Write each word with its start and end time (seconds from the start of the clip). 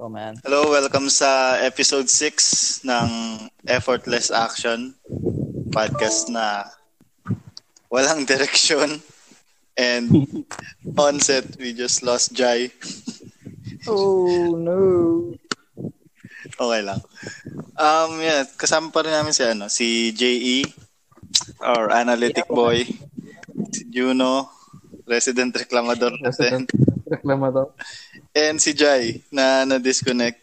Oh 0.00 0.08
man. 0.08 0.40
Hello, 0.40 0.72
welcome 0.72 1.12
sa 1.12 1.60
episode 1.60 2.08
6 2.08 2.88
ng 2.88 3.08
Effortless 3.68 4.32
Action 4.32 4.96
podcast 5.68 6.32
na 6.32 6.64
walang 7.92 8.24
direksyon 8.24 8.96
and 9.76 10.08
on 10.96 11.20
set 11.20 11.44
we 11.60 11.76
just 11.76 12.00
lost 12.00 12.32
Jai. 12.32 12.72
Oh 13.84 14.56
no. 14.56 14.80
Okay 16.48 16.80
lang. 16.80 17.04
Um 17.76 18.24
yeah, 18.24 18.48
kasama 18.56 18.88
pa 18.88 19.04
rin 19.04 19.12
namin 19.12 19.36
si 19.36 19.44
ano, 19.44 19.68
si 19.68 20.16
JE 20.16 20.64
our 21.60 21.92
analytic 21.92 22.48
boy, 22.48 22.88
si 23.68 23.84
Juno, 23.92 24.48
resident 25.04 25.52
reclamador 25.52 26.16
natin, 26.24 26.64
Reklamador. 27.10 27.74
and 28.32 28.56
si 28.56 28.70
Jai 28.72 29.18
na 29.28 29.66
na-disconnect 29.66 30.38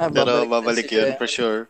Ah, 0.00 0.08
Pero 0.08 0.48
babalik 0.48 0.88
si 0.88 0.96
yun 0.96 1.12
Jay. 1.12 1.18
for 1.20 1.28
sure. 1.28 1.60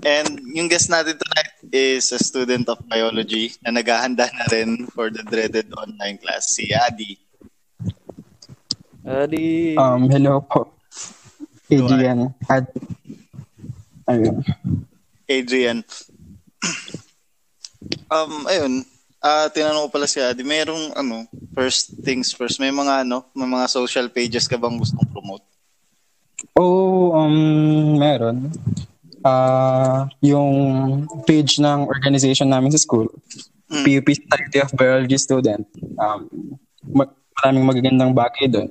And 0.00 0.40
yung 0.56 0.72
guest 0.72 0.88
natin 0.88 1.20
tonight 1.20 1.52
is 1.68 2.08
a 2.12 2.20
student 2.22 2.64
of 2.72 2.80
biology 2.88 3.52
na 3.60 3.76
naghahanda 3.76 4.24
na 4.32 4.44
rin 4.48 4.88
for 4.88 5.12
the 5.12 5.20
dreaded 5.20 5.68
online 5.76 6.16
class, 6.16 6.56
si 6.56 6.72
Adi. 6.72 7.20
Adi. 9.04 9.76
Um, 9.76 10.08
hello 10.08 10.40
po. 10.40 10.72
Adrian. 11.68 12.32
Ad 12.48 12.72
Ayun. 14.08 14.40
Adrian. 15.28 15.84
um, 18.14 18.48
ayun. 18.48 18.80
Ah, 19.26 19.50
tinanong 19.50 19.90
ko 19.90 19.98
pala 19.98 20.06
si 20.06 20.22
Adi, 20.22 20.46
merong 20.46 20.94
ano, 20.94 21.26
first 21.50 21.98
things 21.98 22.30
first, 22.30 22.62
may 22.62 22.70
mga 22.70 23.02
ano, 23.02 23.26
may 23.34 23.42
mga 23.44 23.66
social 23.66 24.06
pages 24.06 24.46
ka 24.46 24.54
bang 24.54 24.78
gustong 24.78 25.02
promote? 25.10 25.42
Oh, 26.54 27.10
um, 27.10 27.34
meron. 27.98 28.54
Ah, 29.20 30.06
yung 30.22 30.54
page 31.26 31.58
ng 31.58 31.90
organization 31.90 32.46
namin 32.46 32.70
sa 32.70 32.78
school, 32.78 33.10
Mm. 33.66 33.82
PUP 33.82 34.14
Society 34.14 34.58
of 34.62 34.70
Biology 34.72 35.18
Student. 35.18 35.66
Um, 35.98 36.30
ma- 36.86 37.10
maraming 37.34 37.66
magagandang 37.66 38.14
bagay 38.14 38.46
doon. 38.46 38.70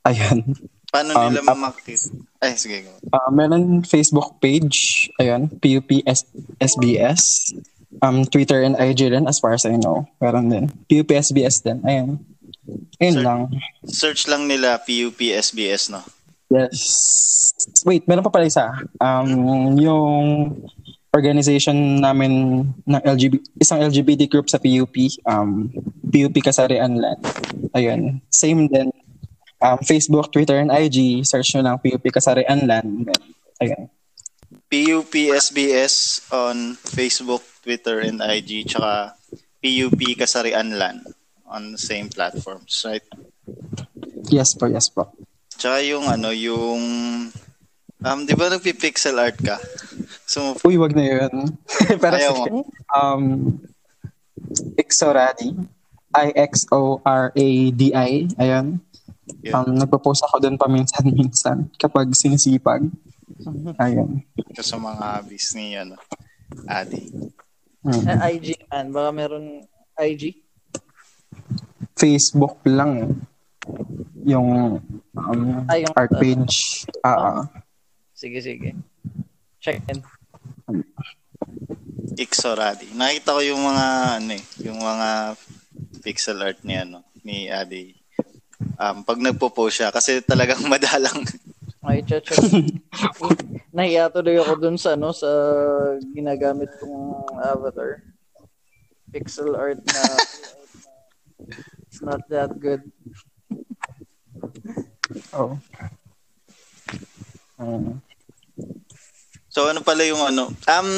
Ayun. 0.00 0.56
Paano 0.88 1.12
Um, 1.12 1.28
nila 1.28 1.44
up- 1.44 1.52
mamakit? 1.52 2.08
Ay, 2.40 2.56
sige. 2.56 2.88
Ah, 3.12 3.28
meron 3.28 3.84
Facebook 3.84 4.40
page, 4.40 5.12
ayun, 5.20 5.52
PUP 5.52 6.00
S- 6.08 6.24
SBS. 6.56 7.52
Um, 8.04 8.28
Twitter 8.28 8.60
and 8.62 8.76
IG 8.76 9.08
din, 9.08 9.24
as 9.24 9.40
far 9.40 9.56
as 9.56 9.64
I 9.64 9.80
know. 9.80 10.04
Meron 10.20 10.52
din. 10.52 10.68
PUP 10.86 11.08
SBS 11.08 11.64
din, 11.64 11.80
ayun. 11.88 12.20
Ayun 13.00 13.16
Sir- 13.16 13.24
lang. 13.24 13.40
Search 13.88 14.22
lang 14.28 14.44
nila 14.44 14.76
PUP 14.84 15.16
SBS, 15.32 15.88
no? 15.88 16.04
Yes. 16.52 16.76
Wait, 17.84 18.04
meron 18.08 18.24
pa 18.24 18.32
pala 18.32 18.48
isa. 18.48 18.72
Um, 19.00 19.76
yung 19.76 20.16
organization 21.12 22.00
namin 22.00 22.64
ng 22.84 23.02
LGBT, 23.04 23.44
isang 23.60 23.80
LGBT 23.80 24.28
group 24.28 24.48
sa 24.52 24.60
PUP, 24.60 24.96
um, 25.24 25.72
PUP 26.08 26.36
Kasarian 26.44 27.00
Land. 27.00 27.20
Ayun. 27.72 28.20
Same 28.28 28.68
din. 28.68 28.92
Um, 29.58 29.78
Facebook, 29.82 30.30
Twitter, 30.30 30.60
and 30.60 30.70
IG, 30.70 31.26
search 31.26 31.56
nyo 31.56 31.64
lang 31.64 31.76
PUP 31.80 32.04
Kasarian 32.12 32.68
Land. 32.68 33.10
Ayun. 33.58 33.90
PUP 34.68 35.12
SBS 35.32 36.20
on 36.28 36.76
Facebook, 36.76 37.42
Twitter, 37.68 38.00
and 38.00 38.24
IG, 38.24 38.64
tsaka 38.64 39.12
PUP 39.60 40.16
Kasarian 40.16 40.80
Lan 40.80 41.04
on 41.44 41.76
the 41.76 41.80
same 41.80 42.08
platforms, 42.08 42.80
right? 42.88 43.04
Yes 44.32 44.56
po, 44.56 44.72
yes 44.72 44.88
po. 44.88 45.12
Tsaka 45.52 45.84
yung 45.84 46.08
ano, 46.08 46.32
yung 46.32 46.80
um, 48.00 48.20
di 48.24 48.32
ba 48.32 48.48
nagpi-pixel 48.48 49.20
art 49.20 49.36
ka? 49.36 49.60
So, 50.24 50.56
Uy, 50.64 50.80
wag 50.80 50.96
na 50.96 51.04
yun. 51.04 51.52
Pero 52.00 52.16
Ayaw 52.16 52.34
sige. 52.40 52.50
Um, 52.96 53.24
Ixoradi. 54.80 55.52
I-X-O-R-A-D-I. 56.08 58.12
Ayun. 58.40 58.80
yun. 59.44 59.52
Um, 59.52 59.76
nagpo-post 59.76 60.24
ako 60.24 60.40
doon 60.40 60.56
paminsan-minsan 60.56 61.68
kapag 61.76 62.16
sinisipag. 62.16 62.88
Ayun. 63.84 64.24
Ito 64.40 64.64
sa 64.64 64.80
mga 64.80 65.20
hobbies 65.20 65.52
ni 65.52 65.76
ano, 65.76 66.00
Adi. 66.64 67.12
Mm. 67.86 68.04
Eh, 68.04 68.18
IG 68.34 68.46
man. 68.66 68.86
Baka 68.90 69.10
meron 69.10 69.46
IG. 69.98 70.42
Facebook 71.94 72.62
lang 72.62 73.22
yung 74.22 74.78
um, 75.14 75.42
Ah, 75.66 75.78
yung- 75.78 75.94
art 75.94 76.14
page. 76.18 76.86
Ah, 77.02 77.42
ah. 77.42 77.42
Sige, 78.14 78.42
sige. 78.42 78.74
Check 79.58 79.82
in. 79.90 80.02
Ixoradi. 82.18 82.90
Nakita 82.94 83.34
ko 83.34 83.40
yung 83.42 83.62
mga 83.62 83.86
ano 84.18 84.30
eh, 84.34 84.44
yung 84.66 84.78
mga 84.78 85.38
pixel 86.02 86.42
art 86.42 86.58
ni 86.66 86.74
ano, 86.74 87.06
ni 87.22 87.46
Adi. 87.46 87.94
Um, 88.78 89.02
pag 89.06 89.18
nagpo-post 89.18 89.82
siya 89.82 89.90
kasi 89.94 90.18
talagang 90.22 90.62
madalang 90.72 91.22
Ay, 91.84 92.02
check. 92.02 92.26
Nahiya 93.76 94.10
tuloy 94.10 94.38
ako 94.42 94.54
dun 94.58 94.76
sa, 94.78 94.98
ano, 94.98 95.14
sa 95.14 95.30
ginagamit 96.10 96.68
kong 96.82 97.38
avatar. 97.38 98.02
Pixel 99.14 99.56
art 99.56 99.80
na 99.80 100.02
it's 101.88 102.02
not 102.04 102.20
that 102.28 102.52
good. 102.60 102.82
oh. 105.32 105.56
Um, 107.58 108.02
So 109.48 109.66
ano 109.66 109.82
pala 109.82 110.06
yung 110.06 110.22
ano? 110.22 110.54
Um 110.70 110.90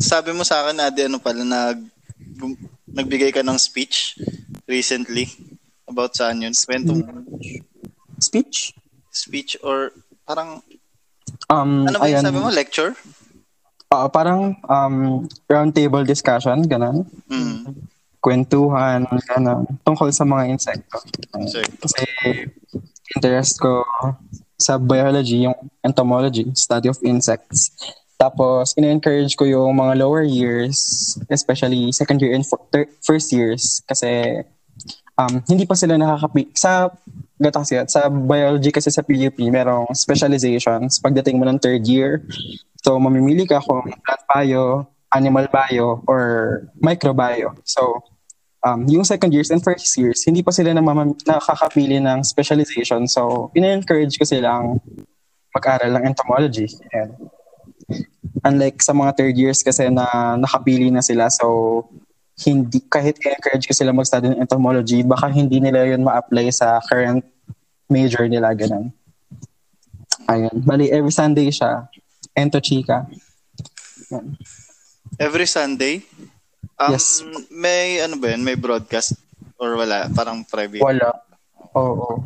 sabi 0.00 0.32
mo 0.32 0.40
sa 0.40 0.64
akin 0.64 0.78
Adi 0.78 1.04
ano 1.04 1.20
pala 1.20 1.44
nag 1.44 1.84
nagbigay 2.88 3.28
ka 3.28 3.44
ng 3.44 3.60
speech 3.60 4.16
recently 4.64 5.28
about 5.84 6.16
saan 6.16 6.40
yun? 6.40 6.54
Kwento 6.54 6.96
mo. 6.96 7.04
speech? 8.16 8.72
Speech 9.18 9.58
or 9.66 9.90
parang 10.22 10.62
Um, 11.48 11.88
ano 11.88 11.96
ba 12.00 12.08
yung 12.08 12.24
sabi 12.24 12.40
mo 12.40 12.48
lecture? 12.52 12.92
Ah, 13.88 14.08
parang 14.08 14.52
um, 14.68 15.24
round 15.48 15.72
table 15.72 16.04
discussion, 16.04 16.60
ganun. 16.68 17.08
Mm. 17.28 17.72
Kwentuhan, 18.20 19.08
ganun. 19.32 19.64
Tungkol 19.80 20.12
sa 20.12 20.28
mga 20.28 20.52
insekto. 20.52 21.00
Kasi 21.80 22.04
interest 23.16 23.56
ko 23.60 23.80
sa 24.60 24.76
biology, 24.76 25.48
yung 25.48 25.56
entomology, 25.80 26.44
study 26.52 26.92
of 26.92 27.00
insects. 27.00 27.72
Tapos, 28.18 28.74
ina-encourage 28.74 29.38
ko 29.38 29.46
yung 29.46 29.78
mga 29.78 30.04
lower 30.04 30.26
years, 30.26 30.76
especially 31.30 31.88
second 31.94 32.20
year 32.20 32.34
and 32.34 32.44
first 33.00 33.32
years, 33.32 33.80
kasi 33.86 34.42
um, 35.18 35.42
hindi 35.50 35.66
pa 35.66 35.74
sila 35.74 35.98
nakakapi... 35.98 36.54
Sa, 36.54 36.88
gato 37.38 37.62
kasi, 37.62 37.82
sa 37.90 38.06
biology 38.08 38.70
kasi 38.70 38.88
sa 38.94 39.02
PUP, 39.02 39.38
merong 39.50 39.90
specializations 39.94 41.02
pagdating 41.02 41.42
mo 41.42 41.44
ng 41.46 41.58
third 41.58 41.82
year. 41.86 42.22
So, 42.86 42.96
mamimili 43.02 43.44
ka 43.46 43.58
kung 43.58 43.82
plant 43.82 44.22
bio, 44.30 44.86
animal 45.10 45.50
bio, 45.50 46.02
or 46.06 46.22
microbio. 46.78 47.58
So, 47.66 48.02
um, 48.62 48.86
yung 48.86 49.02
second 49.02 49.34
years 49.34 49.50
and 49.50 49.62
first 49.62 49.90
years, 49.98 50.22
hindi 50.26 50.42
pa 50.42 50.54
sila 50.54 50.70
namam- 50.70 51.18
nakakapili 51.26 51.98
ng 51.98 52.22
specialization. 52.22 53.10
So, 53.10 53.50
ina-encourage 53.58 54.18
ko 54.18 54.24
silang 54.24 54.78
mag-aral 55.54 55.90
ng 55.98 56.04
entomology. 56.06 56.70
And 56.94 57.14
unlike 58.46 58.78
sa 58.82 58.94
mga 58.94 59.16
third 59.18 59.34
years 59.34 59.60
kasi 59.66 59.90
na 59.90 60.38
nakapili 60.38 60.90
na 60.92 61.02
sila, 61.02 61.26
so 61.30 61.86
hindi 62.38 62.78
kahit 62.86 63.18
i-encourage 63.18 63.66
ko 63.66 63.74
sila 63.74 63.90
mag-study 63.90 64.30
ng 64.30 64.40
entomology, 64.40 65.02
baka 65.02 65.26
hindi 65.26 65.58
nila 65.58 65.82
yun 65.84 66.06
ma-apply 66.06 66.54
sa 66.54 66.78
current 66.86 67.26
major 67.90 68.30
nila, 68.30 68.54
ganun. 68.54 68.94
Ayun. 70.28 70.54
Bali, 70.62 70.92
every 70.92 71.10
Sunday 71.10 71.48
siya. 71.48 71.88
Ento 72.36 72.60
Chica. 72.62 73.08
Yan. 74.08 74.38
every 75.18 75.44
Sunday 75.44 76.00
um, 76.78 76.94
Yes. 76.94 77.26
may 77.50 77.98
ano 77.98 78.14
ba 78.16 78.32
yun? 78.32 78.44
May 78.46 78.54
broadcast 78.54 79.18
or 79.58 79.74
wala? 79.74 80.06
Parang 80.14 80.46
private. 80.46 80.78
Wala. 80.78 81.10
Oo. 81.74 82.22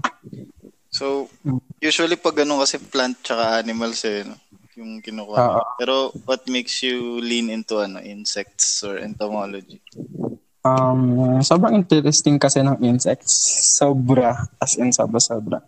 So, 0.93 1.33
Mm. 1.41 1.59
usually 1.81 2.21
pag 2.21 2.37
ganun 2.37 2.61
kasi 2.61 2.77
plant 2.77 3.17
tsaka 3.25 3.65
animals 3.65 4.05
eh, 4.05 4.29
no? 4.29 4.37
Yung 4.77 5.03
kinukuha. 5.03 5.39
Oo. 5.39 5.63
Pero 5.77 5.95
what 6.25 6.45
makes 6.49 6.81
you 6.83 7.21
lean 7.21 7.53
into 7.53 7.81
ano 7.81 8.01
insects 8.01 8.81
or 8.85 8.99
entomology? 8.99 9.83
Um, 10.63 11.43
sobrang 11.43 11.83
interesting 11.83 12.39
kasi 12.39 12.63
ng 12.63 12.79
insects. 12.87 13.35
Sobra. 13.75 14.47
As 14.63 14.79
in, 14.79 14.95
sobra-sobra. 14.95 15.59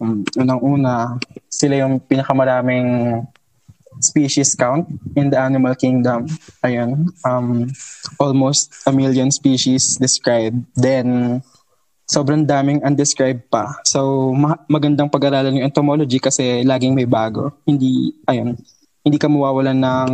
Um, 0.00 0.20
unang-una, 0.36 1.16
sila 1.48 1.80
yung 1.80 1.96
pinakamaraming 2.04 3.24
species 4.04 4.52
count 4.52 4.84
in 5.16 5.32
the 5.32 5.40
animal 5.40 5.72
kingdom. 5.72 6.28
Ayun. 6.60 7.08
Um, 7.24 7.72
almost 8.20 8.68
a 8.84 8.92
million 8.92 9.32
species 9.32 9.96
described. 9.96 10.60
Then, 10.76 11.40
sobrang 12.04 12.44
daming 12.44 12.84
undescribed 12.84 13.48
pa. 13.48 13.80
So, 13.88 14.32
ma- 14.36 14.60
magandang 14.68 15.08
pag-aralan 15.08 15.60
yung 15.60 15.68
entomology 15.68 16.20
kasi 16.20 16.60
laging 16.64 16.92
may 16.92 17.08
bago. 17.08 17.52
Hindi, 17.64 18.12
ayun, 18.28 18.56
hindi 19.04 19.16
ka 19.16 19.28
mawawalan 19.28 19.76
ng, 19.76 20.12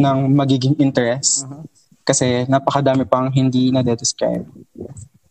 ng 0.00 0.18
magiging 0.32 0.76
interest. 0.80 1.44
Mhm. 1.44 1.64
Kasi 2.04 2.26
napakadami 2.48 3.04
pang 3.04 3.28
hindi 3.30 3.70
na 3.70 3.84
describe 3.84 4.48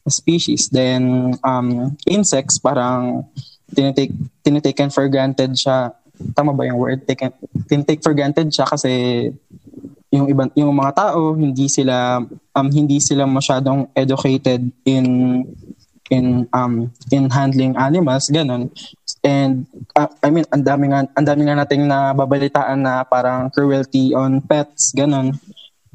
species. 0.07 0.69
Then, 0.69 1.33
um, 1.45 1.97
insects, 2.09 2.57
parang 2.57 3.29
tinitake, 3.73 4.13
tinitaken 4.41 4.89
for 4.89 5.05
granted 5.09 5.53
siya. 5.53 5.93
Tama 6.33 6.53
ba 6.53 6.65
yung 6.65 6.81
word? 6.81 7.05
Taken, 7.05 7.33
tinitake 7.69 8.01
for 8.01 8.13
granted 8.17 8.49
siya 8.49 8.65
kasi 8.65 9.29
yung 10.09 10.25
ibang 10.25 10.49
yung 10.57 10.73
mga 10.73 10.93
tao 10.97 11.37
hindi 11.37 11.69
sila 11.69 12.21
um 12.57 12.67
hindi 12.69 12.97
sila 12.97 13.29
masyadong 13.29 13.93
educated 13.93 14.65
in 14.85 15.05
in 16.09 16.49
um 16.49 16.89
in 17.13 17.29
handling 17.29 17.77
animals 17.77 18.33
ganun. 18.33 18.73
And 19.21 19.69
uh, 19.93 20.09
I 20.25 20.33
mean 20.33 20.49
ang 20.49 20.65
dami 20.65 20.89
nga 20.89 21.05
ang 21.13 21.25
dami 21.25 21.45
nga 21.45 21.61
nating 21.61 21.85
nababalitaan 21.85 22.79
na 22.81 23.05
parang 23.05 23.53
cruelty 23.53 24.17
on 24.17 24.41
pets 24.41 24.97
ganun. 24.97 25.37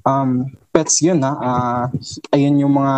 Um 0.06 0.54
pets 0.70 1.02
yun 1.02 1.18
na 1.18 1.34
ah 1.34 1.84
ayun 2.30 2.62
yung 2.62 2.74
mga 2.78 2.96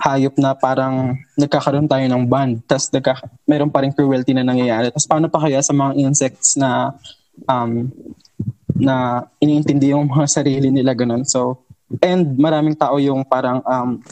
hayop 0.00 0.34
na 0.40 0.56
parang 0.56 1.16
nagkakaroon 1.36 1.88
tayo 1.88 2.04
ng 2.04 2.24
bond 2.28 2.60
tas 2.64 2.88
nagka, 2.92 3.24
meron 3.44 3.72
pa 3.72 3.84
rin 3.84 3.92
cruelty 3.92 4.32
na 4.32 4.44
nangyayari. 4.44 4.88
Tas 4.88 5.04
paano 5.04 5.28
pa 5.28 5.44
kaya 5.44 5.60
sa 5.60 5.76
mga 5.76 6.00
insects 6.00 6.56
na 6.56 6.96
um 7.44 7.92
na 8.74 9.26
iniintindi 9.38 9.94
yung 9.94 10.10
mga 10.10 10.26
sarili 10.26 10.68
nila 10.68 10.92
ganun. 10.92 11.22
So, 11.22 11.64
and 12.02 12.34
maraming 12.34 12.74
tao 12.74 12.98
yung 12.98 13.22
parang 13.22 13.62
um, 13.62 14.02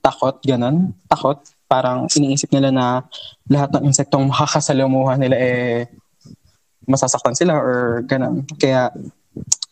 takot 0.00 0.38
ganun. 0.42 0.94
Takot. 1.10 1.38
Parang 1.70 2.10
iniisip 2.10 2.50
nila 2.50 2.74
na 2.74 2.86
lahat 3.46 3.70
ng 3.78 3.90
insektong 3.90 4.26
makakasalamuhan 4.26 5.22
nila 5.22 5.36
eh 5.38 5.86
masasaktan 6.90 7.38
sila 7.38 7.54
or 7.54 8.02
ganun. 8.06 8.42
Kaya, 8.58 8.90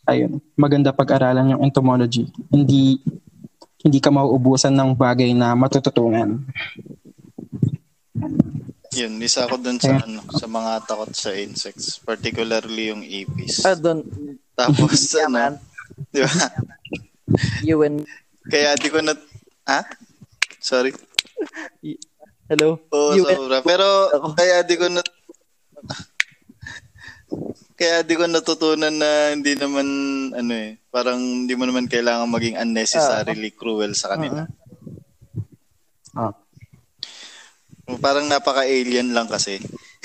ayun, 0.06 0.38
maganda 0.54 0.94
pag-aralan 0.94 1.58
yung 1.58 1.62
entomology. 1.66 2.30
Hindi 2.54 3.02
hindi 3.82 3.98
ka 4.02 4.10
mauubusan 4.10 4.74
ng 4.74 4.90
bagay 4.98 5.34
na 5.34 5.54
matututunan. 5.54 6.42
Yun, 8.96 9.20
isa 9.20 9.44
ako 9.44 9.60
dun 9.60 9.76
sa, 9.76 10.00
ano, 10.00 10.24
sa 10.32 10.48
mga 10.48 10.72
takot 10.88 11.12
sa 11.12 11.36
insects. 11.36 12.00
Particularly 12.00 12.88
yung 12.88 13.04
apis. 13.04 13.60
Ah, 13.68 13.76
doon. 13.76 14.00
Tapos, 14.56 14.96
Yeah, 15.12 15.28
ano, 15.28 15.36
man. 15.36 15.54
di 16.08 16.20
ba? 16.24 16.32
You 17.60 17.84
and... 17.84 18.08
Kaya 18.48 18.72
di 18.80 18.88
ko 18.88 19.04
na... 19.04 19.12
Ha? 19.68 19.84
Sorry. 20.56 20.96
Hello? 22.48 22.80
Oo, 22.88 23.12
you 23.12 23.28
and... 23.28 23.36
sobra. 23.36 23.60
Pero, 23.60 23.86
Ako. 24.08 24.26
kaya 24.32 24.64
di 24.64 24.76
ko 24.80 24.88
na... 24.88 25.04
kaya 27.78 28.02
di 28.02 28.14
ko 28.16 28.24
natutunan 28.24 28.90
na 28.90 29.36
hindi 29.36 29.52
naman, 29.52 29.86
ano 30.32 30.52
eh, 30.56 30.80
parang 30.88 31.20
hindi 31.20 31.52
mo 31.54 31.68
naman 31.68 31.86
kailangan 31.86 32.26
maging 32.26 32.56
unnecessarily 32.56 33.52
cruel 33.52 33.92
sa 33.92 34.16
kanila. 34.16 34.48
Ah. 36.16 36.32
Parang 37.96 38.28
napaka-alien 38.28 39.16
lang 39.16 39.24
kasi. 39.24 39.56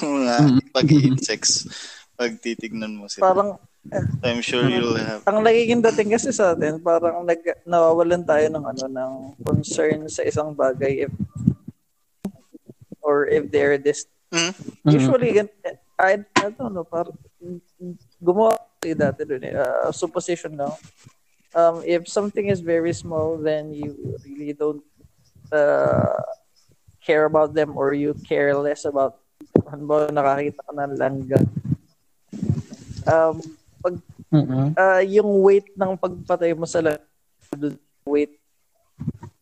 mga 0.00 0.36
Mm. 0.48 0.58
pag-insects. 0.72 1.68
Pag 2.16 2.40
titignan 2.40 2.96
mo 2.96 3.06
sila. 3.06 3.28
Parang, 3.30 3.60
I'm 4.24 4.40
sure 4.40 4.64
you'll 4.66 4.96
have... 4.96 5.22
ang 5.28 5.44
nagiging 5.44 5.84
dating 5.84 6.16
kasi 6.16 6.32
sa 6.32 6.56
atin, 6.56 6.80
parang 6.80 7.22
nag, 7.22 7.40
nawawalan 7.68 8.24
tayo 8.24 8.48
ng 8.48 8.64
ano 8.64 8.84
ng 8.88 9.12
concern 9.44 10.08
sa 10.08 10.24
isang 10.24 10.50
bagay 10.56 11.06
if 11.06 11.12
or 13.00 13.24
if 13.28 13.48
they're 13.48 13.80
this 13.80 14.04
Hmm? 14.28 14.52
Mhm. 14.84 14.92
usually 14.92 15.40
I, 15.96 16.20
I 16.36 16.52
don't 16.52 16.76
know 16.76 16.84
parang 16.84 17.16
gumawa 18.20 18.60
tayo 18.76 18.92
dati 18.92 19.24
dun 19.24 19.40
eh 19.40 19.56
uh, 19.56 19.88
supposition 19.88 20.52
lang 20.52 20.68
um 21.56 21.80
if 21.80 22.04
something 22.04 22.52
is 22.52 22.60
very 22.60 22.92
small 22.92 23.40
then 23.40 23.72
you 23.72 23.96
really 24.20 24.52
don't 24.52 24.84
uh, 25.48 26.20
care 27.08 27.24
about 27.24 27.56
them 27.56 27.72
or 27.72 27.96
you 27.96 28.12
care 28.28 28.52
less 28.52 28.84
about 28.84 29.16
ano 29.64 29.82
ba 29.88 30.12
nakakita 30.12 30.60
ka 30.60 30.72
ng 30.76 30.92
langga? 31.00 31.40
Um 33.08 33.40
pag 33.80 33.96
Mhm. 34.28 34.76
ah 34.76 35.00
yung 35.00 35.40
weight 35.40 35.72
ng 35.72 35.96
pagpatay 35.96 36.52
mo 36.52 36.68
sa 36.68 36.84
lang 36.84 37.00
weight 38.04 38.36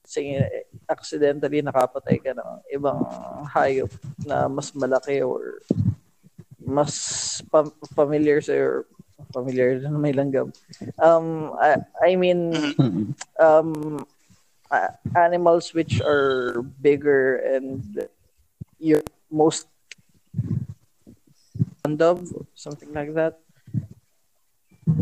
sige 0.06 0.46
accidentally 0.86 1.58
nakapatay 1.58 2.22
ka 2.22 2.30
ng 2.30 2.50
ibang 2.70 3.02
hayop 3.50 3.90
na 4.22 4.46
mas 4.46 4.70
malaki 4.70 5.26
or 5.26 5.58
mas 6.62 6.94
pam- 7.50 7.74
familiar 7.98 8.38
sa 8.38 8.54
or 8.54 8.86
familiar 9.34 9.82
na 9.82 9.98
may 9.98 10.14
langgam 10.14 10.54
um 11.02 11.50
I, 11.58 11.82
I 11.98 12.10
mean 12.14 12.54
um 13.42 13.98
a- 14.70 14.94
animals 15.16 15.72
which 15.74 16.00
are 16.00 16.62
bigger 16.80 17.36
and 17.42 17.82
you're 18.78 19.02
most 19.30 19.66
fond 21.82 22.00
of 22.02 22.26
something 22.54 22.92
like 22.92 23.14
that. 23.14 23.38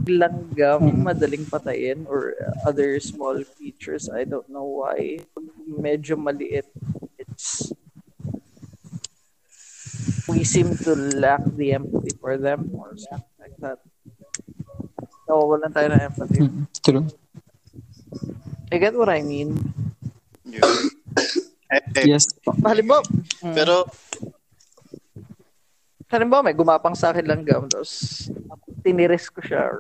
Langgam 0.05 1.05
madaling 1.05 1.45
patayin 1.49 2.05
or 2.09 2.35
other 2.65 2.97
small 3.01 3.37
creatures. 3.57 4.09
I 4.09 4.25
don't 4.25 4.49
know 4.49 4.65
why. 4.65 5.21
Medyo 5.69 6.17
maliit. 6.17 6.65
It's 7.21 7.73
we 10.29 10.45
seem 10.45 10.73
to 10.89 10.97
lack 10.97 11.45
the 11.57 11.73
empathy 11.77 12.17
for 12.17 12.37
them 12.41 12.73
or 12.73 12.97
something 12.97 13.37
like 13.41 13.57
that. 13.61 13.79
Nawawalan 15.29 15.73
tayo 15.73 15.89
ng 15.93 16.01
empathy. 16.05 16.41
Mhm. 16.41 16.65
True. 16.85 17.05
I 18.75 18.83
get 18.83 18.99
what 18.99 19.07
I 19.07 19.23
mean 19.23 19.55
Yun. 20.51 20.67
Eh, 21.75 21.81
eh, 21.97 22.05
Yes. 22.07 22.27
halimbawa 22.67 23.03
Pero, 23.41 23.89
halimbawa 26.13 26.47
may 26.47 26.55
gumapang 26.55 26.95
sa 26.95 27.11
akin 27.11 27.27
langgam 27.27 27.67
tapos 27.71 28.27
tiniris 28.85 29.31
ko 29.33 29.41
siya 29.43 29.63
or 29.73 29.79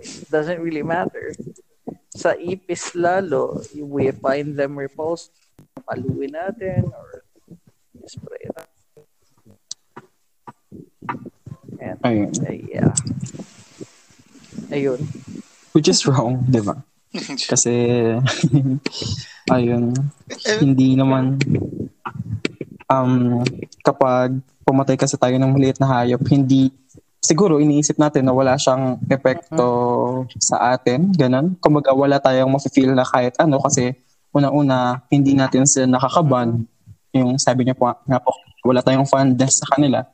it 0.00 0.28
doesn't 0.30 0.60
really 0.60 0.84
matter 0.84 1.32
sa 2.14 2.32
ipis 2.38 2.94
lalo 2.94 3.58
we 3.74 4.08
find 4.22 4.54
them 4.56 4.78
repulsed 4.78 5.34
paluin 5.84 6.32
natin 6.32 6.88
or 6.94 7.26
spray 8.06 8.46
na 8.54 8.62
and 11.82 11.98
Ayun. 12.06 12.30
uh, 12.38 12.56
yeah 12.70 12.92
ayun 14.70 15.02
Which 15.74 15.90
is 15.90 16.06
wrong, 16.06 16.46
di 16.46 16.62
ba? 16.62 16.78
Kasi, 17.50 17.72
ayun, 19.54 19.94
hindi 20.60 20.98
naman, 20.98 21.38
um, 22.90 23.42
kapag 23.84 24.40
pumatay 24.64 24.96
kasi 24.96 25.20
tayo 25.20 25.36
ng 25.36 25.52
maliit 25.52 25.76
na 25.76 25.86
hayop, 25.86 26.24
hindi, 26.32 26.72
siguro 27.20 27.60
iniisip 27.60 28.00
natin 28.00 28.24
na 28.26 28.32
wala 28.32 28.56
siyang 28.56 28.96
epekto 29.08 29.68
sa 30.40 30.72
atin, 30.76 31.12
ganun. 31.12 31.56
Kumbaga 31.60 31.92
wala 31.92 32.16
tayong 32.20 32.52
mafe-feel 32.52 32.96
na 32.96 33.04
kahit 33.04 33.36
ano 33.40 33.60
kasi 33.60 33.92
una-una, 34.34 35.04
hindi 35.12 35.36
natin 35.36 35.68
sila 35.68 35.86
nakakaban. 35.86 36.66
Yung 37.14 37.38
sabi 37.38 37.62
niya 37.62 37.78
po 37.78 37.92
nga 37.92 38.18
po, 38.18 38.34
wala 38.64 38.80
tayong 38.80 39.04
fondness 39.04 39.60
sa 39.60 39.76
kanila. 39.76 40.08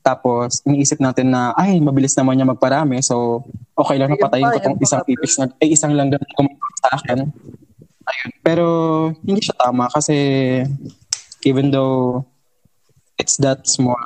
Tapos, 0.00 0.62
iniisip 0.62 1.02
natin 1.02 1.34
na, 1.34 1.50
ay, 1.58 1.82
mabilis 1.82 2.14
naman 2.14 2.38
niya 2.38 2.46
magparami. 2.46 3.02
So, 3.02 3.42
okay 3.74 3.98
lang 3.98 4.14
na 4.14 4.22
patayin 4.22 4.46
pa, 4.46 4.54
ko 4.54 4.58
tong 4.62 4.78
yun 4.78 4.80
pa. 4.80 4.86
isang 4.86 5.02
pipis 5.02 5.34
na, 5.42 5.44
ay, 5.58 5.68
isang 5.74 5.92
lang 5.92 6.14
na 6.14 6.22
kumakain 6.38 6.78
sa 6.78 6.88
akin. 6.94 7.18
Ayun. 8.06 8.30
Pero, 8.46 8.66
hindi 9.26 9.42
siya 9.42 9.58
tama 9.58 9.90
kasi 9.90 10.14
even 11.42 11.74
though 11.74 12.22
it's 13.18 13.42
that 13.42 13.66
small, 13.66 13.98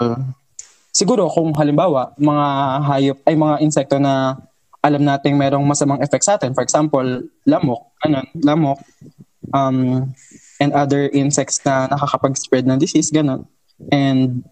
siguro 0.96 1.28
kung 1.28 1.52
halimbawa, 1.52 2.16
mga 2.16 2.46
hayop, 2.88 3.18
ay 3.28 3.36
mga 3.36 3.56
insekto 3.60 4.00
na 4.00 4.40
alam 4.80 5.04
nating 5.04 5.36
merong 5.36 5.68
masamang 5.68 6.00
effect 6.00 6.24
sa 6.24 6.40
atin. 6.40 6.56
For 6.56 6.64
example, 6.64 7.04
lamok, 7.44 7.84
ano, 8.00 8.24
lamok, 8.40 8.80
um, 9.52 10.08
and 10.60 10.72
other 10.72 11.08
insects 11.12 11.60
na 11.68 11.84
nakakapag-spread 11.92 12.64
ng 12.64 12.80
disease, 12.80 13.12
ganun. 13.12 13.44
And, 13.88 14.44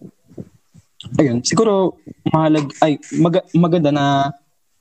ayun, 1.21 1.45
siguro, 1.45 2.01
mahalag, 2.33 2.73
ay, 2.81 2.97
mag- 3.21 3.49
maganda 3.53 3.93
na 3.93 4.05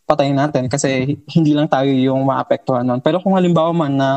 patayin 0.08 0.40
natin 0.40 0.72
kasi 0.72 1.20
hindi 1.36 1.52
lang 1.52 1.68
tayo 1.68 1.92
yung 1.92 2.24
maapektuhan 2.24 2.80
nun. 2.80 3.04
Pero 3.04 3.20
kung 3.20 3.36
halimbawa 3.36 3.76
man 3.76 3.92
na 3.92 4.08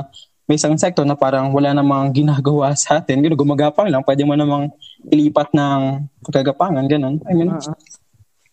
may 0.48 0.56
isang 0.56 0.72
insekto 0.72 1.04
na 1.04 1.20
parang 1.20 1.52
wala 1.52 1.76
namang 1.76 2.12
ginagawa 2.20 2.72
sa 2.80 3.04
atin, 3.04 3.20
gano'n, 3.20 3.36
gumagapang 3.36 3.92
lang, 3.92 4.04
pwede 4.08 4.24
mo 4.24 4.40
namang 4.40 4.72
ilipat 5.12 5.52
ng 5.52 6.08
kagapangan, 6.32 6.88
ganun. 6.88 7.20
I 7.28 7.34
mean, 7.36 7.52
Uh-uh. 7.52 7.76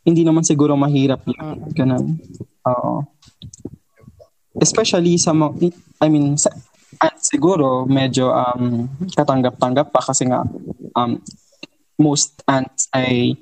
hindi 0.03 0.27
naman 0.27 0.43
siguro 0.43 0.75
mahirap 0.75 1.23
yun. 1.31 1.39
Uh-uh. 1.39 1.71
Ganun. 1.79 2.19
Oo. 2.67 3.07
Especially 4.59 5.15
sa 5.15 5.31
mga, 5.31 5.71
I 6.03 6.09
mean, 6.11 6.35
sa, 6.35 6.51
at 6.99 7.23
siguro 7.23 7.87
medyo 7.87 8.35
um, 8.35 8.91
katanggap-tanggap 9.15 9.95
pa 9.95 10.03
kasi 10.03 10.27
nga 10.27 10.43
um, 10.99 11.23
most 11.99 12.41
ants 12.47 12.87
ay 12.95 13.35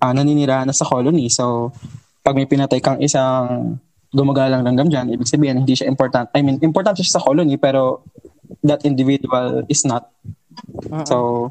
uh, 0.00 0.12
naninirahan 0.14 0.70
na 0.70 0.74
sa 0.74 0.86
colony. 0.86 1.26
So, 1.28 1.74
pag 2.22 2.38
may 2.38 2.46
pinatay 2.46 2.78
kang 2.78 3.02
isang 3.02 3.78
gumagalang 4.14 4.62
langgam 4.62 4.88
dyan, 4.88 5.12
ibig 5.12 5.28
sabihin, 5.28 5.66
hindi 5.66 5.74
siya 5.74 5.90
important. 5.90 6.30
I 6.32 6.40
mean, 6.40 6.62
important 6.62 6.96
siya 6.96 7.18
sa 7.18 7.22
colony, 7.22 7.58
pero 7.58 8.06
that 8.62 8.86
individual 8.86 9.66
is 9.66 9.82
not. 9.84 10.08
So, 11.04 11.50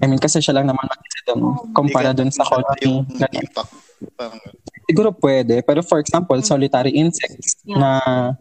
I 0.00 0.08
mean, 0.08 0.18
kasi 0.18 0.40
siya 0.40 0.56
lang 0.56 0.66
naman 0.66 0.84
mag-isa 0.88 1.20
doon, 1.30 1.40
kumpara 1.76 2.10
doon 2.16 2.32
sa 2.32 2.42
colony. 2.44 3.04
Yung 3.04 3.32
impact. 3.32 3.70
Parang, 4.16 4.40
Siguro 4.86 5.10
pwede, 5.18 5.66
pero 5.66 5.82
for 5.82 5.98
example, 5.98 6.38
solitary 6.46 6.94
insects 6.94 7.58
na 7.66 8.32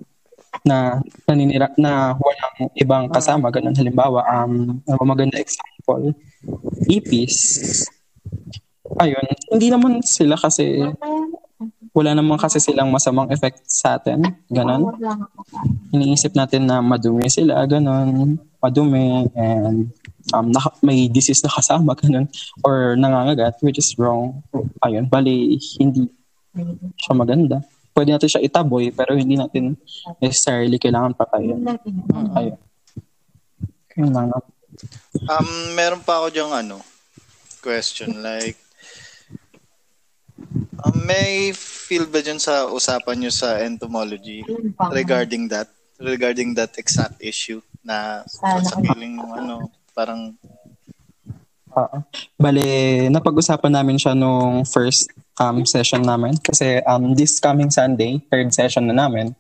na 0.63 1.01
naninira 1.27 1.73
na 1.75 2.15
walang 2.15 2.71
ibang 2.77 3.05
kasama 3.11 3.51
ganun. 3.51 3.75
Halimbawa 3.75 4.23
um 4.45 4.79
maganda 5.03 5.41
example 5.41 6.15
ipis. 6.87 7.35
Ayun 9.01 9.25
hindi 9.51 9.67
naman 9.73 10.05
sila 10.05 10.37
kasi 10.37 10.85
wala 11.95 12.11
naman 12.11 12.35
kasi 12.35 12.59
silang 12.59 12.91
masamang 12.91 13.31
effect 13.31 13.63
sa 13.67 13.95
atin 13.99 14.23
ganun. 14.51 14.95
Iniisip 15.95 16.35
natin 16.35 16.67
na 16.69 16.79
madumi 16.79 17.27
sila 17.31 17.63
ganun. 17.65 18.39
Madumi 18.59 19.29
and 19.37 19.93
um, 20.33 20.49
naka, 20.49 20.73
may 20.81 21.05
disease 21.05 21.43
na 21.45 21.53
kasama 21.53 21.95
ganun. 22.01 22.27
Or 22.63 22.95
nangangagat 22.99 23.59
which 23.63 23.79
is 23.79 23.95
wrong. 23.97 24.43
Ayun 24.83 25.07
bali 25.09 25.59
hindi 25.79 26.07
siya 26.95 27.13
maganda 27.15 27.59
pwede 27.95 28.11
natin 28.11 28.29
siya 28.29 28.43
itaboy 28.43 28.91
pero 28.91 29.15
hindi 29.15 29.39
natin 29.39 29.79
necessarily 30.19 30.75
kailangan 30.75 31.15
patayin 31.15 31.63
ayun 32.35 32.59
yun 33.95 34.11
lang 34.11 34.27
no? 34.27 34.43
um, 35.23 35.49
meron 35.75 36.01
pa 36.03 36.19
ako 36.19 36.27
diyang 36.31 36.53
ano, 36.53 36.83
question. 37.63 38.19
Like, 38.19 38.59
um, 40.83 40.95
may 41.07 41.55
feel 41.55 42.05
ba 42.09 42.19
dyan 42.19 42.41
sa 42.41 42.69
usapan 42.69 43.25
nyo 43.25 43.31
sa 43.31 43.61
entomology 43.63 44.43
regarding 44.91 45.47
that? 45.49 45.71
Regarding 45.95 46.51
that 46.59 46.75
exact 46.75 47.23
issue 47.23 47.63
na 47.79 48.27
sa 48.27 48.59
feeling 48.83 49.15
mo 49.15 49.31
ano, 49.31 49.71
parang 49.95 50.35
Oo. 51.75 51.97
Bale, 52.39 52.67
napag-usapan 53.11 53.71
namin 53.71 53.99
siya 53.99 54.15
nung 54.15 54.63
first 54.63 55.11
um, 55.39 55.65
session 55.67 56.03
namin. 56.03 56.37
Kasi 56.39 56.81
um, 56.85 57.15
this 57.15 57.39
coming 57.39 57.71
Sunday, 57.71 58.21
third 58.31 58.51
session 58.53 58.87
na 58.87 58.95
namin. 58.95 59.35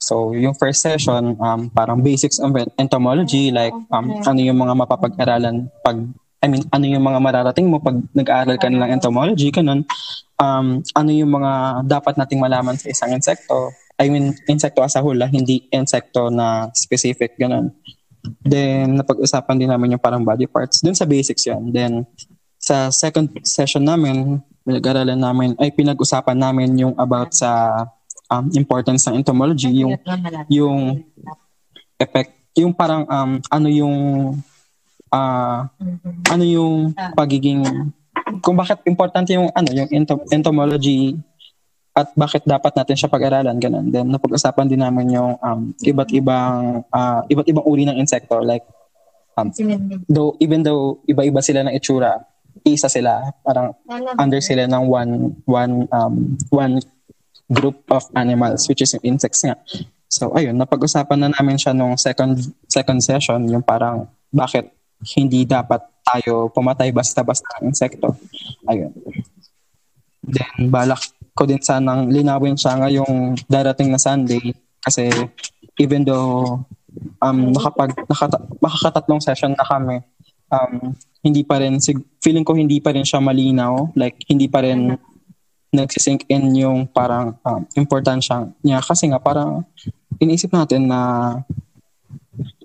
So, 0.00 0.32
yung 0.32 0.56
first 0.56 0.80
session, 0.80 1.36
um, 1.36 1.68
parang 1.68 2.00
basics 2.00 2.40
of 2.40 2.56
entomology, 2.80 3.52
like 3.52 3.76
um, 3.92 4.16
ano 4.24 4.40
yung 4.40 4.56
mga 4.56 4.72
mapapag-aralan 4.80 5.68
pag, 5.84 6.00
I 6.40 6.48
mean, 6.48 6.64
ano 6.72 6.84
yung 6.88 7.04
mga 7.04 7.20
mararating 7.20 7.68
mo 7.68 7.84
pag 7.84 8.00
nag-aaral 8.16 8.56
ka 8.56 8.72
ng 8.72 8.80
entomology, 8.88 9.52
ganun. 9.52 9.84
Um, 10.40 10.80
ano 10.96 11.10
yung 11.12 11.28
mga 11.28 11.84
dapat 11.84 12.16
nating 12.16 12.40
malaman 12.40 12.80
sa 12.80 12.88
isang 12.88 13.12
insekto. 13.12 13.76
I 14.00 14.08
mean, 14.08 14.32
insekto 14.48 14.80
as 14.80 14.96
a 14.96 15.04
whole, 15.04 15.20
ah, 15.20 15.28
hindi 15.28 15.68
insekto 15.68 16.32
na 16.32 16.72
specific, 16.72 17.36
ganun. 17.36 17.68
Then, 18.40 18.96
napag-usapan 18.96 19.60
din 19.60 19.68
namin 19.68 20.00
yung 20.00 20.02
parang 20.02 20.24
body 20.24 20.48
parts. 20.48 20.80
Dun 20.80 20.96
sa 20.96 21.04
basics 21.04 21.44
yan. 21.44 21.68
Then, 21.76 22.08
sa 22.56 22.88
second 22.88 23.36
session 23.44 23.84
namin, 23.84 24.40
pinag-aralan 24.64 25.18
namin, 25.18 25.50
ay 25.56 25.72
pinag-usapan 25.72 26.36
namin 26.36 26.76
yung 26.76 26.94
about 26.96 27.32
sa 27.32 27.84
um, 28.30 28.46
importance 28.54 29.02
ng 29.10 29.18
entomology, 29.18 29.82
yung 29.82 29.98
yung 30.46 31.02
effect, 31.98 32.32
yung 32.54 32.72
parang 32.72 33.04
um, 33.10 33.30
ano 33.50 33.68
yung 33.68 33.96
ah 35.10 35.66
ano 36.30 36.44
yung 36.46 36.94
pagiging 37.18 37.66
kung 38.38 38.54
bakit 38.54 38.78
importante 38.86 39.34
yung 39.34 39.50
ano 39.50 39.68
yung 39.74 39.90
ento- 39.90 40.22
entomology 40.30 41.18
at 41.90 42.14
bakit 42.14 42.46
dapat 42.46 42.70
natin 42.78 42.94
siya 42.94 43.10
pag-aralan 43.10 43.58
ganun. 43.58 43.90
Then 43.90 44.14
napag-usapan 44.14 44.70
din 44.70 44.78
namin 44.78 45.10
yung 45.10 45.34
um, 45.42 45.74
iba't 45.82 46.10
ibang 46.14 46.86
ah, 46.94 47.26
iba't 47.26 47.50
ibang 47.50 47.66
uri 47.66 47.82
ng 47.82 47.98
insekto 47.98 48.38
like 48.38 48.62
um, 49.34 49.50
though 50.06 50.38
even 50.38 50.62
though 50.62 51.02
iba-iba 51.10 51.42
sila 51.42 51.66
ng 51.66 51.74
itsura, 51.74 52.22
isa 52.64 52.88
sila 52.88 53.32
parang 53.44 53.72
under 54.18 54.40
sila 54.40 54.68
ng 54.68 54.84
one 54.86 55.12
one 55.46 55.74
um 55.90 56.36
one 56.52 56.80
group 57.50 57.82
of 57.90 58.06
animals 58.14 58.68
which 58.70 58.82
is 58.82 58.94
yung 58.94 59.16
insects 59.16 59.42
nga. 59.42 59.58
So 60.10 60.34
ayun, 60.34 60.58
napag-usapan 60.58 61.18
na 61.22 61.30
namin 61.30 61.58
siya 61.58 61.74
nung 61.74 61.94
second 61.94 62.38
second 62.66 63.02
session 63.02 63.46
yung 63.46 63.62
parang 63.62 64.10
bakit 64.30 64.70
hindi 65.14 65.46
dapat 65.46 65.82
tayo 66.02 66.50
pumatay 66.50 66.90
basta-basta 66.90 67.62
ng 67.62 67.70
insekto. 67.70 68.14
Ayun. 68.66 68.90
Then 70.26 70.70
balak 70.70 71.02
ko 71.34 71.46
din 71.46 71.62
sanang 71.62 72.10
linawin 72.10 72.58
siya 72.58 72.78
ngayong 72.78 73.38
darating 73.46 73.90
na 73.94 74.02
Sunday 74.02 74.54
kasi 74.82 75.10
even 75.78 76.02
though 76.02 76.62
um 77.22 77.54
nakapag 77.54 77.94
nakata, 78.10 78.38
makakatatlong 78.58 79.22
session 79.22 79.54
na 79.54 79.64
kami 79.66 80.02
um 80.50 80.94
hindi 81.20 81.44
pa 81.44 81.60
rin 81.60 81.80
sig- 81.80 82.06
feeling 82.24 82.44
ko 82.44 82.56
hindi 82.56 82.80
pa 82.80 82.96
rin 82.96 83.04
siya 83.04 83.20
malinaw 83.20 83.92
like 83.96 84.16
hindi 84.28 84.48
pa 84.48 84.64
rin 84.64 84.96
nagsisink 85.70 86.26
in 86.26 86.50
yung 86.58 86.90
parang 86.90 87.38
um, 87.46 87.62
importansya 87.78 88.50
niya 88.64 88.82
kasi 88.82 89.06
nga 89.06 89.22
parang 89.22 89.62
iniisip 90.18 90.50
natin 90.50 90.90
na 90.90 91.00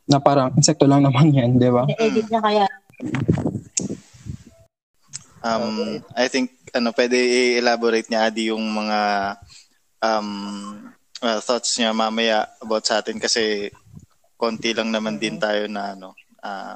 na 0.05 0.21
parang 0.21 0.53
insekto 0.53 0.85
lang 0.85 1.01
naman 1.01 1.33
yan, 1.33 1.57
di 1.57 1.69
ba? 1.69 1.85
edit 1.97 2.29
na 2.29 2.39
kaya. 2.41 2.65
Um, 5.45 6.01
I 6.17 6.25
think 6.25 6.53
ano 6.73 6.89
pwede 6.93 7.17
i-elaborate 7.17 8.09
niya 8.09 8.29
Adi 8.29 8.49
yung 8.49 8.65
mga 8.65 8.99
um, 10.01 10.29
well, 11.21 11.41
thoughts 11.41 11.77
niya 11.77 11.93
mamaya 11.93 12.49
about 12.61 12.85
sa 12.85 13.01
atin 13.01 13.21
kasi 13.21 13.69
konti 14.41 14.73
lang 14.73 14.89
naman 14.89 15.21
din 15.21 15.37
tayo 15.37 15.69
na 15.69 15.93
ano 15.93 16.17
ah, 16.41 16.73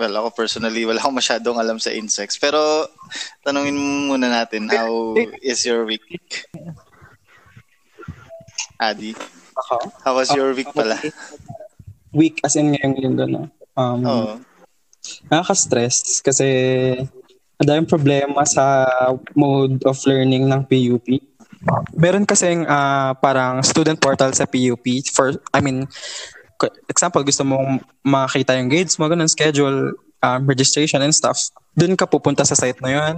well 0.00 0.24
ako 0.24 0.28
personally 0.32 0.88
wala 0.88 0.96
akong 0.96 1.20
masyadong 1.20 1.60
alam 1.60 1.76
sa 1.76 1.92
insects 1.92 2.40
pero 2.40 2.88
tanungin 3.44 3.76
muna 4.08 4.32
natin 4.32 4.64
how 4.72 5.12
is 5.44 5.60
your 5.68 5.84
week 5.84 6.48
Adi 8.80 9.12
Ako? 9.52 9.76
how 10.00 10.16
was 10.16 10.32
your 10.32 10.56
week 10.56 10.72
pala 10.72 10.96
Week 12.10 12.42
as 12.42 12.58
in 12.58 12.74
ngayong 12.74 12.98
linggo 12.98 13.22
na. 13.22 13.46
Um, 13.78 14.02
oh 14.02 14.34
Nakaka-stress 15.30 16.20
kasi 16.20 16.48
ang 17.60 17.88
problema 17.88 18.44
sa 18.48 18.88
mode 19.36 19.84
of 19.84 20.00
learning 20.08 20.48
ng 20.48 20.64
PUP. 20.64 21.08
Meron 21.92 22.24
kasing 22.24 22.64
ah, 22.64 23.12
parang 23.20 23.60
student 23.60 24.00
portal 24.00 24.32
sa 24.32 24.48
PUP 24.48 25.04
for 25.12 25.36
I 25.52 25.60
mean 25.60 25.84
example 26.88 27.22
gusto 27.24 27.46
mong 27.46 27.80
makita 28.04 28.56
yung 28.58 28.68
grades 28.68 28.98
mo 29.00 29.08
ganun 29.08 29.30
schedule 29.30 29.96
um, 30.20 30.40
registration 30.44 31.00
and 31.00 31.16
stuff 31.16 31.52
doon 31.72 31.96
ka 31.96 32.04
pupunta 32.04 32.44
sa 32.44 32.58
site 32.58 32.80
na 32.84 32.90
yun 32.92 33.16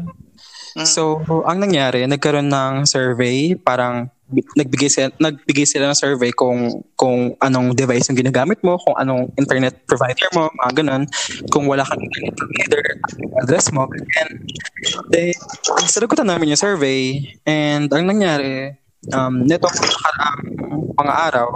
Mm. 0.72 0.88
so 0.88 1.20
ang 1.44 1.60
nangyari 1.60 2.00
nagkaroon 2.08 2.48
ng 2.48 2.88
survey 2.88 3.52
parang 3.52 4.08
bi- 4.32 4.46
nagbigay 4.56 4.88
sila 4.88 5.12
nagbigay 5.20 5.68
sila 5.68 5.92
ng 5.92 5.98
survey 6.00 6.32
kung 6.32 6.80
kung 6.96 7.36
anong 7.44 7.76
device 7.76 8.08
yung 8.08 8.16
ginagamit 8.16 8.56
mo 8.64 8.80
kung 8.80 8.96
anong 8.96 9.28
internet 9.36 9.84
provider 9.84 10.24
mo 10.32 10.48
mga 10.64 10.72
ganun 10.80 11.02
kung 11.52 11.68
wala 11.68 11.84
kang 11.84 12.00
internet 12.00 12.34
provider 12.40 12.82
address 13.44 13.68
mo 13.68 13.84
and 14.24 14.48
then 15.12 15.36
sinagutan 15.84 16.24
namin 16.24 16.56
yung 16.56 16.62
survey 16.64 17.20
and 17.44 17.92
ang 17.92 18.08
nangyari 18.08 18.72
um 19.10 19.42
neto 19.42 19.66
nakaraang 19.66 20.42
mga 20.94 21.14
araw 21.32 21.48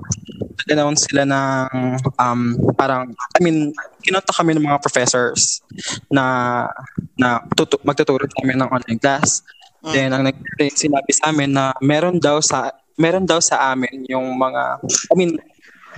nag-announce 0.66 1.06
sila 1.06 1.22
ng 1.22 1.94
um, 2.18 2.40
parang, 2.74 3.12
I 3.36 3.38
mean, 3.38 3.70
kinonta 4.02 4.34
kami 4.34 4.56
ng 4.56 4.66
mga 4.66 4.82
professors 4.82 5.62
na 6.10 6.66
na 7.14 7.44
tutu- 7.54 7.80
magtuturo 7.86 8.26
sa 8.26 8.42
amin 8.42 8.58
ng 8.58 8.70
online 8.72 9.00
class. 9.00 9.46
Mm. 9.86 9.92
Then, 9.94 10.10
ang 10.10 10.22
nangyari, 10.26 10.66
sinabi 10.74 11.10
sa 11.14 11.30
amin 11.30 11.54
na 11.54 11.70
meron 11.78 12.18
daw 12.18 12.42
sa 12.42 12.74
meron 12.96 13.28
daw 13.28 13.38
sa 13.38 13.70
amin 13.70 14.08
yung 14.08 14.34
mga, 14.34 14.82
I 15.12 15.14
mean, 15.14 15.36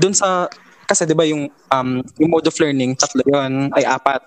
dun 0.02 0.12
sa, 0.12 0.50
kasi 0.84 1.06
di 1.06 1.14
ba 1.14 1.22
yung, 1.24 1.46
um, 1.70 2.02
yung 2.18 2.30
mode 2.30 2.50
of 2.50 2.58
learning, 2.58 2.98
tatlo 2.98 3.22
yun, 3.22 3.70
ay 3.78 3.86
apat. 3.86 4.20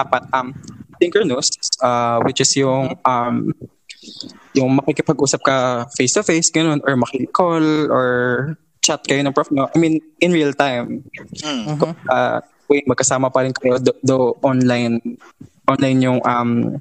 Apat. 0.00 0.24
Um, 0.32 0.56
synchronous, 0.96 1.52
uh, 1.84 2.18
which 2.24 2.40
is 2.40 2.50
yung, 2.56 2.96
um, 3.04 3.52
yung 4.54 4.78
makikipag-usap 4.78 5.40
ka 5.42 5.56
face-to-face, 5.94 6.50
ganun, 6.50 6.82
or 6.86 6.94
makikall, 6.96 7.64
or 7.90 8.08
chat 8.82 9.02
kayo 9.04 9.20
ng 9.20 9.34
prof 9.34 9.50
mo. 9.52 9.68
I 9.68 9.78
mean, 9.78 10.00
in 10.22 10.32
real 10.32 10.54
time. 10.54 11.04
mm. 11.44 11.76
Uh, 12.08 12.40
wait, 12.68 12.88
magkasama 12.88 13.32
pa 13.32 13.44
rin 13.44 13.52
kayo 13.52 13.80
do, 13.80 13.92
do 14.04 14.36
online 14.44 15.00
online 15.68 16.00
yung 16.00 16.20
um 16.24 16.80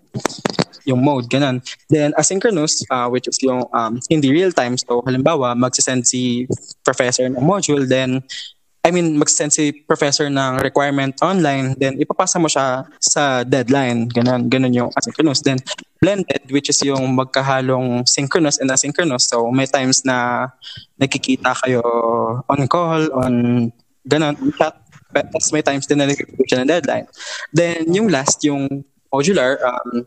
yung 0.87 1.03
mode 1.03 1.27
ganun. 1.27 1.59
Then 1.91 2.15
asynchronous 2.15 2.87
uh, 2.87 3.11
which 3.11 3.27
is 3.27 3.39
yung 3.43 3.67
um 3.75 3.99
hindi 4.07 4.31
real 4.31 4.55
time 4.55 4.79
so 4.79 5.03
halimbawa 5.03 5.55
magsisend 5.55 6.07
si 6.07 6.47
professor 6.83 7.27
ng 7.27 7.43
module 7.43 7.83
then 7.83 8.23
I 8.87 8.91
mean, 8.95 9.19
mag-send 9.19 9.51
si 9.51 9.75
professor 9.83 10.31
ng 10.31 10.63
requirement 10.63 11.11
online, 11.19 11.75
then 11.75 11.99
ipapasa 11.99 12.39
mo 12.39 12.47
siya 12.47 12.87
sa 13.03 13.43
deadline. 13.43 14.07
Ganun, 14.07 14.47
ganun 14.47 14.71
yung 14.71 14.89
asynchronous. 14.95 15.43
Then, 15.43 15.59
blended, 16.01 16.45
which 16.49 16.69
is 16.69 16.79
yung 16.85 17.15
magkahalong 17.17 18.05
synchronous 18.07 18.61
and 18.61 18.69
asynchronous. 18.69 19.29
So, 19.29 19.49
may 19.51 19.65
times 19.65 20.05
na 20.05 20.49
nakikita 20.99 21.57
kayo 21.65 21.81
on 22.47 22.67
call, 22.69 23.09
on 23.13 23.33
ganun, 24.07 24.35
chat. 24.57 24.77
Tapos 25.11 25.49
may 25.55 25.63
times 25.63 25.87
din 25.87 26.03
na 26.03 26.11
siya 26.45 26.61
ng 26.61 26.69
deadline. 26.69 27.07
Then, 27.55 27.89
yung 27.89 28.11
last, 28.11 28.43
yung 28.43 28.85
modular, 29.09 29.57
um, 29.63 30.03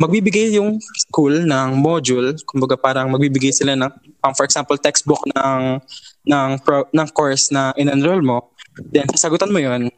magbibigay 0.00 0.52
yung 0.56 0.80
school 1.08 1.32
ng 1.32 1.68
module, 1.78 2.36
kumbaga 2.44 2.76
parang 2.76 3.08
magbibigay 3.12 3.52
sila 3.52 3.76
ng, 3.76 3.92
um, 4.24 4.32
for 4.34 4.44
example, 4.44 4.76
textbook 4.76 5.20
ng 5.32 5.80
ng 6.28 6.50
pro, 6.62 6.86
ng 6.92 7.08
course 7.10 7.50
na 7.50 7.74
in-enroll 7.74 8.22
mo, 8.22 8.54
then 8.94 9.08
sasagutan 9.10 9.50
mo 9.50 9.58
yun, 9.58 9.90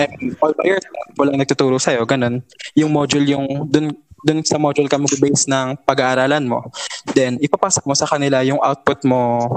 and 0.00 0.12
all 0.40 0.54
by 0.56 0.64
yourself, 0.64 0.96
walang 1.20 1.38
nagtuturo 1.38 1.76
sa'yo, 1.76 2.08
ganun. 2.08 2.40
Yung 2.72 2.90
module 2.90 3.26
yung, 3.28 3.68
dun, 3.68 3.92
dun 4.28 4.44
sa 4.44 4.60
module 4.60 4.84
ka 4.92 5.00
mag-base 5.00 5.48
ng 5.48 5.80
pag-aaralan 5.88 6.44
mo. 6.44 6.68
Then, 7.16 7.40
ipapasok 7.40 7.88
mo 7.88 7.96
sa 7.96 8.04
kanila 8.04 8.44
yung 8.44 8.60
output 8.60 9.08
mo 9.08 9.48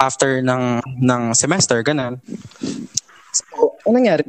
after 0.00 0.40
ng, 0.40 0.80
ng 1.04 1.22
semester, 1.36 1.84
ganun. 1.84 2.16
So, 3.36 3.76
ano 3.84 4.00
nangyari? 4.00 4.24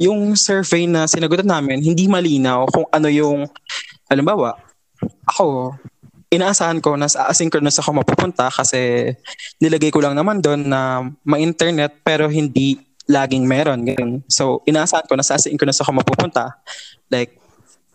Yung 0.00 0.32
survey 0.32 0.88
na 0.88 1.04
sinagutan 1.04 1.44
namin, 1.44 1.84
hindi 1.84 2.08
malinaw 2.08 2.64
kung 2.72 2.88
ano 2.88 3.12
yung, 3.12 3.44
halimbawa, 4.08 4.56
ako, 5.28 5.76
inaasahan 6.32 6.80
ko 6.80 6.94
na 6.96 7.10
sa 7.10 7.28
asynchronous 7.28 7.82
ako 7.82 8.00
mapupunta 8.00 8.48
kasi 8.48 9.12
nilagay 9.58 9.90
ko 9.90 9.98
lang 10.00 10.14
naman 10.14 10.38
doon 10.38 10.62
na 10.64 11.04
ma-internet 11.26 12.00
pero 12.06 12.30
hindi 12.30 12.78
laging 13.10 13.44
meron. 13.44 13.82
Ganun. 13.82 14.22
So, 14.30 14.62
inaasahan 14.64 15.10
ko 15.10 15.18
na 15.18 15.26
sa 15.26 15.34
asynchronous 15.34 15.82
ako 15.82 15.90
mapupunta. 15.98 16.54
Like, 17.10 17.39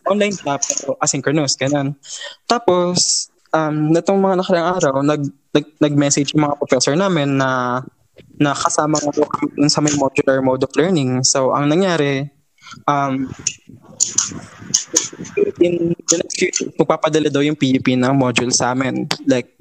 online 0.08 0.36
pa 0.40 0.58
pero 0.62 0.96
asynchronous. 1.02 1.58
Ganun. 1.58 1.98
Tapos, 2.46 3.30
um, 3.56 3.92
natong 3.92 4.20
mga 4.22 4.36
nakarang 4.42 4.68
araw, 4.80 4.96
nag, 5.02 5.22
nag, 5.56 5.66
nag-message 5.80 6.36
yung 6.36 6.50
mga 6.50 6.58
professor 6.60 6.94
namin 6.94 7.40
na 7.40 7.82
na 8.40 8.52
kasama 8.56 9.00
ko 9.00 9.28
kami 9.28 9.68
sa 9.68 9.84
may 9.84 9.92
modular 9.96 10.40
mode 10.40 10.64
of 10.64 10.72
learning. 10.76 11.24
So, 11.24 11.52
ang 11.52 11.68
nangyari, 11.72 12.28
um, 12.88 13.28
in 15.60 15.96
the 15.96 16.16
next 16.20 16.36
few 16.40 16.52
days, 16.52 16.72
magpapadala 16.80 17.28
daw 17.32 17.44
yung 17.44 17.60
PUP 17.60 17.88
ng 17.96 18.16
module 18.16 18.52
sa 18.52 18.72
amin. 18.72 19.08
Like, 19.28 19.56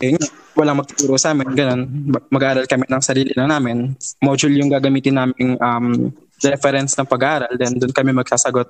ayun, 0.00 0.20
walang 0.56 0.80
magtuturo 0.80 1.16
sa 1.16 1.32
amin, 1.32 1.52
ganun. 1.52 2.12
Mag-aaral 2.32 2.68
kami 2.68 2.84
ng 2.88 3.02
sarili 3.04 3.32
lang 3.36 3.52
namin. 3.52 3.96
Module 4.20 4.56
yung 4.56 4.72
gagamitin 4.72 5.16
namin 5.16 5.56
um, 5.60 6.12
reference 6.44 6.94
ng 6.96 7.08
pag-aaral, 7.08 7.52
then 7.56 7.76
doon 7.76 7.92
kami 7.92 8.14
magsasagot. 8.14 8.68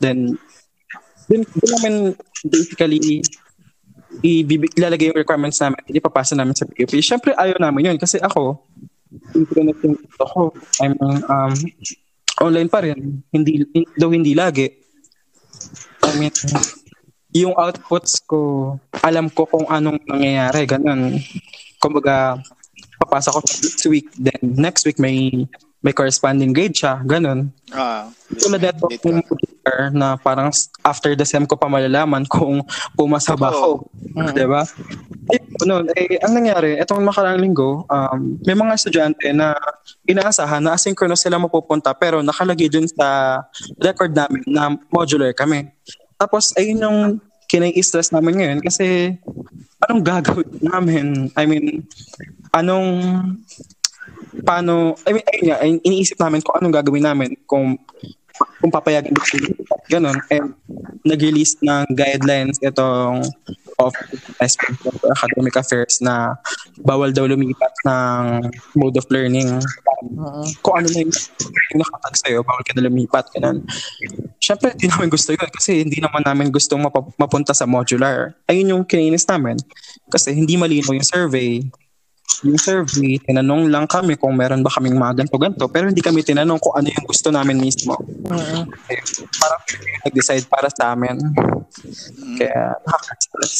Then, 0.00 0.38
doon, 1.28 1.42
doon 1.42 1.70
namin 1.78 1.94
basically 2.44 3.22
ibibig, 4.22 4.76
yung 4.76 5.16
requirements 5.16 5.58
namin, 5.58 5.80
hindi 5.88 5.98
papasa 5.98 6.36
namin 6.36 6.54
sa 6.54 6.68
PUP. 6.68 6.92
Siyempre, 7.00 7.34
ayaw 7.34 7.58
namin 7.58 7.94
yun 7.94 7.98
kasi 7.98 8.20
ako, 8.20 8.62
internet 9.34 9.78
yung 9.82 9.96
gusto 9.98 10.24
ko. 10.26 10.40
I 10.82 10.92
mean, 10.92 11.18
um, 11.26 11.54
online 12.42 12.70
pa 12.70 12.82
rin. 12.84 13.22
Hindi, 13.30 13.66
though 13.98 14.12
hindi 14.12 14.34
lagi. 14.34 14.70
I 16.04 16.10
mean, 16.18 16.34
yung 17.34 17.54
outputs 17.58 18.22
ko, 18.22 18.74
alam 19.02 19.30
ko 19.30 19.46
kung 19.46 19.66
anong 19.66 19.98
nangyayari. 20.06 20.66
Ganun. 20.66 21.18
Kumbaga, 21.82 22.38
papasa 23.02 23.34
ko 23.34 23.42
this 23.42 23.82
week, 23.90 24.10
then 24.16 24.38
next 24.42 24.86
week 24.86 24.98
may 25.02 25.46
may 25.84 25.92
corresponding 25.92 26.56
grade 26.56 26.72
siya. 26.72 27.04
Ganun. 27.04 27.52
Ah, 27.76 28.08
Tulad 28.32 28.64
neto 28.64 28.88
computer 29.04 29.92
na 29.92 30.16
parang 30.16 30.48
after 30.80 31.12
the 31.12 31.28
SEM 31.28 31.44
ko 31.44 31.60
pa 31.60 31.68
malalaman 31.68 32.24
kung 32.24 32.64
pumasa 32.96 33.36
ba 33.36 33.52
ako. 33.52 33.84
Mm. 34.16 34.32
Di 34.32 34.48
ba? 34.48 34.64
Nun, 35.68 35.84
eh, 35.92 36.16
ang 36.24 36.32
nangyari, 36.32 36.80
etong 36.80 37.04
makarang 37.04 37.36
linggo, 37.36 37.84
um, 37.92 38.40
may 38.48 38.56
mga 38.56 38.72
estudyante 38.80 39.28
na 39.36 39.52
inaasahan 40.08 40.64
na 40.64 40.72
asynchronous 40.72 41.20
sila 41.20 41.36
mapupunta 41.36 41.92
pero 41.92 42.24
nakalagay 42.24 42.72
dun 42.72 42.88
sa 42.88 43.40
record 43.76 44.16
namin 44.16 44.40
na 44.48 44.72
modular 44.88 45.36
kami. 45.36 45.68
Tapos, 46.16 46.56
ayun 46.56 46.80
yung 46.80 46.98
kinai-stress 47.44 48.08
namin 48.08 48.40
ngayon 48.40 48.60
kasi 48.64 49.20
anong 49.84 50.00
gagawin 50.00 50.48
namin? 50.64 51.06
I 51.36 51.44
mean, 51.44 51.84
anong 52.56 52.88
paano, 54.42 54.98
I 55.06 55.10
mean, 55.14 55.26
ayun 55.30 55.44
nga, 55.46 55.58
iniisip 55.62 56.18
namin 56.18 56.42
kung 56.42 56.58
anong 56.58 56.74
gagawin 56.74 57.06
namin 57.06 57.30
kung 57.46 57.78
kung 58.58 58.72
papayagan. 58.72 59.14
Ganon. 59.86 60.18
And 60.32 60.58
nag-release 61.06 61.62
ng 61.62 61.94
guidelines 61.94 62.58
itong 62.58 63.22
of 63.78 63.94
academic 65.18 65.54
affairs 65.58 65.98
na 65.98 66.38
bawal 66.82 67.10
daw 67.10 67.26
lumipat 67.26 67.74
ng 67.86 68.50
mode 68.78 68.98
of 68.98 69.06
learning. 69.10 69.58
Oo. 70.18 70.42
Kung 70.62 70.74
ano 70.82 70.86
na 70.90 70.98
yung, 71.02 71.14
yung 71.74 71.80
nakatag 71.82 72.14
sa'yo, 72.22 72.38
bawal 72.46 72.62
ka 72.62 72.72
na 72.78 72.86
lumipat. 72.86 73.24
Ganun. 73.34 73.66
Siyempre, 74.38 74.74
hindi 74.78 74.86
namin 74.90 75.10
gusto 75.10 75.34
yun 75.34 75.50
kasi 75.50 75.82
hindi 75.82 75.98
naman 75.98 76.22
namin 76.22 76.54
gustong 76.54 76.82
mapa- 76.86 77.10
mapunta 77.18 77.50
sa 77.50 77.66
modular. 77.66 78.34
Ayun 78.46 78.70
yung 78.70 78.82
kinainis 78.86 79.26
namin. 79.26 79.58
Kasi 80.10 80.30
hindi 80.34 80.54
malinaw 80.54 80.94
yung 80.94 81.06
survey 81.06 81.62
yung 82.44 82.60
survey, 82.60 83.16
tinanong 83.24 83.72
lang 83.72 83.88
kami 83.88 84.20
kung 84.20 84.36
meron 84.36 84.60
ba 84.60 84.72
kaming 84.72 85.00
mga 85.00 85.24
ganto-ganto, 85.24 85.64
pero 85.70 85.88
hindi 85.88 86.04
kami 86.04 86.20
tinanong 86.20 86.60
kung 86.60 86.74
ano 86.76 86.88
yung 86.92 87.06
gusto 87.08 87.32
namin 87.32 87.56
mismo. 87.56 87.96
Oo. 88.28 88.58
Parang 89.40 89.62
nag-decide 90.04 90.44
para 90.48 90.68
sa 90.68 90.92
amin. 90.92 91.16
mm, 91.16 92.36
Kaya 92.36 92.76
nakaka-stress. 92.84 93.56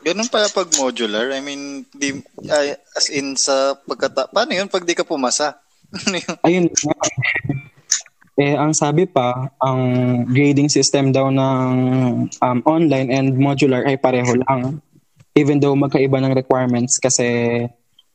ganun 0.00 0.30
pala 0.30 0.48
pag 0.48 0.68
modular. 0.78 1.28
I 1.34 1.40
mean, 1.42 1.84
di, 1.92 2.22
ay, 2.48 2.78
as 2.94 3.10
in 3.10 3.34
sa 3.34 3.74
pagkata... 3.74 4.30
Paano 4.30 4.54
yun 4.54 4.70
pag 4.70 4.86
di 4.86 4.94
ka 4.94 5.02
pumasa? 5.06 5.58
Ano 6.06 6.16
yun? 6.22 6.36
Ayun. 6.46 6.64
Eh, 8.38 8.54
ang 8.54 8.72
sabi 8.72 9.04
pa, 9.10 9.50
ang 9.58 9.80
grading 10.30 10.70
system 10.70 11.10
daw 11.10 11.28
ng 11.28 11.74
um, 12.30 12.58
online 12.64 13.10
and 13.10 13.34
modular 13.36 13.82
ay 13.84 13.98
pareho 13.98 14.38
lang. 14.46 14.78
Even 15.38 15.62
though 15.62 15.78
magkaiba 15.78 16.18
ng 16.18 16.34
requirements 16.34 16.98
kasi 16.98 17.64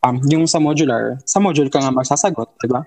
um, 0.06 0.22
yung 0.30 0.46
sa 0.46 0.62
modular, 0.62 1.18
sa 1.26 1.42
module 1.42 1.72
ka 1.74 1.82
nga 1.82 1.90
magsasagot, 1.90 2.50
di 2.62 2.70
ba? 2.70 2.86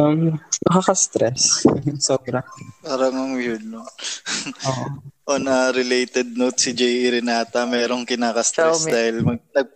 Um, 0.00 0.40
nakaka-stress. 0.64 1.68
Sobra. 2.06 2.40
Parang 2.80 3.12
ang 3.12 3.32
weird, 3.36 3.60
no? 3.68 3.84
Oo. 4.68 4.86
On 5.22 5.42
a 5.46 5.70
related 5.70 6.34
note, 6.34 6.58
si 6.58 6.74
J.E. 6.74 7.20
Renata, 7.20 7.62
merong 7.68 8.02
kinaka-stress 8.02 8.90
dahil 8.90 9.22
mag, 9.22 9.38
nag, 9.54 9.68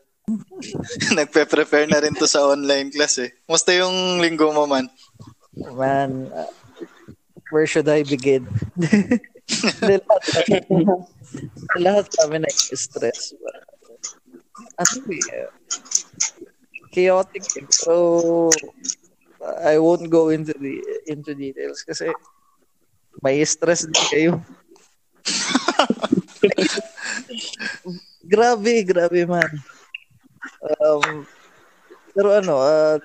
nagpe-prepare 1.23 1.87
na 1.87 2.03
rin 2.03 2.17
to 2.17 2.27
sa 2.27 2.43
online 2.49 2.91
class 2.91 3.23
eh. 3.23 3.31
Musta 3.47 3.71
yung 3.77 4.19
linggo 4.19 4.51
mo 4.51 4.67
man? 4.67 4.91
Man, 5.55 6.33
uh, 6.35 6.51
where 7.55 7.69
should 7.69 7.87
I 7.87 8.03
begin? 8.03 8.49
Lahat, 11.85 12.07
kami 12.19 12.43
na-stress. 12.43 13.35
Ano 14.77 14.97
eh, 15.13 15.49
chaotic. 16.91 17.45
eh. 17.61 17.67
So, 17.71 18.51
I 19.63 19.79
won't 19.79 20.11
go 20.11 20.35
into 20.35 20.53
the 20.57 20.83
into 21.07 21.37
details 21.37 21.85
kasi 21.87 22.11
may 23.23 23.45
stress 23.47 23.87
din 23.87 24.07
kayo. 24.11 24.33
grabe, 28.33 28.83
grabe 28.83 29.23
man. 29.29 29.51
Um, 30.83 31.23
pero 32.17 32.35
ano, 32.35 32.59
ah, 32.59 32.99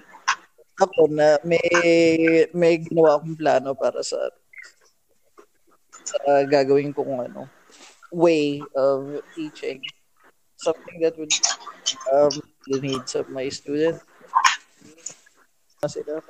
ako 0.82 1.14
na 1.14 1.38
may 1.46 1.62
may 2.58 2.82
ginawa 2.82 3.22
akong 3.22 3.38
plano 3.38 3.78
para 3.78 4.02
sa 4.02 4.18
sa 6.12 6.44
gagawin 6.44 6.92
kong 6.92 7.32
ano 7.32 7.48
way 8.12 8.60
of 8.76 9.24
teaching. 9.34 9.80
Something 10.60 11.00
that 11.02 11.16
would 11.16 11.32
um 12.12 12.36
the 12.68 12.78
needs 12.84 13.16
of 13.16 13.32
my 13.32 13.48
student. 13.48 13.98
Sila. 15.82 16.22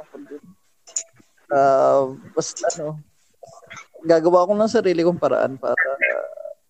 Uh, 1.52 2.16
basta 2.32 2.64
ano 2.80 3.04
gagawa 4.08 4.48
ko 4.48 4.56
ng 4.56 4.72
sarili 4.72 5.04
kong 5.04 5.20
paraan 5.20 5.60
para 5.60 5.76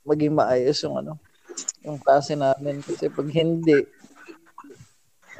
maging 0.02 0.34
maayos 0.34 0.82
yung 0.82 0.98
ano 0.98 1.20
yung 1.86 2.02
klase 2.02 2.34
namin. 2.34 2.82
Kasi 2.82 3.12
pag 3.12 3.30
hindi 3.30 3.86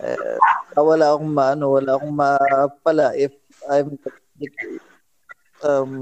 eh, 0.02 0.38
wala 0.78 1.14
akong 1.14 1.30
maano, 1.30 1.78
wala 1.78 1.94
akong 1.94 2.14
mapala 2.14 3.14
if 3.14 3.34
I'm 3.70 3.98
um 5.62 5.94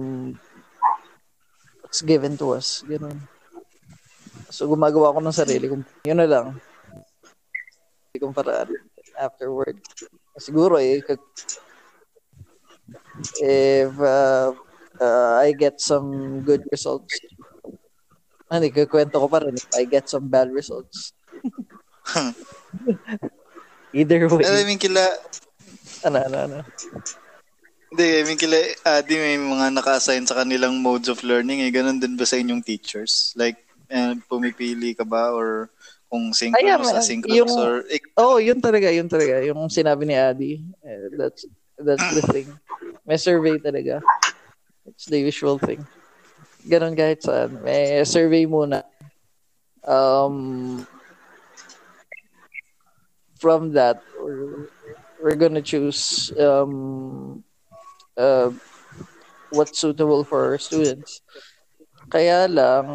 it's 1.89 2.05
given 2.05 2.37
to 2.37 2.53
us. 2.53 2.85
Ganun. 2.85 3.17
So 4.53 4.69
gumagawa 4.69 5.13
ko 5.13 5.19
ng 5.21 5.33
sarili 5.33 5.65
kong 5.69 5.85
yun 6.05 6.21
na 6.21 6.29
lang. 6.29 6.47
Sarili 8.09 8.17
kong 8.21 8.37
paraan 8.37 8.69
afterward. 9.19 9.77
siguro 10.39 10.79
eh, 10.79 11.03
if 13.43 13.91
uh, 13.99 14.55
uh, 15.03 15.33
I 15.43 15.51
get 15.51 15.83
some 15.83 16.39
good 16.47 16.63
results, 16.71 17.19
hindi, 18.47 18.71
kukwento 18.71 19.19
ko 19.19 19.27
pa 19.27 19.43
rin 19.43 19.59
if 19.59 19.67
I 19.75 19.83
get 19.83 20.07
some 20.07 20.31
bad 20.31 20.47
results. 20.55 21.11
Either 23.93 24.31
way. 24.31 24.47
I 24.47 24.63
mean, 24.63 24.79
kila, 24.79 25.03
Ano, 26.07 26.17
ano, 26.23 26.37
ano. 26.47 26.57
Hindi, 27.99 28.15
I 28.15 28.23
mean, 28.23 28.39
kila, 28.39 28.55
Adi, 28.87 29.19
may 29.19 29.35
mga 29.35 29.75
naka-assign 29.75 30.23
sa 30.23 30.39
kanilang 30.39 30.79
modes 30.79 31.11
of 31.11 31.19
learning, 31.19 31.59
eh, 31.59 31.67
ganun 31.67 31.99
din 31.99 32.15
ba 32.15 32.23
sa 32.23 32.39
inyong 32.39 32.63
teachers? 32.63 33.35
Like, 33.35 33.59
eh, 33.91 34.15
pumipili 34.31 34.95
ka 34.95 35.03
ba 35.03 35.35
or 35.35 35.67
kung 36.07 36.31
synchronous, 36.31 36.95
Ayan, 36.95 36.95
asynchronous, 36.95 37.35
yung- 37.35 37.59
or, 37.59 37.83
Oh, 38.15 38.39
yun 38.39 38.63
talaga, 38.63 38.87
yun 38.87 39.11
talaga. 39.11 39.43
Yung 39.43 39.67
sinabi 39.67 40.07
ni 40.07 40.15
Adi. 40.15 40.63
eh, 40.87 41.11
that's 41.19 41.43
that's 41.75 42.07
the 42.15 42.23
thing. 42.31 42.47
May 43.03 43.19
survey 43.19 43.59
talaga. 43.59 43.99
It's 44.87 45.11
the 45.11 45.19
usual 45.19 45.59
thing. 45.59 45.83
Ganon 46.63 46.95
kahit 46.95 47.19
saan. 47.19 47.59
May 47.59 47.99
survey 48.07 48.47
muna. 48.47 48.87
Um, 49.83 50.87
from 53.43 53.75
that, 53.75 53.99
we're, 54.15 54.71
we're 55.19 55.39
gonna 55.39 55.63
choose 55.63 56.31
um, 56.39 57.43
uh, 58.19 58.51
what's 59.49 59.79
suitable 59.79 60.27
for 60.27 60.51
our 60.51 60.59
students. 60.59 61.23
Kaya 62.11 62.45
lang, 62.45 62.85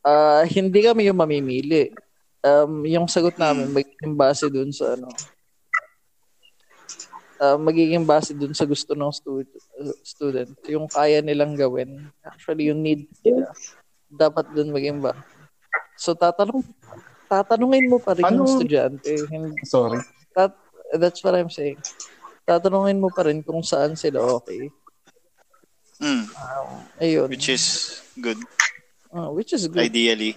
ah 0.00 0.42
hindi 0.48 0.80
kami 0.80 1.12
yung 1.12 1.20
mamimili 1.20 1.92
um, 2.40 2.88
yung 2.88 3.04
sagot 3.04 3.36
namin 3.36 3.68
magiging 3.68 4.16
base 4.16 4.48
dun 4.48 4.72
sa 4.72 4.96
ano 4.96 5.12
uh, 7.40 7.58
magiging 7.60 8.04
base 8.08 8.32
dun 8.32 8.56
sa 8.56 8.64
gusto 8.64 8.96
ng 8.96 9.12
stu- 9.12 9.44
uh, 9.76 9.96
student 10.00 10.56
yung 10.64 10.88
kaya 10.88 11.20
nilang 11.20 11.52
gawin 11.52 12.08
actually 12.24 12.72
yung 12.72 12.80
need 12.80 13.04
nila 13.20 13.52
dapat 14.08 14.48
dun 14.56 14.72
maging 14.72 15.04
ba 15.04 15.12
so 16.00 16.16
tatanong 16.16 16.64
tatanungin 17.28 17.86
mo 17.92 18.00
pa 18.00 18.16
rin 18.16 18.24
yung 18.24 18.40
Ano? 18.40 18.48
estudyante 18.48 19.28
hindi, 19.28 19.60
Sorry. 19.68 20.00
that, 20.32 20.56
that's 20.96 21.20
what 21.20 21.36
I'm 21.36 21.52
saying 21.52 21.76
tatanungin 22.50 22.98
mo 22.98 23.14
pa 23.14 23.30
rin 23.30 23.46
kung 23.46 23.62
saan 23.62 23.94
sila 23.94 24.18
okay 24.42 24.66
mm, 26.02 26.24
ayun 26.98 27.30
which 27.30 27.46
is 27.46 28.02
good, 28.18 28.38
Ah, 29.10 29.30
which 29.30 29.54
is 29.54 29.70
good 29.70 29.86
ideally. 29.86 30.34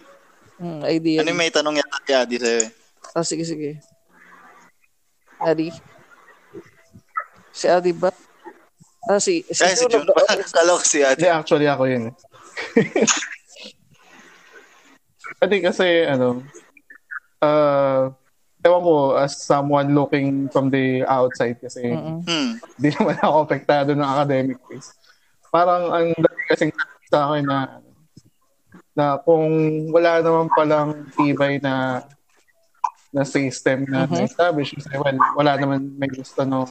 mm, 0.58 0.82
idea 0.86 1.22
Ano 1.22 1.30
yung 1.30 1.42
may 1.42 1.50
tanong 1.50 1.78
yata 1.78 1.98
si 2.02 2.14
Adi 2.14 2.36
sa'yo? 2.38 2.62
eh? 2.62 2.70
Ah, 3.14 3.22
sige, 3.22 3.46
sige. 3.46 3.78
Adi? 5.38 5.70
Si 7.54 7.70
Adi 7.70 7.94
ba? 7.94 8.10
Ah, 9.06 9.22
si... 9.22 9.46
Si, 9.46 9.62
Ay, 9.62 9.78
si 9.78 9.86
Juno 9.86 10.02
Jun. 10.02 10.10
ba? 10.10 10.26
Kala 10.58 10.74
ko 10.74 10.82
si 10.82 11.06
Adi. 11.06 11.22
Hindi, 11.22 11.30
actually 11.30 11.70
ako 11.70 11.84
yun. 11.86 12.04
eh. 12.10 12.16
Kasi 15.38 15.56
kasi, 15.60 15.88
ano, 16.08 16.42
uh, 17.44 18.10
ewan 18.64 18.82
ko, 18.82 18.96
as 19.16 19.36
someone 19.38 19.92
looking 19.92 20.48
from 20.50 20.72
the 20.72 21.04
outside 21.06 21.60
kasi. 21.60 21.94
Hmm. 21.94 22.58
di 22.74 22.90
naman 22.90 23.20
ako 23.20 23.36
apektado 23.44 23.92
ng 23.94 24.02
academic 24.02 24.58
phase. 24.66 24.96
Parang 25.48 25.94
ang 25.94 26.08
dami 26.16 26.42
kasing 26.50 26.72
sa 27.06 27.30
akin 27.30 27.46
na 27.46 27.60
na 28.94 29.06
kung 29.22 29.50
wala 29.90 30.22
naman 30.22 30.48
palang 30.50 30.90
tibay 31.14 31.58
na 31.58 32.02
na 33.14 33.22
system 33.22 33.86
na 33.86 34.10
Mhm. 34.10 34.26
na-establish 34.26 34.74
kasi 34.74 34.98
well, 34.98 35.18
wala 35.38 35.54
naman 35.54 35.94
may 35.98 36.10
gusto 36.10 36.42
no 36.42 36.66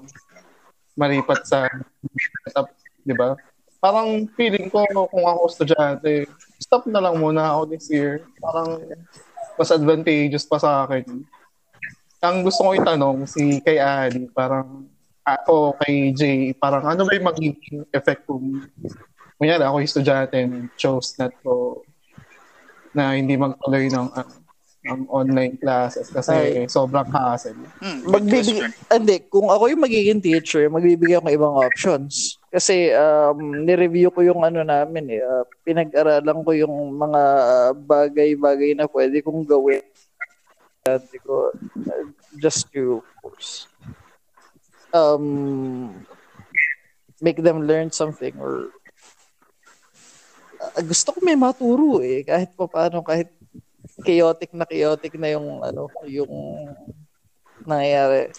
maripat 0.98 1.46
sa 1.46 1.70
setup, 2.44 2.74
di 3.00 3.14
ba? 3.14 3.38
Parang 3.78 4.26
feeling 4.34 4.66
ko 4.66 4.82
kung 5.06 5.22
ako 5.22 5.50
estudyante, 5.50 6.26
stop 6.58 6.86
na 6.86 6.98
lang 6.98 7.18
muna 7.18 7.54
ako 7.54 7.74
this 7.74 7.86
year. 7.90 8.26
Parang 8.38 8.82
mas 9.54 9.70
advantageous 9.70 10.46
pa 10.46 10.58
sa 10.58 10.82
akin. 10.82 11.06
Ang 12.22 12.46
gusto 12.46 12.62
ko 12.62 12.70
itanong 12.78 13.26
si 13.26 13.58
kay 13.66 13.82
Ali, 13.82 14.30
parang 14.30 14.86
ako 15.26 15.74
kay 15.82 16.14
Jay, 16.14 16.54
parang 16.54 16.86
ano 16.86 17.02
ba 17.02 17.18
yung 17.18 17.26
magiging 17.26 17.82
effect 17.90 18.22
kung 18.30 18.62
kunyari 19.42 19.66
ako 19.66 19.82
yung 19.82 19.90
estudyante 19.90 20.34
and 20.38 20.70
chose 20.78 21.18
not 21.18 21.34
to 21.42 21.82
na 22.94 23.18
hindi 23.18 23.34
magtuloy 23.34 23.90
ng 23.90 24.08
ano, 24.14 24.32
ng 24.82 25.06
online 25.10 25.54
classes 25.62 26.10
kasi 26.10 26.34
Ay. 26.34 26.66
sobrang 26.66 27.06
hassle. 27.06 27.54
Hmm. 27.78 28.02
Question. 28.02 28.70
Hindi, 28.90 29.22
kung 29.30 29.46
ako 29.46 29.70
yung 29.70 29.82
magiging 29.82 30.18
teacher, 30.18 30.66
magbibigay 30.66 31.18
ako 31.18 31.26
ng 31.26 31.36
ibang 31.38 31.54
options. 31.54 32.38
Kasi 32.50 32.90
um, 32.90 33.62
nireview 33.62 34.10
ko 34.10 34.26
yung 34.26 34.42
ano 34.42 34.66
namin 34.66 35.18
eh. 35.18 35.22
ah, 35.22 35.46
pinag-aralan 35.62 36.42
ko 36.42 36.50
yung 36.50 36.98
mga 36.98 37.22
bagay-bagay 37.78 38.74
na 38.74 38.90
pwede 38.90 39.22
kong 39.22 39.46
gawin. 39.46 39.86
Dati 40.82 41.14
ko, 41.22 41.54
ah, 41.88 42.06
just 42.42 42.66
to 42.74 43.06
course. 43.22 43.70
Um, 44.92 45.94
make 47.22 47.38
them 47.38 47.64
learn 47.64 47.94
something 47.94 48.34
or 48.36 48.74
Ah, 50.62 50.78
gusto 50.78 51.10
ko 51.10 51.18
may 51.26 51.34
maturo 51.34 51.98
eh 51.98 52.22
kahit 52.22 52.54
pa 52.54 52.70
paano 52.70 53.02
kahit 53.02 53.26
chaotic 54.06 54.54
na 54.54 54.62
chaotic 54.62 55.18
na 55.18 55.34
yung 55.34 55.58
ano 55.58 55.90
yung 56.06 56.30
nangyayari. 57.66 58.30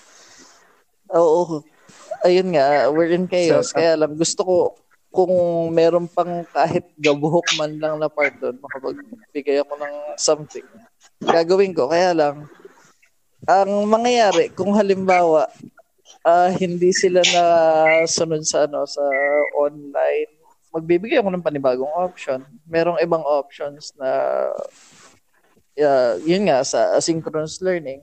Oo. 1.11 1.59
Ayun 2.23 2.55
nga, 2.55 2.87
we're 2.95 3.11
in 3.11 3.27
chaos. 3.27 3.75
So, 3.75 3.75
Kaya 3.75 3.99
lang, 3.99 4.15
gusto 4.15 4.41
ko 4.47 4.55
kung 5.11 5.35
meron 5.75 6.07
pang 6.07 6.47
kahit 6.47 6.87
gabuhok 6.95 7.43
man 7.59 7.75
lang 7.75 7.99
na 7.99 8.07
part 8.07 8.31
doon, 8.39 8.55
makapagbigay 8.63 9.59
ako 9.59 9.73
ng 9.83 9.93
something. 10.15 10.65
Gagawin 11.23 11.75
ko. 11.75 11.87
Kaya 11.87 12.11
lang, 12.11 12.47
ang 13.43 13.71
mangyayari, 13.87 14.51
kung 14.55 14.71
halimbawa, 14.75 15.47
ah, 16.23 16.51
hindi 16.51 16.91
sila 16.95 17.19
na 17.23 17.43
sunod 18.07 18.43
sa 18.47 18.63
ano 18.67 18.87
sa 18.87 19.03
online, 19.59 20.31
magbibigay 20.73 21.19
ako 21.19 21.29
ng 21.31 21.45
panibagong 21.45 21.93
option. 21.93 22.41
Merong 22.65 22.99
ibang 23.03 23.21
options 23.21 23.91
na 23.99 24.09
yeah, 25.77 26.17
yun 26.23 26.49
nga 26.49 26.63
sa 26.65 26.97
asynchronous 26.97 27.61
learning, 27.61 28.01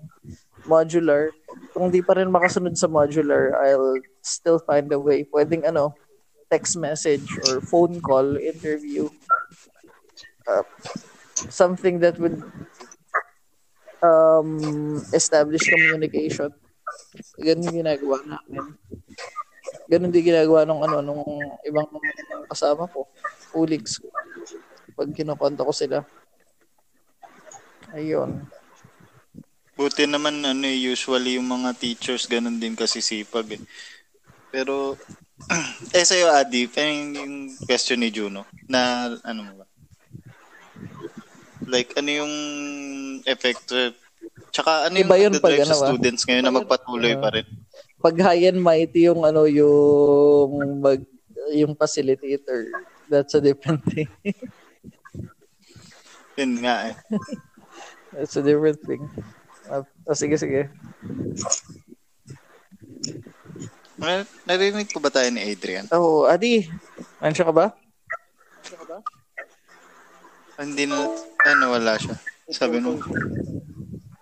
modular. 0.69 1.35
Kung 1.75 1.91
di 1.91 2.05
pa 2.05 2.15
rin 2.19 2.31
makasunod 2.31 2.77
sa 2.77 2.87
modular, 2.87 3.57
I'll 3.59 3.99
still 4.23 4.61
find 4.63 4.91
a 4.93 5.01
way. 5.01 5.27
Pwedeng 5.27 5.67
ano, 5.67 5.95
text 6.51 6.77
message 6.77 7.27
or 7.47 7.63
phone 7.63 8.03
call 8.03 8.37
interview. 8.37 9.09
Uh, 10.47 10.67
something 11.49 12.03
that 12.03 12.19
would 12.19 12.43
um, 14.03 14.99
establish 15.13 15.69
communication. 15.69 16.51
Ganun 17.39 17.67
yung 17.71 17.79
ginagawa 17.85 18.17
namin. 18.27 18.65
Ganun 19.91 20.13
din 20.15 20.31
ginagawa 20.31 20.63
nung 20.67 20.83
ano 20.83 21.03
nung 21.03 21.23
ibang 21.67 21.87
kasama 22.51 22.87
ko, 22.91 23.07
ko. 23.99 24.07
Pag 24.95 25.15
kinukonta 25.15 25.67
ko 25.67 25.73
sila. 25.75 25.99
Ayun. 27.91 28.47
Buti 29.75 30.05
naman 30.05 30.45
ano 30.45 30.67
eh, 30.69 30.77
usually 30.77 31.41
yung 31.41 31.49
mga 31.49 31.73
teachers 31.75 32.29
ganun 32.29 32.61
din 32.61 32.77
kasi 32.77 33.01
sipag 33.01 33.57
eh. 33.57 33.63
Pero 34.53 34.95
eh 35.97 36.05
sa'yo 36.05 36.29
Adi, 36.31 36.69
yung 37.17 37.49
question 37.65 38.05
ni 38.05 38.13
Juno 38.13 38.45
na 38.69 39.11
ano 39.25 39.41
mo 39.41 39.53
ba? 39.65 39.67
Like 41.65 41.97
ano 41.97 42.11
yung 42.13 42.35
effect 43.27 43.67
eh, 43.73 43.91
Tsaka 44.51 44.91
ano 44.91 44.99
yung 44.99 45.11
yun 45.15 45.33
pag 45.39 45.63
ano 45.63 45.73
sa 45.73 45.79
ba? 45.79 45.87
students 45.95 46.23
ngayon 46.27 46.45
na 46.45 46.53
magpatuloy 46.53 47.15
pa 47.17 47.31
rin? 47.31 47.47
Pag 48.03 48.17
high 48.19 48.51
and 48.51 48.59
mighty 48.59 49.07
yung 49.07 49.23
ano 49.23 49.47
yung 49.47 50.81
mag 50.83 51.01
yung 51.55 51.73
facilitator, 51.79 52.67
that's 53.07 53.35
a 53.35 53.43
different 53.43 53.83
thing. 53.87 54.11
Yun 56.39 56.63
nga 56.65 56.89
eh. 56.89 56.95
That's 58.15 58.39
a 58.39 58.43
different 58.43 58.81
thing. 58.87 59.03
Ah, 59.69 59.85
ah, 60.09 60.17
sige, 60.17 60.39
sige. 60.41 60.71
Nar- 64.01 64.31
Narinig 64.49 64.89
ko 64.89 65.03
ba 65.03 65.13
tayo 65.13 65.29
ni 65.29 65.43
Adrian? 65.43 65.85
Oh, 65.93 66.25
Adi, 66.25 66.65
answer 67.21 67.45
ka 67.45 67.53
ba? 67.53 67.67
Ah, 70.57 70.65
Hindi 70.65 70.89
na, 70.89 71.13
ano 71.45 71.65
wala 71.77 72.01
siya. 72.01 72.17
Sabi 72.51 72.83
nung, 72.83 72.99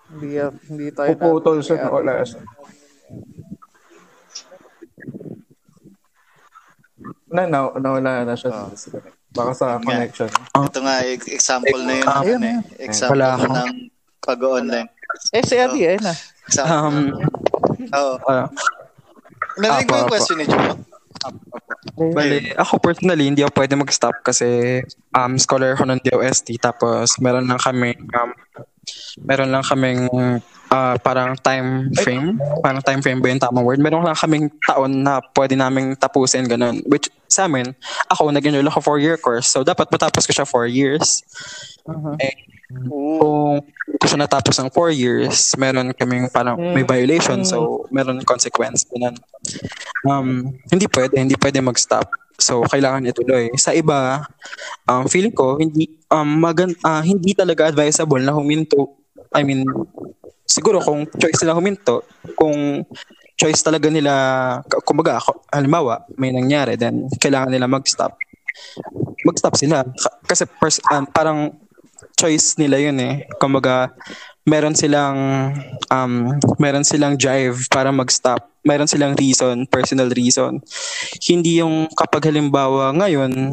Hindi, 0.08 0.34
ah, 0.36 0.50
hindi 0.66 0.90
tayo 0.90 1.14
Puputol 1.14 1.62
siya 1.62 1.76
Yeah. 1.78 2.02
na. 2.02 2.24
Na, 7.28 7.42
na, 7.44 7.58
nawala 7.76 8.24
na 8.24 8.34
siya. 8.34 8.50
Oh. 8.50 8.72
Baka 9.30 9.52
sa 9.52 9.66
nga. 9.76 9.84
connection. 9.84 10.28
ito 10.64 10.80
nga, 10.80 10.96
ex- 11.04 11.28
example 11.28 11.80
na 11.84 11.92
yun. 12.00 12.06
Ah, 12.08 12.20
ayun 12.24 12.42
eh. 12.42 12.58
Example 12.80 13.20
Wala 13.20 13.36
ng 13.36 13.92
pag-online. 14.18 14.88
Eh, 15.30 15.44
si 15.44 15.54
Adi, 15.54 15.84
ayun 15.84 16.02
na. 16.02 16.14
Example 16.48 16.72
Um, 16.72 16.96
Oo. 17.92 18.14
Ah, 18.24 18.48
Narinig 19.60 19.86
mo 19.86 19.96
yung 20.00 20.10
question 20.10 20.38
ni 20.40 20.46
Joe? 20.48 20.74
Bali, 21.98 22.54
ako 22.54 22.78
personally, 22.78 23.26
hindi 23.26 23.42
ako 23.42 23.52
pwede 23.58 23.74
mag-stop 23.74 24.22
kasi 24.22 24.80
um, 25.14 25.34
scholar 25.38 25.74
ako 25.74 25.84
ng 25.88 26.00
DOST 26.02 26.58
tapos 26.62 27.18
meron 27.18 27.46
lang 27.50 27.58
kami 27.58 27.94
um, 27.98 28.30
meron 29.24 29.50
lang 29.52 29.64
kaming 29.64 30.08
ah, 30.72 30.96
parang 31.00 31.36
time 31.40 31.92
frame. 31.96 32.38
Parang 32.64 32.82
time 32.84 33.00
frame 33.02 33.20
ba 33.20 33.28
yung 33.28 33.42
tamang 33.42 33.64
word? 33.66 33.80
Meron 33.80 34.04
lang 34.04 34.16
kaming 34.16 34.48
taon 34.64 35.04
na 35.04 35.20
pwede 35.36 35.56
naming 35.56 35.96
tapusin 35.96 36.48
ganun. 36.48 36.80
Which 36.88 37.10
sa 37.28 37.44
amin 37.44 37.76
ako 38.08 38.32
nag-enroll 38.32 38.68
ako 38.68 38.96
4 38.96 39.04
year 39.04 39.16
course. 39.20 39.48
So 39.50 39.64
dapat 39.64 39.92
matapos 39.92 40.24
ko 40.24 40.32
siya 40.32 40.46
4 40.48 40.68
years. 40.70 41.24
Eh, 42.20 42.34
kung 42.68 43.64
ko 43.98 44.04
siya 44.04 44.20
natapos 44.20 44.60
ng 44.60 44.68
4 44.68 44.92
years 44.92 45.56
meron 45.56 45.88
kaming 45.96 46.28
parang 46.28 46.60
may 46.76 46.84
violation 46.84 47.40
so 47.40 47.88
meron 47.88 48.20
consequence 48.28 48.84
ganun 48.92 49.16
um, 50.04 50.52
hindi 50.70 50.86
pwede, 50.86 51.14
hindi 51.18 51.34
pwede 51.38 51.58
mag-stop. 51.64 52.06
So, 52.38 52.62
kailangan 52.62 53.02
ituloy. 53.02 53.50
Sa 53.58 53.74
iba, 53.74 54.22
um, 54.86 55.10
feeling 55.10 55.34
ko, 55.34 55.58
hindi, 55.58 55.90
um, 56.06 56.38
magan, 56.38 56.70
ah, 56.86 57.02
hindi 57.02 57.34
talaga 57.34 57.66
advisable 57.66 58.22
na 58.22 58.30
huminto. 58.30 58.94
I 59.34 59.42
mean, 59.42 59.66
siguro 60.46 60.78
kung 60.78 61.04
choice 61.18 61.42
nila 61.42 61.58
huminto, 61.58 62.06
kung 62.38 62.86
choice 63.34 63.62
talaga 63.62 63.90
nila, 63.90 64.12
kumbaga, 64.86 65.18
ako- 65.18 65.42
halimbawa, 65.50 66.06
may 66.14 66.30
nangyari, 66.30 66.78
then 66.78 67.10
kailangan 67.18 67.50
nila 67.50 67.66
mag-stop. 67.66 68.14
Mag-stop 69.26 69.54
sila. 69.58 69.82
Ka- 69.82 70.18
Kasi 70.22 70.46
pers- 70.46 70.82
um, 70.94 71.06
parang 71.10 71.58
choice 72.18 72.58
nila 72.58 72.78
yun 72.82 72.98
eh. 73.00 73.26
Kumbaga, 73.38 73.92
meron 74.48 74.72
silang 74.72 75.18
um, 75.92 76.34
meron 76.56 76.82
silang 76.82 77.20
drive 77.20 77.68
para 77.68 77.92
mag-stop. 77.92 78.48
Meron 78.64 78.88
silang 78.90 79.14
reason, 79.16 79.68
personal 79.68 80.10
reason. 80.12 80.60
Hindi 81.24 81.60
yung 81.60 81.88
kapag 81.94 82.28
halimbawa 82.28 82.92
ngayon, 82.96 83.52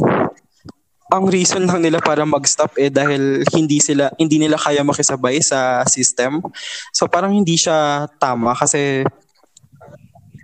ang 1.13 1.25
reason 1.29 1.69
lang 1.69 1.85
nila 1.85 2.01
para 2.01 2.25
mag-stop 2.25 2.73
eh 2.81 2.89
dahil 2.89 3.45
hindi 3.53 3.77
sila 3.77 4.09
hindi 4.17 4.41
nila 4.41 4.57
kaya 4.57 4.81
makisabay 4.81 5.37
sa 5.39 5.85
system. 5.85 6.41
So 6.91 7.05
parang 7.05 7.31
hindi 7.37 7.55
siya 7.55 8.09
tama 8.17 8.57
kasi 8.57 9.05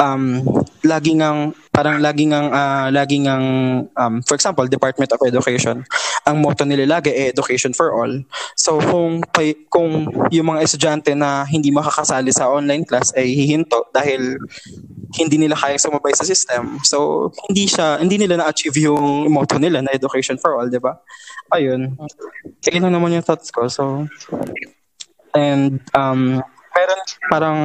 um 0.01 0.41
lagi 0.85 1.17
ngang 1.17 1.53
parang 1.69 2.01
lagi 2.01 2.25
ngang 2.29 2.49
ah, 2.49 2.89
lagi 2.89 3.21
ngang 3.21 3.45
um, 3.93 4.13
for 4.25 4.33
example 4.33 4.65
Department 4.65 5.09
of 5.13 5.21
Education 5.21 5.85
ang 6.31 6.39
motto 6.39 6.63
nila 6.63 6.97
lagi 6.97 7.11
eh 7.11 7.29
education 7.29 7.75
for 7.75 7.91
all. 7.91 8.11
So 8.55 8.79
kung 8.79 9.21
pay- 9.35 9.67
kung 9.67 10.07
yung 10.31 10.47
mga 10.55 10.63
estudyante 10.63 11.11
na 11.11 11.43
hindi 11.43 11.69
makakasali 11.69 12.31
sa 12.31 12.47
online 12.47 12.87
class 12.87 13.11
ay 13.19 13.35
hihinto 13.35 13.91
dahil 13.91 14.39
hindi 15.19 15.35
nila 15.35 15.59
kaya 15.59 15.75
sumabay 15.75 16.15
sa 16.15 16.23
system. 16.23 16.79
So 16.87 17.29
hindi 17.51 17.67
siya 17.67 17.99
hindi 17.99 18.15
nila 18.15 18.39
na-achieve 18.39 18.87
yung 18.87 19.27
motto 19.27 19.59
nila 19.59 19.83
na 19.83 19.91
education 19.91 20.39
for 20.39 20.55
all 20.55 20.71
di 20.71 20.79
ba? 20.79 20.95
Ayun. 21.51 21.99
Kaya 22.63 22.79
lang 22.79 22.95
naman 22.95 23.11
yung 23.11 23.25
thoughts 23.27 23.51
ko 23.51 23.67
so 23.67 24.07
and 25.35 25.79
um 25.95 26.39
meron 26.75 27.01
parang 27.27 27.57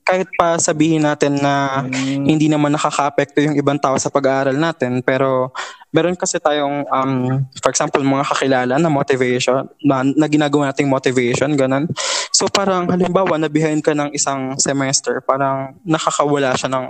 kahit 0.00 0.28
pa 0.34 0.56
sabihin 0.56 1.04
natin 1.04 1.36
na 1.36 1.84
hindi 2.02 2.48
naman 2.48 2.72
nakaka-apekto 2.72 3.44
yung 3.44 3.56
ibang 3.60 3.76
tao 3.76 3.94
sa 4.00 4.08
pag-aaral 4.08 4.56
natin 4.56 5.04
pero 5.04 5.52
meron 5.92 6.16
kasi 6.16 6.40
tayong 6.40 6.88
um, 6.88 7.44
for 7.60 7.68
example 7.68 8.00
mga 8.00 8.24
kakilala 8.24 8.74
na 8.80 8.88
motivation 8.88 9.68
na, 9.84 10.00
na 10.02 10.26
ginagawa 10.26 10.72
nating 10.72 10.88
motivation 10.88 11.52
ganun. 11.54 11.84
So 12.32 12.48
parang 12.48 12.88
halimbawa 12.88 13.36
na 13.36 13.52
behind 13.52 13.84
ka 13.84 13.92
ng 13.92 14.16
isang 14.16 14.56
semester 14.56 15.20
parang 15.20 15.76
nakakawala 15.84 16.56
siya 16.56 16.72
ng 16.72 16.86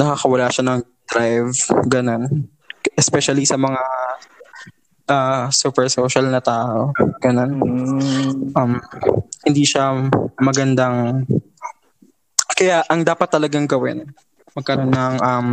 nakakawala 0.00 0.48
siya 0.48 0.64
ng 0.64 0.78
drive 1.06 1.52
ganun. 1.86 2.48
Especially 2.96 3.44
sa 3.44 3.60
mga 3.60 3.82
ah, 5.12 5.46
super 5.52 5.86
social 5.92 6.26
na 6.32 6.40
tao 6.40 6.96
ganun. 7.20 7.52
Um, 8.56 8.80
hindi 9.46 9.62
siya 9.62 10.10
magandang 10.40 11.28
kaya 12.56 12.80
ang 12.88 13.04
dapat 13.04 13.28
talagang 13.28 13.68
gawin 13.68 14.08
magkaroon 14.56 14.88
ng 14.88 15.14
um, 15.20 15.48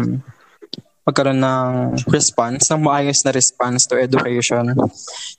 magkaroon 1.03 1.41
ng 1.43 1.71
response, 2.07 2.71
ng 2.71 2.79
maayos 2.79 3.19
na 3.27 3.35
response 3.35 3.83
to 3.83 3.99
education. 3.99 4.71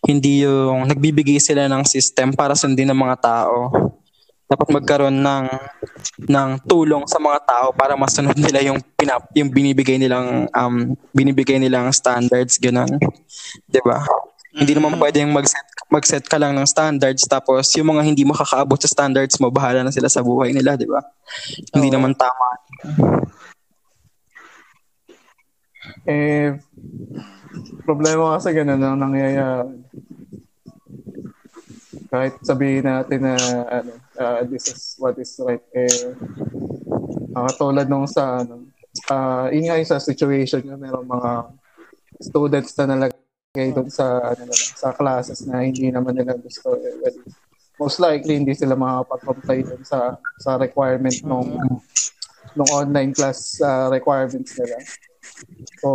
Hindi 0.05 0.44
yung 0.44 0.85
nagbibigay 0.85 1.40
sila 1.40 1.64
ng 1.72 1.88
system 1.88 2.37
para 2.37 2.53
sundin 2.53 2.92
ng 2.92 3.00
mga 3.00 3.16
tao. 3.24 3.72
Dapat 4.44 4.68
magkaroon 4.77 5.24
ng 5.24 5.46
ng 6.29 6.50
tulong 6.68 7.09
sa 7.09 7.16
mga 7.16 7.40
tao 7.48 7.66
para 7.72 7.96
masunod 7.96 8.37
nila 8.37 8.61
yung 8.61 8.77
pinap 8.92 9.33
yung 9.33 9.48
binibigay 9.48 9.96
nilang 9.96 10.53
um 10.53 10.92
binibigay 11.16 11.57
nilang 11.57 11.88
standards 11.96 12.61
ganun. 12.61 13.00
'Di 13.64 13.81
ba? 13.81 14.05
Hindi 14.55 14.73
naman 14.79 14.95
pwedeng 15.03 15.35
mag-set 15.35 15.67
mag-set 15.90 16.25
ka 16.27 16.38
lang 16.38 16.55
ng 16.55 16.67
standards 16.67 17.23
tapos 17.27 17.71
yung 17.79 17.95
mga 17.95 18.03
hindi 18.03 18.23
makakaabot 18.27 18.79
sa 18.83 18.90
standards 18.90 19.38
mo 19.38 19.51
bahala 19.51 19.83
na 19.83 19.95
sila 19.95 20.11
sa 20.11 20.23
buhay 20.23 20.51
nila, 20.55 20.75
'di 20.75 20.87
ba? 20.90 21.03
Hindi 21.75 21.90
naman 21.90 22.14
tama. 22.14 22.49
Eh, 26.05 26.59
problema 27.85 28.37
kasi 28.37 28.53
ganun 28.57 28.81
ang 28.81 28.99
nangyayari. 28.99 29.75
Kahit 32.09 32.35
sabihin 32.47 32.87
natin 32.87 33.21
na 33.27 33.35
ano, 33.67 33.93
ah, 34.21 34.40
this 34.47 34.71
is 34.71 34.95
what 35.03 35.19
is 35.19 35.35
right, 35.43 35.64
eh, 35.75 36.14
ah, 37.35 37.51
tulad 37.59 37.90
nung 37.90 38.07
sa, 38.07 38.45
ano, 38.45 38.71
ah, 39.11 39.51
yun 39.51 39.67
nga 39.67 39.81
yung 39.83 39.90
sa 39.90 39.99
situation 39.99 40.62
nga, 40.62 40.79
merong 40.79 41.09
mga 41.11 41.31
students 42.23 42.71
na 42.79 43.11
nalagay 43.55 43.71
doon 43.71 43.87
sa, 43.87 44.35
ano, 44.35 44.51
na 44.51 44.57
sa 44.59 44.90
classes 44.90 45.47
na 45.47 45.62
hindi 45.62 45.87
naman 45.87 46.19
nila 46.19 46.35
gusto. 46.35 46.75
Eh, 46.75 46.99
well, 46.99 47.19
most 47.79 48.03
likely, 48.03 48.35
hindi 48.35 48.51
sila 48.51 48.75
makapag-comply 48.75 49.62
dun 49.62 49.87
sa, 49.87 50.19
sa 50.43 50.59
requirement 50.59 51.14
nung, 51.23 51.55
nung 52.59 52.71
online 52.75 53.14
class 53.14 53.62
ah, 53.62 53.87
requirements 53.95 54.59
nila. 54.59 54.77
So, 55.79 55.88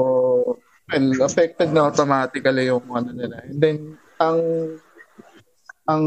well, 0.88 1.08
affected 1.28 1.76
na 1.76 1.92
automatically 1.92 2.72
yung 2.72 2.88
ano 2.88 3.12
nila. 3.12 3.44
And 3.44 3.60
then, 3.60 3.78
ang 4.24 4.40
ang 5.84 6.04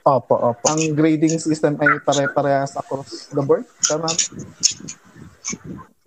Opo, 0.00 0.32
opo. 0.32 0.64
ang 0.64 0.96
grading 0.96 1.36
system 1.36 1.76
ay 1.76 2.00
pare-parehas 2.00 2.72
across 2.72 3.28
the 3.36 3.44
board. 3.44 3.68
Tama? 3.84 4.08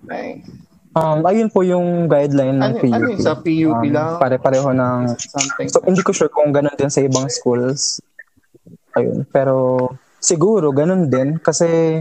Ay, 0.09 0.41
Um, 0.93 1.25
ayun 1.25 1.49
po 1.49 1.65
yung 1.65 2.05
guideline 2.05 2.61
ng 2.61 2.73
ano, 2.73 2.77
PUP. 2.77 2.93
ano 2.93 3.05
yun, 3.09 3.17
sa 3.21 3.33
PUP 3.33 3.81
Um, 3.81 3.89
lang? 3.89 4.21
Pare-pareho 4.21 4.69
ng 4.77 4.97
Something. 5.17 5.67
So, 5.69 5.81
hindi 5.81 6.05
ko 6.05 6.13
sure 6.13 6.29
kung 6.29 6.53
ganun 6.53 6.77
din 6.77 6.93
sa 6.93 7.01
ibang 7.01 7.25
schools. 7.33 7.97
Ayun. 8.93 9.25
Pero, 9.33 9.89
siguro, 10.21 10.69
ganun 10.69 11.09
din. 11.09 11.41
Kasi, 11.41 11.97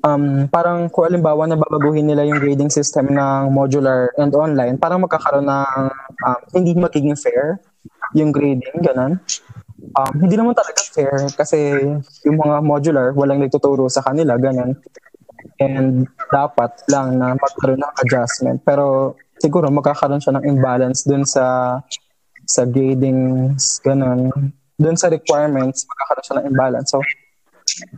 um, 0.00 0.48
parang 0.48 0.88
kung 0.88 1.04
alimbawa 1.04 1.44
na 1.44 1.60
babaguhin 1.60 2.08
nila 2.08 2.24
yung 2.24 2.40
grading 2.40 2.72
system 2.72 3.12
ng 3.12 3.52
modular 3.52 4.08
and 4.16 4.32
online, 4.32 4.80
parang 4.80 5.04
magkakaroon 5.04 5.44
ng 5.44 5.80
um, 6.24 6.40
hindi 6.56 6.72
magiging 6.74 7.20
fair 7.20 7.60
yung 8.16 8.32
grading, 8.32 8.80
ganun. 8.80 9.20
Um, 9.94 10.12
hindi 10.16 10.34
naman 10.34 10.56
talaga 10.56 10.80
fair 10.80 11.28
kasi 11.36 11.76
yung 12.24 12.40
mga 12.40 12.56
modular, 12.64 13.12
walang 13.12 13.44
nagtuturo 13.44 13.86
sa 13.92 14.00
kanila, 14.00 14.40
ganun. 14.40 14.74
And 15.64 16.04
dapat 16.28 16.72
lang 16.92 17.16
na 17.16 17.32
magkaroon 17.34 17.80
ng 17.80 17.94
adjustment. 18.04 18.58
Pero 18.62 19.16
siguro 19.40 19.72
magkakaroon 19.72 20.20
siya 20.20 20.36
ng 20.36 20.44
imbalance 20.44 21.08
dun 21.08 21.24
sa 21.24 21.78
sa 22.44 22.68
gradings, 22.68 23.80
ganun. 23.80 24.28
Dun 24.76 24.96
sa 25.00 25.08
requirements, 25.08 25.88
magkakaroon 25.88 26.24
siya 26.24 26.36
ng 26.36 26.48
imbalance. 26.52 26.88
So, 26.92 27.00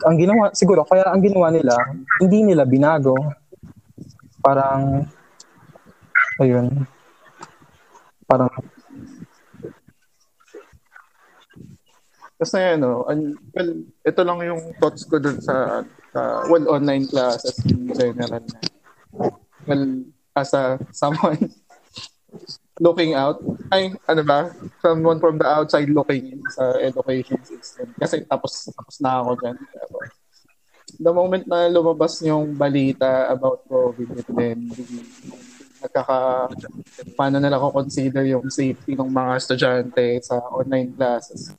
ang 0.07 0.17
ginawa, 0.17 0.55
siguro, 0.55 0.87
kaya 0.87 1.05
ang 1.11 1.21
ginawa 1.21 1.51
nila, 1.51 1.75
hindi 2.23 2.47
nila 2.47 2.63
binago. 2.63 3.17
Parang, 4.39 5.03
ayun, 6.39 6.87
parang, 8.31 8.49
Kasi 12.37 12.61
ano, 12.61 13.09
an- 13.09 13.41
well, 13.57 13.73
ito 14.05 14.21
lang 14.21 14.39
yung 14.45 14.61
thoughts 14.77 15.09
ko 15.09 15.17
dun 15.17 15.41
sa, 15.41 15.81
sa 16.17 16.49
well, 16.49 16.65
online 16.73 17.05
classes 17.05 17.61
in 17.69 17.93
general. 17.93 18.41
Well, 19.69 19.85
as 20.33 20.57
a 20.57 20.81
someone 20.97 21.53
looking 22.81 23.13
out, 23.13 23.45
ay, 23.73 23.93
ano 24.09 24.23
ba, 24.25 24.53
someone 24.81 25.21
from 25.21 25.37
the 25.37 25.49
outside 25.49 25.93
looking 25.93 26.37
in 26.37 26.41
sa 26.49 26.77
education 26.81 27.41
system. 27.45 27.93
Kasi 28.01 28.25
tapos, 28.25 28.69
tapos 28.73 28.97
na 29.01 29.21
ako 29.21 29.31
dyan. 29.41 29.57
The 30.97 31.13
moment 31.13 31.45
na 31.45 31.69
lumabas 31.69 32.21
yung 32.25 32.57
balita 32.57 33.29
about 33.29 33.69
COVID 33.69 34.09
and 34.25 34.33
then 34.33 34.59
nagkaka 35.85 36.49
paano 37.13 37.37
nila 37.37 37.61
ko 37.61 37.69
consider 37.69 38.25
yung 38.25 38.49
safety 38.49 38.97
ng 38.97 39.13
mga 39.13 39.33
estudyante 39.37 40.25
sa 40.25 40.41
online 40.49 40.97
classes 40.97 41.53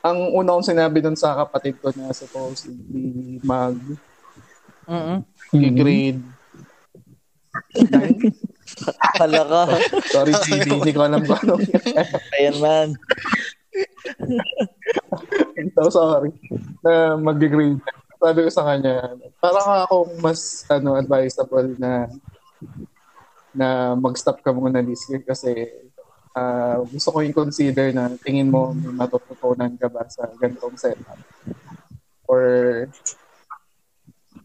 ang 0.00 0.32
una 0.32 0.56
kong 0.56 0.68
sinabi 0.72 1.04
dun 1.04 1.16
sa 1.16 1.36
kapatid 1.36 1.76
ko 1.80 1.92
na 1.92 2.12
supposedly 2.12 3.36
mag 3.44 3.76
Mm-mm. 4.88 5.20
grade 5.76 6.24
Kala 9.18 9.42
ka. 9.50 9.62
Sorry, 10.06 10.32
GB, 10.32 10.66
hindi 10.80 10.92
ko 10.94 11.02
alam 11.02 11.22
kung 11.26 11.38
anong 11.42 11.64
Ayan 12.38 12.56
man. 12.62 12.88
so 15.74 15.90
sorry. 15.90 16.30
Na 16.82 17.18
mag-grade. 17.18 17.82
Sabi 18.20 18.38
ko 18.46 18.50
sa 18.52 18.66
kanya, 18.68 19.16
parang 19.40 19.86
ako 19.86 19.96
mas 20.20 20.62
ano 20.68 20.94
advisable 20.94 21.74
na 21.80 22.06
na 23.50 23.98
mag-stop 23.98 24.38
ka 24.44 24.54
muna 24.54 24.84
this 24.84 25.02
year 25.10 25.24
kasi 25.26 25.50
ah, 26.36 26.78
gusto 26.86 27.08
ko 27.10 27.18
yung 27.22 27.36
consider 27.36 27.90
na 27.94 28.12
tingin 28.20 28.50
mo 28.50 28.74
may 28.74 28.94
matututunan 28.94 29.74
ka 29.74 29.90
ba 29.90 30.06
sa 30.06 30.30
ganitong 30.38 30.78
setup. 30.78 31.18
Or 32.30 32.42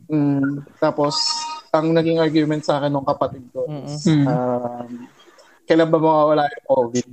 mm, 0.10 0.66
tapos 0.82 1.18
ang 1.70 1.92
naging 1.92 2.24
argument 2.24 2.64
sa 2.64 2.80
akin 2.80 2.94
ng 2.94 3.06
kapatid 3.06 3.44
ko 3.52 3.68
is, 3.68 4.08
Mm. 4.08 4.26
um, 4.26 4.90
kailan 5.68 5.92
ba 5.92 6.00
mawawala 6.00 6.48
yung 6.48 6.66
COVID? 6.72 7.08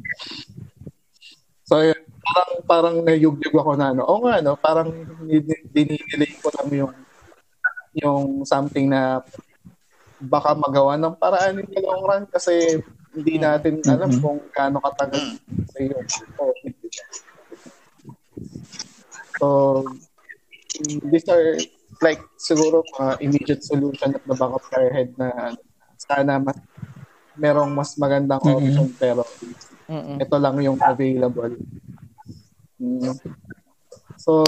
So, 1.66 1.80
yun, 1.82 1.98
parang, 2.22 2.52
parang 2.68 2.96
nayugyug 3.02 3.54
ako 3.56 3.74
na 3.74 3.90
ano, 3.90 4.06
o 4.06 4.22
nga, 4.22 4.38
no, 4.44 4.54
parang 4.60 4.92
din- 5.26 5.66
dinidelay 5.72 6.32
ko 6.38 6.48
lang 6.54 6.68
yung 6.70 6.94
yung 7.92 8.48
something 8.48 8.88
na 8.88 9.20
baka 10.16 10.56
magawa 10.56 10.96
ng 10.96 11.12
paraan 11.18 11.60
the 11.60 11.80
long 11.84 12.02
run 12.08 12.24
kasi 12.24 12.80
hindi 13.12 13.34
natin 13.36 13.84
alam 13.84 14.10
kung 14.20 14.40
gaano 14.56 14.80
katagal 14.80 15.36
sa 15.68 15.78
yung 15.84 16.08
COVID. 16.36 16.74
So, 19.36 19.46
mm, 20.80 21.00
these 21.12 21.28
are 21.28 21.60
like 22.00 22.22
siguro 22.40 22.80
mga 22.96 23.12
immediate 23.20 23.62
solution 23.62 24.16
at 24.16 24.24
the 24.24 24.34
back 24.34 24.52
of 24.52 24.64
our 24.74 24.88
head 24.90 25.12
na 25.20 25.54
sana 26.00 26.40
mas 26.40 26.58
merong 27.36 27.70
mas 27.72 27.94
magandang 27.96 28.42
option 28.42 28.88
pero 28.96 29.22
Mm-mm. 29.88 30.16
ito 30.20 30.36
lang 30.40 30.56
yung 30.64 30.78
available. 30.80 31.52
Mm. 32.80 33.12
So, 34.16 34.42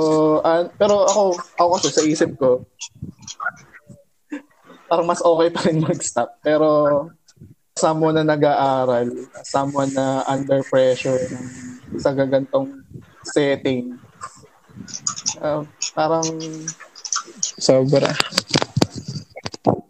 ah, 0.46 0.68
pero 0.78 1.04
ako, 1.08 1.22
ako 1.58 1.70
kasi 1.78 1.88
sa 1.90 2.02
isip 2.04 2.30
ko, 2.38 2.64
parang 4.86 5.08
mas 5.08 5.18
okay 5.18 5.48
pa 5.50 5.60
rin 5.66 5.82
mag-stop. 5.82 6.38
Pero 6.44 6.68
someone 7.74 8.14
na 8.14 8.22
nag-aaral, 8.22 9.10
someone 9.42 9.90
na 9.90 10.22
under 10.30 10.62
pressure 10.62 11.18
sa 11.98 12.14
gagantong 12.14 12.86
setting, 13.26 13.98
ah, 15.42 15.66
parang 15.90 16.22
Sobra. 17.58 18.14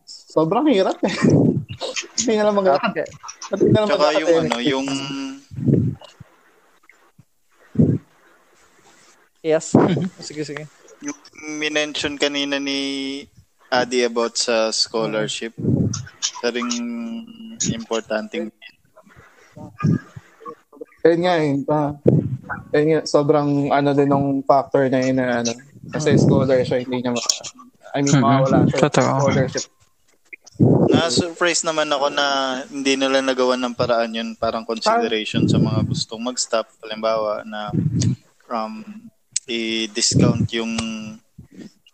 sobrang 0.08 0.66
hirap 0.72 0.96
eh. 1.04 1.14
Hindi 2.24 2.40
na 2.40 2.48
lang 2.48 2.56
mag 2.56 2.72
Okay. 2.72 3.04
Hindi 3.52 3.68
na 3.68 3.78
lang 3.84 3.88
Tsaka 3.92 4.08
yung 4.16 4.32
ano, 4.48 4.56
yung 4.64 4.86
Yes. 9.44 9.76
sige, 10.24 10.40
sige. 10.40 10.64
yung 11.04 11.20
minention 11.60 12.16
kanina 12.16 12.56
ni 12.56 13.20
Adi 13.68 14.08
about 14.08 14.40
sa 14.40 14.72
scholarship. 14.72 15.52
Sa 16.40 16.48
ring 16.50 16.70
importanteng 17.70 18.48
Ayun 21.04 21.20
nga 21.20 21.34
eh. 21.36 21.52
Pa, 21.68 21.80
ayun 22.72 22.86
nga, 22.88 23.00
sobrang 23.04 23.68
ano 23.68 23.92
din 23.92 24.08
ng 24.08 24.40
factor 24.48 24.88
na 24.88 25.04
yun 25.04 25.20
na 25.20 25.44
ano. 25.44 25.52
Kasi 25.92 26.16
scholar 26.16 26.64
siya, 26.64 26.80
hindi 26.80 27.04
niya 27.04 27.12
ma- 27.12 27.36
I 27.94 28.00
mean, 28.00 28.16
Mhm. 28.16 28.24
mawawala 28.24 28.58
siya. 28.66 28.78
Totoo. 28.88 29.12
Scholarship. 29.28 29.64
Na-surprise 30.88 31.60
naman 31.66 31.92
ako 31.92 32.08
na 32.08 32.26
hindi 32.72 32.96
nila 32.96 33.20
nagawa 33.20 33.58
ng 33.58 33.74
paraan 33.74 34.16
yun 34.16 34.28
parang 34.38 34.64
consideration 34.64 35.44
sa 35.44 35.58
mga 35.60 35.82
gustong 35.84 36.22
mag-stop. 36.24 36.70
Halimbawa 36.80 37.44
na 37.44 37.68
um, 38.48 38.80
i-discount 39.44 40.46
yung 40.56 40.72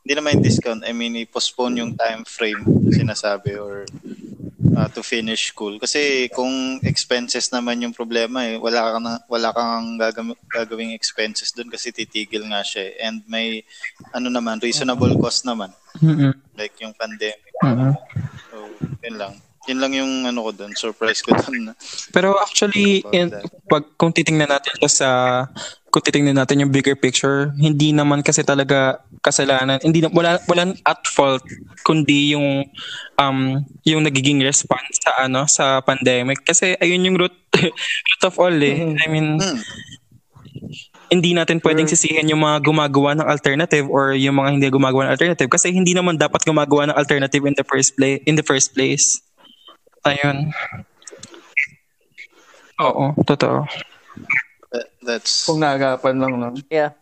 hindi 0.00 0.12
naman 0.12 0.38
yung 0.38 0.44
discount, 0.44 0.80
I 0.84 0.92
mean 0.92 1.16
i-postpone 1.18 1.80
yung 1.80 1.92
time 1.96 2.22
frame 2.24 2.62
na 2.64 2.92
sinasabi 2.94 3.56
or 3.56 3.84
uh, 4.76 4.88
to 4.90 5.02
finish 5.02 5.50
school. 5.50 5.78
Kasi 5.78 6.30
kung 6.30 6.78
expenses 6.82 7.50
naman 7.50 7.82
yung 7.82 7.94
problema 7.94 8.46
eh, 8.46 8.56
wala 8.58 8.80
kang 8.94 9.04
na, 9.04 9.14
wala 9.26 9.48
kang 9.54 9.98
gagam- 9.98 10.40
gagawing 10.50 10.92
expenses 10.94 11.50
doon 11.54 11.70
kasi 11.70 11.90
titigil 11.90 12.46
nga 12.50 12.62
siya 12.62 12.90
eh. 12.90 12.94
And 13.02 13.22
may 13.26 13.62
ano 14.14 14.30
naman 14.30 14.62
reasonable 14.62 15.14
cost 15.18 15.46
naman 15.46 15.74
Mm-mm. 15.98 16.34
like 16.54 16.74
yung 16.78 16.94
pandemic. 16.94 17.54
Mm-mm. 17.62 17.94
So, 18.50 18.56
yun 19.02 19.16
lang. 19.18 19.34
Yun 19.68 19.78
lang 19.78 19.92
yung 19.92 20.12
ano 20.24 20.48
ko 20.48 20.50
doon, 20.56 20.72
surprise 20.72 21.20
ko 21.20 21.36
doon. 21.36 21.76
Pero 22.10 22.32
actually, 22.40 23.04
in, 23.12 23.28
pag, 23.68 23.84
kung 24.00 24.08
titingnan 24.08 24.48
natin 24.48 24.72
sa, 24.88 25.44
kung 25.90 26.02
titingnan 26.06 26.38
natin 26.38 26.62
yung 26.62 26.70
bigger 26.70 26.94
picture, 26.94 27.50
hindi 27.58 27.90
naman 27.90 28.22
kasi 28.22 28.46
talaga 28.46 29.02
kasalanan, 29.20 29.82
hindi 29.82 30.00
na, 30.00 30.08
wala, 30.14 30.38
wala 30.46 30.70
at 30.86 31.02
fault, 31.10 31.42
kundi 31.82 32.32
yung, 32.32 32.62
um, 33.18 33.58
yung 33.82 34.06
nagiging 34.06 34.38
response 34.40 35.02
sa, 35.02 35.26
ano, 35.26 35.50
sa 35.50 35.82
pandemic. 35.82 36.46
Kasi 36.46 36.78
ayun 36.78 37.10
yung 37.10 37.18
root, 37.18 37.34
root 38.08 38.22
of 38.22 38.38
all 38.38 38.54
eh. 38.54 38.94
I 39.02 39.06
mean, 39.10 39.42
Hmm. 39.42 39.58
hindi 41.10 41.34
natin 41.34 41.58
pwedeng 41.58 41.90
sisihin 41.90 42.30
yung 42.30 42.46
mga 42.46 42.62
gumagawa 42.62 43.18
ng 43.18 43.26
alternative 43.26 43.90
or 43.90 44.14
yung 44.14 44.38
mga 44.38 44.50
hindi 44.54 44.66
gumagawa 44.70 45.10
ng 45.10 45.14
alternative 45.18 45.50
kasi 45.50 45.74
hindi 45.74 45.90
naman 45.90 46.14
dapat 46.14 46.46
gumagawa 46.46 46.86
ng 46.86 46.94
alternative 46.98 47.42
in 47.42 47.54
the 47.58 47.66
first 47.66 47.98
place 47.98 48.22
in 48.30 48.38
the 48.38 48.46
first 48.46 48.70
place. 48.78 49.18
Ayun. 50.06 50.54
Oo, 52.78 53.12
totoo. 53.26 53.66
That- 55.00 55.24
That's 55.24 55.46
Kung 55.48 55.60
naagapan 55.60 56.16
lang, 56.20 56.32
no? 56.36 56.48
Yeah. 56.68 56.92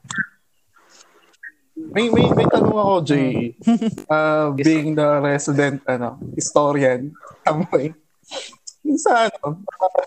May, 1.79 2.11
may, 2.11 2.27
may 2.35 2.47
tanong 2.51 2.75
ako, 2.75 2.95
Jay. 3.07 3.55
Uh, 4.11 4.51
being 4.57 4.95
the 4.99 5.21
resident, 5.23 5.79
ano, 5.87 6.19
historian, 6.35 7.15
amoy. 7.47 7.95
Sa 8.99 9.31
ano, 9.31 9.63
uh, 9.63 10.05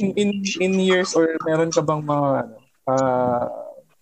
in, 0.00 0.10
in, 0.18 0.30
in 0.58 0.72
years 0.80 1.14
or 1.14 1.36
meron 1.46 1.70
ka 1.70 1.82
bang 1.84 2.02
mga, 2.02 2.28
ano, 2.46 2.56
uh, 2.88 3.46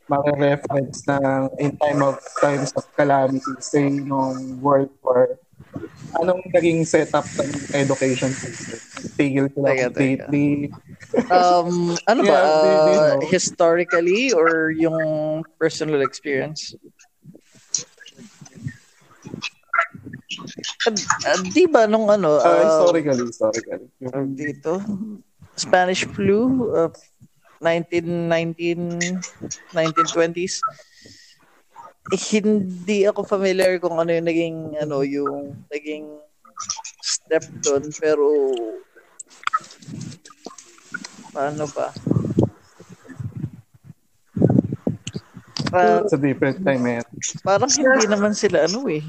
mga 0.08 0.30
reference 0.40 1.04
na 1.06 1.46
in 1.60 1.76
time 1.76 2.00
of 2.02 2.16
times 2.40 2.72
of 2.74 2.84
calamity, 2.96 3.54
say, 3.60 3.90
nung 3.90 4.58
World 4.60 4.90
War, 5.04 5.36
anong 6.18 6.42
naging 6.50 6.82
setup 6.82 7.24
ng 7.38 7.50
education 7.74 8.32
system? 8.34 8.78
Tigil 9.16 9.46
sila 9.54 9.70
Teka, 9.70 9.88
teka. 9.94 10.26
completely. 10.26 10.70
Um, 11.30 11.94
ano 12.08 12.20
ba? 12.26 12.38
Yeah, 12.64 12.98
uh, 12.98 13.22
historically 13.30 14.32
or 14.34 14.74
yung 14.74 15.44
personal 15.58 16.02
experience? 16.02 16.74
Uh, 20.86 20.96
uh, 21.28 21.38
di 21.52 21.64
ba 21.68 21.84
nung 21.86 22.08
ano, 22.08 22.40
Uh, 22.40 22.48
uh, 22.48 22.60
historically, 22.64 23.24
historically. 23.28 23.86
dito, 24.34 24.80
Spanish 25.54 26.08
flu 26.08 26.72
of 26.72 26.96
1919, 27.60 29.20
1920s. 29.76 30.64
Eh, 32.08 32.22
hindi 32.40 33.04
ako 33.04 33.28
familiar 33.28 33.76
kung 33.76 34.00
ano 34.00 34.08
yung 34.08 34.24
naging 34.24 34.56
ano 34.80 35.04
yung 35.04 35.52
naging 35.68 36.08
step 37.04 37.44
doon 37.60 37.84
pero 38.00 38.24
paano 41.36 41.68
ba? 41.76 41.92
Pa- 45.70 46.02
It's 46.02 46.16
a 46.16 46.18
different 46.18 46.64
time, 46.64 46.82
man. 46.82 47.04
parang 47.46 47.70
hindi 47.70 48.06
naman 48.08 48.32
sila 48.32 48.64
ano 48.64 48.88
eh. 48.88 49.04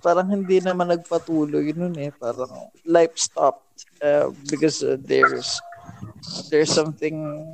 Parang 0.00 0.30
hindi 0.30 0.62
naman 0.62 0.86
nagpatuloy 0.86 1.74
nun 1.76 1.98
eh. 1.98 2.14
Parang 2.14 2.72
life 2.86 3.18
stopped 3.18 3.90
uh, 4.00 4.30
because 4.48 4.80
uh, 4.80 4.96
there's 5.02 5.60
there's 6.48 6.72
something 6.72 7.44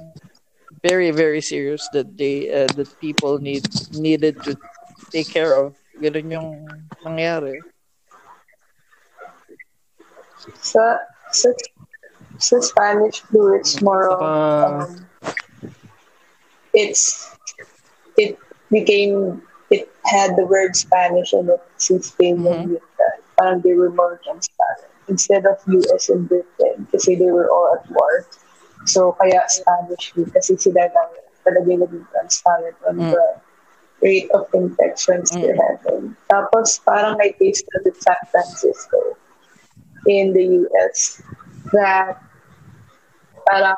very 0.82 1.10
very 1.10 1.40
serious 1.40 1.88
that 1.92 2.16
they 2.16 2.50
uh, 2.50 2.66
that 2.76 2.88
people 3.00 3.38
need 3.38 3.64
needed 3.94 4.42
to 4.44 4.56
take 5.10 5.28
care 5.28 5.54
of. 5.54 5.74
Ganun 5.98 6.30
yung 6.30 6.48
nangyari. 7.02 7.58
Sa, 10.62 10.98
sa, 11.32 11.48
sa 12.38 12.56
Spanish 12.60 13.20
flu, 13.26 13.56
it's 13.56 13.82
more 13.82 14.08
of, 14.08 14.22
um, 14.22 15.06
it's, 16.72 17.34
it 18.16 18.38
became, 18.70 19.42
it 19.70 19.90
had 20.04 20.36
the 20.36 20.46
word 20.46 20.76
Spanish 20.76 21.32
in 21.32 21.48
it 21.50 21.62
since 21.76 22.12
they 22.16 22.32
were 22.32 22.54
Mhm. 22.64 22.78
Parang 23.38 23.62
they 23.62 23.74
were 23.74 23.90
more 23.90 24.18
against 24.18 24.50
Spanish. 24.50 24.90
Instead 25.08 25.46
of 25.46 25.62
US 25.66 26.10
and 26.10 26.28
Britain, 26.28 26.86
kasi 26.90 27.14
they 27.14 27.30
were 27.30 27.50
all 27.50 27.78
at 27.78 27.86
war. 27.90 28.26
So, 28.88 29.12
kaya 29.20 29.44
Spanish 29.52 30.16
flu, 30.16 30.24
kasi 30.32 30.56
sila 30.56 30.88
lang 30.88 31.10
talaga 31.44 31.68
yung 31.68 31.84
naging 31.84 32.06
transparent 32.10 32.76
on 32.88 32.96
Mm. 32.98 33.12
the 33.12 33.24
rate 34.00 34.30
of 34.32 34.46
infections 34.54 35.30
they're 35.34 35.58
having. 35.58 36.14
Tapos 36.30 36.78
parang 36.86 37.18
may 37.18 37.34
case 37.34 37.60
na 37.74 37.82
with 37.82 37.98
San 37.98 38.20
Francisco 38.30 39.18
in 40.06 40.30
the 40.32 40.64
US 40.64 41.18
that 41.74 42.16
parang 43.50 43.76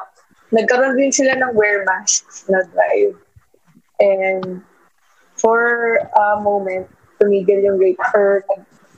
nagkaroon 0.53 0.99
din 1.01 1.09
sila 1.15 1.41
ng 1.41 1.57
wear 1.57 1.87
masks 1.89 2.45
na 2.53 2.61
drive. 2.75 3.17
And 3.97 4.61
for 5.41 5.97
a 6.05 6.41
moment, 6.41 6.91
tumigil 7.17 7.65
yung 7.65 7.79
rate 7.81 8.01
or 8.13 8.45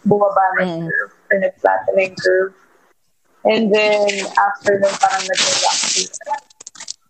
bumaba 0.02 0.42
yung 0.58 0.86
Mm. 0.86 0.88
curve 0.90 1.12
or 1.30 1.36
nag-flatten 1.38 2.14
curve. 2.18 2.54
And 3.42 3.74
then, 3.74 4.06
after 4.38 4.78
nun, 4.78 4.94
parang 5.02 5.24
nag-vaccine. 5.26 6.14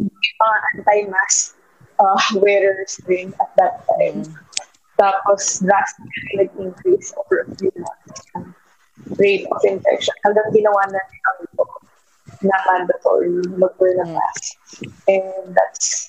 May 0.00 0.30
mga 0.40 0.56
anti-mask 0.72 1.60
uh, 2.00 2.20
wearers 2.40 2.96
din 3.04 3.36
at 3.36 3.52
that 3.60 3.84
time. 3.84 4.24
Mm. 4.24 4.32
Tapos, 4.96 5.60
drastically 5.60 6.48
nag-increase 6.48 7.12
over 7.20 7.44
a 7.44 7.48
few 7.56 7.72
months 7.76 8.20
ang 8.36 8.56
rate 9.20 9.44
of 9.52 9.60
infection. 9.68 10.16
Hanggang 10.24 10.48
ginawa 10.56 10.88
na 10.88 11.00
nila 11.04 11.30
ito 11.44 11.64
na 12.48 12.56
mandatory 12.64 13.28
mag-wear 13.60 14.00
ng 14.00 14.10
Mm. 14.12 14.16
mask. 14.16 14.44
And 15.12 15.52
that's 15.52 16.08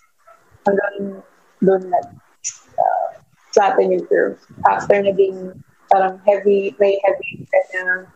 hanggang 0.63 1.19
doon 1.59 1.83
na 1.91 1.99
uh, 2.79 3.07
flatten 3.51 3.91
yung 3.91 4.07
curve. 4.07 4.39
After 4.71 5.03
naging 5.03 5.51
parang 5.91 6.17
heavy, 6.23 6.71
may 6.79 6.95
heavy 7.03 7.43
kanya 7.51 8.07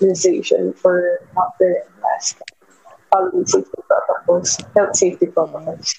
realization 0.00 0.72
for 0.74 1.20
not 1.34 1.54
wearing 1.60 1.88
mask. 2.02 2.38
Following 3.10 3.46
safety 3.46 3.80
protocols, 3.86 4.58
health 4.74 4.96
safety 4.96 5.26
protocols. 5.30 5.94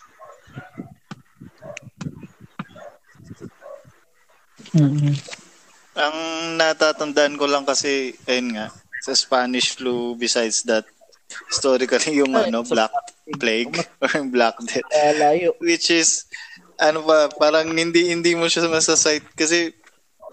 Mm-mm. 4.75 5.15
Ang 5.95 6.17
natatandaan 6.59 7.39
ko 7.39 7.47
lang 7.47 7.63
kasi, 7.63 8.11
ayun 8.27 8.59
nga, 8.59 8.67
sa 8.99 9.15
Spanish 9.15 9.79
flu, 9.79 10.19
besides 10.19 10.67
that, 10.67 10.83
historically 11.47 12.19
yung 12.19 12.35
Ay, 12.35 12.51
ano, 12.51 12.67
Black 12.67 12.91
Plague 13.39 13.79
or 14.03 14.11
Black 14.27 14.59
Death. 14.67 14.87
Which 15.63 15.87
is, 15.87 16.27
ano 16.75 16.99
pa, 17.07 17.31
parang 17.39 17.71
hindi 17.71 18.11
hindi 18.11 18.35
mo 18.35 18.51
siya 18.51 18.67
masasite 18.67 19.23
kasi 19.39 19.71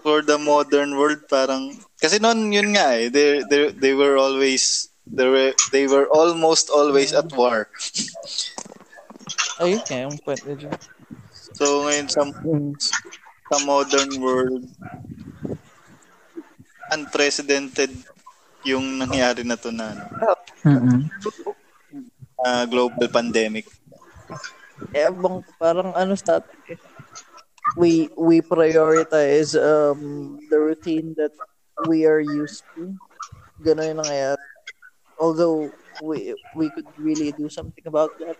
for 0.03 0.19
the 0.21 0.35
modern 0.35 0.99
world 0.99 1.23
parang 1.31 1.71
kasi 1.97 2.19
noon 2.19 2.51
yun 2.51 2.75
nga 2.75 2.99
eh 2.99 3.07
they 3.07 3.39
they 3.47 3.71
they 3.71 3.93
were 3.95 4.19
always 4.19 4.91
they 5.07 5.27
were 5.27 5.55
they 5.71 5.87
were 5.87 6.07
almost 6.11 6.67
always 6.71 7.11
at 7.11 7.27
war. 7.35 7.67
Ayun 9.59 9.81
nga, 9.83 10.07
yung 10.07 10.17
na 10.19 10.53
dyan. 10.55 10.79
So 11.55 11.87
ngayon 11.87 12.07
sa 12.11 12.27
sa 13.51 13.57
modern 13.63 14.11
world 14.19 14.67
unprecedented 16.91 17.91
yung 18.63 18.95
nangyari 18.95 19.43
na 19.43 19.59
to 19.59 19.71
na 19.71 19.91
ano, 19.91 20.03
Mm-mm. 20.63 20.99
ah, 22.39 22.63
global 22.63 23.07
pandemic. 23.11 23.67
Eh, 24.95 25.11
bang, 25.11 25.37
parang 25.59 25.91
ano 25.91 26.15
sa 26.15 26.39
atin 26.39 26.57
eh. 26.71 26.79
We, 27.75 28.09
we 28.17 28.41
prioritize 28.41 29.57
um, 29.57 30.39
the 30.49 30.59
routine 30.59 31.15
that 31.17 31.31
we 31.87 32.05
are 32.05 32.19
used 32.19 32.63
to. 32.75 32.93
Ganun 33.61 33.97
nangyayari. 33.97 34.37
Although, 35.19 35.71
we, 36.01 36.35
we 36.55 36.69
could 36.69 36.87
really 36.97 37.31
do 37.31 37.49
something 37.49 37.85
about 37.85 38.17
that. 38.19 38.37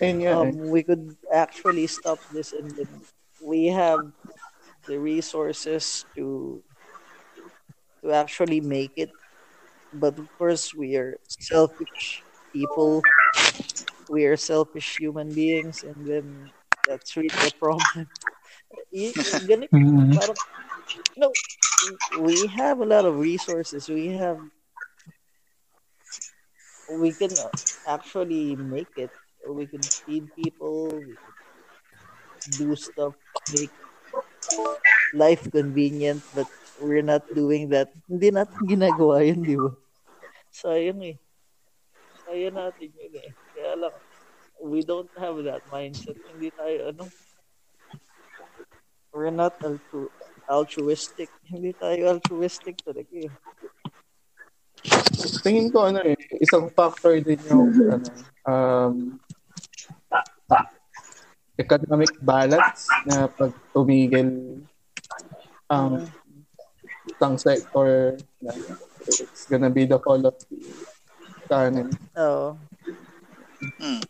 Nga 0.00 0.24
eh. 0.24 0.32
um, 0.32 0.56
we 0.72 0.82
could 0.82 1.16
actually 1.32 1.86
stop 1.86 2.18
this 2.32 2.52
and 2.52 2.70
then 2.72 2.88
we 3.44 3.68
have 3.68 4.00
the 4.88 4.96
resources 4.96 6.04
to 6.16 6.62
to 8.02 8.12
actually 8.12 8.60
make 8.60 8.96
it 8.96 9.12
but 9.92 10.16
of 10.18 10.26
course 10.40 10.72
we 10.72 10.96
are 10.96 11.20
selfish 11.28 12.24
people 12.52 13.02
we 14.08 14.24
are 14.24 14.36
selfish 14.36 14.96
human 14.96 15.28
beings 15.34 15.84
and 15.84 16.00
then 16.08 16.48
that's 16.88 17.16
really 17.16 17.28
the 17.28 17.52
problem 17.60 18.08
Y- 18.70 19.14
y- 19.14 19.44
ganun, 19.46 19.70
Mm-mm. 19.74 20.14
parang, 20.14 20.38
no 21.18 21.34
we 22.12 22.46
have 22.46 22.80
a 22.80 22.86
lot 22.86 23.04
of 23.08 23.16
resources. 23.16 23.88
We 23.88 24.08
have 24.14 24.38
we 26.90 27.12
can 27.14 27.38
actually 27.86 28.56
make 28.56 28.92
it. 28.96 29.10
We 29.48 29.66
can 29.66 29.88
feed 30.04 30.28
people. 30.36 31.02
We 31.08 31.16
could 31.24 31.38
do 32.56 32.76
stuff 32.76 33.14
make 33.52 33.72
life 35.12 35.50
convenient 35.50 36.22
but 36.34 36.46
we're 36.80 37.02
not 37.04 37.22
doing 37.34 37.68
that. 37.70 37.88
Hindi 38.08 38.30
natin 38.30 38.60
ginagawa 38.64 39.20
yun 39.26 39.42
di 39.44 39.56
ba? 39.58 39.70
Sayang 40.52 41.00
eh. 41.04 41.16
Sayang 42.26 42.56
natin 42.56 42.90
yun 42.94 43.14
eh. 43.18 43.30
Kaya 43.54 43.74
lang 43.76 43.94
we 44.60 44.84
don't 44.84 45.10
have 45.16 45.40
that 45.44 45.64
mindset. 45.68 46.16
Hindi 46.28 46.52
tayo 46.52 46.92
ano 46.92 47.04
we're 49.12 49.34
not 49.34 49.54
altru- 49.60 50.12
altruistic 50.48 51.28
hindi 51.52 51.74
tayo 51.76 52.18
altruistic 52.18 52.78
talaga 52.82 53.14
eh 53.26 53.32
Tingin 55.40 55.68
ko 55.72 55.88
ano 55.88 56.00
eh, 56.04 56.16
isang 56.40 56.68
factor 56.72 57.16
din 57.20 57.40
yung 57.48 57.68
ano, 57.88 58.08
um, 58.48 58.94
economic 61.60 62.12
balance 62.24 62.88
na 63.04 63.28
pag 63.28 63.52
tumigil 63.76 64.60
ang 65.68 66.08
isang 67.08 67.36
sector 67.36 68.16
na 68.40 68.52
it's 69.08 69.44
gonna 69.48 69.68
be 69.68 69.84
the 69.84 70.00
fall 70.00 70.20
of 70.24 70.36
the 70.48 70.56
economy. 71.44 71.92
oo 72.16 72.56
Hmm. 73.60 74.00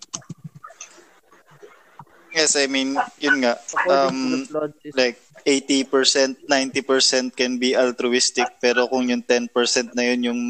Yes, 2.31 2.55
I 2.55 2.67
mean, 2.67 2.95
yun 3.19 3.43
nga. 3.43 3.59
Um, 3.87 4.47
like 4.95 5.19
80%, 5.43 6.47
90% 6.47 7.35
can 7.35 7.59
be 7.59 7.75
altruistic 7.75 8.47
pero 8.61 8.87
kung 8.87 9.09
yung 9.09 9.25
10% 9.25 9.51
na 9.93 10.05
yun 10.05 10.31
yung 10.31 10.43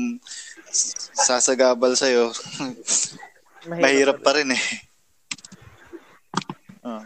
sasagabal 1.17 1.97
sa'yo, 1.97 2.31
mahirap 3.71 4.21
pa 4.21 4.37
rin 4.37 4.53
eh. 4.53 4.65
Oh. 6.81 7.03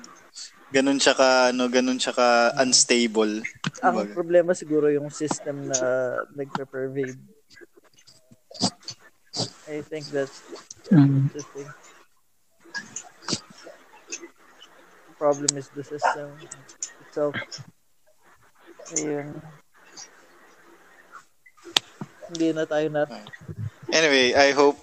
Ganun 0.71 0.99
siya 0.99 1.15
ka, 1.15 1.55
ano, 1.55 1.71
ganun 1.71 2.03
siya 2.03 2.11
ka 2.11 2.29
unstable. 2.59 3.43
ang 3.79 3.95
Kumbaga. 3.95 4.11
problema 4.13 4.51
siguro 4.53 4.91
yung 4.91 5.07
system 5.07 5.71
na 5.71 5.79
nagpe-pervade. 6.35 7.19
I 9.67 9.83
think 9.83 10.11
that's 10.11 10.43
Mm. 10.85 11.33
the 11.33 11.41
thing. 11.57 11.69
The 15.04 15.04
problem 15.19 15.51
is 15.57 15.69
the 15.73 15.85
system 15.85 16.29
itself. 17.09 17.35
Ayun. 18.95 19.39
Hindi 22.33 22.49
na 22.53 22.65
tayo 22.65 22.87
na... 22.91 23.03
Anyway, 23.93 24.35
I 24.35 24.51
hope 24.51 24.81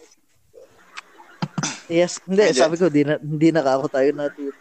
Yes, 1.92 2.24
hindi. 2.24 2.48
Hindi. 2.48 2.64
Sabi 2.64 2.80
ko, 2.80 2.88
hindi 2.88 3.04
na, 3.04 3.20
hindi 3.20 3.50
na 3.52 3.68
ako 3.68 3.86
tayo 3.92 4.10
natin. 4.16 4.52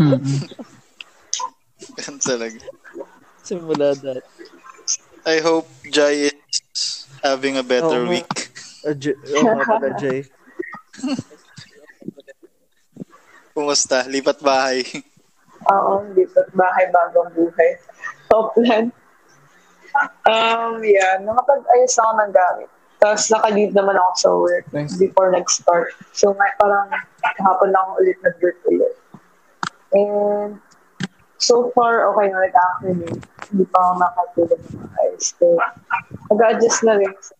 Mm-mm. 0.00 0.40
ganun 2.00 2.20
talaga. 2.32 2.58
Simula 3.44 3.92
that. 4.00 4.24
I 5.28 5.44
hope 5.44 5.68
Jai 5.92 6.32
is 6.32 7.04
having 7.20 7.60
a 7.60 7.62
better 7.62 8.00
nga. 8.00 8.10
week. 8.10 8.32
Uh, 8.80 8.96
J- 8.96 9.20
oh, 9.36 9.44
nga 9.44 9.64
pala, 9.68 9.88
Jay. 10.00 10.24
Kumusta? 13.52 14.08
Lipat 14.08 14.40
bahay. 14.40 14.80
Oo, 15.72 16.02
dito, 16.16 16.42
bahay 16.56 16.90
bagong 16.90 17.30
buhay. 17.36 17.78
Toplan. 18.26 18.90
Um, 20.24 20.80
yeah, 20.80 21.20
nakapag-ayos 21.20 21.94
ako 22.00 22.12
ng 22.16 22.32
gamit. 22.32 22.68
Tapos 23.02 23.28
naka-leave 23.28 23.74
naman 23.76 23.98
ako 23.98 24.12
sa 24.16 24.30
work 24.32 24.66
Nice. 24.72 24.96
before 24.96 25.28
nag-start. 25.34 25.92
So, 26.16 26.32
may 26.38 26.48
parang 26.56 26.88
kahapon 27.20 27.74
lang 27.74 27.82
ako 27.82 27.92
ulit 28.00 28.18
nag-work 28.24 28.58
ulit. 28.70 28.94
And 29.92 30.62
so 31.36 31.68
far, 31.76 32.08
okay 32.14 32.32
na 32.32 32.48
actually. 32.48 33.10
Hindi 33.52 33.64
pa 33.68 33.78
ako 33.84 33.92
makatulog 34.00 34.62
ng 34.72 34.90
ayos. 35.02 35.36
So, 35.36 35.60
nag-adjust 36.32 36.80
na 36.88 36.96
rin 36.96 37.14
sa. 37.20 37.34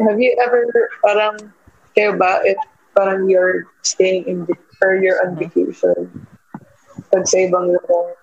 Have 0.00 0.20
you 0.20 0.34
ever, 0.42 0.64
parang, 1.00 1.54
kayo 1.96 2.18
ba, 2.18 2.42
if 2.44 2.58
parang 2.92 3.30
you're 3.30 3.70
staying 3.86 4.26
in, 4.26 4.44
vac- 4.44 4.67
or 4.82 4.96
you're 4.98 5.18
on 5.26 5.34
vacation, 5.34 6.08
pag 7.10 7.24
sa 7.26 7.36
ibang 7.42 7.72
lugar, 7.72 8.14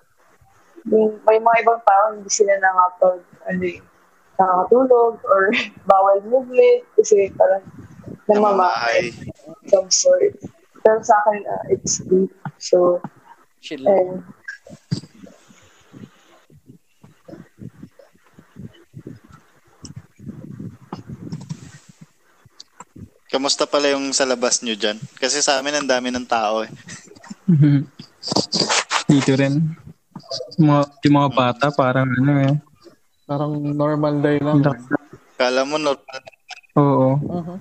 yung, 0.86 1.18
may 1.26 1.42
mga 1.42 1.58
ibang 1.66 1.82
tao, 1.82 2.14
hindi 2.14 2.30
sila 2.30 2.56
nakapag, 2.62 3.20
ano 3.50 3.64
eh, 3.66 3.82
nakakatulog 4.38 5.18
or 5.26 5.50
bawal 5.90 6.20
movement 6.28 6.84
kasi 7.00 7.32
parang 7.34 7.64
namamahay 8.30 9.10
Namamahay. 9.10 9.70
some 9.72 9.90
sort. 9.90 10.36
Pero 10.86 11.02
sa 11.02 11.18
akin, 11.26 11.42
uh, 11.50 11.64
it's 11.74 11.98
deep. 12.06 12.30
So, 12.62 13.02
Chill. 13.62 13.82
and 13.90 14.22
Kamusta 23.36 23.68
pala 23.68 23.92
yung 23.92 24.16
sa 24.16 24.24
labas 24.24 24.64
nyo 24.64 24.80
dyan? 24.80 24.96
Kasi 25.20 25.44
sa 25.44 25.60
amin 25.60 25.76
ang 25.76 25.90
dami 25.92 26.08
ng 26.08 26.24
tao 26.24 26.64
eh. 26.64 26.72
Dito 29.12 29.36
rin. 29.36 29.76
Yung 30.56 30.72
mga, 30.72 30.84
yung 31.04 31.16
mga 31.20 31.30
bata, 31.36 31.66
parang 31.76 32.08
ano 32.08 32.32
eh. 32.40 32.56
Parang 33.28 33.52
normal 33.60 34.24
day 34.24 34.40
lang. 34.40 34.64
Kala 35.36 35.68
mo 35.68 35.76
normal. 35.76 36.20
Oo. 36.80 37.10
Mhm. 37.20 37.56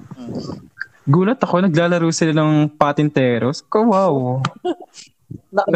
Gulat 1.10 1.42
ako, 1.42 1.66
naglalaro 1.66 2.06
sila 2.14 2.30
ng 2.30 2.70
patinteros. 2.70 3.58
Ko, 3.66 3.90
wow. 3.90 4.38
Na- 5.50 5.66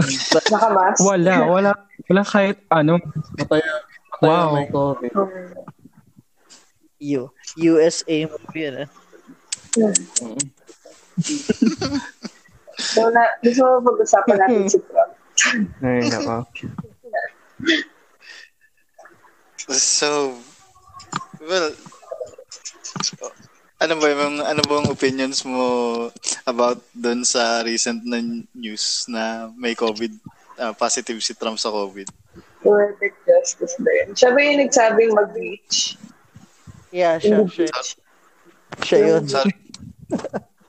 nakamas. 0.46 1.02
Wala, 1.02 1.42
wala, 1.44 1.70
wala 2.06 2.22
kahit 2.22 2.62
ano. 2.70 3.02
Mataya, 3.34 3.82
mataya 4.14 4.22
Wow. 4.22 4.48
may 4.54 4.66
COVID. 4.70 5.12
U- 7.18 7.34
USA 7.58 8.16
movie 8.24 8.62
yan 8.62 8.76
eh. 8.86 8.88
So, 12.78 13.10
na, 13.10 13.22
gusto 13.42 13.62
mo 13.66 13.90
pag-usapan 13.90 14.36
natin 14.38 14.70
si 14.70 14.78
Trump. 14.86 15.12
Ay, 15.86 16.06
nako. 16.06 16.46
So, 19.68 20.38
well, 21.42 21.74
ano 23.78 23.94
ba 23.98 24.06
yung 24.10 24.42
ano 24.42 24.62
bang 24.66 24.86
opinions 24.90 25.42
mo 25.46 25.66
about 26.46 26.82
doon 26.94 27.22
sa 27.22 27.62
recent 27.62 28.02
na 28.06 28.22
news 28.54 29.06
na 29.10 29.50
may 29.54 29.74
COVID 29.74 30.14
ah, 30.58 30.74
positive 30.74 31.18
si 31.22 31.34
Trump 31.34 31.58
sa 31.58 31.70
COVID? 31.70 32.08
Poetic 32.62 33.14
justice 33.22 33.78
ba 33.78 33.90
yun? 34.02 34.14
Siya 34.18 34.30
ba 34.34 34.38
yung 34.42 34.58
nagsabing 34.66 35.12
mag-reach? 35.14 35.98
Yeah, 36.90 37.20
siya, 37.22 37.46
Hindi 37.46 37.68
siya. 37.68 37.70
Siya 38.84 38.98
yun. 39.04 39.22
Sorry. 39.26 39.54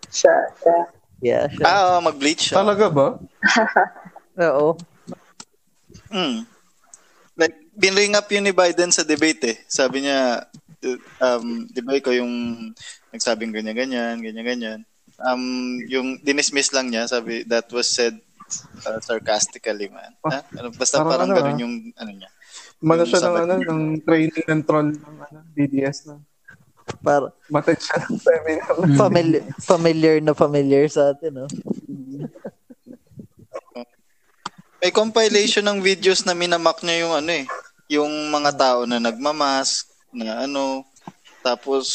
Siya, 0.10 0.36
siya. 0.62 0.78
Yeah, 1.20 1.46
siya. 1.52 1.64
Ah, 1.68 1.82
oo, 1.86 1.98
mag-bleach 2.08 2.52
siya. 2.52 2.64
Talaga 2.64 2.88
ba? 2.88 3.08
Oo. 4.50 4.80
Mm. 6.10 6.48
Like, 7.36 7.56
binring 7.76 8.16
up 8.16 8.28
yun 8.32 8.48
ni 8.48 8.56
Biden 8.56 8.92
sa 8.92 9.04
debate 9.04 9.44
eh. 9.56 9.58
Sabi 9.68 10.08
niya, 10.08 10.48
um, 11.20 11.68
di 11.68 11.82
ba 11.84 12.00
ikaw 12.00 12.16
yung 12.16 12.32
nagsabing 13.12 13.52
ganyan-ganyan, 13.52 14.24
ganyan-ganyan. 14.24 14.88
Um, 15.20 15.76
yung 15.92 16.24
dinismiss 16.24 16.72
lang 16.72 16.88
niya, 16.88 17.08
sabi, 17.08 17.44
that 17.44 17.68
was 17.76 17.92
said 17.92 18.16
uh, 18.88 19.00
sarcastically, 19.04 19.92
man. 19.92 20.16
Ha? 20.24 20.40
Ano, 20.56 20.72
basta 20.72 21.04
Parang 21.04 21.12
parang 21.12 21.30
ano, 21.30 21.38
ganun 21.38 21.56
ah. 21.56 21.62
yung 21.62 21.76
ano 22.00 22.12
niya. 22.16 22.30
Mana 22.80 23.04
siya 23.04 23.20
ng, 23.28 23.36
ano, 23.44 23.54
ng 23.60 23.84
training 24.08 24.46
ng 24.48 24.62
troll 24.64 24.90
ng 24.96 25.18
ano, 25.20 25.40
BDS 25.52 26.08
na. 26.08 26.16
Para 27.00 27.32
Matag 27.50 27.80
siya 27.80 27.98
ng 28.06 28.18
seminar. 28.20 28.74
familiar, 29.02 29.44
familiar 29.62 30.16
na 30.22 30.34
familiar 30.34 30.86
sa 30.90 31.14
atin, 31.14 31.46
no? 31.46 31.48
May 34.80 34.96
compilation 34.96 35.66
ng 35.68 35.84
videos 35.84 36.24
na 36.24 36.32
minamak 36.32 36.80
niya 36.82 37.04
yung 37.04 37.14
ano 37.14 37.32
eh, 37.36 37.46
yung 37.92 38.12
mga 38.32 38.52
tao 38.56 38.80
na 38.88 38.96
nagmamask, 39.02 39.92
na 40.16 40.48
ano, 40.48 40.88
tapos, 41.44 41.86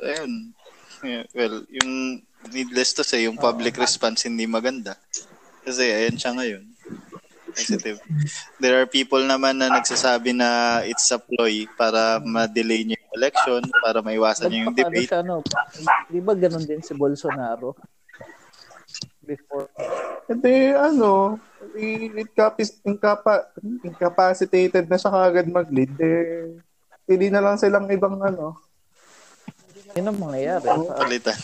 ayun, 0.00 0.52
well, 1.32 1.64
yung 1.68 2.20
needless 2.52 2.92
to 2.96 3.04
say, 3.04 3.24
yung 3.24 3.36
public 3.36 3.76
response 3.76 4.24
hindi 4.24 4.44
maganda. 4.48 4.96
Kasi 5.64 5.88
ayan 5.88 6.16
siya 6.16 6.32
ngayon. 6.36 6.64
Positive. 7.54 7.98
There 8.58 8.76
are 8.82 8.88
people 8.90 9.22
naman 9.22 9.62
na 9.62 9.70
nagsasabi 9.70 10.34
na 10.34 10.82
it's 10.82 11.06
a 11.14 11.18
ploy 11.22 11.70
para 11.78 12.18
ma-delay 12.18 12.82
niya 12.82 12.98
yung 12.98 13.14
election, 13.16 13.62
para 13.80 14.02
maiwasan 14.02 14.50
niya 14.50 14.60
yung 14.66 14.76
debate. 14.76 15.08
siya, 15.08 15.22
no? 15.22 15.40
Di 16.10 16.18
ba 16.18 16.34
ganun 16.34 16.66
din 16.66 16.82
si 16.82 16.92
Bolsonaro? 16.92 17.78
Before. 19.24 19.70
Hindi, 20.28 20.74
ano, 20.76 21.40
incapis, 21.78 22.76
incapa, 22.84 23.48
incapacitated 23.86 24.84
na 24.84 24.98
siya 25.00 25.14
kagad 25.14 25.48
mag-lead. 25.48 25.92
Eh, 25.96 26.60
hindi 27.08 27.28
na 27.32 27.40
lang 27.40 27.56
silang 27.56 27.88
ibang 27.88 28.20
ano. 28.20 28.58
Yun 29.94 30.10
ang 30.10 30.18
mangyayari. 30.18 30.68
Palitan. 30.90 31.38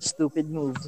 Stupid 0.00 0.48
move. 0.48 0.78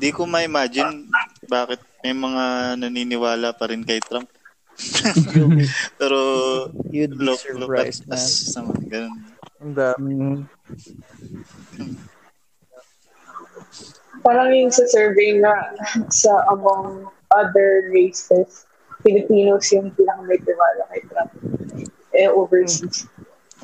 Di 0.00 0.08
ko 0.16 0.24
ma-imagine 0.24 1.12
bakit 1.44 1.84
may 2.00 2.16
mga 2.16 2.44
naniniwala 2.80 3.52
pa 3.52 3.68
rin 3.68 3.84
kay 3.84 4.00
Trump. 4.00 4.32
Pero 6.00 6.18
you'd 6.88 7.20
be 7.20 7.28
look, 7.28 7.44
look 7.52 7.68
at 7.76 7.92
surprised, 7.92 8.08
man. 8.08 8.16
us 8.16 8.48
naman. 8.56 8.80
Ganun. 8.88 9.20
Ang 9.60 9.74
dami. 9.76 10.08
Mm, 10.08 10.40
Parang 14.20 14.52
yung 14.52 14.72
sa 14.72 14.84
survey 14.88 15.40
na 15.40 15.52
sa 16.12 16.44
among 16.52 17.08
other 17.32 17.88
races, 17.88 18.68
Filipinos 19.00 19.64
yung 19.72 19.88
pinaka 19.96 20.20
may 20.28 20.36
tiwala 20.40 20.82
kay 20.92 21.00
Trump. 21.08 21.32
Eh, 22.12 22.28
overseas. 22.28 23.08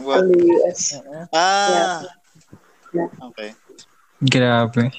What? 0.01 0.25
From 0.25 0.33
the 0.33 0.41
US. 0.61 0.97
Ah! 1.33 2.05
Yeah. 2.93 3.09
Okay. 3.33 3.53
Grabe. 4.25 4.93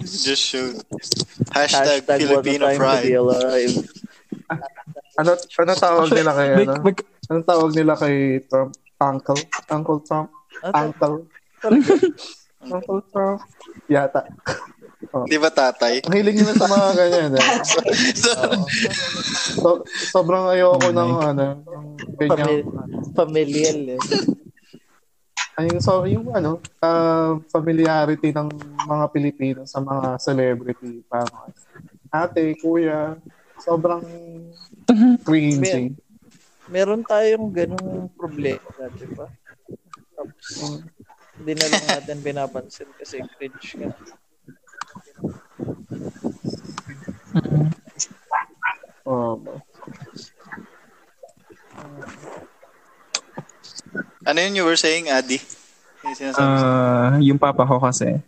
Just 0.00 0.42
shoot. 0.42 0.76
Hashtag, 1.52 2.02
Hashtag 2.02 2.18
Filipino 2.18 2.64
pride. 2.74 3.12
ano, 5.14 5.30
ano 5.36 5.72
tawag 5.74 6.08
nila 6.10 6.32
kay, 6.32 6.48
ano? 6.56 6.72
may- 6.80 7.06
Ano 7.28 7.38
tawag 7.44 7.70
nila 7.76 7.92
kay 7.94 8.16
Trump? 8.48 8.72
Uncle? 8.98 9.36
Uncle 9.68 10.00
Trump? 10.00 10.28
Ah, 10.64 10.82
Uncle? 10.82 11.28
Uncle 12.64 13.00
Trump? 13.12 13.40
Yata. 13.86 14.24
Di 15.28 15.36
ba 15.36 15.48
tatay? 15.48 16.02
Ang 16.02 16.14
hiling 16.16 16.36
nila 16.36 16.52
sa 16.56 16.66
mga 16.66 16.88
ganyan. 16.96 17.30
Eh. 17.36 17.44
so, 18.16 18.30
So, 19.54 19.68
sobrang 20.08 20.50
ayoko 20.50 20.88
ng 20.88 21.10
ano, 21.22 21.44
ng 21.60 21.86
ganyan. 22.16 22.64
Pamil- 22.64 22.68
familial 23.14 23.78
eh. 23.94 24.00
Ay, 25.58 25.74
so, 25.82 26.06
yung 26.06 26.30
ano, 26.30 26.62
uh, 26.78 27.42
familiarity 27.50 28.30
ng 28.30 28.46
mga 28.86 29.04
Pilipino 29.10 29.60
sa 29.66 29.82
mga 29.82 30.14
celebrity. 30.22 31.02
Parang 31.10 31.50
ate, 32.14 32.54
kuya, 32.62 33.18
sobrang 33.58 33.98
cringy. 35.26 35.98
Meron 36.70 37.02
tayong 37.02 37.50
ganung 37.50 38.06
problema 38.14 38.62
dati 38.78 39.02
pa. 39.10 39.26
Tapos, 40.14 40.46
hindi 41.42 41.52
na 41.58 41.66
lang 41.66 41.84
natin 41.90 42.22
pinapansin 42.22 42.90
kasi 42.94 43.18
cringe 43.34 43.82
nga. 43.82 43.90
Oh, 49.02 49.42
ano 54.28 54.38
yun 54.38 54.54
you 54.54 54.64
were 54.64 54.76
saying, 54.76 55.08
Adi? 55.08 55.40
Yung? 56.04 56.36
Ah, 56.36 57.16
yung 57.18 57.40
papa 57.40 57.64
ko 57.64 57.80
kasi 57.80 58.20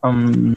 um 0.00 0.56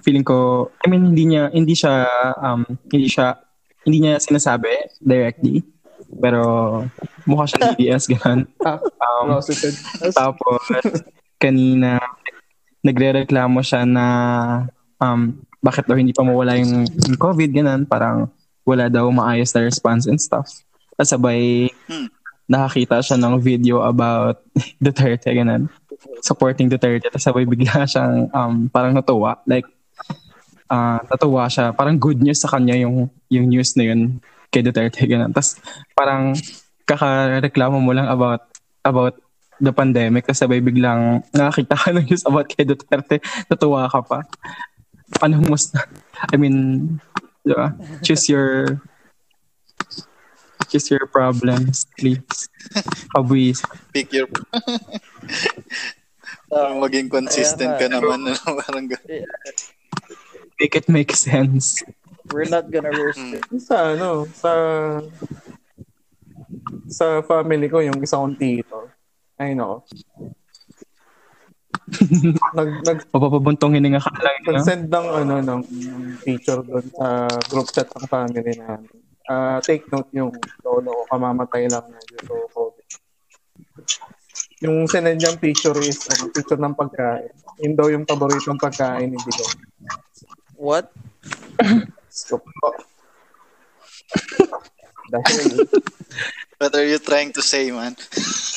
feeling 0.00 0.24
ko 0.24 0.68
I 0.80 0.88
mean 0.88 1.12
hindi 1.12 1.28
niya 1.28 1.52
hindi 1.52 1.76
siya 1.76 2.08
um 2.36 2.64
hindi 2.88 3.06
siya 3.06 3.38
hindi 3.84 4.02
niya 4.02 4.16
sinasabi 4.18 4.98
directly 4.98 5.60
pero 6.16 6.42
mukha 7.22 7.44
siya 7.46 7.70
DDS 7.70 8.08
ganun. 8.12 8.48
ah, 8.64 8.80
Um, 8.80 9.36
closeted. 9.36 9.74
tapos 10.10 10.60
kanina 11.36 12.00
nagrereklamo 12.80 13.60
siya 13.60 13.84
na 13.84 14.06
um 14.98 15.38
bakit 15.60 15.86
daw 15.86 15.96
hindi 15.96 16.12
pa 16.12 16.20
mawala 16.20 16.56
yung, 16.56 16.84
yung 16.84 17.16
COVID 17.16 17.50
ganun 17.52 17.82
parang 17.84 18.28
wala 18.64 18.88
daw 18.88 19.08
maayos 19.08 19.52
na 19.52 19.64
response 19.64 20.04
and 20.04 20.18
stuff. 20.18 20.48
At 20.96 21.06
sabay 21.06 21.68
Hmm. 21.86 22.08
Nakakita 22.44 23.00
siya 23.00 23.16
ng 23.16 23.40
video 23.40 23.80
about 23.84 24.44
Duterte 24.84 25.32
ganun. 25.32 25.68
Supporting 26.20 26.68
Duterte 26.68 27.08
tapos 27.08 27.24
sabay 27.24 27.48
bigla 27.48 27.88
siyang 27.88 28.28
um, 28.32 28.68
parang 28.68 28.92
natuwa. 28.92 29.40
Like 29.48 29.68
ah 30.68 31.00
natuwa 31.08 31.48
siya. 31.48 31.72
Parang 31.72 31.96
good 31.96 32.20
news 32.20 32.40
sa 32.40 32.52
kanya 32.52 32.76
yung 32.76 33.08
yung 33.32 33.46
news 33.48 33.76
na 33.76 33.92
yun 33.92 34.20
kay 34.52 34.60
Duterte 34.60 35.00
ganun. 35.08 35.32
Tapos 35.32 35.56
parang 35.96 36.36
kakareklamo 36.84 37.80
mo 37.80 37.92
lang 37.96 38.08
about 38.12 38.44
about 38.84 39.16
the 39.62 39.72
pandemic 39.72 40.28
tapos 40.28 40.44
sabay 40.44 40.60
biglang 40.60 41.24
nakakita 41.32 41.74
ka 41.78 41.88
ng 41.96 42.04
news 42.04 42.24
about 42.28 42.46
kay 42.52 42.68
Duterte. 42.68 43.24
Natuwa 43.48 43.88
ka 43.88 44.04
pa. 44.04 44.20
Anong 45.24 45.48
mas 45.48 45.72
I 46.32 46.36
mean 46.36 46.56
di 47.44 47.52
ba? 47.52 47.76
choose 48.00 48.28
your 48.28 48.80
Choose 50.74 50.90
your 50.90 51.06
problems, 51.06 51.86
please. 51.94 52.50
Kabwis. 53.14 53.62
Pick 53.94 54.10
your... 54.10 54.26
Parang 56.50 56.82
maging 56.82 57.06
consistent 57.06 57.78
ka 57.78 57.86
naman. 57.86 58.26
Ano, 58.26 58.58
parang 58.66 58.90
gan- 58.90 59.06
Make 60.58 60.74
it 60.74 60.90
make 60.90 61.14
sense. 61.14 61.78
We're 62.34 62.50
not 62.50 62.74
gonna 62.74 62.90
roast 62.90 63.22
Hmm. 63.22 63.38
it. 63.38 63.46
Sa 63.62 63.94
ano, 63.94 64.26
sa 64.34 64.50
sa 66.90 67.22
family 67.22 67.70
ko, 67.70 67.78
yung 67.78 68.02
isa 68.02 68.18
kong 68.18 68.34
tito. 68.34 68.90
Ay, 69.38 69.54
no. 69.54 69.86
nag, 72.58 72.70
nag, 72.82 72.98
Mapapabuntong 73.14 73.78
hininga 73.78 74.02
ka 74.02 74.10
lang. 74.18 74.42
Nag-send 74.42 74.90
ng, 74.90 75.06
ano, 75.06 75.34
ng 75.38 75.60
picture 76.26 76.66
doon 76.66 76.86
sa 76.98 77.30
group 77.46 77.70
chat 77.70 77.86
ng 77.94 78.10
family 78.10 78.58
namin. 78.58 79.03
Ah, 79.24 79.58
take 79.64 79.88
note 79.88 80.12
yung 80.12 80.32
lolo 80.60 80.90
ko, 80.92 81.02
kamamatay 81.16 81.64
lang 81.72 81.88
na 81.88 81.98
due 82.04 82.22
to 82.28 82.36
COVID. 82.52 82.88
Yung 84.60 84.84
sinend 84.84 85.20
niyang 85.20 85.40
picture 85.40 85.76
is, 85.80 86.04
ano, 86.12 86.28
picture 86.32 86.60
ng 86.60 86.76
pagkain. 86.76 87.32
Yun 87.64 87.74
daw 87.76 87.88
yung 87.88 88.04
paboritong 88.04 88.60
pagkain 88.60 89.08
ni 89.12 89.18
Digong. 89.20 89.54
What? 90.60 90.92
So, 92.12 92.40
dahil, 95.08 95.68
What 96.64 96.72
are 96.78 96.86
you 96.86 97.02
trying 97.02 97.34
to 97.34 97.42
say, 97.42 97.68
man? 97.74 97.98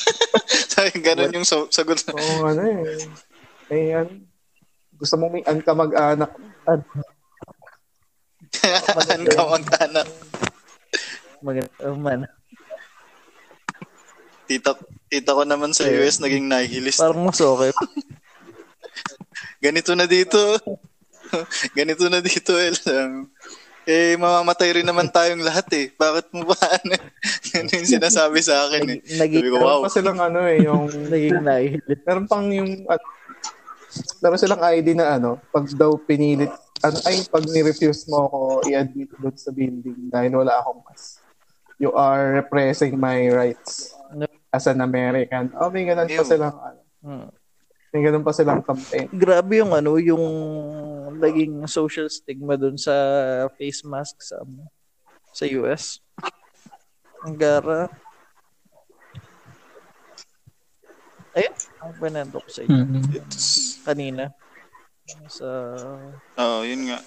Sabi, 0.72 1.02
ganun 1.02 1.34
yung 1.34 1.44
sa- 1.44 1.68
sagot. 1.68 1.98
Oo, 2.14 2.46
ano 2.46 2.62
eh. 2.62 3.04
May 3.68 3.92
ano, 3.92 4.22
gusto 4.96 5.18
mong 5.18 5.32
may 5.34 5.44
an 5.44 5.60
ka 5.60 5.74
mag-anak. 5.74 6.30
An, 6.70 6.80
An 9.12 9.22
ka 9.28 9.42
mag-anak. 9.44 10.08
Maganda 11.42 11.70
oh, 11.86 11.96
man. 11.98 12.26
Tita, 14.48 14.72
tita 15.12 15.36
ko 15.36 15.42
naman 15.44 15.76
sa 15.76 15.84
US 15.86 16.18
naging 16.24 16.48
nihilist. 16.48 16.98
Parang 16.98 17.20
mas 17.28 17.40
okay. 17.40 17.70
Ganito 19.64 19.92
na 19.92 20.06
dito. 20.08 20.38
Ganito 21.78 22.08
na 22.08 22.24
dito, 22.24 22.56
El. 22.56 22.76
Um, 22.88 23.28
eh, 23.88 24.20
mamamatay 24.20 24.80
rin 24.80 24.86
naman 24.88 25.08
tayong 25.08 25.40
lahat 25.40 25.64
eh. 25.72 25.86
Bakit 25.96 26.32
mo 26.36 26.52
ba 26.52 26.56
ano? 26.80 26.96
Yan 27.56 27.72
yung 27.72 27.88
sinasabi 27.88 28.38
sa 28.44 28.68
akin 28.68 28.84
eh. 28.84 29.00
Nag- 29.00 29.16
naging, 29.16 29.40
Sabi 29.40 29.48
ko, 29.48 29.56
wow. 29.56 29.64
meron 29.64 29.84
pa 29.84 29.90
silang 29.92 30.20
ano 30.20 30.40
eh, 30.44 30.58
yung, 30.60 30.82
naging 31.08 31.40
nahihilit. 31.40 32.00
meron 32.04 32.26
pang 32.28 32.44
yung, 32.52 32.84
at, 32.88 33.00
meron 34.20 34.40
silang 34.40 34.60
ID 34.60 34.88
na 34.92 35.16
ano, 35.16 35.40
pag 35.48 35.64
daw 35.72 35.96
pinilit, 35.96 36.52
ano, 36.84 36.96
ay, 37.08 37.24
pag 37.32 37.44
ni-refuse 37.48 38.06
mo 38.12 38.28
ako 38.28 38.38
i-admit 38.68 39.08
doon 39.16 39.36
sa 39.40 39.50
building 39.50 40.12
dahil 40.12 40.36
wala 40.36 40.60
akong 40.60 40.84
mask. 40.84 41.24
You 41.78 41.94
are 41.94 42.42
repressing 42.42 42.98
my 42.98 43.30
rights 43.30 43.94
as 44.50 44.66
an 44.66 44.82
American. 44.82 45.54
Oh, 45.54 45.70
may 45.70 45.86
ganun 45.86 46.10
pa 46.10 46.24
silang, 46.26 46.56
ano, 46.58 46.80
Hmm. 46.98 47.30
may 47.94 48.00
ganun 48.02 48.26
pa 48.26 48.34
silang 48.34 48.60
campaign. 48.66 49.06
Grabe 49.14 49.62
yung 49.62 49.70
ano, 49.70 49.94
yung 49.94 50.24
naging 51.14 51.62
social 51.70 52.10
stigma 52.10 52.58
dun 52.58 52.74
sa 52.74 52.90
face 53.54 53.86
mask 53.86 54.18
sa 54.18 54.42
ano, 54.42 54.66
sa 55.30 55.46
US. 55.62 56.02
Ang 57.22 57.38
gara. 57.38 57.86
Ayun, 61.38 61.54
ang 61.78 61.92
pinanto 62.02 62.42
ko 62.42 62.48
sa 62.50 62.60
inyo 62.66 62.82
Mm. 62.82 63.02
It's, 63.14 63.78
kanina. 63.86 64.34
Sa 65.30 65.46
oh, 66.34 66.66
yun 66.66 66.90
nga. 66.90 66.98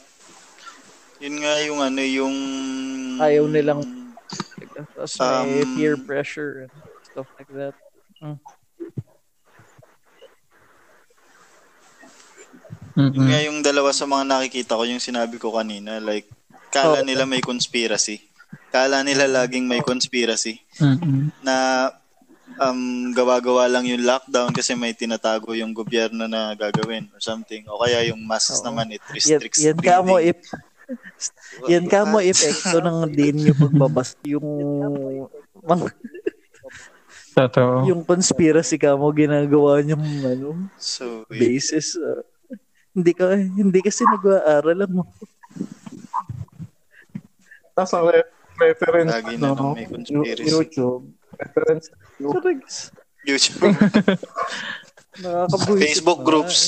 Yun 1.20 1.36
nga 1.38 1.54
yung 1.62 1.80
ano, 1.84 2.02
yung... 2.02 2.36
Ayaw 3.20 3.46
nilang- 3.46 4.01
tapos 4.90 5.14
may 5.46 5.64
Um, 5.64 5.76
peer 5.76 5.96
pressure 5.98 6.68
and 6.68 6.74
stuff 7.06 7.28
like 7.38 7.52
that. 7.54 7.76
Yun 12.92 13.08
Mm-mm. 13.16 13.24
nga 13.32 13.40
yung 13.48 13.60
dalawa 13.64 13.96
sa 13.96 14.04
mga 14.04 14.28
nakikita 14.28 14.76
ko, 14.76 14.84
yung 14.84 15.00
sinabi 15.00 15.40
ko 15.40 15.56
kanina. 15.56 16.04
Like, 16.04 16.28
kala 16.70 17.02
Oo. 17.02 17.08
nila 17.08 17.24
may 17.24 17.40
conspiracy. 17.40 18.20
Kala 18.68 19.00
nila 19.04 19.32
laging 19.32 19.64
may 19.68 19.80
conspiracy. 19.80 20.60
Mm-mm. 20.80 21.32
na 21.40 21.88
um, 22.60 23.10
gawa-gawa 23.16 23.72
lang 23.72 23.88
yung 23.88 24.04
lockdown 24.04 24.52
kasi 24.52 24.76
may 24.76 24.92
tinatago 24.92 25.56
yung 25.56 25.72
gobyerno 25.72 26.28
na 26.28 26.52
gagawin 26.52 27.08
or 27.16 27.24
something. 27.24 27.64
O 27.72 27.80
kaya 27.80 28.12
yung 28.12 28.22
masks 28.28 28.60
Oo. 28.60 28.68
naman, 28.68 28.92
it 28.92 29.00
Yan, 29.08 29.16
restricts 29.16 29.62
yan 29.64 29.80
ka 29.80 30.04
mo 30.04 30.20
if 30.20 30.36
yan 31.66 31.86
ka 31.86 32.04
mo 32.04 32.18
epekto 32.20 32.78
ng 32.78 33.10
din 33.10 33.48
yung 33.48 33.60
pagbabas 33.60 34.16
yung 34.24 34.48
mga- 35.58 35.96
Totoo. 37.32 37.88
yung 37.88 38.02
conspiracy 38.02 38.76
ka 38.76 38.92
mo 38.94 39.08
ginagawa 39.10 39.80
niyang 39.80 40.04
ano 40.22 40.50
So, 40.76 41.24
wait. 41.28 41.40
basis 41.58 41.96
ah. 41.96 42.20
hindi 42.92 43.12
ka 43.12 43.24
hindi 43.32 43.80
kasi 43.80 44.04
nag-aaral 44.04 44.76
lang 44.78 44.92
mo 44.92 45.04
Tapos 47.72 47.92
ang 47.94 48.12
re- 48.12 48.28
reference, 48.60 49.10
Lagi 49.10 49.36
na 49.36 49.56
no, 49.56 49.72
may 49.74 49.88
conspiracy. 49.88 50.44
YouTube, 50.44 51.08
reference. 51.34 51.86
YouTube, 52.20 53.72
Nakakabuisit 55.24 55.80
Facebook 55.82 56.20
na. 56.20 56.26
groups. 56.26 56.60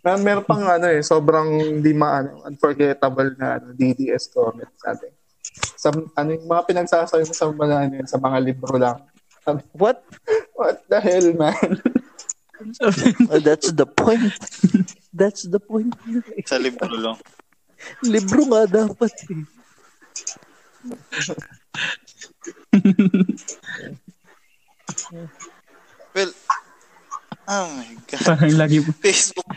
Na 0.00 0.16
meron 0.16 0.46
pang 0.46 0.64
ano 0.64 0.86
eh, 0.88 1.04
sobrang 1.04 1.80
di 1.84 1.92
maano, 1.92 2.44
unforgettable 2.48 3.36
na 3.36 3.60
ano, 3.60 3.76
DDS 3.76 4.32
comment 4.32 4.72
sa 4.80 4.96
atin. 4.96 5.12
Sa, 5.76 5.88
ano 5.92 6.28
yung 6.32 6.48
mga 6.48 6.62
pinagsasabi 6.68 7.28
mo 7.28 7.34
sa 7.36 7.46
mga, 7.52 7.76
ano, 7.88 7.94
sa 8.08 8.18
mga 8.20 8.38
libro 8.40 8.74
lang. 8.80 8.98
Sabi, 9.44 9.60
What? 9.76 10.00
What 10.56 10.84
the 10.88 11.00
hell, 11.00 11.28
man? 11.36 11.80
Oh, 13.32 13.40
that's 13.40 13.72
the 13.72 13.88
point. 13.88 14.36
That's 15.16 15.48
the 15.48 15.56
point. 15.56 15.96
Sa 16.44 16.60
libro 16.60 16.92
lang. 16.92 17.16
Libro 18.04 18.44
nga 18.52 18.68
dapat 18.68 19.12
eh. 19.32 19.42
Well, 26.14 26.32
oh 27.48 27.66
my 27.74 27.90
God. 28.06 28.22
Parang 28.22 28.56
lagi, 28.60 28.78
Facebook. 29.00 29.49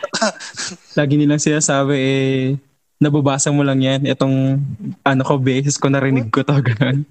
Lagi 0.98 1.14
nilang 1.18 1.42
sinasabi 1.42 1.94
eh, 1.96 2.56
nababasa 3.02 3.50
mo 3.50 3.60
lang 3.66 3.80
yan. 3.82 4.06
Itong, 4.06 4.60
ano 5.04 5.22
ko, 5.24 5.36
basis 5.36 5.76
ko, 5.76 5.90
narinig 5.90 6.30
ko 6.30 6.46
to, 6.46 6.56
ganun. 6.68 7.04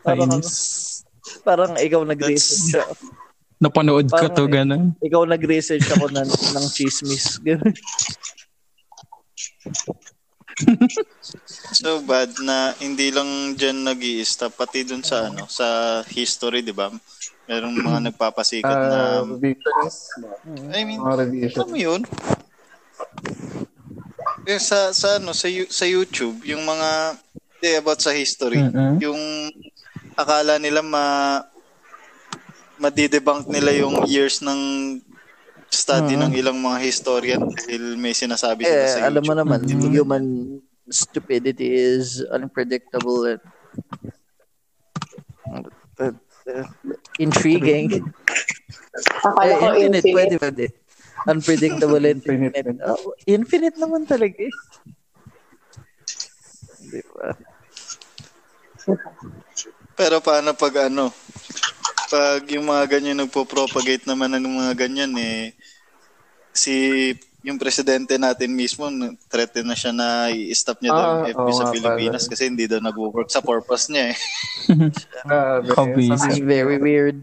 Parang, 0.00 0.30
ano, 0.30 0.44
parang 1.42 1.72
ikaw 1.76 2.02
nag-research 2.06 2.80
ako. 2.80 2.94
Napanood 3.56 4.12
ko 4.12 4.28
Parang 4.28 4.36
to, 4.36 4.44
eh. 4.44 4.52
ganun. 4.52 4.84
Ikaw 5.00 5.22
nag-research 5.26 5.88
ako 5.96 6.12
ng, 6.12 6.28
ng 6.28 6.66
chismis. 6.72 7.40
Ganun. 7.40 7.74
So 11.76 12.00
bad 12.00 12.32
na 12.40 12.72
hindi 12.80 13.12
lang 13.12 13.60
dyan 13.60 13.84
nag 13.84 14.00
stop 14.24 14.56
pati 14.56 14.88
dun 14.88 15.04
sa 15.04 15.28
ano 15.28 15.44
sa 15.44 16.00
history, 16.08 16.64
di 16.64 16.72
ba? 16.72 16.88
Merong 17.46 17.74
mga 17.78 17.98
nagpapasikat 18.10 18.76
na 18.76 19.00
Uh, 19.22 19.38
revisions, 19.38 19.96
I 20.74 20.82
mean, 20.82 21.00
alam 21.00 21.68
mo 21.70 21.78
yun? 21.78 22.02
Eh, 24.46 24.62
sa 24.62 24.94
sa 24.94 25.18
ano 25.18 25.34
sa 25.34 25.46
sa 25.66 25.86
YouTube, 25.86 26.42
yung 26.46 26.62
mga 26.62 27.18
eh, 27.62 27.78
about 27.78 27.98
sa 27.98 28.14
history, 28.14 28.62
Mm-mm. 28.62 29.02
yung 29.02 29.20
akala 30.14 30.58
nila 30.58 30.82
ma 30.82 31.42
madidebunk 32.76 33.48
nila 33.48 33.72
yung 33.72 34.04
years 34.04 34.44
ng 34.44 34.60
study 35.66 36.14
ng 36.14 36.30
ilang 36.30 36.60
mga 36.60 36.78
historian 36.78 37.42
dahil 37.42 37.96
may 37.98 38.14
sinasabi 38.14 38.62
sila 38.62 38.84
Eh, 38.84 38.92
sa 38.92 39.00
alam 39.02 39.24
mo 39.24 39.32
YouTube. 39.32 39.40
naman, 39.42 39.60
Mm. 39.66 39.90
human 39.90 40.24
stupidity 40.86 41.66
is 41.66 42.22
unpredictable 42.30 43.26
and 43.26 43.42
uh, 45.98 46.12
uh, 46.46 46.66
intriguing. 47.18 48.12
Akala 49.24 49.52
Eh, 49.52 49.60
ko 49.60 49.66
infinite, 49.76 50.06
infinite. 50.06 50.14
pwede, 50.14 50.34
pwede. 50.40 50.64
Unpredictable 51.26 52.04
and 52.06 52.22
Infinite. 52.22 52.54
infinite. 52.54 52.80
Oh, 52.86 53.12
infinite 53.26 53.76
naman 53.76 54.06
talaga 54.06 54.38
eh. 54.38 54.54
Di 56.86 57.00
ba? 57.12 57.34
Pero 59.96 60.20
paano 60.20 60.52
pag 60.54 60.92
ano, 60.92 61.10
pag 62.12 62.44
yung 62.52 62.68
mga 62.70 62.84
ganyan 62.86 63.18
nagpo-propagate 63.26 64.06
naman 64.06 64.30
ng 64.38 64.46
mga 64.46 64.72
ganyan 64.86 65.12
eh, 65.18 65.50
si 66.54 67.10
yung 67.46 67.62
presidente 67.62 68.18
natin 68.18 68.50
mismo, 68.50 68.90
threaten 69.30 69.70
na 69.70 69.78
siya 69.78 69.94
na 69.94 70.34
i-stop 70.34 70.82
niya 70.82 70.90
daw 70.90 71.06
Ah, 71.22 71.30
FB 71.30 71.46
oo 71.46 71.54
sa 71.54 71.70
Pilipinas 71.70 72.26
pala. 72.26 72.30
kasi 72.34 72.42
hindi 72.50 72.66
daw 72.66 72.82
nag-work 72.82 73.30
sa 73.30 73.38
purpose 73.38 73.86
niya 73.86 74.10
eh. 74.10 74.16
This 75.94 76.26
is 76.26 76.42
very 76.42 76.82
weird. 76.82 77.22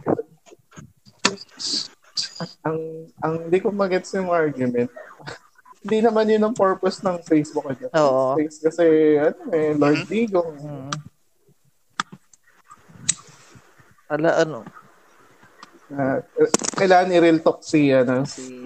ang 2.63 2.79
ang 3.19 3.33
hindi 3.47 3.59
ko 3.59 3.75
magets 3.75 4.15
yung 4.15 4.31
argument. 4.31 4.87
hindi 5.83 5.99
naman 5.99 6.31
yun 6.31 6.47
ang 6.47 6.55
purpose 6.55 7.03
ng 7.03 7.19
Facebook. 7.27 7.67
Ano? 7.67 7.91
Oo. 7.91 8.39
Face 8.39 8.63
kasi, 8.63 9.19
ano 9.19 9.43
eh, 9.51 9.75
Lord 9.75 10.07
Digong. 10.07 10.55
Mm. 10.55 10.91
Ala, 14.07 14.29
ano? 14.39 14.63
Uh, 15.93 16.19
kailangan 16.73 17.13
i-real 17.13 17.39
talk 17.45 17.61
si, 17.61 17.93
ano, 17.93 18.25
si 18.25 18.65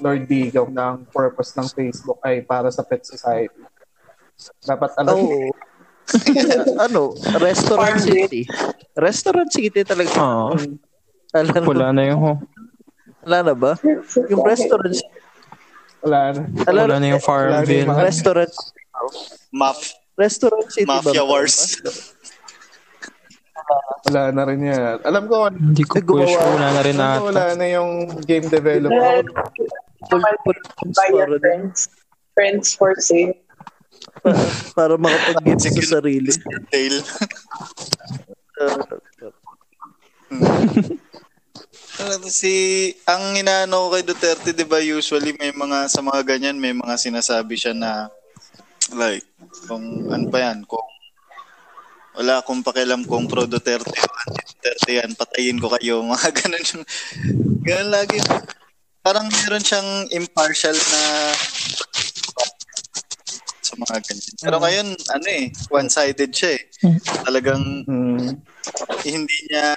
Lord 0.00 0.24
Digong 0.24 0.72
na 0.72 0.96
ang 0.96 1.04
purpose 1.12 1.52
ng 1.60 1.68
Facebook 1.68 2.16
ay 2.24 2.40
para 2.40 2.72
sa 2.72 2.80
pet 2.80 3.04
society. 3.04 3.60
Dapat 4.64 4.90
alam 4.96 5.14
Oo. 5.20 5.52
ano? 6.88 7.12
Restaurant 7.36 7.96
Farm 7.96 8.00
City. 8.00 8.48
Restaurant 8.96 9.50
City 9.52 9.80
talaga. 9.84 10.12
Oo. 10.16 10.56
Alam 11.36 11.60
mo, 11.60 11.70
Wala 11.74 11.88
na 11.92 12.02
yung, 12.08 12.22
wala 13.26 13.38
na 13.44 13.52
ba? 13.52 13.72
Yung 14.32 14.42
restaurant 14.46 14.94
City. 14.94 15.20
wala 16.00 16.32
na. 16.32 16.40
Alam, 16.64 16.84
wala 16.88 16.96
na 16.96 17.06
yung 17.12 17.24
Farmville. 17.24 17.88
Wala 17.88 17.92
na 17.92 18.00
yung 18.00 18.08
Restaurant 18.08 18.52
Maf 19.52 19.78
Restaurant 20.14 20.68
City 20.70 20.86
ba? 20.86 21.02
Mafia 21.02 21.22
ba? 21.26 21.30
Wars. 21.30 21.56
Wala 24.10 24.22
na 24.36 24.42
rin 24.44 24.60
yan. 24.60 25.00
Alam 25.00 25.24
ko, 25.26 25.48
alam 25.48 25.56
Hindi 25.72 25.84
ko 25.88 25.96
Gumawa. 26.04 26.28
push. 26.28 26.34
Wala 26.36 26.68
na 26.68 26.82
rin 26.84 26.98
ata. 27.00 27.20
wala 27.24 27.44
na 27.56 27.66
yung 27.72 27.90
game 28.28 28.46
developer. 28.52 29.24
Para, 30.04 31.36
friends. 31.40 31.88
Friends 32.36 32.66
for 32.76 32.92
sale. 33.00 33.32
para 34.76 35.00
makapag-get 35.00 35.64
sa 35.64 36.00
sarili. 36.00 36.28
Tail. 36.68 37.00
Ano, 42.04 42.26
si 42.28 42.52
ang 43.06 43.38
inaano 43.38 43.88
kay 43.94 44.02
Duterte 44.02 44.50
'di 44.50 44.66
ba 44.66 44.82
usually 44.82 45.32
may 45.38 45.54
mga 45.54 45.86
sa 45.88 46.02
mga 46.02 46.20
ganyan 46.26 46.58
may 46.58 46.74
mga 46.74 46.94
sinasabi 46.98 47.54
siya 47.54 47.74
na 47.74 48.10
like 48.98 49.24
kung 49.70 50.10
ano 50.10 50.26
pa 50.28 50.38
yan 50.42 50.66
kung 50.66 50.82
wala 52.14 52.40
akong 52.40 52.62
pakialam 52.62 53.02
kung 53.04 53.26
pro 53.26 53.44
Duterte 53.44 53.90
o 53.90 54.06
anti 54.06 54.42
Duterte 54.48 54.90
yan. 54.94 55.10
Patayin 55.14 55.58
ko 55.58 55.66
kayo 55.70 56.02
mga 56.14 56.30
ganun. 56.32 56.64
Yung 56.64 56.84
ganun 57.62 57.90
lagi. 57.90 58.18
Parang 59.00 59.28
meron 59.28 59.60
siyang 59.60 59.90
impartial 60.10 60.72
na 60.72 61.02
sa 63.60 63.74
mga 63.76 63.96
ganyan. 64.00 64.34
Pero 64.38 64.56
ngayon 64.60 64.88
ano 65.10 65.26
eh 65.28 65.44
one-sided 65.68 66.30
siya 66.30 66.50
eh. 66.56 66.62
Talagang 67.24 67.62
Hmm. 67.84 68.40
hindi 69.04 69.38
niya 69.50 69.76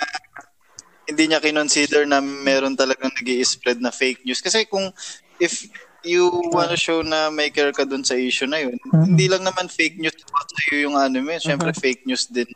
hindi 1.08 1.24
niya 1.26 1.40
kinonsider 1.40 2.04
na 2.04 2.20
meron 2.20 2.76
talagang 2.76 3.12
nag 3.12 3.28
spread 3.44 3.80
na 3.80 3.92
fake 3.92 4.24
news. 4.24 4.40
Kasi 4.40 4.68
kung 4.68 4.92
if 5.40 5.68
you 6.06 6.30
wanna 6.54 6.78
show 6.78 7.02
na 7.02 7.30
may 7.34 7.50
care 7.50 7.74
ka 7.74 7.86
dun 7.86 8.04
sa 8.06 8.14
issue 8.14 8.50
na 8.50 8.62
yun, 8.62 8.78
hindi 8.94 9.26
lang 9.30 9.46
naman 9.46 9.70
fake 9.72 9.98
news 9.98 10.18
about 10.26 10.48
sa'yo 10.54 10.76
yung 10.90 10.96
ano 10.98 11.18
mo 11.22 11.30
yun. 11.34 11.44
Siyempre 11.44 11.72
fake 11.74 12.06
news 12.06 12.30
din 12.30 12.50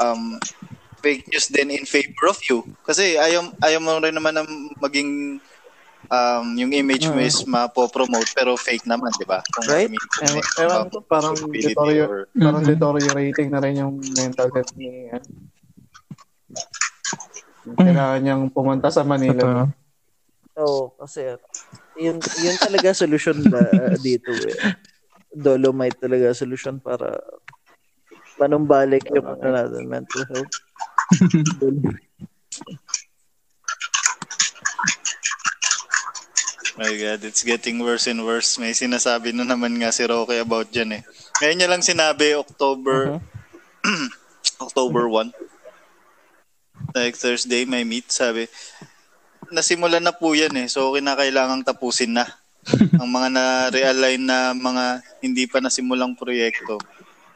um, 0.00 0.40
fake 1.00 1.28
news 1.32 1.48
din 1.48 1.68
in 1.72 1.84
favor 1.84 2.28
of 2.28 2.40
you. 2.48 2.64
Kasi 2.84 3.16
ayaw, 3.16 3.52
ayaw 3.60 3.80
mo 3.80 4.00
rin 4.00 4.16
naman 4.16 4.36
na 4.36 4.44
maging 4.80 5.40
um, 6.08 6.46
yung 6.56 6.72
image 6.72 7.08
mo 7.08 7.20
is 7.20 7.44
mapopromote 7.44 8.28
pero 8.36 8.56
fake 8.56 8.84
naman, 8.84 9.12
di 9.16 9.26
ba? 9.28 9.40
Kung 9.52 9.68
Right. 9.68 9.88
I 9.88 9.92
mean, 9.92 10.04
kung 10.12 10.28
Ewan, 10.28 10.44
ewan 10.60 10.84
ko, 10.88 10.98
parang 11.04 11.36
deterior, 11.52 12.08
or- 12.08 12.28
parang 12.36 12.64
deteriorating 12.64 13.48
na 13.52 13.60
rin 13.60 13.74
yung 13.80 13.94
mental 14.16 14.48
health 14.52 14.72
ni 14.76 15.08
ano. 15.12 15.26
Kailangan 17.76 18.20
niyang 18.24 18.44
pumunta 18.50 18.88
sa 18.88 19.04
Manila. 19.04 19.68
Oo, 20.58 20.92
kasi 20.96 21.38
yun, 22.00 22.16
yun 22.40 22.56
talaga 22.56 22.96
solution 22.96 23.36
ba 23.52 23.60
dito 24.00 24.32
eh. 24.32 24.74
Dolomite 25.30 26.00
talaga 26.00 26.32
solution 26.32 26.80
para 26.80 27.20
panumbalik 28.40 29.04
yung 29.12 29.28
ano 29.28 29.46
natin, 29.52 29.84
mental 29.84 30.24
health. 30.32 30.54
My 36.80 36.88
God, 36.96 37.20
it's 37.28 37.44
getting 37.44 37.84
worse 37.84 38.08
and 38.08 38.24
worse. 38.24 38.56
May 38.56 38.72
sinasabi 38.72 39.36
na 39.36 39.44
naman 39.44 39.76
nga 39.76 39.92
si 39.92 40.00
Roque 40.08 40.40
about 40.40 40.72
dyan 40.72 40.96
eh. 40.96 41.02
Ngayon 41.44 41.56
niya 41.60 41.68
lang 41.68 41.84
sinabi, 41.84 42.32
October, 42.32 43.20
October 44.64 45.04
1. 45.04 45.28
Like 46.96 47.20
Thursday, 47.20 47.68
may 47.68 47.84
meet, 47.84 48.08
sabi, 48.08 48.48
nasimulan 49.50 50.02
na 50.02 50.14
po 50.14 50.32
yan 50.32 50.54
eh. 50.56 50.66
So, 50.66 50.94
kinakailangang 50.94 51.66
tapusin 51.66 52.16
na. 52.16 52.26
Ang 53.00 53.08
mga 53.08 53.28
na-realign 53.32 54.22
na 54.22 54.52
mga 54.52 54.84
hindi 55.20 55.44
pa 55.46 55.58
nasimulang 55.58 56.14
proyekto. 56.14 56.76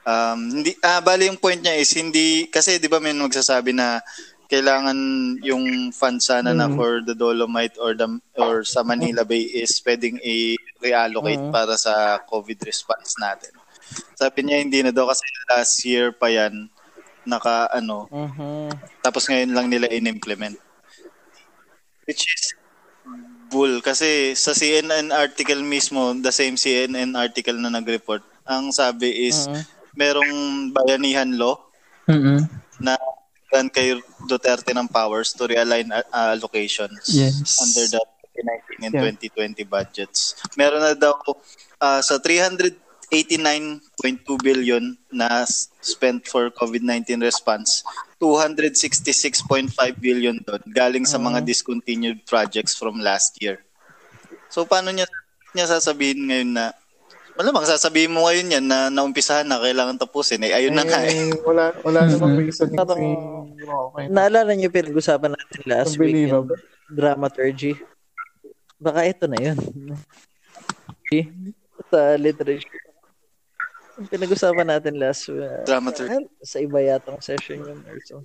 Um, 0.04 0.60
hindi, 0.60 0.76
ah, 0.84 1.00
bali 1.00 1.26
yung 1.26 1.40
point 1.40 1.56
niya 1.58 1.80
is 1.80 1.92
hindi, 1.96 2.44
kasi 2.46 2.76
di 2.76 2.92
ba 2.92 3.00
may 3.00 3.16
magsasabi 3.16 3.72
na 3.72 4.04
kailangan 4.44 4.94
yung 5.40 5.88
fund 5.90 6.20
sana 6.20 6.52
na 6.52 6.68
for 6.68 7.00
the 7.00 7.16
Dolomite 7.16 7.80
or 7.80 7.96
the 7.96 8.06
or 8.36 8.60
sa 8.62 8.84
Manila 8.84 9.24
Bay 9.24 9.40
is 9.40 9.80
pwedeng 9.80 10.20
i-reallocate 10.20 11.48
Mhm. 11.48 11.50
para 11.50 11.74
sa 11.80 12.20
COVID 12.28 12.60
response 12.60 13.16
natin. 13.16 13.56
Sabi 14.12 14.44
niya 14.44 14.60
hindi 14.60 14.84
na 14.84 14.92
daw 14.92 15.08
kasi 15.08 15.24
last 15.48 15.80
year 15.88 16.12
pa 16.12 16.28
yan 16.28 16.68
naka 17.24 17.72
ano 17.72 18.04
Mhm. 18.12 18.68
tapos 19.00 19.24
ngayon 19.26 19.56
lang 19.56 19.72
nila 19.72 19.88
in-implement. 19.88 20.60
Which 22.04 22.24
is 22.24 22.42
bull 23.48 23.80
kasi 23.84 24.32
sa 24.34 24.50
CNN 24.50 25.12
article 25.12 25.60
mismo, 25.60 26.16
the 26.18 26.32
same 26.32 26.56
CNN 26.56 27.12
article 27.14 27.54
na 27.60 27.70
nag-report, 27.70 28.24
ang 28.44 28.72
sabi 28.72 29.28
is 29.28 29.46
Mhm. 29.46 29.62
merong 29.94 30.34
bayanihan 30.74 31.30
law 31.38 31.54
Mm-mm. 32.10 32.44
na 32.82 32.98
grant 33.48 33.70
kay 33.70 33.94
Duterte 34.26 34.74
ng 34.74 34.90
powers 34.90 35.30
to 35.32 35.46
realign 35.46 35.86
uh, 35.88 36.02
allocations 36.34 37.06
Yes. 37.14 37.54
under 37.62 37.86
the 37.86 38.00
2019 38.34 38.82
and 38.82 38.94
Yeah. 38.98 39.02
2020 39.06 39.62
budgets. 39.62 40.34
Meron 40.58 40.82
na 40.82 40.98
daw 40.98 41.14
uh, 41.78 42.00
sa 42.02 42.18
389.2 43.14 44.26
billion 44.42 44.98
na 45.14 45.46
spent 45.78 46.26
for 46.26 46.50
COVID-19 46.50 47.22
response, 47.22 47.86
266.5 48.18 49.70
billion 50.02 50.34
doon 50.42 50.62
galing 50.74 51.06
sa 51.06 51.22
mga 51.22 51.46
discontinued 51.46 52.26
projects 52.26 52.74
from 52.74 52.98
last 52.98 53.38
year. 53.38 53.62
So 54.50 54.66
paano 54.66 54.90
niya 54.90 55.06
niya 55.54 55.70
sasabihin 55.70 56.26
ngayon 56.26 56.50
na 56.58 56.74
malamang 57.38 57.66
sasabihin 57.66 58.10
mo 58.10 58.26
ngayon 58.26 58.58
yan 58.58 58.66
na 58.66 58.90
naumpisahan 58.90 59.46
na 59.46 59.62
kailangan 59.62 59.98
tapusin 59.98 60.42
eh 60.46 60.54
ayun 60.54 60.74
na 60.74 60.82
nga 60.82 61.02
eh. 61.02 61.14
Eh, 61.14 61.34
wala, 61.46 61.70
wala 61.82 62.06
namang 62.06 62.38
reason 62.42 62.70
yung 62.70 62.78
Parang- 62.78 63.54
Roque. 63.64 64.06
Naalala 64.10 64.52
niyo 64.54 64.70
pinag-usapan 64.70 65.34
natin 65.34 65.60
last 65.66 65.94
week 65.98 66.14
yung 66.30 66.50
dramaturgy. 66.90 67.78
Baka 68.78 69.06
ito 69.06 69.24
na 69.30 69.38
yun. 69.38 69.58
sa 71.90 72.18
literature. 72.18 72.93
Yung 73.94 74.08
Pinag-usapan 74.10 74.66
natin 74.66 74.98
last 74.98 75.30
uh, 75.30 75.62
Dramaturgy. 75.62 76.26
sa 76.42 76.58
iba 76.58 76.78
yatang 76.80 77.22
session 77.22 77.62
yun 77.62 77.78
or 77.86 77.98
so. 78.02 78.18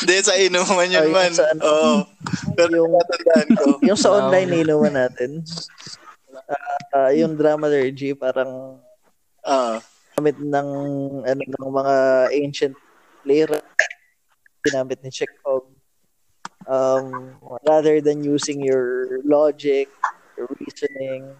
Hindi, 0.00 0.14
sa 0.20 0.34
inuman 0.34 0.90
yun 0.90 1.08
man. 1.08 1.30
sa 1.30 1.46
ano? 1.54 1.62
Oo. 1.62 1.94
Pero 2.58 2.74
Yung- 2.82 2.92
natandaan 2.92 3.48
ko. 3.54 3.66
Yung 3.88 3.98
sa 3.98 4.10
online 4.12 4.66
inuman 4.66 4.94
natin, 4.94 5.46
ah, 6.90 7.10
yung 7.14 7.38
dramaturgy 7.38 8.12
parang 8.12 8.82
Oo. 9.46 9.74
gamit 10.18 10.36
ng 10.36 10.68
ano 11.22 11.40
ng 11.40 11.70
mga 11.70 11.94
ancient 12.34 12.74
playwright 13.22 13.64
ginamit 14.60 14.98
ni 15.00 15.08
Chekhov 15.08 15.69
um 16.70 17.34
rather 17.66 17.98
than 18.00 18.22
using 18.22 18.62
your 18.62 19.18
logic 19.26 19.90
your 20.38 20.46
reasoning 20.62 21.34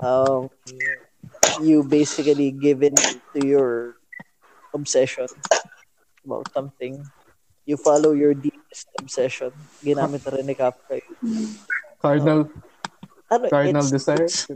um 0.00 0.48
you 1.60 1.84
basically 1.84 2.50
give 2.50 2.80
in 2.82 2.96
to 2.96 3.40
your 3.44 4.00
obsession 4.72 5.28
about 6.24 6.48
something 6.56 7.04
you 7.68 7.76
follow 7.76 8.12
your 8.16 8.32
deepest 8.32 8.88
obsession 8.98 9.52
ginamit 9.84 10.24
na 10.24 10.38
rin 10.38 10.46
ni 10.46 10.54
Kafka. 10.54 10.96
Cardinal, 11.98 12.46
ano, 13.26 13.44
cardinal 13.50 13.82
it's- 13.84 13.90
desire. 13.90 14.24
it's- 14.24 14.46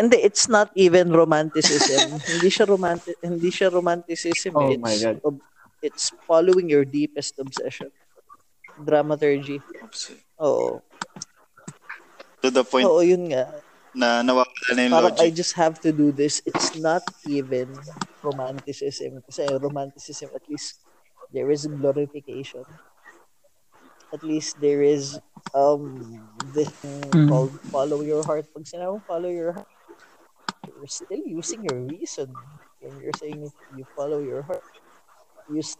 Hindi, 0.00 0.16
it's 0.24 0.48
not 0.48 0.72
even 0.80 1.12
romanticism. 1.12 2.16
hindi 2.32 2.48
siya 2.48 2.64
romantic 2.64 3.20
hindi 3.20 3.52
siya 3.52 3.68
romanticism. 3.68 4.56
Oh 4.56 4.72
it's, 4.72 4.80
my 4.80 4.96
God. 4.96 5.20
ob- 5.28 5.44
it's 5.84 6.08
following 6.24 6.72
your 6.72 6.88
deepest 6.88 7.36
obsession. 7.36 7.92
Dramaturgy. 8.84 9.62
Oo. 10.40 10.80
To 12.42 12.50
the 12.50 12.64
point 12.64 12.88
Oo, 12.88 13.00
yun 13.04 13.28
nga. 13.30 13.44
na 13.92 14.22
nawawala 14.22 14.70
na 14.74 14.82
yung 14.86 14.94
Parang 14.94 15.14
I 15.18 15.28
just 15.34 15.54
have 15.58 15.76
to 15.84 15.90
do 15.92 16.10
this. 16.14 16.40
It's 16.46 16.72
not 16.78 17.02
even 17.26 17.74
romanticism. 18.22 19.20
Kasi 19.26 19.50
romanticism, 19.58 20.30
at 20.34 20.44
least, 20.48 20.80
there 21.30 21.50
is 21.50 21.66
glorification. 21.66 22.64
at 24.12 24.22
least 24.22 24.60
there 24.60 24.82
is 24.82 25.18
um 25.54 26.02
this 26.54 26.70
thing 26.82 27.00
Mm. 27.14 27.28
called 27.28 27.58
follow 27.70 28.00
your 28.02 28.24
heart. 28.24 28.46
Pag 28.54 28.64
sinabing 28.66 29.04
follow 29.06 29.28
your 29.30 29.52
heart, 29.52 29.70
you're 30.66 30.90
still 30.90 31.22
using 31.26 31.62
your 31.64 31.80
reason 31.86 32.38
when 32.80 32.98
you're 32.98 33.16
saying 33.16 33.50
you 33.70 33.84
follow 33.96 34.20
your 34.20 34.42
heart. 34.42 34.64
You 35.48 35.60
s- 35.60 35.76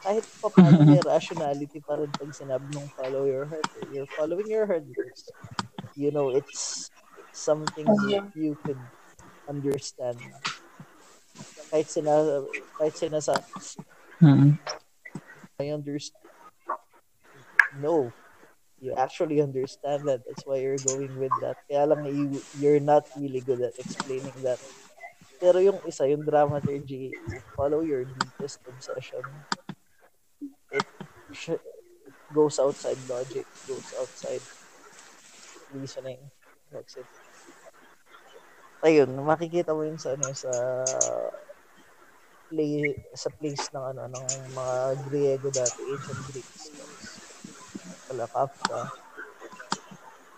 kahit 0.00 0.24
pa 0.40 0.48
paano 0.48 0.80
may 0.84 1.00
rationality 1.04 1.80
pa 1.84 2.00
rin 2.00 2.12
pag 2.16 2.32
sinabi 2.32 2.66
mong 2.72 2.90
follow 2.96 3.24
your 3.28 3.46
heart. 3.48 3.68
eh. 3.76 3.86
You're 3.92 4.10
following 4.16 4.48
your 4.48 4.64
heart 4.66 4.88
because 4.88 5.28
you 5.96 6.10
know 6.10 6.32
it's 6.32 6.88
something 7.32 8.00
that 8.08 8.24
you 8.34 8.56
could 8.64 8.80
understand. 9.48 10.20
Kahit 11.70 11.86
sina 11.90 12.44
kahit 12.80 12.94
sinasa 12.98 13.44
Mm. 14.20 14.60
I 15.60 15.72
understand. 15.72 16.20
No, 17.72 18.12
you 18.80 18.92
actually 18.96 19.40
understand 19.40 20.08
that. 20.08 20.22
That's 20.26 20.44
why 20.44 20.58
you're 20.60 20.82
going 20.82 21.14
with 21.16 21.32
that. 21.40 21.56
Kaya 21.70 21.86
lang 21.86 22.04
you, 22.04 22.42
you're 22.52 22.80
not 22.82 23.08
really 23.16 23.40
good 23.40 23.62
at 23.62 23.74
explaining 23.78 24.42
that. 24.42 24.58
Pero 25.40 25.58
yung 25.60 25.80
isa, 25.88 26.04
yung 26.08 26.24
dramaturgy, 26.26 27.16
follow 27.56 27.80
your 27.80 28.04
deepest 28.04 28.60
obsession. 28.68 29.24
Sh- 31.32 31.62
goes 32.34 32.58
outside 32.58 32.98
logic, 33.08 33.46
goes 33.66 33.90
outside 33.98 34.42
reasoning. 35.74 36.18
That's 36.72 36.96
it. 36.96 37.08
Ayun, 38.80 39.12
makikita 39.26 39.76
mo 39.76 39.84
yun 39.84 40.00
sa 40.00 40.16
ano 40.16 40.32
sa 40.32 40.52
play 42.50 42.96
sa 43.14 43.28
place 43.30 43.68
ng 43.76 43.84
ano 43.94 44.02
ng 44.08 44.26
mga 44.56 44.76
Griego 45.06 45.48
dati, 45.52 45.80
ancient 45.84 46.22
Greeks. 46.32 46.62
Wala 48.08 48.24
Kafka. 48.26 48.80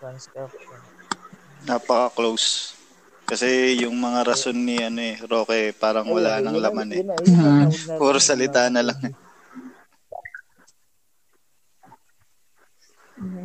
Kafka. 0.03 0.77
Napaka-close. 1.63 2.75
Kasi 3.23 3.79
yung 3.79 3.95
mga 3.95 4.27
rason 4.27 4.53
ni 4.53 4.77
ano 4.83 4.99
eh, 4.99 5.15
Roque, 5.23 5.71
parang 5.79 6.05
wala 6.11 6.43
nang 6.43 6.59
yun 6.59 6.63
laman 6.67 6.89
eh. 6.91 6.99
yun 6.99 7.15
yun 7.23 7.71
Puro 8.01 8.19
sa 8.19 8.35
salita 8.35 8.67
na 8.67 8.83
lang. 8.83 8.99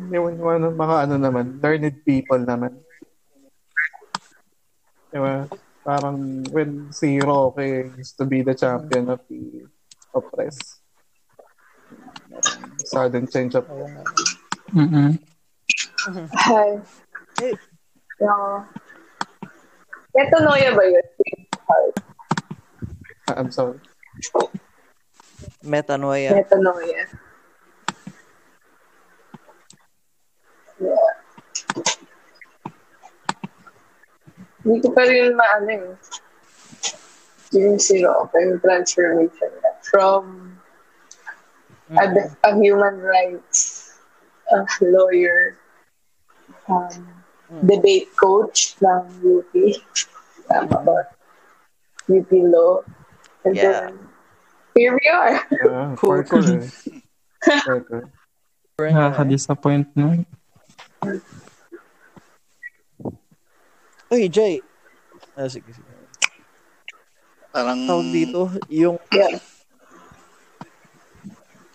Yung 0.09 0.41
mga, 0.41 0.73
mga 0.73 0.95
ano 1.07 1.15
naman, 1.15 1.45
learned 1.61 2.03
people 2.03 2.41
naman. 2.41 2.75
Diba? 5.09 5.49
Parang 5.81 6.45
when 6.53 6.91
si 6.93 7.17
Roque 7.17 7.93
used 7.97 8.17
to 8.19 8.25
be 8.25 8.43
the 8.45 8.53
champion 8.53 9.09
of 9.09 9.23
the 9.29 9.65
oppressed. 10.13 10.83
Sudden 12.85 13.25
change 13.25 13.55
of 13.57 13.65
Oo 13.69 13.87
nga. 13.89 14.03
Mm-mm. 14.75 15.11
Hi. 16.33 16.77
Eh, 17.41 17.55
Yung... 18.21 18.67
Ito 20.13 20.35
Noya 20.41 20.73
ba 20.75 20.83
yun? 20.83 21.05
Ah, 23.29 23.37
I'm 23.37 23.53
sorry. 23.53 23.77
metanoia. 25.61 26.33
Metanoia. 26.33 27.28
Yeah. 30.79 31.11
Hindi 34.63 34.75
ko 34.83 34.87
pa 34.91 35.03
rin 35.07 35.35
maano 35.35 35.69
eh. 35.71 35.95
Yung 37.55 37.79
sino, 37.81 38.29
yung 38.35 38.59
transformation 38.61 39.49
niya. 39.59 39.71
From 39.89 40.23
a, 41.97 42.05
a 42.45 42.51
human 42.53 43.01
rights 43.01 43.89
uh, 44.53 44.67
lawyer, 44.83 45.57
um, 46.69 46.91
debate 47.65 48.13
coach 48.13 48.77
ng 48.83 49.03
UP. 49.25 49.53
Tama 50.45 50.77
ba? 50.85 50.99
UP 52.05 52.29
Law. 52.29 52.85
And 53.47 53.55
Yeah. 53.55 53.89
then, 53.89 53.97
here 54.75 54.93
we 54.93 55.05
are. 55.09 55.33
Yeah, 55.49 55.95
Cool, 55.97 56.21
parkour 56.21 56.45
eh. 56.45 56.61
Parkour. 57.65 58.03
Nakaka-disappoint 58.79 59.91
no? 59.97 60.13
Uy, 64.09 64.27
Jay. 64.27 64.59
Ah, 65.37 65.47
sige, 65.47 65.71
sige. 65.71 65.87
Parang 67.53 67.87
Tawag 67.87 68.09
dito, 68.11 68.41
yung 68.67 68.97
Yeah. 69.13 69.39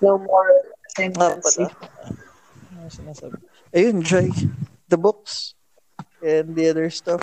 No 0.02 0.18
more 0.20 0.52
tendency. 0.92 1.64
Ano 2.74 2.90
sinasabi? 2.90 3.38
Ayun, 3.72 4.04
Jay. 4.04 4.28
The 4.90 4.98
books 5.00 5.54
and 6.20 6.52
the 6.52 6.68
other 6.68 6.90
stuff. 6.90 7.22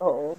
Oo. 0.00 0.38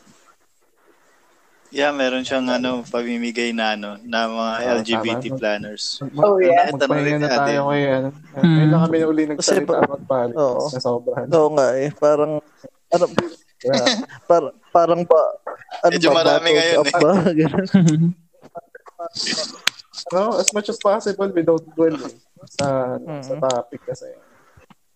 Yeah, 1.70 1.94
meron 1.94 2.26
siyang 2.26 2.50
ano, 2.50 2.82
pamimigay 2.84 3.54
na 3.54 3.78
ano, 3.78 4.02
na 4.02 4.26
mga 4.26 4.54
Ah, 4.56 4.68
LGBT 4.76 5.22
tama. 5.24 5.38
planners. 5.38 6.02
Oh, 6.16 6.42
yeah. 6.42 6.66
Magpahinga 6.68 7.20
na 7.20 7.30
tayo 7.30 7.62
natin. 7.62 7.70
kay 7.70 7.84
ano. 7.88 8.10
Hmm. 8.10 8.42
Ngayon 8.50 8.70
lang 8.70 8.82
kami 8.82 8.98
uli 9.04 9.24
Kasi 9.24 9.32
nagsalita 9.32 9.70
pa- 9.70 9.86
magpalit. 9.88 10.36
Oo. 10.36 10.64
Na 10.66 10.80
sobrahan. 10.80 11.28
Oo 11.30 11.50
nga 11.54 11.68
eh. 11.76 11.90
Parang, 11.94 12.34
ano, 12.90 13.06
par, 14.30 14.44
parang 14.70 15.02
ba, 15.04 15.22
ano 15.84 15.92
Medyo 15.94 16.10
ba, 16.10 16.18
marami 16.18 16.48
ngayon 16.52 16.78
eh. 16.80 16.94
ba? 16.96 17.12
No, 20.10 20.34
as 20.36 20.50
much 20.50 20.68
as 20.68 20.78
possible, 20.78 21.30
we 21.30 21.42
don't 21.42 21.64
dwell 21.72 21.94
eh, 21.94 22.14
sa, 22.50 22.98
sa 23.20 23.34
Mhm. 23.36 23.42
topic 23.42 23.82
kasi 23.86 24.08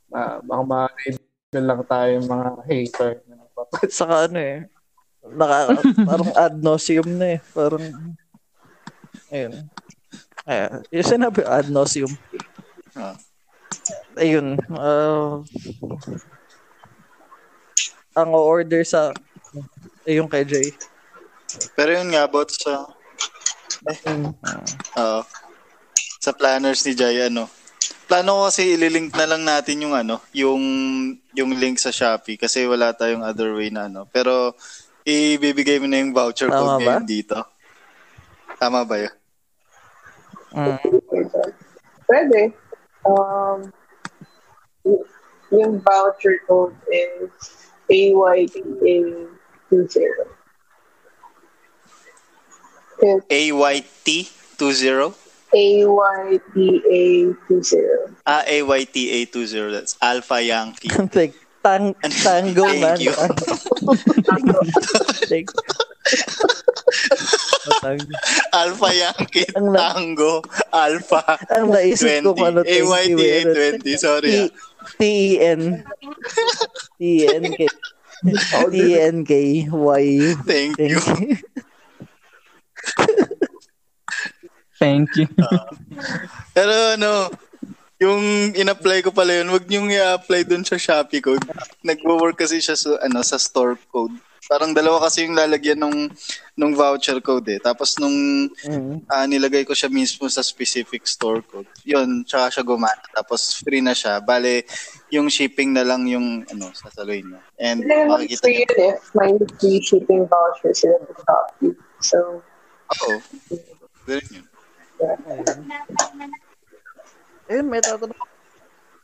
uh, 0.10 0.40
baka 0.42 0.62
ma-label 0.64 1.20
lang 1.62 1.82
tayo 1.86 2.14
mga 2.20 2.48
hater. 2.64 3.12
na 3.26 3.36
Saka 3.92 4.26
ano 4.26 4.40
eh, 4.40 4.66
naka, 5.32 5.80
parang 6.04 6.32
ad 6.36 6.56
nauseum 6.60 7.08
na 7.16 7.38
eh. 7.38 7.40
Parang, 7.56 7.86
ayun. 9.32 9.54
Ay, 10.44 10.60
yung 10.92 11.08
sinabi, 11.08 11.48
ad 11.48 11.72
nauseum. 11.72 12.12
Ah. 12.94 13.16
Ayun. 14.20 14.60
Uh, 14.68 15.42
ang 18.14 18.30
order 18.36 18.84
sa, 18.84 19.16
eh, 20.06 20.20
yung 20.20 20.28
kay 20.30 20.44
Jay. 20.44 20.76
Pero 21.74 21.96
yun 21.96 22.12
nga, 22.12 22.28
about 22.28 22.52
sa... 22.52 22.92
Eh, 23.84 24.00
oo. 25.00 25.22
sa 26.24 26.32
planners 26.32 26.88
ni 26.88 26.96
Jay, 26.96 27.28
ano, 27.28 27.52
plano 28.08 28.40
ko 28.40 28.42
kasi 28.48 28.78
ililink 28.78 29.12
na 29.16 29.28
lang 29.28 29.44
natin 29.44 29.84
yung 29.84 29.96
ano, 29.98 30.22
yung 30.36 30.62
yung 31.34 31.52
link 31.58 31.82
sa 31.82 31.92
Shopee 31.92 32.38
kasi 32.40 32.64
wala 32.70 32.94
tayong 32.94 33.26
other 33.26 33.58
way 33.58 33.74
na 33.74 33.90
ano. 33.90 34.08
Pero 34.12 34.54
ibibigay 35.06 35.80
mo 35.80 35.88
na 35.88 35.98
yung 36.00 36.14
voucher 36.16 36.50
Tama 36.50 36.60
code 36.60 36.84
ba? 36.84 37.00
ngayon 37.00 37.06
dito. 37.06 37.38
Tama 38.58 38.84
ba 38.84 38.98
yun? 39.00 39.12
Mm. 40.54 40.78
Pwede. 42.06 42.54
Um, 43.04 43.74
y- 44.86 45.06
yung 45.52 45.82
voucher 45.82 46.38
code 46.48 46.76
is 46.88 47.32
AYTA20. 47.90 49.96
It's 53.04 53.26
AYT20? 53.28 55.12
AYTA20. 55.54 57.74
Ah, 58.26 58.44
AYTA20. 58.48 59.72
That's 59.72 59.98
Alpha 60.02 60.42
Yankee. 60.42 60.90
Like, 61.14 61.36
tang, 61.64 61.96
tango 62.22 62.68
Thank 62.68 62.82
man. 62.84 63.00
you. 63.00 63.14
Thank 65.26 65.48
tango. 67.82 68.14
Alpha 68.54 68.90
Yankee 68.92 69.48
Ang 69.56 69.72
na- 69.72 69.96
Tango 69.96 70.44
Alpha 70.70 71.24
Ang 71.50 71.72
naisip 71.72 72.22
ko 72.22 72.36
20. 72.36 72.38
kung 72.38 72.48
ano 72.52 72.60
thank 72.62 73.08
you. 73.08 73.18
eh. 73.18 73.48
AYTA20. 73.48 73.86
Sorry. 73.98 74.36
ah. 74.36 74.48
T-E-N. 75.00 75.62
T-E-N-K. 77.00 77.60
T-E-N-K-Y. 78.70 80.04
Thank 80.44 80.76
Thank 80.76 80.92
you. 80.92 81.00
you. 81.00 81.36
Thank 84.78 85.16
you. 85.16 85.28
Pero 86.52 87.00
ano, 87.00 87.32
yung 88.04 88.24
in-apply 88.52 89.00
ko 89.02 89.10
pala 89.16 89.40
yun, 89.40 89.50
wag 89.50 89.64
niyong 89.66 89.90
i-apply 89.90 90.44
dun 90.44 90.68
sa 90.68 90.76
Shopee 90.76 91.24
code. 91.24 91.44
Nagwo-work 91.82 92.36
kasi 92.36 92.60
siya 92.60 92.76
sa, 92.76 93.00
ano, 93.00 93.24
sa 93.24 93.40
store 93.40 93.80
code. 93.88 94.12
Parang 94.44 94.76
dalawa 94.76 95.08
kasi 95.08 95.24
yung 95.24 95.40
lalagyan 95.40 95.80
nung, 95.80 96.12
nung 96.60 96.76
voucher 96.76 97.24
code 97.24 97.48
eh. 97.48 97.64
Tapos 97.64 97.96
nung 97.96 98.52
Mm. 98.68 99.08
ah, 99.08 99.24
nilagay 99.24 99.64
ko 99.64 99.72
siya 99.72 99.88
mismo 99.88 100.28
sa 100.28 100.44
specific 100.44 101.08
store 101.08 101.40
code. 101.48 101.70
Yun, 101.88 102.28
tsaka 102.28 102.60
siya 102.60 102.64
gumana. 102.68 103.00
Tapos 103.16 103.56
free 103.64 103.80
na 103.80 103.96
siya. 103.96 104.20
Bale, 104.20 104.68
yung 105.08 105.32
shipping 105.32 105.72
na 105.72 105.88
lang 105.88 106.04
yung 106.12 106.44
ano, 106.52 106.76
sasaluhin 106.76 107.32
mo. 107.32 107.40
And 107.56 107.88
makikita 107.88 108.44
free 108.44 108.68
niyo. 108.68 108.68
yun 108.68 108.92
if 108.92 109.04
may 109.16 109.32
free 109.64 109.80
shipping 109.80 110.28
voucher 110.28 110.76
sila 110.76 111.00
sa 111.08 111.16
Shopee. 111.24 111.72
So, 112.04 112.44
Oo. 113.00 113.16
Rin 114.12 114.28
yun. 114.28 114.46
Ayun. 115.00 116.43
Ayun, 117.54 117.70
may 117.70 117.86
tatanong. 117.86 118.18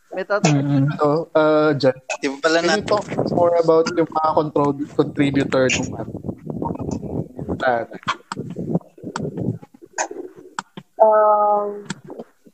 May 0.10 0.26
tatanong. 0.26 0.58
Mm-mm. 0.58 0.86
So, 0.98 1.30
uh, 1.38 1.70
Jan, 1.78 1.94
Di 2.18 2.34
ba 2.34 2.38
pala 2.42 2.66
can 2.66 2.66
you 2.66 2.82
natin? 2.82 2.90
talk 2.90 3.06
more 3.30 3.54
about 3.62 3.86
yung 3.94 4.10
mga 4.10 4.32
control, 4.34 4.74
contributor 4.98 5.70
ng 5.70 5.94
ano? 5.94 6.14
plan? 7.62 7.86
Um, 10.98 11.86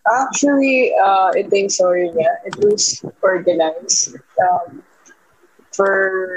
actually, 0.04 0.92
uh, 1.00 1.32
ito 1.32 1.56
yung 1.56 1.72
story 1.72 2.12
niya. 2.12 2.44
It 2.44 2.60
was 2.60 3.00
organized 3.24 4.20
um, 4.44 4.84
for 5.72 6.28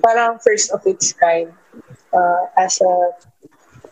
parang 0.00 0.40
first 0.40 0.72
of 0.72 0.80
its 0.88 1.12
kind 1.12 1.52
uh, 2.16 2.42
as 2.56 2.80
a 2.80 2.94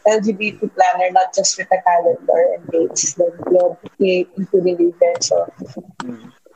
LGBT 0.06 0.72
planner, 0.74 1.10
not 1.10 1.34
just 1.34 1.58
with 1.58 1.68
a 1.72 1.82
calendar 1.82 2.42
and 2.54 2.66
dates, 2.68 3.14
but 3.14 3.34
with- 3.50 4.28
including 4.36 4.76
the 4.76 4.88
events 4.94 5.32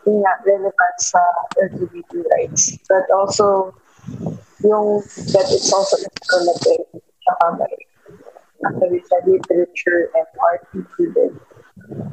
yung 0.07 0.25
nga, 0.25 0.33
relevant 0.47 0.99
sa 0.99 1.21
LGBT 1.61 2.25
rights. 2.37 2.79
But 2.89 3.05
also, 3.13 3.75
yung 4.65 5.05
that 5.33 5.47
it's 5.53 5.73
also 5.73 5.97
informative, 6.01 6.89
tsaka 7.25 7.45
may 7.61 7.75
actually 8.65 9.01
sa 9.09 9.17
literature 9.25 10.09
and 10.17 10.29
art 10.41 10.65
included. 10.73 11.37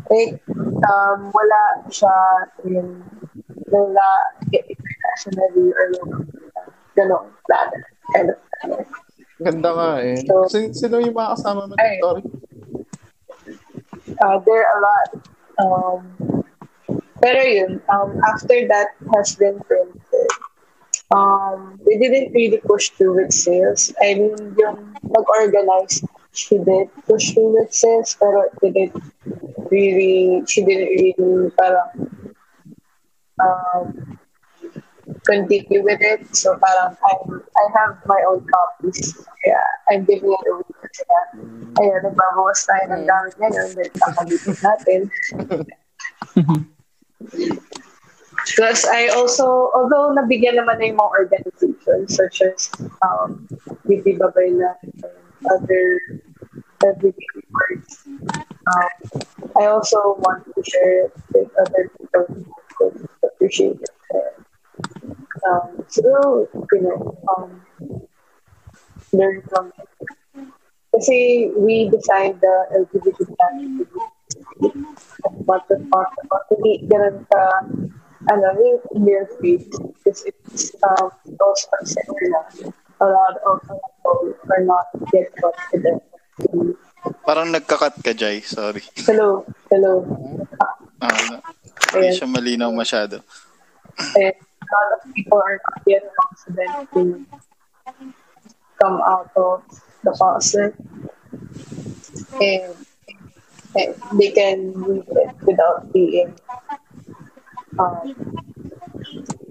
Like, 0.07 0.39
um, 0.87 1.31
wala 1.31 1.61
siya 1.91 2.15
in, 2.63 3.03
wala 3.67 4.09
internationally 4.51 5.75
or 5.75 5.85
locally 5.99 6.47
na 6.55 6.61
ganong 6.95 7.27
planner, 7.45 7.83
kind 8.15 8.31
of 8.31 8.39
planner. 8.63 8.87
Ganda 9.37 9.69
nga 9.73 9.89
eh. 10.01 10.17
So- 10.25 10.49
Sin- 10.49 10.73
sino 10.73 10.97
yung 10.97 11.13
mga 11.13 11.37
kasama 11.37 11.69
mo 11.69 11.73
Ay. 11.77 11.97
dito? 12.01 12.09
Uh, 14.17 14.37
there 14.45 14.65
are 14.65 14.77
a 14.77 14.81
lot. 14.81 15.09
Um, 15.57 16.01
pero 17.21 17.41
yun, 17.41 17.81
um, 17.89 18.17
after 18.25 18.65
that 18.69 18.93
has 19.13 19.37
been 19.37 19.57
printed, 19.65 20.29
um, 21.13 21.77
we 21.85 21.97
didn't 21.97 22.33
really 22.33 22.61
push 22.65 22.89
through 22.97 23.17
with 23.17 23.33
sales. 23.33 23.93
I 24.01 24.15
mean, 24.17 24.57
yung 24.57 24.93
mag-organize, 25.05 26.01
she 26.33 26.57
did 26.61 26.89
push 27.05 27.33
through 27.33 27.57
with 27.57 27.73
sales, 27.73 28.17
pero 28.19 28.45
it 28.45 28.53
didn't 28.61 28.93
really, 29.69 30.45
she 30.45 30.61
didn't 30.65 30.93
really 30.93 31.49
parang 31.57 31.89
um, 33.41 34.17
continue 35.27 35.83
with 35.83 35.99
it. 35.99 36.23
So 36.35 36.55
parang 36.57 36.95
I'm, 36.95 37.43
I 37.43 37.65
have 37.75 37.99
my 38.07 38.23
own 38.31 38.47
copies. 38.47 39.13
Kaya 39.43 39.61
I'm 39.91 40.07
giving 40.07 40.31
it 40.31 40.45
away 40.47 40.71
kasi 40.79 41.03
nga, 41.03 41.21
ayun, 41.83 41.99
nagbabawas 42.07 42.63
tayo 42.63 42.83
ng 42.95 43.03
gamit 43.03 43.33
ngayon 43.35 43.67
dahil 43.75 43.91
kakalitin 43.99 44.55
natin. 44.63 45.01
Plus, 48.55 48.87
I 48.87 49.11
also, 49.11 49.69
although 49.75 50.15
nabigyan 50.15 50.55
naman 50.55 50.79
na 50.79 50.87
yung 50.87 50.99
mga 51.03 51.13
organizations 51.19 52.15
such 52.15 52.39
as 52.41 52.71
um, 53.03 53.43
BP 53.83 54.15
Babayla 54.15 54.79
and 54.87 55.03
other 55.51 55.99
everyday 56.85 57.27
works, 57.51 58.07
um, 58.07 58.95
I 59.59 59.67
also 59.67 60.15
want 60.23 60.47
to 60.47 60.63
share 60.63 61.09
it 61.09 61.13
with 61.33 61.51
other 61.59 61.91
people 61.99 62.25
who 62.29 62.45
could 62.77 62.95
appreciate 63.25 63.81
it. 63.83 63.91
Um, 65.47 65.85
siguro, 65.87 66.47
you 66.73 66.81
know, 66.81 66.97
um, 67.29 67.61
learn 69.13 69.41
from 69.49 69.71
it. 69.77 69.89
Kasi 70.93 71.51
we 71.53 71.89
designed 71.93 72.41
the 72.41 72.55
LGBT 72.73 73.19
plan 73.37 73.53
to 73.77 73.85
be 73.85 73.99
what 75.45 75.61
to 75.69 75.75
talk 75.93 76.09
about. 76.25 76.43
Hindi 76.49 76.89
ganun 76.89 77.21
ka, 77.29 77.41
ano, 78.33 78.47
yung 78.57 78.81
Indian 78.97 79.25
faith. 79.39 79.69
Because 80.01 80.25
it's 80.25 80.73
um, 80.81 81.11
also 81.37 81.65
considered 81.77 82.33
na 82.33 82.41
a 82.97 83.07
lot 83.07 83.35
of 83.45 83.61
people 83.61 84.33
are 84.49 84.63
not 84.65 84.87
yet 85.13 85.29
confident. 85.37 86.01
to- 86.41 86.75
Parang 87.23 87.53
nagkakat 87.53 88.03
ka, 88.03 88.11
Jai. 88.11 88.41
Sorry. 88.43 88.81
Hello, 89.07 89.45
hello. 89.71 90.01
Ah, 90.59 90.75
Ayan. 91.07 91.39
hindi 91.93 92.07
siya 92.11 92.27
malinaw 92.27 92.67
masyado. 92.73 93.21
And 94.17 94.33
a 94.35 94.46
lot 94.73 94.99
of 94.99 95.13
people 95.13 95.41
are 95.43 95.59
not 95.69 95.81
yet 95.85 96.03
confident 96.21 96.89
to 96.93 97.25
come 98.81 99.01
out 99.01 99.31
of 99.35 99.63
the 100.03 100.11
closet. 100.11 100.75
And, 102.41 102.75
and 103.75 103.95
they 104.13 104.31
can 104.31 104.73
leave 104.83 105.03
it 105.07 105.35
without 105.45 105.91
being 105.93 106.33
um, 107.79 108.15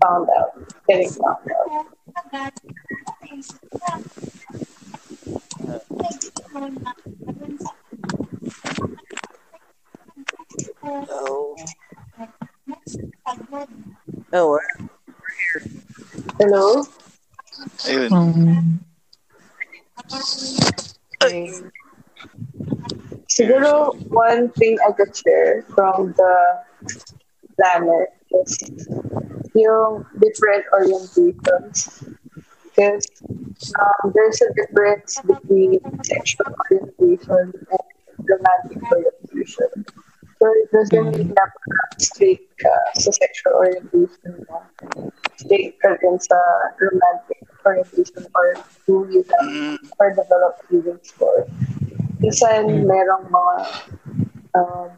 found 0.03 0.29
out, 0.39 0.53
getting 0.89 1.11
found 1.11 1.51
out. 1.51 1.87
Oh. 11.09 11.57
Oh, 14.33 14.59
Hello? 16.39 16.85
Ayun. 17.89 18.13
Um, 18.13 18.81
Siguro, 23.37 23.93
one 24.09 24.49
thing 24.57 24.79
I 24.87 24.93
could 24.93 25.15
share 25.17 25.63
from 25.75 26.15
the 26.17 26.35
planner 27.57 28.09
is 28.33 28.57
yung 29.55 30.07
different 30.21 30.65
orientations. 30.73 32.05
Because 32.65 33.05
um, 33.81 34.13
there's 34.15 34.41
a 34.41 34.53
difference 34.55 35.21
between 35.25 35.81
sexual 36.05 36.53
orientation 36.69 37.53
and 37.53 37.87
romantic 38.25 38.81
orientation. 38.93 39.85
So 40.37 40.45
it 40.53 40.69
doesn't 40.73 41.17
mean 41.17 41.29
na 41.33 41.45
parang 41.49 41.93
straight 41.97 42.45
ka 42.61 42.73
sa 43.01 43.11
sexual 43.17 43.57
orientation 43.57 44.45
mo. 44.45 44.61
Straight 44.77 45.26
ka 45.83 45.91
din 46.01 46.17
sa 46.19 46.39
romantic 46.81 47.43
orientation 47.67 48.25
or 48.35 48.47
who 48.87 49.09
you 49.13 49.23
have 49.29 49.47
Mm, 49.47 49.77
or 49.99 50.09
develop 50.15 50.55
feelings 50.69 51.11
for. 51.17 51.47
Minsan, 52.21 52.87
merong 52.89 53.29
mga 53.29 53.57
um, 54.57 54.91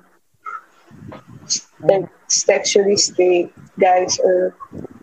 like 1.83 2.09
sexually 2.29 2.97
straight 2.97 3.53
guys 3.79 4.19
or 4.23 4.55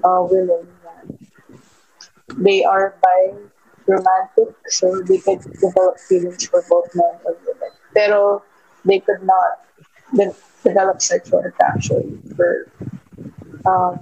uh, 0.04 0.22
women 0.30 0.68
they 2.38 2.64
are 2.64 2.96
bi 3.02 3.34
romantic 3.88 4.56
so 4.68 5.02
they 5.08 5.18
could 5.20 5.42
develop 5.62 6.00
feelings 6.00 6.46
for 6.48 6.64
both 6.70 6.90
men 6.96 7.14
and 7.26 7.36
women. 7.46 7.72
Pero 7.94 8.44
they 8.84 9.00
could 9.00 9.24
not 9.24 9.62
de- 10.16 10.36
develop 10.64 11.02
sexual 11.02 11.40
attraction 11.40 12.22
for 12.36 12.68
um, 13.66 14.00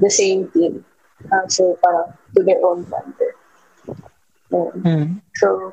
the 0.00 0.10
same 0.10 0.50
team. 0.50 0.84
Uh, 1.32 1.46
so 1.48 1.76
parang 1.84 2.12
to 2.36 2.42
their 2.42 2.60
own 2.64 2.86
gender. 2.88 3.32
Um, 4.52 4.72
mm, 4.82 5.08
So, 5.36 5.72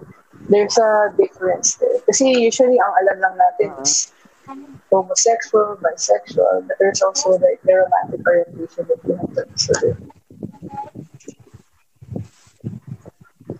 there's 0.50 0.78
a 0.78 1.14
difference 1.18 1.76
there. 1.76 2.00
Kasi 2.06 2.30
usually, 2.46 2.78
ang 2.78 2.94
alam 3.02 3.18
lang 3.20 3.36
natin 3.36 3.74
is 3.82 4.14
homosexual, 4.92 5.76
bisexual, 5.82 6.68
but 6.68 6.78
there's 6.80 7.02
also 7.02 7.36
like 7.36 7.60
the 7.64 7.74
romantic 7.74 8.22
orientation 8.24 8.88
that 8.88 9.00
you 9.04 9.16
have 9.16 9.32
to 9.36 9.44
consider. 9.44 9.94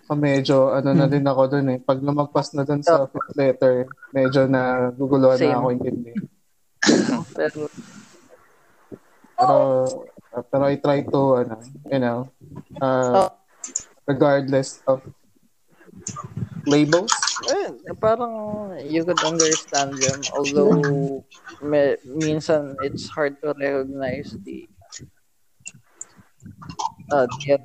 So 0.08 0.16
medyo 0.16 0.72
ano 0.72 0.96
na 0.96 1.04
din 1.04 1.28
ako 1.28 1.42
dun 1.52 1.68
eh. 1.68 1.78
Pag 1.84 2.00
lumagpas 2.00 2.56
na 2.56 2.64
dun 2.64 2.80
sa 2.80 3.04
fifth 3.12 3.36
letter, 3.36 3.84
medyo 4.16 4.48
na 4.48 4.88
guguluhan 4.96 5.36
Same. 5.36 5.52
na 5.52 5.60
ako 5.60 5.68
intindi. 5.76 6.12
pero, 7.36 7.68
Pero 9.36 9.56
uh, 10.38 10.42
pero 10.46 10.70
I 10.70 10.78
try 10.78 11.02
to 11.02 11.20
ano, 11.42 11.56
you 11.90 11.98
know, 11.98 12.30
uh, 12.78 13.28
regardless 14.06 14.78
of 14.86 15.02
labels. 16.66 17.12
ayun, 17.42 17.82
parang 17.98 18.34
you 18.86 19.02
could 19.02 19.22
understand 19.22 19.98
them. 19.98 20.22
Although, 20.30 21.24
me, 21.62 21.98
minsan 22.06 22.78
it's 22.84 23.10
hard 23.10 23.40
to 23.42 23.54
recognize 23.58 24.36
the 24.46 24.68
uh, 27.10 27.26
the. 27.26 27.58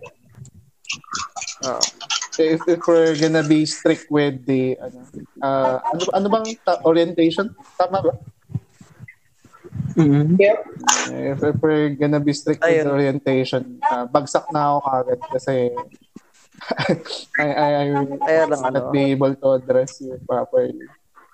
Uh, 1.61 1.86
If, 2.34 2.65
if 2.65 2.82
we're 2.89 3.13
gonna 3.13 3.45
be 3.45 3.61
strict 3.61 4.09
with 4.09 4.41
the 4.49 4.74
ano, 4.82 5.05
uh, 5.45 5.78
ano, 5.86 6.01
ano 6.17 6.28
bang 6.34 6.47
ta- 6.65 6.82
orientation? 6.82 7.53
Tama 7.78 8.01
ba? 8.01 8.13
Mm, 9.96 10.36
Yep. 10.38 10.58
If, 11.10 11.39
if 11.44 11.56
we're 11.58 11.89
gonna 11.94 12.20
be 12.20 12.34
strict 12.34 12.60
with 12.60 12.70
Ayun. 12.70 12.86
the 12.86 12.94
orientation, 12.94 13.62
uh, 13.86 14.06
bagsak 14.06 14.50
na 14.50 14.74
ako 14.74 14.78
kagad 14.84 15.20
kasi 15.32 15.56
I, 17.44 17.48
I, 17.50 17.70
I 17.76 17.86
Kaya 18.24 18.44
lang 18.48 18.62
not 18.64 18.76
ano. 18.88 18.91
be 18.91 19.12
able 19.12 19.36
to 19.36 19.48
address 19.54 20.00
you 20.00 20.16
properly. 20.24 20.88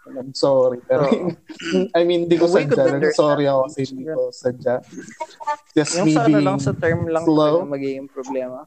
And 0.10 0.18
I'm 0.18 0.34
sorry. 0.34 0.82
Pero, 0.89 1.05
Oo. 1.05 1.30
I 1.97 2.01
mean, 2.01 2.26
hindi 2.26 2.34
ko 2.34 2.49
We 2.49 2.66
sadya. 2.66 2.97
understand. 2.97 3.14
Sorry 3.14 3.45
ako 3.45 3.60
kasi 3.70 3.80
hindi 3.93 4.10
ko 4.10 4.34
sadya. 4.34 4.76
Just 5.78 6.01
Yung 6.01 6.10
me 6.10 6.18
ano 6.18 6.26
being 6.34 6.45
lang 6.49 6.57
sa 6.57 6.74
term 6.74 7.05
lang 7.05 7.22
slow. 7.30 7.62
talaga 7.62 7.78
magiging 7.78 8.10
problema. 8.10 8.66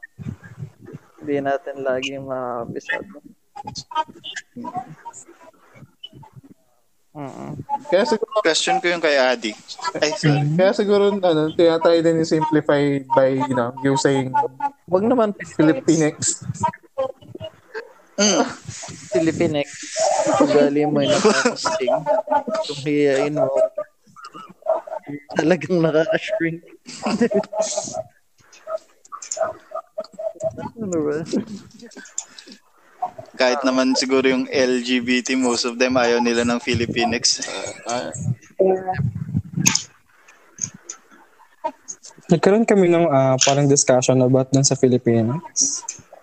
Hindi 1.18 1.34
natin 1.42 1.74
laging 1.82 2.22
makakabisado. 2.22 3.16
Mm. 7.12 7.60
Kaya 7.92 8.08
siguro, 8.08 8.40
Question 8.40 8.80
ko 8.80 8.88
yung 8.88 9.04
kay 9.04 9.20
Adi. 9.20 9.52
Ay, 10.00 10.16
sorry. 10.16 10.48
kaya 10.56 10.72
siguro, 10.72 11.12
ano, 11.12 11.52
tinatry 11.52 12.00
din 12.00 12.24
simplify 12.24 13.04
by, 13.12 13.36
you 13.36 13.52
know, 13.52 13.76
using 13.84 14.32
Wag 14.88 15.04
naman 15.04 15.36
Philippines. 15.56 16.40
Mm. 18.16 18.44
Philippinex. 19.12 19.68
Ugali 20.40 20.84
mo 20.88 21.00
yung 21.00 21.16
nakakasting. 21.16 21.96
Kung 22.68 22.80
hiyain 22.84 23.34
mo. 23.36 23.48
Talagang 25.36 25.80
nakaka-shrink. 25.80 26.60
ano 30.80 30.98
ba? 31.08 31.16
Kahit 33.32 33.64
naman 33.64 33.94
siguro 33.94 34.24
yung 34.24 34.44
LGBT, 34.46 35.34
most 35.34 35.64
of 35.64 35.76
them 35.76 35.96
ayaw 35.96 36.18
nila 36.18 36.44
ng 36.44 36.58
Filipinx. 36.58 37.42
Ah, 37.84 38.12
Yeah. 38.56 38.94
Nagkaroon 42.28 42.64
kami 42.64 42.86
ng 42.86 43.06
ah, 43.08 43.36
parang 43.36 43.66
discussion 43.66 44.16
about 44.18 44.48
dun 44.48 44.62
sa 44.62 44.72
Philippines. 44.72 45.82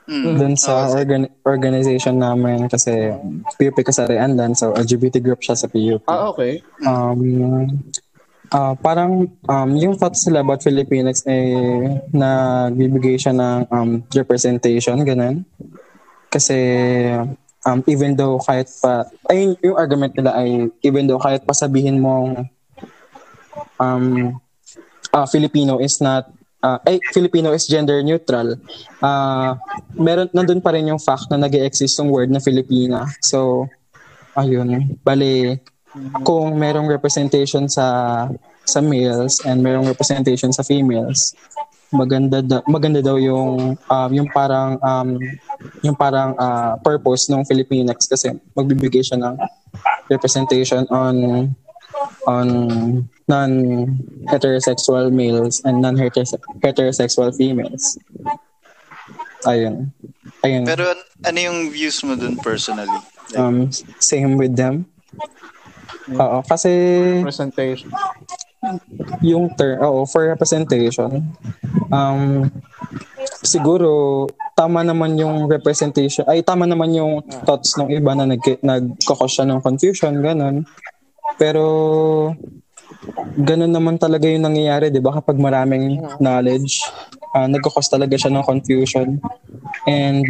Mm. 0.10 0.36
Dun 0.36 0.56
sa 0.56 0.90
Oh, 0.90 0.98
organ- 0.98 1.30
organization 1.44 2.18
namin 2.18 2.66
kasi 2.66 3.14
PUP 3.56 3.78
kasarian 3.84 4.34
dan 4.34 4.58
so 4.58 4.74
LGBT 4.74 5.22
group 5.22 5.38
siya 5.40 5.54
sa 5.54 5.70
PUP. 5.70 6.02
ah, 6.08 6.34
okay. 6.34 6.66
Um, 6.82 7.78
ah, 8.50 8.74
parang 8.74 9.30
um, 9.46 9.70
yung 9.76 9.94
thoughts 9.94 10.26
nila 10.26 10.42
about 10.42 10.66
Philippines 10.66 11.22
eh 11.24 11.54
nagbibigay 12.10 13.22
siya 13.22 13.32
ng 13.32 13.70
um, 13.70 13.90
representation, 14.10 14.98
ganun. 15.04 15.46
Kasi 16.30 16.58
um, 17.66 17.80
even 17.90 18.16
though 18.16 18.40
kahit 18.40 18.70
pa, 18.80 19.06
ay 19.28 19.58
yung 19.60 19.78
argument 19.78 20.14
nila 20.16 20.38
ay 20.38 20.70
even 20.86 21.10
though 21.10 21.20
kahit 21.20 21.44
pa 21.44 21.54
sabihin 21.54 22.00
mong 22.00 22.48
um, 23.82 24.38
ah, 25.12 25.28
Filipino 25.28 25.82
is 25.82 26.00
not 26.00 26.30
ah, 26.64 26.80
ay 26.86 27.02
Filipino 27.12 27.52
is 27.52 27.68
gender 27.68 28.00
neutral. 28.06 28.56
Ah, 29.04 29.58
meron 29.96 30.30
nandun 30.32 30.64
pa 30.64 30.72
rin 30.76 30.88
yung 30.88 31.02
fact 31.02 31.28
na 31.32 31.40
nag-exist 31.40 32.00
yung 32.00 32.14
word 32.14 32.30
na 32.32 32.44
Filipina. 32.44 33.10
So 33.24 33.68
ayun, 34.38 35.00
bali 35.02 35.58
kung 36.22 36.54
merong 36.56 36.86
representation 36.86 37.66
sa 37.66 38.30
sa 38.62 38.80
males 38.86 39.42
and 39.50 39.66
merong 39.66 39.90
representation 39.90 40.54
sa 40.54 40.62
females, 40.62 41.34
maganda 41.90 42.42
da, 42.42 42.62
maganda 42.70 43.02
daw 43.02 43.18
yung 43.18 43.74
um, 43.76 44.10
yung 44.14 44.30
parang 44.30 44.78
um, 44.82 45.18
yung 45.82 45.98
parang 45.98 46.38
ah, 46.38 46.78
purpose 46.82 47.30
ng 47.34 47.42
Filipinax 47.46 48.06
kasi 48.06 48.34
magbibigay 48.54 49.02
siya 49.02 49.18
ng 49.18 49.36
representation 50.10 50.86
on 50.94 51.50
on 52.30 52.48
non-heterosexual 53.30 55.14
males 55.14 55.62
and 55.66 55.82
non-heterosexual 55.82 57.30
females. 57.34 57.98
Ayun. 59.46 59.94
Ayun. 60.42 60.64
Pero 60.66 60.94
an- 60.94 61.08
ano 61.26 61.38
yung 61.38 61.60
views 61.70 62.02
mo 62.04 62.18
dun 62.18 62.36
personally? 62.42 62.90
Like, 63.32 63.38
um, 63.38 63.70
same 64.02 64.38
with 64.38 64.58
them. 64.58 64.90
Oo, 66.10 66.42
kasi 66.42 66.70
Presentation. 67.22 67.94
Yung 69.24 69.52
term, 69.56 69.80
oo, 69.84 70.04
for 70.04 70.28
representation, 70.28 71.24
um, 71.92 72.48
siguro, 73.44 74.28
tama 74.56 74.84
naman 74.84 75.16
yung 75.16 75.48
representation, 75.48 76.28
ay 76.28 76.44
tama 76.44 76.68
naman 76.68 76.92
yung 76.92 77.24
thoughts 77.48 77.80
ng 77.80 77.88
iba 77.96 78.12
na 78.16 78.28
nag, 78.28 78.44
nagkakos 78.60 79.32
siya 79.40 79.48
ng 79.48 79.64
confusion, 79.64 80.14
ganun. 80.20 80.68
Pero, 81.40 81.64
ganun 83.40 83.72
naman 83.72 83.96
talaga 83.96 84.28
yung 84.28 84.44
nangyayari, 84.44 84.92
di 84.92 85.00
ba? 85.00 85.16
Kapag 85.16 85.40
maraming 85.40 86.04
knowledge, 86.20 86.84
uh, 87.32 87.48
nagkakos 87.48 87.88
talaga 87.88 88.20
siya 88.20 88.36
ng 88.36 88.44
confusion. 88.44 89.24
And, 89.88 90.26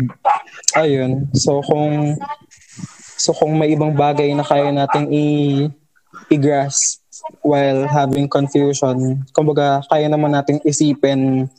ayun, 0.77 1.33
so 1.33 1.65
kung, 1.65 2.13
so 3.17 3.33
kung 3.33 3.57
may 3.57 3.73
ibang 3.73 3.97
bagay 3.97 4.29
na 4.37 4.45
kaya 4.45 4.69
nating 4.69 5.09
i, 5.09 5.25
i-grasp 6.29 6.98
while 7.41 7.87
having 7.87 8.27
confusion, 8.27 9.25
kumbaga, 9.33 9.83
kaya 9.87 10.07
naman 10.07 10.35
nating 10.35 10.59
isipin 10.63 11.49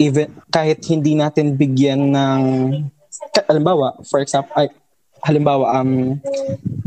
even 0.00 0.32
kahit 0.48 0.80
hindi 0.88 1.12
natin 1.12 1.60
bigyan 1.60 2.16
ng 2.16 2.42
halimbawa 3.44 4.00
for 4.08 4.24
example 4.24 4.48
ay 4.56 4.72
halimbawa 5.20 5.76
um 5.76 6.16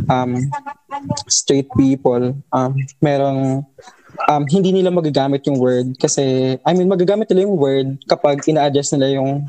um 0.09 0.31
straight 1.29 1.69
people 1.77 2.33
um 2.49 2.73
merong 2.97 3.61
um 4.25 4.43
hindi 4.49 4.73
nila 4.73 4.89
magagamit 4.89 5.45
yung 5.45 5.61
word 5.61 5.93
kasi 6.01 6.57
I 6.65 6.73
mean 6.73 6.89
magagamit 6.89 7.29
nila 7.29 7.45
yung 7.45 7.57
word 7.61 8.01
kapag 8.09 8.41
ina-address 8.49 8.97
nila 8.97 9.21
yung 9.21 9.45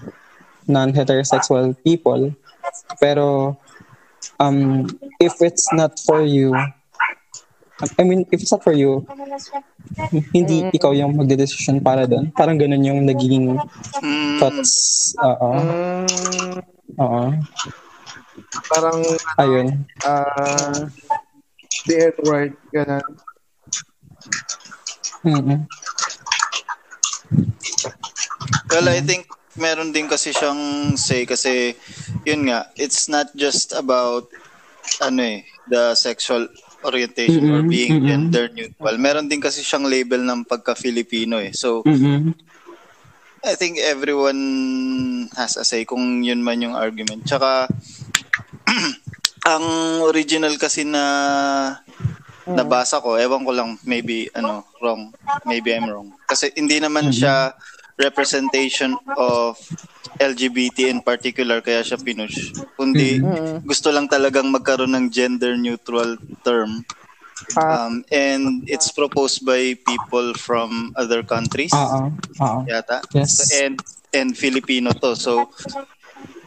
non-heterosexual 0.64 1.76
people. 1.80 2.32
Pero 3.00 3.56
um 4.36 4.84
if 5.20 5.40
it's 5.40 5.72
not 5.72 5.96
for 6.04 6.20
you 6.20 6.52
I 7.98 8.02
mean 8.06 8.22
if 8.30 8.42
it's 8.42 8.52
not 8.54 8.62
for 8.62 8.72
you 8.72 9.02
hindi 10.34 10.70
ikaw 10.74 10.94
yung 10.94 11.14
magde-decision 11.14 11.82
para 11.82 12.06
doon. 12.06 12.30
Parang 12.34 12.58
ganun 12.58 12.82
yung 12.82 13.00
nagiging 13.06 13.54
mm, 13.54 14.38
thoughts. 14.40 14.72
Oo. 15.22 15.50
Mm, 15.54 16.58
oo. 16.98 17.22
Parang, 18.70 18.98
ayun. 19.38 19.66
ah, 20.02 20.88
the 21.86 22.14
word, 22.26 22.52
ganun. 22.74 23.04
mm 25.24 25.68
Well, 28.74 28.90
I 28.90 29.00
think 29.00 29.30
meron 29.54 29.94
din 29.94 30.10
kasi 30.10 30.34
siyang 30.34 30.94
say 30.98 31.22
kasi 31.22 31.78
yun 32.26 32.50
nga, 32.50 32.66
it's 32.74 33.06
not 33.06 33.30
just 33.38 33.70
about 33.70 34.26
ano 34.98 35.22
eh, 35.22 35.46
the 35.70 35.94
sexual 35.94 36.50
orientation 36.84 37.44
or 37.50 37.64
Mm-mm, 37.64 37.72
being 37.72 37.92
mm-mm. 37.98 38.08
gender 38.08 38.46
neutral. 38.52 38.96
Meron 39.00 39.26
din 39.26 39.40
kasi 39.40 39.64
siyang 39.64 39.88
label 39.88 40.20
ng 40.22 40.44
pagka-Filipino 40.44 41.40
eh. 41.40 41.52
So, 41.56 41.82
mm 41.84 42.36
I 43.44 43.60
think 43.60 43.76
everyone 43.76 44.40
has 45.36 45.60
a 45.60 45.68
say 45.68 45.84
kung 45.84 46.24
yun 46.24 46.40
man 46.40 46.64
yung 46.64 46.72
argument. 46.72 47.28
Tsaka, 47.28 47.68
ang 49.52 49.66
original 50.00 50.56
kasi 50.56 50.88
na 50.88 51.04
nabasa 52.48 53.04
ko, 53.04 53.20
ewan 53.20 53.44
ko 53.44 53.52
lang, 53.52 53.76
maybe, 53.84 54.32
ano, 54.32 54.64
wrong. 54.80 55.12
Maybe 55.44 55.76
I'm 55.76 55.92
wrong. 55.92 56.16
Kasi 56.24 56.56
hindi 56.56 56.80
naman 56.80 57.12
siya 57.12 57.52
representation 57.96 58.96
of 59.16 59.58
LGBT 60.18 60.90
in 60.90 61.00
particular, 61.02 61.62
kaya 61.62 61.82
siya 61.82 61.98
pinush. 61.98 62.54
Kundi, 62.78 63.22
gusto 63.62 63.90
lang 63.90 64.10
talagang 64.10 64.50
magkaroon 64.50 64.94
ng 64.94 65.06
gender 65.10 65.54
neutral 65.58 66.18
term. 66.42 66.82
Um, 67.58 68.06
and 68.14 68.64
it's 68.70 68.94
proposed 68.94 69.44
by 69.44 69.74
people 69.84 70.32
from 70.38 70.94
other 70.94 71.26
countries 71.26 71.74
Oo. 71.74 72.14
Oo. 72.40 72.60
yata. 72.64 73.02
Yes. 73.10 73.52
And 73.58 73.76
and 74.14 74.32
Filipino 74.38 74.94
to. 74.94 75.18
So 75.18 75.50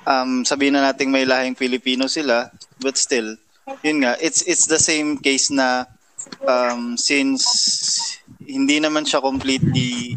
um 0.07 0.47
sabihin 0.47 0.79
na 0.79 0.87
nating 0.87 1.11
may 1.11 1.27
lahing 1.27 1.59
Filipino 1.59 2.07
sila, 2.07 2.49
but 2.79 2.95
still, 2.95 3.35
yun 3.83 4.07
nga, 4.07 4.15
it's 4.23 4.47
it's 4.47 4.65
the 4.71 4.79
same 4.79 5.19
case 5.19 5.51
na 5.51 5.85
um 6.47 6.95
since 6.95 7.43
hindi 8.47 8.79
naman 8.79 9.03
siya 9.03 9.19
completely 9.19 10.15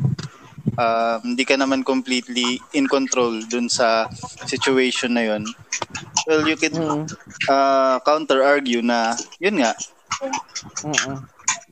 um, 0.81 1.21
hindi 1.37 1.45
ka 1.45 1.61
naman 1.61 1.85
completely 1.85 2.57
in 2.73 2.89
control 2.89 3.37
dun 3.53 3.69
sa 3.69 4.09
situation 4.49 5.13
na 5.13 5.25
yun. 5.29 5.45
Well, 6.27 6.49
you 6.49 6.57
could 6.57 6.77
uh, 7.49 8.01
counter 8.01 8.41
argue 8.43 8.81
na 8.81 9.13
yun 9.41 9.61
nga, 9.61 9.77
Mm-mm. 10.85 11.17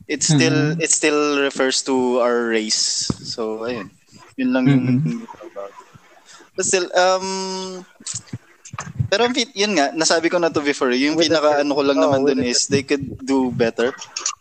it 0.08 0.22
still 0.22 0.76
it 0.80 0.90
still 0.90 1.40
refers 1.40 1.82
to 1.84 2.20
our 2.20 2.48
race. 2.48 3.08
So 3.32 3.64
ayun. 3.68 3.88
Yun 4.38 4.50
lang 4.54 4.64
yung 4.68 4.86
about. 5.40 5.72
But 6.56 6.64
still 6.66 6.88
um 6.96 7.84
pero 9.08 9.24
ang 9.24 9.34
fit- 9.34 9.54
yun 9.54 9.74
nga, 9.74 9.90
nasabi 9.90 10.28
ko 10.28 10.38
na 10.38 10.48
to 10.48 10.60
before. 10.60 10.92
Yung 10.92 11.16
With 11.16 11.26
the 11.26 11.34
pinaka 11.34 11.64
ano 11.64 11.72
ko 11.74 11.82
lang 11.82 11.98
oh, 11.98 12.02
naman 12.06 12.20
with 12.22 12.36
dun 12.36 12.44
the 12.44 12.52
is 12.52 12.68
they 12.68 12.82
could 12.82 13.02
do 13.24 13.50
better. 13.50 13.90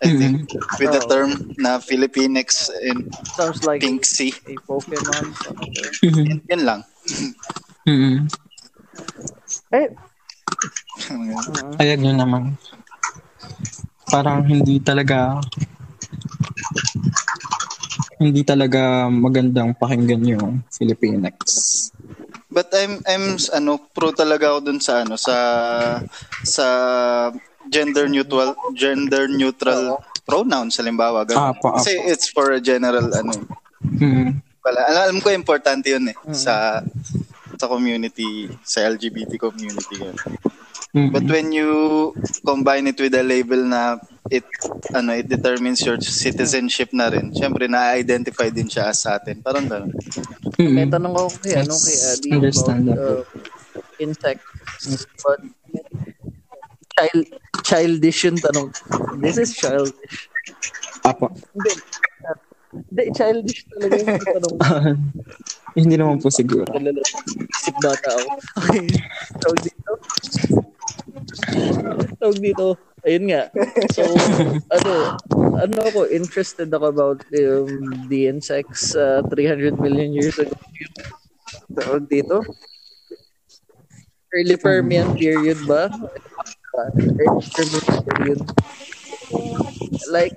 I 0.03 0.13
think 0.13 0.45
with 0.77 0.91
the 0.91 1.01
Oh. 1.01 1.09
term 1.09 1.29
na 1.57 1.79
Filipinx 1.79 2.69
and 2.85 3.09
Sounds 3.33 3.63
like 3.63 3.81
Pinksy. 3.81 4.29
a 4.45 4.53
Pokemon. 4.61 5.25
something. 5.41 5.73
Yun, 6.03 6.41
yun 6.43 6.61
lang. 6.63 6.79
mm 7.87 8.27
Eh, 9.71 9.87
mm, 11.07 11.79
Ayag 11.79 11.99
nyo 11.99 12.13
naman. 12.13 12.43
Parang 14.07 14.43
hindi 14.43 14.79
talaga 14.79 15.39
hindi 18.17 18.41
talaga 18.41 19.07
magandang 19.07 19.77
pakinggan 19.77 20.23
yung 20.25 20.49
Filipinx. 20.69 21.35
But 22.57 22.73
I'm 22.73 23.05
I'm 23.05 23.37
ano 23.53 23.77
pro 23.93 24.09
talaga 24.09 24.49
ako 24.49 24.59
dun 24.65 24.79
sa 24.81 25.05
ano 25.05 25.13
sa 25.13 25.35
sa 26.41 26.65
gender 27.69 28.09
neutral 28.09 28.57
gender 28.73 29.29
neutral 29.29 30.01
pronouns 30.25 30.81
halimbawa 30.81 31.21
ganun. 31.21 31.53
Apo, 31.53 31.69
apo. 31.69 31.85
Kasi 31.85 31.93
it's 32.09 32.33
for 32.33 32.49
a 32.49 32.57
general 32.57 33.13
ano 33.13 33.45
Hmm. 33.97 34.41
pala. 34.65 34.89
Alam, 34.89 35.01
alam 35.05 35.17
ko 35.21 35.29
importante 35.29 35.93
'yun 35.93 36.09
eh 36.09 36.17
sa 36.33 36.81
sa 37.61 37.65
community, 37.69 38.49
sa 38.65 38.89
LGBT 38.89 39.37
community. 39.37 40.01
Yun. 40.01 40.17
Hmm. 40.95 41.11
But 41.11 41.27
when 41.27 41.51
you 41.51 42.15
combine 42.45 42.87
it 42.87 42.99
with 42.99 43.13
a 43.15 43.23
label 43.23 43.59
na 43.59 43.99
it 44.31 44.43
ano 44.95 45.15
it 45.15 45.27
determines 45.27 45.83
your 45.83 45.99
citizenship 45.99 46.91
na 46.91 47.11
rin. 47.11 47.31
Syempre 47.35 47.67
na-identify 47.67 48.51
din 48.51 48.67
siya 48.67 48.91
as 48.91 49.03
sa 49.03 49.19
atin. 49.19 49.43
Parang 49.43 49.67
ganun. 49.67 49.91
Hmm. 50.55 50.73
may 50.73 50.87
tanong 50.87 51.13
ako 51.15 51.29
kay, 51.43 51.53
ano, 51.59 51.75
kay 51.75 51.97
Adi 51.99 52.29
about 52.33 52.87
uh, 52.97 53.21
insects. 53.99 55.05
But, 55.21 55.41
child, 56.97 57.23
childish 57.61 58.19
yung 58.25 58.39
tanong. 58.41 58.73
This 59.21 59.37
is 59.37 59.53
childish. 59.53 60.31
Apo. 61.05 61.29
Hindi. 61.29 61.71
Hindi, 62.67 63.03
childish 63.15 63.61
talaga 63.69 63.95
yung 63.95 64.23
tanong. 64.23 64.55
hindi 65.77 65.95
naman 65.95 66.17
po 66.19 66.27
siguro. 66.33 66.67
Isip 66.67 67.75
bata 67.79 68.09
ako. 68.11 68.29
Okay. 68.65 68.87
Tawag 69.39 69.59
dito. 69.61 69.91
Tawag 72.19 72.39
dito. 72.39 72.77
Ayun 73.05 73.25
nga. 73.31 73.43
So, 73.93 74.03
ano, 74.75 74.91
ano 75.57 75.79
ako, 75.87 75.99
interested 76.09 76.67
ako 76.73 76.85
about 76.91 77.19
um, 77.33 77.71
the 78.11 78.27
insects 78.27 78.95
uh, 78.95 79.21
300 79.31 79.79
million 79.79 80.11
years 80.11 80.35
ago. 80.39 80.55
Tawag 81.71 82.09
dito. 82.09 82.41
Early 84.33 84.57
Permian 84.59 85.15
period 85.15 85.63
ba? 85.63 85.87
Early 86.75 87.41
Permian 87.55 87.87
period. 88.03 88.39
Like 90.11 90.35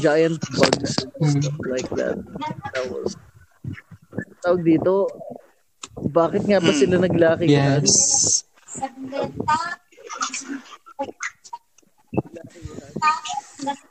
giant 0.00 0.40
bugs 0.56 1.00
and 1.00 1.24
stuff 1.40 1.56
like 1.64 1.88
that. 1.96 2.16
That 2.76 2.84
was 2.92 3.16
tawag 4.44 4.62
dito, 4.62 5.08
bakit 6.12 6.44
nga 6.44 6.60
ba 6.60 6.72
sila 6.76 7.00
naglaki 7.00 7.48
Yes. 7.48 8.44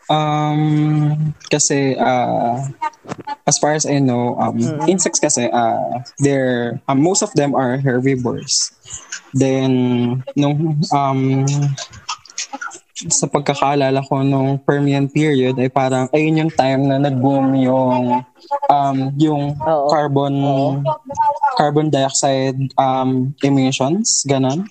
Um, 0.09 1.33
kasi 1.49 1.95
uh, 1.97 2.61
as 3.47 3.57
far 3.57 3.73
as 3.73 3.85
I 3.85 3.99
know, 3.99 4.37
um, 4.37 4.59
insects 4.87 5.19
kasi 5.19 5.49
uh, 5.49 6.03
they're 6.19 6.79
um, 6.87 7.01
most 7.01 7.23
of 7.23 7.33
them 7.33 7.55
are 7.55 7.77
herbivores. 7.77 8.71
Then 9.33 10.23
nung 10.37 10.83
um 10.93 11.47
sa 12.93 13.25
pagkakaalala 13.27 14.05
ko 14.05 14.21
nung 14.21 14.61
Permian 14.61 15.09
period 15.09 15.57
ay 15.57 15.67
parang 15.67 16.07
ayun 16.13 16.45
yung 16.45 16.53
time 16.53 16.87
na 16.87 17.01
nag-boom 17.01 17.57
yung 17.57 18.21
um 18.69 18.97
yung 19.17 19.57
Oo. 19.59 19.89
carbon 19.89 20.33
Oo. 20.39 20.69
carbon 21.57 21.89
dioxide 21.89 22.55
um 22.77 23.33
emissions 23.43 24.23
ganon 24.29 24.69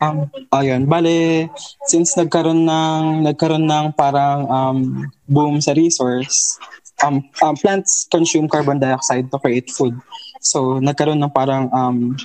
um 0.00 0.26
ayun 0.56 0.88
bale 0.88 1.48
since 1.84 2.16
nagkaroon 2.16 2.64
ng 2.64 3.24
nagkaroon 3.24 3.68
ng 3.68 3.92
parang 3.94 4.48
um 4.48 4.78
boom 5.28 5.60
sa 5.60 5.76
resource 5.76 6.56
um, 7.04 7.20
um 7.44 7.54
plants 7.56 8.08
consume 8.08 8.48
carbon 8.48 8.80
dioxide 8.80 9.28
to 9.28 9.38
create 9.38 9.68
food 9.68 9.92
so 10.40 10.80
nagkaroon 10.80 11.20
ng 11.20 11.32
parang 11.32 11.68
um 11.70 12.16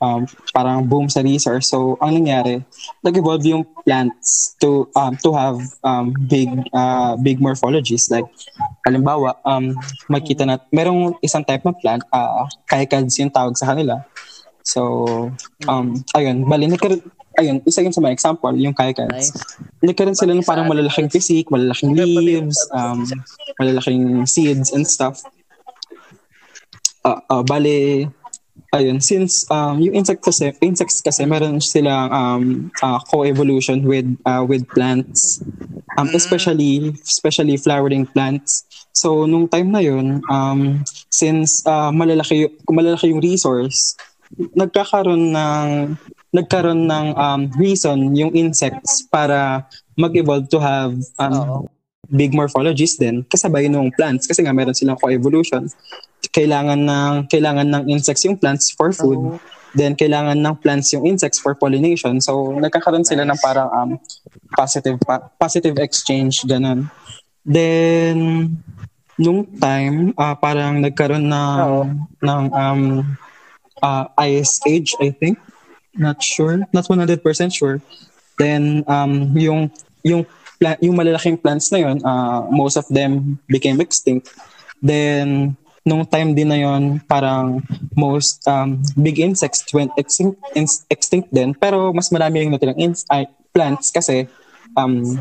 um, 0.00 0.24
parang 0.50 0.88
boom 0.88 1.06
sa 1.06 1.20
resource. 1.20 1.68
So, 1.68 2.00
ang 2.00 2.16
nangyari, 2.16 2.64
nag-evolve 3.04 3.44
yung 3.46 3.64
plants 3.84 4.56
to 4.58 4.88
um, 4.96 5.14
to 5.20 5.30
have 5.36 5.60
um, 5.84 6.16
big 6.26 6.48
uh, 6.72 7.14
big 7.20 7.38
morphologies. 7.38 8.08
Like, 8.08 8.26
halimbawa, 8.82 9.36
um, 9.44 9.76
makita 10.08 10.48
na, 10.48 10.58
merong 10.72 11.20
isang 11.20 11.44
type 11.44 11.62
ng 11.62 11.76
plant, 11.78 12.02
uh, 12.10 12.48
caecads 12.66 13.20
yung 13.20 13.30
tawag 13.30 13.54
sa 13.54 13.70
kanila. 13.70 14.00
So, 14.64 15.30
um, 15.68 16.00
ayun, 16.16 16.48
bali, 16.48 16.66
nagkaroon, 16.66 17.04
ayun, 17.40 17.64
isa 17.64 17.80
yun 17.80 17.92
sa 17.92 18.04
mga 18.04 18.14
example, 18.14 18.54
yung. 18.54 18.76
Nice. 18.76 19.32
Nagkaroon 19.80 20.16
sila 20.16 20.36
ng 20.36 20.44
parang 20.44 20.68
malalaking 20.68 21.08
physique, 21.08 21.48
malalaking 21.48 21.96
leaves, 21.96 22.56
um, 22.76 23.08
malalaking 23.56 24.28
seeds 24.28 24.72
and 24.76 24.84
stuff. 24.86 25.24
Uh, 27.00 27.20
uh, 27.32 27.42
bale, 27.42 28.12
ayun, 28.76 29.00
since 29.00 29.48
um, 29.50 29.80
yung 29.80 29.96
insect 29.96 30.20
kasi, 30.20 30.52
insects 30.60 31.00
kasi 31.00 31.24
meron 31.24 31.60
silang 31.60 32.12
um, 32.12 32.44
uh, 32.84 33.00
co-evolution 33.08 33.82
with 33.88 34.06
uh, 34.28 34.44
with 34.44 34.68
plants, 34.68 35.40
um, 35.96 36.12
especially 36.12 36.92
especially 37.00 37.56
flowering 37.56 38.04
plants. 38.04 38.68
So 38.92 39.24
nung 39.24 39.48
time 39.48 39.72
na 39.72 39.80
yun, 39.80 40.20
um, 40.28 40.84
since 41.08 41.64
uh, 41.64 41.88
malalaki 41.88 42.52
malalaki 42.68 43.10
yung 43.10 43.24
resource, 43.24 43.96
nagkakaroon 44.54 45.32
ng 45.32 45.96
nagkaroon 46.30 46.86
ng 46.86 47.06
um, 47.18 47.40
reason 47.58 48.14
yung 48.14 48.30
insects 48.38 49.02
para 49.10 49.66
mag-evolve 49.98 50.46
to 50.46 50.62
have 50.62 50.94
um, 51.18 51.34
Oo. 51.34 51.58
big 52.10 52.30
morphologies 52.30 52.98
din 52.98 53.26
kasabay 53.26 53.66
nung 53.66 53.90
plants. 53.90 54.30
Kasi 54.30 54.46
nga 54.46 54.54
meron 54.54 54.74
silang 54.74 54.98
co-evolution. 54.98 55.66
Kailangan 56.30 56.78
ng 56.78 57.14
kailangan 57.26 57.66
ng 57.66 57.82
insects 57.90 58.22
yung 58.24 58.38
plants 58.38 58.70
for 58.74 58.94
food. 58.94 59.18
Oo. 59.18 59.38
then 59.70 59.94
kailangan 59.94 60.34
ng 60.34 60.54
plants 60.58 60.90
yung 60.90 61.06
insects 61.06 61.38
for 61.38 61.54
pollination. 61.54 62.18
So 62.18 62.58
nagkakaroon 62.58 63.06
sila 63.06 63.22
ng 63.22 63.38
parang 63.38 63.70
um, 63.70 63.90
positive 64.58 64.98
pa- 65.06 65.30
positive 65.38 65.78
exchange 65.78 66.42
ganun. 66.42 66.90
Then 67.46 68.50
nung 69.14 69.46
time 69.62 70.10
ah, 70.18 70.34
parang 70.34 70.82
nagkaroon 70.82 71.26
ng 71.26 71.58
Oo. 71.62 71.82
ng 72.18 72.42
um 72.50 72.82
uh, 73.78 74.04
ice 74.26 74.58
age 74.66 74.98
I 74.98 75.14
think 75.14 75.38
not 75.94 76.22
sure. 76.22 76.62
Not 76.72 76.86
100% 76.86 77.22
sure. 77.54 77.80
Then 78.38 78.84
um 78.88 79.36
yung 79.36 79.70
yung 80.02 80.24
pla- 80.56 80.80
yung 80.80 80.96
malalaking 80.96 81.40
plants 81.40 81.72
na 81.72 81.78
yun 81.80 82.00
uh, 82.04 82.44
most 82.48 82.76
of 82.76 82.86
them 82.88 83.40
became 83.48 83.80
extinct. 83.80 84.32
Then 84.80 85.56
nung 85.84 86.04
time 86.04 86.36
din 86.36 86.48
na 86.52 86.60
yun 86.60 87.00
parang 87.04 87.64
most 87.96 88.44
um, 88.48 88.80
big 89.00 89.16
insects 89.18 89.64
went 89.72 89.92
extinct, 89.96 90.36
ins- 90.52 90.84
extinct 90.92 91.32
din. 91.32 91.56
Pero 91.56 91.92
mas 91.92 92.12
marami 92.12 92.44
yung 92.44 92.52
natirang 92.52 92.76
ins- 92.76 93.08
ay, 93.08 93.28
plants 93.50 93.90
kasi 93.90 94.30
um 94.78 95.18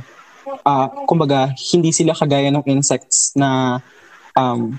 ah, 0.65 0.87
kumbaga 1.09 1.51
hindi 1.73 1.89
sila 1.89 2.13
kagaya 2.13 2.53
ng 2.53 2.65
insects 2.69 3.33
na 3.33 3.81
um 4.37 4.77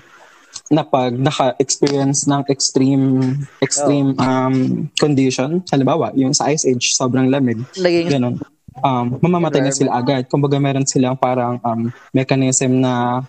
na 0.71 0.87
pag 0.87 1.11
naka-experience 1.11 2.27
ng 2.31 2.47
extreme 2.47 3.35
extreme 3.59 4.15
um 4.19 4.87
condition. 4.95 5.59
Halimbawa 5.67 6.15
yung 6.15 6.31
sa 6.31 6.47
ice 6.47 6.63
age 6.63 6.95
sobrang 6.95 7.27
lamig. 7.27 7.59
Naging 7.75 8.07
ganun. 8.07 8.35
Um 8.79 9.19
mamamatay 9.19 9.61
na 9.63 9.75
sila 9.75 9.99
agad. 9.99 10.31
Kumbaga 10.31 10.55
meron 10.59 10.87
silang 10.87 11.19
parang 11.19 11.59
um 11.63 11.91
mechanism 12.15 12.79
na 12.79 13.23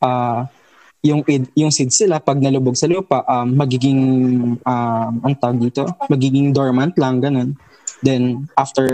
ah 0.00 0.48
yung 1.04 1.20
id- 1.28 1.52
yung 1.52 1.68
seeds 1.68 2.00
sila 2.00 2.16
pag 2.16 2.40
nalubog 2.40 2.80
sa 2.80 2.88
lupa 2.88 3.20
um, 3.28 3.52
magiging 3.52 4.00
um 4.64 5.12
ang 5.20 5.36
tawag 5.36 5.60
dito? 5.60 5.84
Magiging 6.08 6.56
dormant 6.56 6.96
lang 6.96 7.20
ganun. 7.20 7.52
Then 8.00 8.48
after 8.56 8.88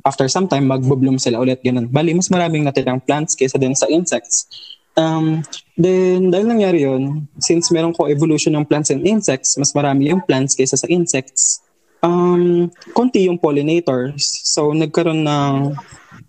after 0.00 0.24
some 0.32 0.48
time 0.48 0.64
magbo-bloom 0.64 1.20
sila 1.20 1.44
ulit 1.44 1.60
ganun. 1.60 1.92
Bali 1.92 2.16
mas 2.16 2.32
maraming 2.32 2.64
natirang 2.64 3.04
plants 3.04 3.36
kaysa 3.36 3.60
din 3.60 3.76
sa 3.76 3.84
insects 3.92 4.48
um 4.98 5.40
then 5.76 6.28
dahil 6.28 6.46
nangyari 6.48 6.84
yun 6.84 7.24
since 7.40 7.72
meron 7.72 7.96
ko 7.96 8.08
evolution 8.08 8.52
ng 8.56 8.66
plants 8.66 8.92
and 8.92 9.04
insects 9.08 9.56
mas 9.56 9.72
marami 9.72 10.12
yung 10.12 10.20
plants 10.24 10.52
kaysa 10.52 10.76
sa 10.76 10.88
insects 10.88 11.64
um 12.04 12.68
konti 12.92 13.24
yung 13.28 13.40
pollinators 13.40 14.24
so 14.44 14.74
nagkaroon 14.76 15.24
ng 15.24 15.72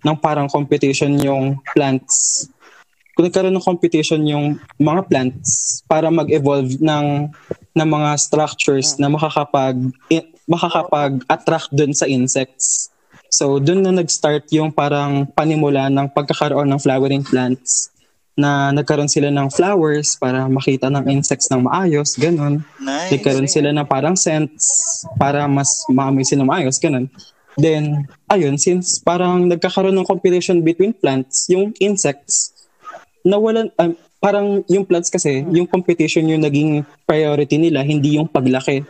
ng 0.04 0.18
parang 0.20 0.48
competition 0.48 1.16
yung 1.20 1.60
plants 1.76 2.48
nagkaroon 3.14 3.54
ng 3.54 3.68
competition 3.68 4.26
yung 4.26 4.58
mga 4.82 5.06
plants 5.06 5.82
para 5.86 6.10
mag-evolve 6.10 6.82
ng 6.82 7.30
ng 7.74 7.90
mga 7.90 8.10
structures 8.18 8.98
na 8.98 9.06
makakapag 9.10 9.78
makakapag-attract 10.48 11.72
dun 11.72 11.96
sa 11.96 12.06
insects. 12.08 12.92
So, 13.32 13.58
dun 13.58 13.82
na 13.82 13.96
nag-start 13.96 14.46
yung 14.54 14.70
parang 14.70 15.26
panimula 15.26 15.90
ng 15.90 16.12
pagkakaroon 16.14 16.70
ng 16.70 16.80
flowering 16.82 17.26
plants. 17.26 17.93
Na 18.34 18.74
nagkaroon 18.74 19.10
sila 19.10 19.30
ng 19.30 19.54
flowers 19.54 20.18
para 20.18 20.50
makita 20.50 20.90
ng 20.90 21.06
insects 21.06 21.50
ng 21.54 21.70
maayos, 21.70 22.18
ganun. 22.18 22.66
Nice. 22.82 23.14
Nagkaroon 23.14 23.50
sila 23.50 23.70
ng 23.70 23.86
parang 23.86 24.18
scents 24.18 25.06
para 25.22 25.46
mas 25.46 25.86
maamoy 25.86 26.26
sila 26.26 26.42
maayos, 26.42 26.82
ganun. 26.82 27.06
Then, 27.54 28.10
ayun, 28.34 28.58
since 28.58 28.98
parang 28.98 29.46
nagkakaroon 29.46 29.94
ng 29.94 30.10
competition 30.10 30.66
between 30.66 30.98
plants, 30.98 31.46
yung 31.54 31.78
insects, 31.78 32.50
nawalan, 33.22 33.70
um, 33.78 33.94
parang 34.18 34.66
yung 34.66 34.90
plants 34.90 35.14
kasi, 35.14 35.46
yung 35.54 35.70
competition 35.70 36.26
yung 36.26 36.42
naging 36.42 36.82
priority 37.06 37.62
nila, 37.62 37.86
hindi 37.86 38.18
yung 38.18 38.26
paglaki. 38.26 38.82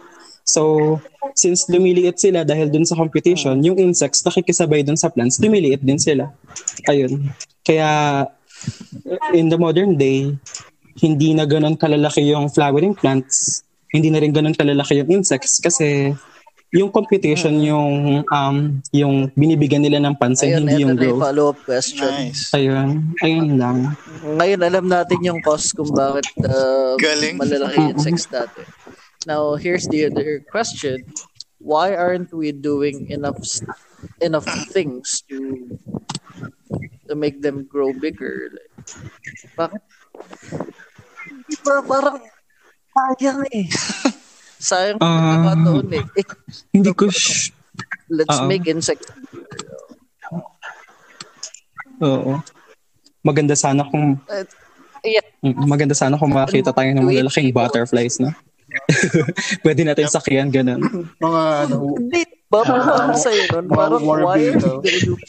So, 0.47 0.99
since 1.35 1.67
lumiliit 1.67 2.19
sila 2.19 2.47
dahil 2.47 2.71
dun 2.71 2.87
sa 2.87 2.95
competition, 2.95 3.59
yung 3.63 3.75
insects 3.79 4.23
nakikisabay 4.23 4.83
dun 4.87 4.99
sa 4.99 5.11
plants, 5.11 5.39
lumiliit 5.43 5.83
din 5.83 5.99
sila. 5.99 6.31
Ayun. 6.87 7.31
Kaya, 7.63 7.87
in 9.33 9.49
the 9.49 9.57
modern 9.57 9.97
day, 9.97 10.33
hindi 10.99 11.33
na 11.33 11.45
ganun 11.45 11.75
kalalaki 11.75 12.23
yung 12.29 12.49
flowering 12.49 12.93
plants, 12.93 13.63
hindi 13.89 14.09
na 14.09 14.21
rin 14.21 14.33
ganun 14.33 14.53
kalalaki 14.53 15.01
yung 15.01 15.21
insects 15.21 15.61
kasi 15.61 16.13
yung 16.73 16.89
competition 16.89 17.61
yung 17.61 18.25
um 18.33 18.81
yung 18.89 19.29
binibigyan 19.37 19.85
nila 19.85 20.01
ng 20.01 20.17
pansin 20.17 20.57
Ayun, 20.57 20.65
hindi 20.65 20.81
yung 20.81 20.97
growth. 20.97 21.21
follow-up 21.21 21.59
question. 21.69 22.09
Nice. 22.09 22.49
Ayun, 22.49 23.13
ayun 23.21 23.61
lang. 23.61 23.93
Ngayon, 24.25 24.61
alam 24.65 24.85
natin 24.89 25.21
yung 25.21 25.39
cause 25.45 25.69
kung 25.69 25.93
bakit 25.93 26.25
uh, 26.41 26.97
Galing. 26.97 27.37
malalaki 27.37 27.77
yung 27.77 28.01
sex 28.09 28.25
dati. 28.25 28.65
Now, 29.29 29.53
here's 29.53 29.85
the 29.87 30.09
other 30.09 30.41
question. 30.49 31.05
Why 31.61 31.93
aren't 31.93 32.33
we 32.33 32.51
doing 32.51 33.07
enough 33.13 33.39
enough 34.19 34.49
things 34.73 35.21
to 35.29 35.69
to 37.03 37.13
make 37.13 37.39
them 37.39 37.65
grow 37.65 37.91
bigger? 37.91 38.49
Like, 38.49 38.71
bakit? 39.55 39.81
Ba 41.61 41.79
parang 41.81 42.17
sayang 42.91 43.41
eh. 43.49 43.65
sayang 44.63 44.97
Ah. 44.99 45.11
pagkakataon 45.39 45.87
eh. 45.91 46.03
eh. 46.15 46.25
Hindi 46.71 46.91
ko 46.91 47.07
sh- 47.13 47.51
Let's 48.07 48.37
Oo. 48.37 48.45
make 48.45 48.67
insects. 48.67 49.09
Oo. 51.99 52.37
Maganda 53.21 53.55
sana 53.55 53.81
kung 53.83 54.19
Uh, 54.27 54.45
yeah, 55.03 55.23
mm, 55.41 55.67
maganda 55.67 55.91
sana 55.91 56.15
kung 56.15 56.31
makakita 56.31 56.71
tayo 56.71 56.87
ng 56.91 57.03
malalaking 57.03 57.51
butterflies 57.51 58.19
na. 58.19 58.31
Pwede 59.65 59.83
natin 59.83 60.07
sakyan 60.07 60.47
ganun. 60.47 60.79
Mga 61.17 61.41
ano, 61.67 61.75
Hindi 61.97 62.21
ba? 62.47 62.63
Parang 62.63 63.11
sa'yo 63.13 63.43
nun. 63.51 63.65
Mga 63.67 63.75
Parang 63.75 64.01
why 64.03 64.15
are 64.15 64.55
beetle. 64.55 64.79
they 64.79 64.97
doing 64.99 65.19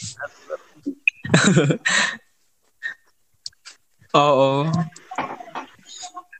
Oo. 4.14 4.68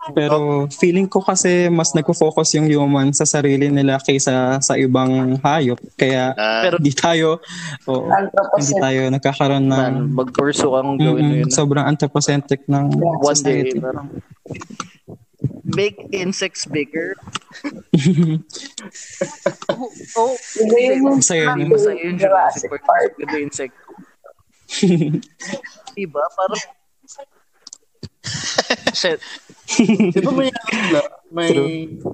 Pero 0.04 0.68
feeling 0.68 1.08
ko 1.08 1.24
kasi 1.24 1.72
mas 1.72 1.96
nagfo-focus 1.96 2.60
yung 2.60 2.68
human 2.68 3.08
sa 3.10 3.24
sarili 3.24 3.72
nila 3.72 3.96
kaysa 3.96 4.60
sa 4.60 4.76
ibang 4.76 5.40
hayop. 5.40 5.80
Kaya 5.96 6.36
Ah, 6.36 6.60
Pero 6.60 6.76
hindi 6.78 6.92
tayo 6.92 7.40
oo, 7.88 8.12
hindi 8.60 8.74
tayo 8.76 9.00
nagkakaroon 9.08 9.64
ng 9.64 9.72
man, 9.72 10.12
mag-pursue 10.14 10.68
kang 10.68 11.00
gawin 11.00 11.24
Mm-mm, 11.24 11.40
yun. 11.40 11.50
sobrang 11.50 11.88
anthropocentric 11.88 12.68
ng 12.68 12.92
One 13.00 13.40
day, 13.40 13.72
society. 13.72 13.80
parang 13.80 14.12
make 15.64 15.96
insects 16.12 16.68
bigger. 16.68 17.16
oh, 19.72 19.88
oh, 20.20 20.32
Masaya 21.16 21.56
yun. 21.56 21.72
masaya 21.72 21.96
yun 21.96 22.20
Jurassic 22.20 22.68
Park. 22.84 23.16
Ganda 23.16 23.40
yung 23.40 23.48
insect. 23.48 23.72
diba? 25.96 26.22
Parang 26.34 26.62
Shit. 28.96 29.20
di 30.12 30.20
ba 30.20 30.32
may, 30.32 30.48
ano 30.48 31.00
may, 31.32 31.52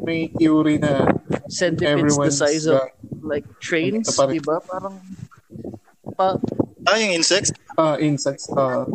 may 0.02 0.20
theory 0.34 0.78
na 0.78 1.06
Centipedes 1.46 1.78
the 1.78 1.86
everyone's 1.86 2.38
size 2.38 2.66
of 2.66 2.82
like 3.22 3.46
trains, 3.62 4.10
Ito 4.10 4.16
pa 4.18 4.24
rin. 4.26 4.38
diba? 4.38 4.56
Parang 4.64 4.96
pa, 6.18 6.38
ah, 6.86 6.96
yung 6.98 7.14
insects? 7.14 7.54
uh, 7.78 7.94
insects. 8.00 8.50
Uh, 8.50 8.86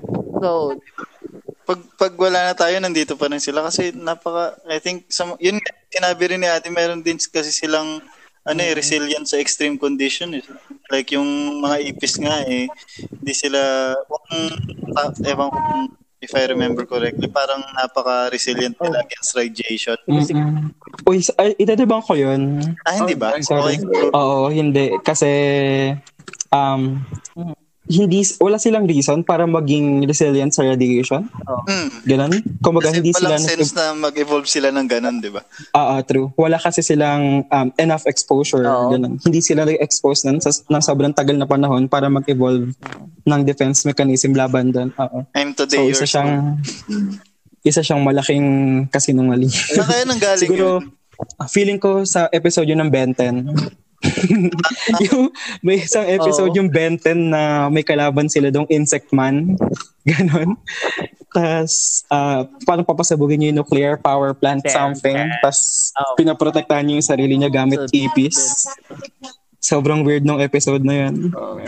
so, 0.42 0.76
Pag, 1.66 1.82
pag 1.98 2.14
wala 2.14 2.46
na 2.46 2.54
tayo, 2.54 2.78
nandito 2.78 3.18
pa 3.18 3.26
rin 3.26 3.42
sila 3.42 3.66
kasi 3.66 3.90
napaka, 3.90 4.54
I 4.70 4.78
think, 4.78 5.10
sa, 5.10 5.34
yun 5.42 5.58
nga, 5.58 5.74
sinabi 5.90 6.30
rin 6.30 6.38
ni 6.38 6.46
ate, 6.46 6.70
meron 6.70 7.02
din 7.02 7.18
kasi 7.18 7.50
silang 7.50 8.06
ano 8.46 8.60
eh, 8.62 8.78
resilient 8.78 9.26
sa 9.26 9.42
extreme 9.42 9.76
condition. 9.76 10.38
Eh. 10.38 10.46
Like 10.94 11.18
yung 11.18 11.60
mga 11.66 11.82
ipis 11.94 12.22
nga 12.22 12.46
eh, 12.46 12.70
hindi 13.02 13.34
sila, 13.34 13.92
kung, 14.06 14.26
ewan 15.26 15.50
ko 15.50 15.58
kung 15.58 15.84
if 16.26 16.34
I 16.34 16.50
remember 16.50 16.90
correctly, 16.90 17.30
parang 17.30 17.62
napaka-resilient 17.78 18.82
nila 18.82 19.06
against 19.06 19.38
radiation. 19.38 19.98
Mm-mm. 20.10 20.74
Uy, 21.06 21.22
ay, 21.38 21.54
itadibang 21.62 22.02
ko 22.02 22.18
yun. 22.18 22.66
Ah, 22.82 22.98
hindi 22.98 23.14
ba? 23.14 23.38
Sorry. 23.46 23.78
Okay. 23.78 24.10
Oo, 24.10 24.50
hindi. 24.50 24.98
Kasi, 25.06 25.30
um, 26.50 27.06
hindi, 27.86 28.26
wala 28.42 28.58
silang 28.58 28.90
reason 28.90 29.22
para 29.22 29.46
maging 29.46 30.10
resilient 30.10 30.50
sa 30.50 30.66
radiation. 30.66 31.30
Hmm. 31.70 31.90
Ganun. 32.02 32.42
Kumbaga, 32.58 32.90
Kasi 32.90 32.98
hindi 32.98 33.14
sila... 33.14 33.38
sense 33.38 33.78
na 33.78 33.94
mag-evolve 33.94 34.50
sila 34.50 34.74
ng 34.74 34.90
ganun, 34.90 35.22
di 35.22 35.30
ba? 35.30 35.46
Ah, 35.70 35.98
ah, 35.98 36.02
true. 36.02 36.34
Wala 36.34 36.58
kasi 36.58 36.82
silang 36.82 37.46
um, 37.46 37.68
enough 37.78 38.10
exposure. 38.10 38.66
Oo. 38.66 38.98
Ganun. 38.98 39.22
Hindi 39.22 39.40
sila 39.46 39.70
expose 39.70 40.26
nun 40.26 40.42
sa, 40.42 40.50
ng 40.50 40.82
sobrang 40.82 41.14
tagal 41.14 41.38
na 41.38 41.46
panahon 41.46 41.86
para 41.86 42.10
mag-evolve 42.10 42.74
ng 43.26 43.42
defense 43.46 43.86
mechanism 43.86 44.34
laban 44.34 44.74
doon. 44.74 44.90
Oo. 44.98 45.30
I'm 45.38 45.54
So, 45.56 45.64
today 45.70 45.86
isa 45.94 46.04
yours. 46.04 46.12
siyang... 46.12 46.32
Isa 47.66 47.82
siyang 47.82 48.06
malaking 48.06 48.46
kasinungaling. 48.94 49.50
Saan 49.50 49.90
kaya 49.90 50.04
nang 50.06 50.22
galing 50.22 50.42
Siguro, 50.46 50.86
yun? 50.86 50.94
ah, 51.42 51.50
feeling 51.50 51.82
ko 51.82 52.06
sa 52.06 52.30
episode 52.30 52.70
yun 52.70 52.82
ng 52.82 52.90
Ben 52.94 53.14
10. 53.14 53.85
Yung, 55.02 55.32
may 55.60 55.80
isang 55.80 56.06
episode 56.06 56.52
Oo. 56.52 56.58
yung 56.58 56.70
Ben 56.70 56.96
10 56.96 57.32
na 57.32 57.42
may 57.68 57.82
kalaban 57.82 58.26
sila 58.26 58.50
dong 58.50 58.68
Insect 58.68 59.10
Man. 59.10 59.56
Ganon. 60.08 60.56
Tapos, 61.30 61.74
ah, 62.08 62.46
parang 62.64 62.84
papasabugin 62.84 63.36
niya 63.38 63.50
yung 63.52 63.60
nuclear 63.60 63.94
power 63.96 64.32
plant 64.32 64.64
Damn, 64.64 64.74
something. 64.94 65.18
Tapos, 65.40 65.92
Oh. 65.96 66.16
pinaprotektahan 66.16 66.84
niya 66.84 66.96
yung 67.00 67.08
sarili 67.08 67.36
niya 67.36 67.50
gamit 67.50 67.80
So, 67.82 67.92
ipis. 67.92 68.68
Sobrang 69.58 70.04
weird 70.04 70.22
nung 70.22 70.38
episode 70.38 70.84
na 70.84 71.08
yun. 71.08 71.32
okay. 71.32 71.68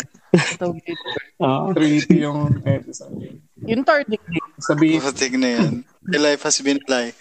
tawag 0.56 0.78
dito. 0.86 1.02
Ah. 1.40 1.72
Creepy 1.72 2.22
yung 2.22 2.62
episode. 2.62 3.42
yung 3.58 3.82
target 3.82 4.22
Sabihin, 4.60 5.00
Putik 5.00 5.34
na 5.34 5.50
yan. 5.58 5.72
The 6.04 6.20
life 6.20 6.44
has 6.44 6.60
been 6.60 6.78
lie. 6.86 7.16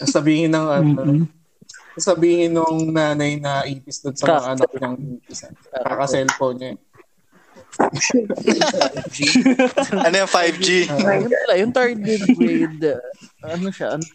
sabihin 0.00 0.52
ng 0.52 0.66
ano, 0.68 0.84
Mm-mm. 0.94 1.20
Sabihin 2.00 2.54
nung 2.54 2.90
nanay 2.90 3.38
na 3.38 3.62
ipis 3.66 4.02
doon 4.02 4.16
sa 4.16 4.26
mga 4.26 4.48
anak 4.56 4.70
niyang 4.74 4.96
ipis. 5.18 5.38
Kaka-cellphone 5.70 6.56
niya. 6.58 6.72
Ano 10.06 10.14
yung 10.18 10.30
5G? 10.30 10.90
Yun 10.90 11.30
pala, 11.30 11.54
yung 11.54 11.74
target 11.74 12.22
grade, 12.34 12.90
uh, 12.90 12.98
ano 13.54 13.70
siya? 13.70 13.94
An- 13.94 14.10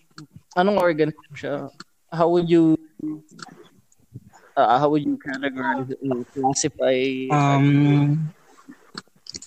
anong 0.60 0.84
organism 0.84 1.32
siya? 1.32 1.72
How 2.12 2.28
would 2.28 2.52
you 2.52 2.76
uh, 4.58 4.78
how 4.80 4.90
would 4.90 5.06
you 5.06 5.18
categorize 5.18 5.90
uh, 5.90 6.24
classify 6.34 6.98
Um, 7.32 8.30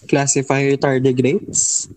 classify 0.08 0.62
tardigrades. 0.78 1.90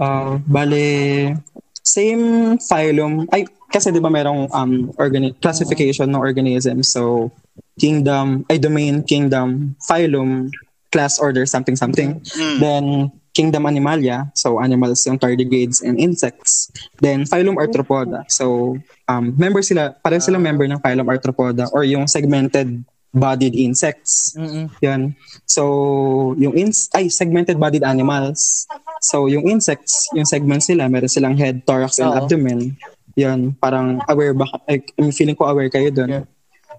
Uh, 0.00 0.40
bale, 0.48 1.36
same 1.82 2.56
phylum. 2.58 3.26
Ay, 3.32 3.46
kasi 3.70 3.94
di 3.94 4.02
ba 4.02 4.10
merong 4.10 4.50
um, 4.50 4.90
organi- 4.98 5.36
classification 5.38 6.10
ng 6.10 6.20
organism. 6.20 6.82
So, 6.82 7.30
kingdom, 7.78 8.44
ay 8.50 8.58
domain, 8.58 9.02
kingdom, 9.02 9.76
phylum, 9.86 10.50
class, 10.90 11.18
order, 11.18 11.46
something, 11.46 11.78
something. 11.78 12.20
Hmm. 12.34 12.58
Then, 12.58 12.84
kingdom 13.32 13.64
animalia. 13.64 14.28
So, 14.34 14.58
animals 14.58 15.06
yung 15.06 15.18
tardigrades 15.18 15.80
and 15.86 15.98
insects. 15.98 16.68
Then, 16.98 17.24
phylum 17.24 17.56
arthropoda. 17.56 18.26
So, 18.28 18.76
um, 19.06 19.32
member 19.38 19.62
sila, 19.62 19.94
pareho 20.02 20.20
silang 20.20 20.42
member 20.42 20.66
ng 20.66 20.82
phylum 20.82 21.06
arthropoda 21.06 21.70
or 21.72 21.86
yung 21.86 22.10
segmented 22.10 22.84
bodied 23.14 23.54
insects. 23.54 24.34
Mm-mm. 24.38 24.70
Yan. 24.82 25.14
So, 25.46 26.34
yung 26.38 26.54
ins 26.54 26.90
ay 26.94 27.10
segmented 27.10 27.58
bodied 27.58 27.82
animals. 27.82 28.66
So, 29.00 29.26
yung 29.26 29.48
insects, 29.48 30.12
yung 30.12 30.28
segments 30.28 30.68
sila, 30.68 30.84
meron 30.86 31.08
silang 31.08 31.36
head, 31.40 31.64
thorax, 31.64 31.96
and 31.98 32.12
Oo. 32.12 32.18
abdomen. 32.20 32.76
Yan, 33.16 33.56
parang 33.56 33.98
aware 34.06 34.36
ba? 34.36 34.46
Ay, 34.68 34.84
I'm 35.00 35.10
feeling 35.10 35.34
ko 35.34 35.48
aware 35.48 35.72
kayo 35.72 35.88
doon. 35.88 36.22
Yeah. 36.22 36.24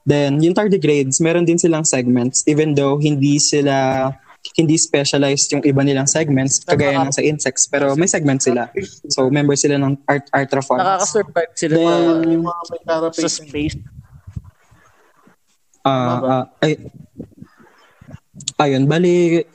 Then, 0.05 0.41
yung 0.41 0.53
tardigrades, 0.57 1.21
meron 1.21 1.45
din 1.45 1.61
silang 1.61 1.85
segments 1.85 2.41
even 2.49 2.73
though 2.73 2.97
hindi 2.97 3.37
sila 3.37 4.09
hindi 4.57 4.73
specialized 4.73 5.53
yung 5.53 5.61
iba 5.61 5.85
nilang 5.85 6.09
segments 6.09 6.65
kagaya 6.65 6.97
ng 6.97 7.13
sa 7.13 7.21
insects 7.21 7.69
pero 7.69 7.93
may 7.93 8.09
segments 8.09 8.49
sila. 8.49 8.73
So, 9.13 9.29
member 9.29 9.53
sila 9.53 9.77
ng 9.77 10.01
art 10.09 10.25
arthropods. 10.33 10.81
Nakaka-survive 10.81 11.53
sila 11.53 11.73
Then, 11.77 11.85
sa, 11.85 12.25
Yung 12.25 12.45
mga 12.49 12.61
may 12.65 12.81
sa 12.81 12.89
carapace. 12.89 13.37
space. 13.37 13.77
Ah, 15.81 16.17
ah, 16.21 16.45
ay, 16.61 16.77
ayun, 18.61 18.85
bali, 18.85 19.45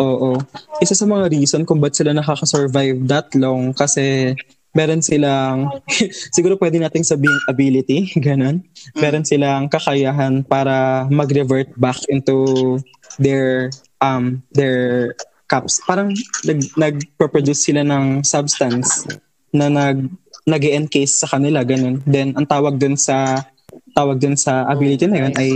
Oo. 0.00 0.40
Isa 0.80 0.96
sa 0.96 1.04
mga 1.04 1.28
reason 1.28 1.68
kung 1.68 1.80
ba't 1.80 1.92
sila 1.92 2.16
nakaka-survive 2.16 3.04
that 3.04 3.28
long 3.36 3.76
kasi 3.76 4.32
meron 4.72 5.04
silang, 5.04 5.68
siguro 6.36 6.56
pwede 6.56 6.80
nating 6.80 7.04
sabihin 7.04 7.40
ability, 7.48 8.08
ganun. 8.26 8.64
Meron 8.96 9.24
silang 9.24 9.68
kakayahan 9.68 10.44
para 10.44 11.04
mag-revert 11.12 11.72
back 11.76 12.00
into 12.08 12.78
their 13.20 13.68
um 14.00 14.40
their 14.54 15.12
cups. 15.48 15.80
Parang 15.84 16.12
nag 16.44 16.60
nag-produce 16.76 17.68
sila 17.68 17.82
ng 17.82 18.22
substance 18.22 19.08
na 19.52 19.72
nag 19.72 20.06
nag 20.48 20.64
encase 20.64 21.24
sa 21.24 21.28
kanila 21.28 21.64
ganun. 21.64 22.00
Then 22.08 22.36
ang 22.36 22.48
tawag 22.48 22.80
dun 22.80 22.96
sa 22.96 23.44
tawag 23.92 24.20
dun 24.20 24.36
sa 24.38 24.64
ability 24.68 25.04
na 25.08 25.28
yun 25.28 25.34
ay 25.36 25.50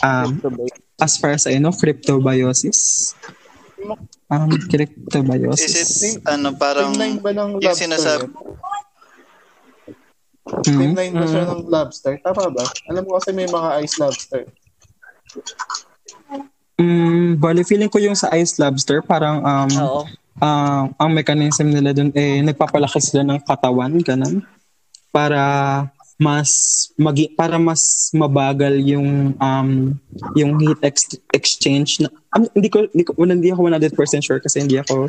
um 0.00 0.40
as 0.98 1.16
far 1.16 1.34
as 1.34 1.44
I 1.46 1.60
know 1.60 1.74
cryptobiosis. 1.74 3.12
Um, 4.28 4.50
cryptobiosis. 4.68 5.72
Is 5.72 6.18
it, 6.18 6.26
ano, 6.28 6.52
parang, 6.52 6.92
Timeline 6.92 7.18
ba 7.22 7.30
ng 7.32 7.50
yung 7.56 7.64
lobster? 7.64 7.86
sinasabi. 7.86 8.26
Timeline 10.64 11.14
ba 11.16 11.26
siya 11.28 11.44
ng 11.48 11.62
lobster? 11.68 12.14
Tama 12.20 12.52
ba? 12.52 12.64
Alam 12.92 13.02
mo 13.06 13.16
kasi 13.16 13.30
may 13.32 13.48
mga 13.48 13.68
ice 13.84 13.96
lobster. 13.96 14.42
Mm, 16.78 17.42
bali, 17.42 17.66
feeling 17.66 17.90
ko 17.90 17.98
yung 17.98 18.14
sa 18.14 18.30
ice 18.36 18.56
lobster, 18.60 19.02
parang 19.02 19.42
um, 19.42 19.70
Oo. 19.82 20.00
ah, 20.38 20.86
ang 20.94 21.10
mechanism 21.10 21.74
nila 21.74 21.90
dun 21.90 22.14
eh 22.14 22.38
nagpapalaki 22.44 23.02
sila 23.02 23.26
ng 23.26 23.42
katawan 23.42 23.98
ganun 23.98 24.46
para 25.10 25.40
mas 26.18 26.50
magi 26.98 27.30
para 27.30 27.62
mas 27.62 28.10
mabagal 28.10 28.74
yung 28.82 29.38
um 29.38 29.94
yung 30.34 30.58
heat 30.58 30.82
ex- 30.82 31.22
exchange 31.30 32.02
na 32.02 32.10
um, 32.34 32.42
hindi 32.58 32.66
ko 32.66 32.90
hindi 32.90 33.06
ko 33.06 33.14
wala- 33.14 33.38
hindi 33.38 33.54
ako 33.54 33.70
100% 33.70 34.26
sure 34.26 34.42
kasi 34.42 34.66
hindi 34.66 34.82
ako 34.82 35.06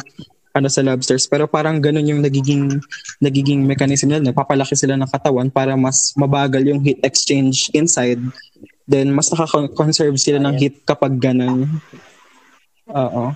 ano 0.54 0.68
sa 0.70 0.82
lobsters. 0.82 1.26
Pero 1.30 1.46
parang 1.46 1.82
ganun 1.82 2.06
yung 2.06 2.22
nagiging 2.22 2.82
nagiging 3.22 3.66
mechanism 3.66 4.10
nila. 4.10 4.30
Nagpapalaki 4.30 4.74
sila 4.74 4.98
ng 4.98 5.10
katawan 5.10 5.50
para 5.50 5.74
mas 5.78 6.14
mabagal 6.18 6.62
yung 6.66 6.82
heat 6.82 7.02
exchange 7.06 7.70
inside. 7.74 8.22
Then 8.90 9.14
mas 9.14 9.30
nakaka-conserve 9.30 10.18
sila 10.18 10.42
ng 10.42 10.56
heat 10.58 10.82
kapag 10.86 11.18
ganun. 11.22 11.70
Oo. 12.90 13.34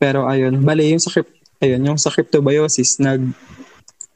Pero 0.00 0.26
ayun, 0.26 0.64
bale 0.64 0.88
yung 0.88 1.02
sa 1.02 1.12
crypt, 1.12 1.30
ayun, 1.60 1.84
yung 1.84 2.00
sa 2.00 2.08
cryptobiosis 2.08 2.98
nag 2.98 3.20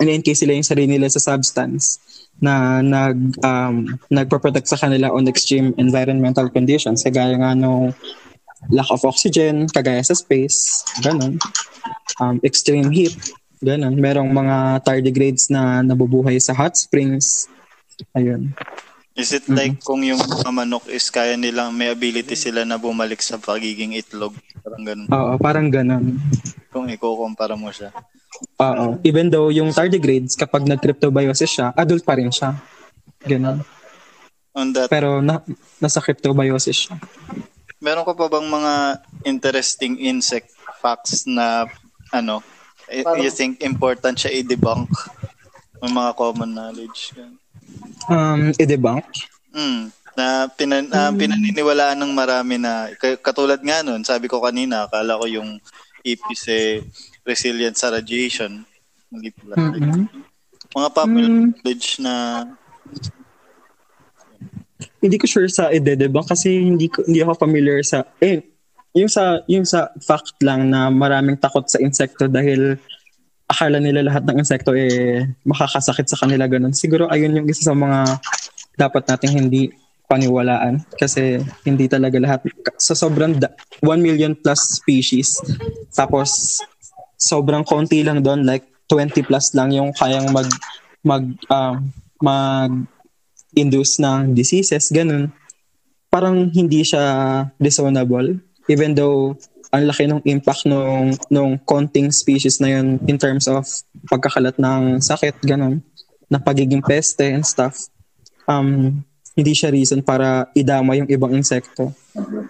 in-encase 0.00 0.42
sila 0.42 0.56
yung 0.56 0.66
sarili 0.66 0.98
nila 0.98 1.10
sa 1.10 1.22
substance 1.22 2.02
na 2.42 2.82
nag 2.82 3.38
um, 3.46 3.94
nagpo-protect 4.10 4.66
sa 4.66 4.78
kanila 4.80 5.14
on 5.14 5.30
extreme 5.30 5.70
environmental 5.78 6.50
conditions 6.50 7.06
kagaya 7.06 7.38
nga 7.38 7.54
nung 7.54 7.94
lack 8.72 8.88
of 8.90 9.04
oxygen, 9.04 9.68
kagaya 9.68 10.00
sa 10.00 10.16
space, 10.16 10.84
ganun. 11.04 11.36
Um, 12.20 12.40
extreme 12.40 12.88
heat, 12.88 13.16
ganun. 13.60 14.00
Merong 14.00 14.30
mga 14.32 14.84
tardigrades 14.86 15.52
na 15.52 15.84
nabubuhay 15.84 16.40
sa 16.40 16.56
hot 16.56 16.76
springs. 16.78 17.48
Ayun. 18.16 18.56
Is 19.14 19.30
it 19.30 19.46
like 19.46 19.78
kung 19.80 20.02
yung 20.02 20.18
mga 20.18 20.50
manok 20.50 20.84
is 20.86 21.06
kaya 21.08 21.34
nilang 21.34 21.70
may 21.70 21.88
ability 21.88 22.34
sila 22.34 22.62
na 22.62 22.74
bumalik 22.76 23.18
sa 23.18 23.38
pagiging 23.38 23.94
itlog? 23.94 24.34
Parang 24.60 24.82
ganun. 24.82 25.06
Oo, 25.08 25.32
parang 25.38 25.68
ganun. 25.68 26.04
Kung 26.68 26.90
ikukumpara 26.90 27.54
mo 27.54 27.70
siya. 27.70 27.94
Oo. 28.58 28.98
Even 29.02 29.30
though 29.30 29.48
yung 29.48 29.70
tardigrades, 29.70 30.34
kapag 30.34 30.66
nag-cryptobiosis 30.66 31.46
siya, 31.48 31.70
adult 31.72 32.02
pa 32.02 32.18
rin 32.18 32.28
siya. 32.28 32.58
Ganun. 33.22 33.62
On 34.54 34.66
that, 34.70 34.86
Pero 34.86 35.18
na, 35.18 35.42
nasa 35.78 35.98
cryptobiosis 35.98 36.86
siya. 36.86 36.94
meron 37.78 38.02
ka 38.02 38.16
pa 38.16 38.26
bang 38.26 38.48
mga 38.48 38.72
interesting 39.24 40.00
insect 40.00 40.48
facts 40.80 41.28
na 41.28 41.68
ano, 42.10 42.40
Parang- 42.88 43.20
you 43.20 43.28
think 43.28 43.60
important 43.60 44.16
siya 44.16 44.32
i-debunk? 44.34 44.88
Yung 45.78 45.92
mga 45.92 46.16
common 46.16 46.50
knowledge. 46.50 47.12
Ganun. 47.12 47.36
Um, 48.10 48.52
i-debunk. 48.60 49.04
Mm, 49.54 49.88
na 50.14 50.46
pinan, 50.54 50.86
ah, 50.94 51.10
pinaniniwalaan 51.10 51.98
ng 51.98 52.12
marami 52.14 52.58
na 52.58 52.90
katulad 53.22 53.58
nga 53.58 53.82
nun, 53.82 54.02
sabi 54.06 54.30
ko 54.30 54.38
kanina, 54.38 54.86
akala 54.86 55.18
ko 55.18 55.26
yung 55.26 55.58
ipis 56.04 56.44
eh 56.52 56.84
resilient 57.24 57.74
sa 57.74 57.90
radiation. 57.90 58.62
Mhm. 59.10 60.10
Mga 60.74 60.88
popular 60.90 61.30
Mm. 61.30 61.54
knowledge 61.54 61.88
na 62.02 62.14
Hindi 65.00 65.20
ko 65.20 65.28
sure 65.28 65.48
sa 65.52 65.68
i-debunk 65.68 66.32
kasi 66.32 66.64
hindi 66.64 66.88
ko 66.88 67.04
hindi 67.04 67.20
ako 67.20 67.36
familiar 67.44 67.84
sa 67.84 68.08
eh 68.20 68.40
yung 68.96 69.08
sa 69.08 69.40
yung 69.44 69.64
sa 69.68 69.92
fact 70.00 70.40
lang 70.40 70.72
na 70.72 70.88
maraming 70.88 71.36
takot 71.36 71.64
sa 71.68 71.76
insekto 71.76 72.24
dahil 72.24 72.80
akala 73.44 73.78
nila 73.78 74.00
lahat 74.04 74.24
ng 74.24 74.40
insekto 74.40 74.72
eh 74.72 75.24
makakasakit 75.44 76.06
sa 76.08 76.20
kanila 76.24 76.48
ganun. 76.48 76.72
Siguro 76.72 77.08
ayun 77.12 77.36
yung 77.42 77.48
isa 77.48 77.70
sa 77.70 77.76
mga 77.76 78.18
dapat 78.74 79.06
nating 79.06 79.32
hindi 79.44 79.62
paniwalaan 80.04 80.84
kasi 81.00 81.40
hindi 81.64 81.88
talaga 81.88 82.20
lahat 82.20 82.40
sa 82.76 82.92
sobrang 82.92 83.40
da- 83.40 83.54
1 83.80 84.04
million 84.04 84.36
plus 84.36 84.80
species 84.80 85.40
tapos 85.96 86.60
sobrang 87.16 87.64
konti 87.64 88.04
lang 88.04 88.20
doon 88.20 88.44
like 88.44 88.68
20 88.92 89.24
plus 89.24 89.56
lang 89.56 89.72
yung 89.72 89.96
kayang 89.96 90.28
mag 90.28 90.48
mag 91.00 91.24
um, 91.48 91.88
mag 92.20 92.72
induce 93.56 93.96
ng 93.96 94.36
diseases 94.36 94.92
ganun 94.92 95.32
parang 96.12 96.52
hindi 96.52 96.84
siya 96.84 97.48
discernible 97.56 98.36
even 98.68 98.92
though 98.92 99.32
ang 99.74 99.90
laki 99.90 100.06
ng 100.06 100.22
impact 100.22 100.70
nung 100.70 101.10
nung 101.26 101.58
konting 101.66 102.14
species 102.14 102.62
na 102.62 102.78
yun 102.78 103.02
in 103.10 103.18
terms 103.18 103.50
of 103.50 103.66
pagkakalat 104.06 104.54
ng 104.54 105.02
sakit 105.02 105.34
ganun 105.42 105.82
na 106.30 106.38
pagiging 106.38 106.78
peste 106.78 107.26
and 107.26 107.42
stuff. 107.42 107.90
Um 108.46 109.02
hindi 109.34 109.50
siya 109.50 109.74
reason 109.74 109.98
para 109.98 110.46
idama 110.54 110.94
yung 110.94 111.10
ibang 111.10 111.34
insekto. 111.34 111.90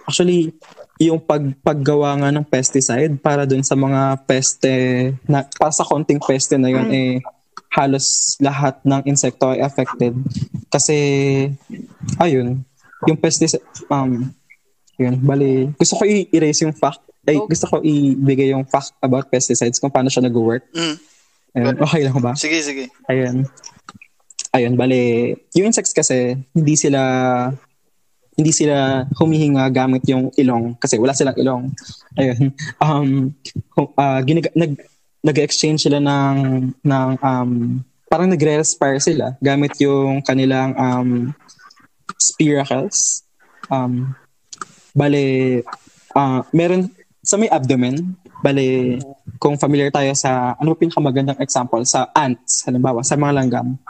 Actually 0.04 0.52
yung 1.00 1.16
pag 1.16 1.40
paggawa 1.64 2.12
nga 2.20 2.28
ng 2.28 2.44
pesticide 2.44 3.16
para 3.16 3.48
dun 3.48 3.64
sa 3.64 3.72
mga 3.72 4.20
peste 4.28 4.74
na 5.24 5.48
para 5.48 5.72
sa 5.72 5.88
konting 5.88 6.20
peste 6.20 6.60
na 6.60 6.68
yun 6.68 6.92
eh 6.92 7.24
halos 7.72 8.36
lahat 8.38 8.78
ng 8.84 9.02
insekto 9.08 9.48
ay 9.48 9.64
affected. 9.64 10.12
Kasi 10.68 10.96
ayun 12.20 12.60
yung 13.08 13.16
pesticide 13.16 13.64
um 13.88 14.28
yun 15.00 15.16
bali 15.24 15.72
gusto 15.80 15.96
ko 15.96 16.04
i-erase 16.04 16.68
yung 16.68 16.76
fact 16.76 17.13
ay 17.24 17.36
gusto 17.40 17.66
ko 17.66 17.80
ibigay 17.80 18.52
yung 18.52 18.68
fact 18.68 18.92
about 19.00 19.28
pesticides 19.32 19.80
kung 19.80 19.92
paano 19.92 20.12
siya 20.12 20.24
nag-work. 20.24 20.64
Mm, 20.76 20.96
ayun, 21.56 21.74
okay 21.80 22.02
lang 22.04 22.18
ba? 22.20 22.32
Sige 22.36 22.58
sige. 22.60 22.84
ayun. 23.08 23.48
Ayun 24.54 24.78
bali 24.78 25.34
yung 25.58 25.66
insects 25.66 25.90
kasi 25.90 26.38
hindi 26.54 26.74
sila 26.78 27.00
hindi 28.34 28.50
sila 28.50 29.06
humihinga 29.14 29.66
gamit 29.70 30.02
yung 30.10 30.30
ilong 30.34 30.74
kasi 30.78 30.98
wala 30.98 31.14
silang 31.14 31.38
ilong. 31.38 31.70
Ayun. 32.18 32.50
Um 32.84 33.34
hu- 33.74 33.94
ah, 33.98 34.20
ginaga- 34.22 34.54
nag 34.54 34.78
nag-exchange 35.24 35.88
sila 35.88 35.98
ng 35.98 36.38
ng 36.84 37.08
um 37.24 37.80
parang 38.06 38.30
nagre-respire 38.30 39.00
sila 39.02 39.34
gamit 39.40 39.74
yung 39.80 40.20
kanilang 40.22 40.76
um 40.76 41.10
spiracles. 42.20 43.24
Um 43.72 44.14
bale 44.94 45.62
ah 46.14 46.46
meron 46.54 46.86
sa 47.24 47.40
may 47.40 47.48
abdomen 47.48 48.14
bale 48.44 49.00
kung 49.40 49.56
familiar 49.56 49.88
tayo 49.88 50.12
sa 50.12 50.54
ano 50.60 50.76
ba 50.76 50.78
pinakamagandang 50.78 51.40
example 51.40 51.80
sa 51.88 52.12
ants 52.12 52.68
halimbawa 52.68 53.00
sa 53.00 53.16
mga 53.16 53.32
langgam 53.32 53.80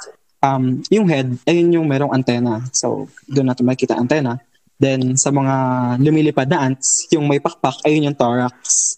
um 0.41 0.65
yung 0.89 1.11
head 1.11 1.35
ayun 1.45 1.83
yung 1.83 1.87
merong 1.91 2.15
antena 2.15 2.63
so 2.71 3.11
doon 3.27 3.51
natin 3.51 3.67
makikita 3.67 3.99
antena 3.99 4.39
then 4.79 5.19
sa 5.19 5.35
mga 5.35 5.55
lumilipad 5.99 6.47
na 6.47 6.71
ants 6.71 7.11
yung 7.11 7.27
may 7.27 7.43
pakpak 7.43 7.75
ayun 7.83 8.09
yung 8.09 8.17
thorax 8.17 8.95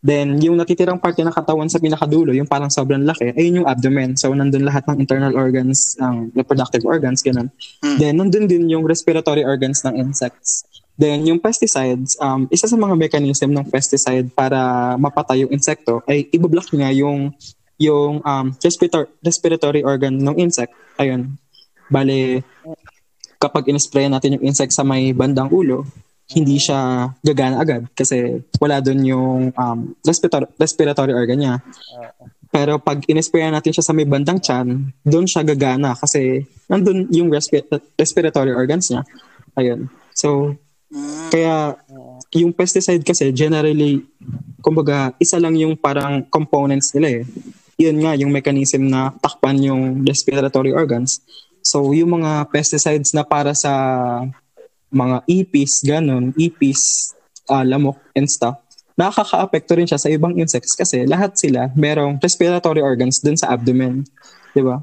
Then, 0.00 0.40
yung 0.40 0.56
natitirang 0.56 0.96
parte 0.96 1.20
ng 1.20 1.32
katawan 1.32 1.68
sa 1.68 1.76
pinakadulo, 1.76 2.32
yung 2.32 2.48
parang 2.48 2.72
sobrang 2.72 3.04
laki, 3.04 3.36
ayun 3.36 3.62
yung 3.62 3.68
abdomen. 3.68 4.16
So, 4.16 4.32
nandun 4.32 4.64
lahat 4.64 4.88
ng 4.88 4.96
internal 4.96 5.36
organs, 5.36 5.92
ng 6.00 6.32
reproductive 6.32 6.88
organs, 6.88 7.20
ganun. 7.20 7.52
Hmm. 7.84 8.00
Then, 8.00 8.16
nandun 8.16 8.48
din 8.48 8.64
yung 8.72 8.88
respiratory 8.88 9.44
organs 9.44 9.84
ng 9.84 10.00
insects. 10.00 10.64
Then, 11.00 11.24
yung 11.24 11.40
pesticides, 11.40 12.20
um, 12.20 12.44
isa 12.52 12.68
sa 12.68 12.76
mga 12.76 12.92
mechanism 12.92 13.56
ng 13.56 13.72
pesticide 13.72 14.28
para 14.36 14.92
mapatay 15.00 15.48
yung 15.48 15.52
insekto 15.56 16.04
ay 16.04 16.28
ibablock 16.28 16.68
niya 16.76 16.92
yung 16.92 17.32
yung 17.80 18.20
um, 18.20 18.46
respirator- 18.60 19.08
respiratory 19.24 19.80
organ 19.80 20.20
ng 20.20 20.36
insect. 20.36 20.76
Ayun. 21.00 21.40
Bale, 21.88 22.44
kapag 23.40 23.72
in-spray 23.72 24.12
natin 24.12 24.36
yung 24.36 24.52
insect 24.52 24.76
sa 24.76 24.84
may 24.84 25.16
bandang 25.16 25.48
ulo, 25.48 25.88
hindi 26.36 26.60
siya 26.60 27.08
gagana 27.24 27.64
agad 27.64 27.88
kasi 27.96 28.44
wala 28.60 28.84
doon 28.84 29.00
yung 29.02 29.40
um, 29.56 29.96
respirator- 30.04 30.52
respiratory 30.60 31.16
organ 31.16 31.40
niya. 31.40 31.54
Pero 32.52 32.76
pag 32.76 33.00
in-spray 33.08 33.48
natin 33.48 33.72
siya 33.72 33.88
sa 33.88 33.96
may 33.96 34.04
bandang 34.04 34.36
tiyan, 34.36 34.92
doon 35.00 35.24
siya 35.24 35.48
gagana 35.48 35.96
kasi 35.96 36.44
nandun 36.68 37.08
yung 37.08 37.32
respi- 37.32 37.64
respiratory 37.96 38.52
organs 38.52 38.92
niya. 38.92 39.00
Ayun. 39.56 39.88
So. 40.12 40.60
Kaya 41.30 41.78
yung 42.34 42.50
pesticide 42.50 43.06
kasi 43.06 43.30
generally 43.30 44.02
kumbaga 44.58 45.14
isa 45.22 45.38
lang 45.38 45.54
yung 45.54 45.78
parang 45.78 46.26
components 46.26 46.90
nila 46.94 47.22
eh. 47.22 47.24
Yun 47.80 47.96
nga 48.02 48.12
yung 48.18 48.34
mechanism 48.34 48.90
na 48.90 49.14
takpan 49.22 49.56
yung 49.62 50.02
respiratory 50.04 50.74
organs. 50.74 51.22
So 51.62 51.94
yung 51.94 52.20
mga 52.20 52.50
pesticides 52.50 53.14
na 53.14 53.22
para 53.22 53.54
sa 53.54 53.72
mga 54.90 55.22
ipis, 55.30 55.86
ganun, 55.86 56.34
ipis, 56.34 57.14
ah, 57.46 57.62
lamok 57.62 57.96
and 58.18 58.26
stuff, 58.26 58.58
nakaka-apekto 58.98 59.78
rin 59.78 59.88
siya 59.88 60.02
sa 60.02 60.10
ibang 60.10 60.36
insects 60.36 60.76
kasi 60.76 61.06
lahat 61.08 61.38
sila 61.38 61.72
merong 61.72 62.20
respiratory 62.20 62.84
organs 62.84 63.22
dun 63.22 63.38
sa 63.38 63.54
abdomen. 63.54 64.04
'Di 64.52 64.60
ba? 64.60 64.82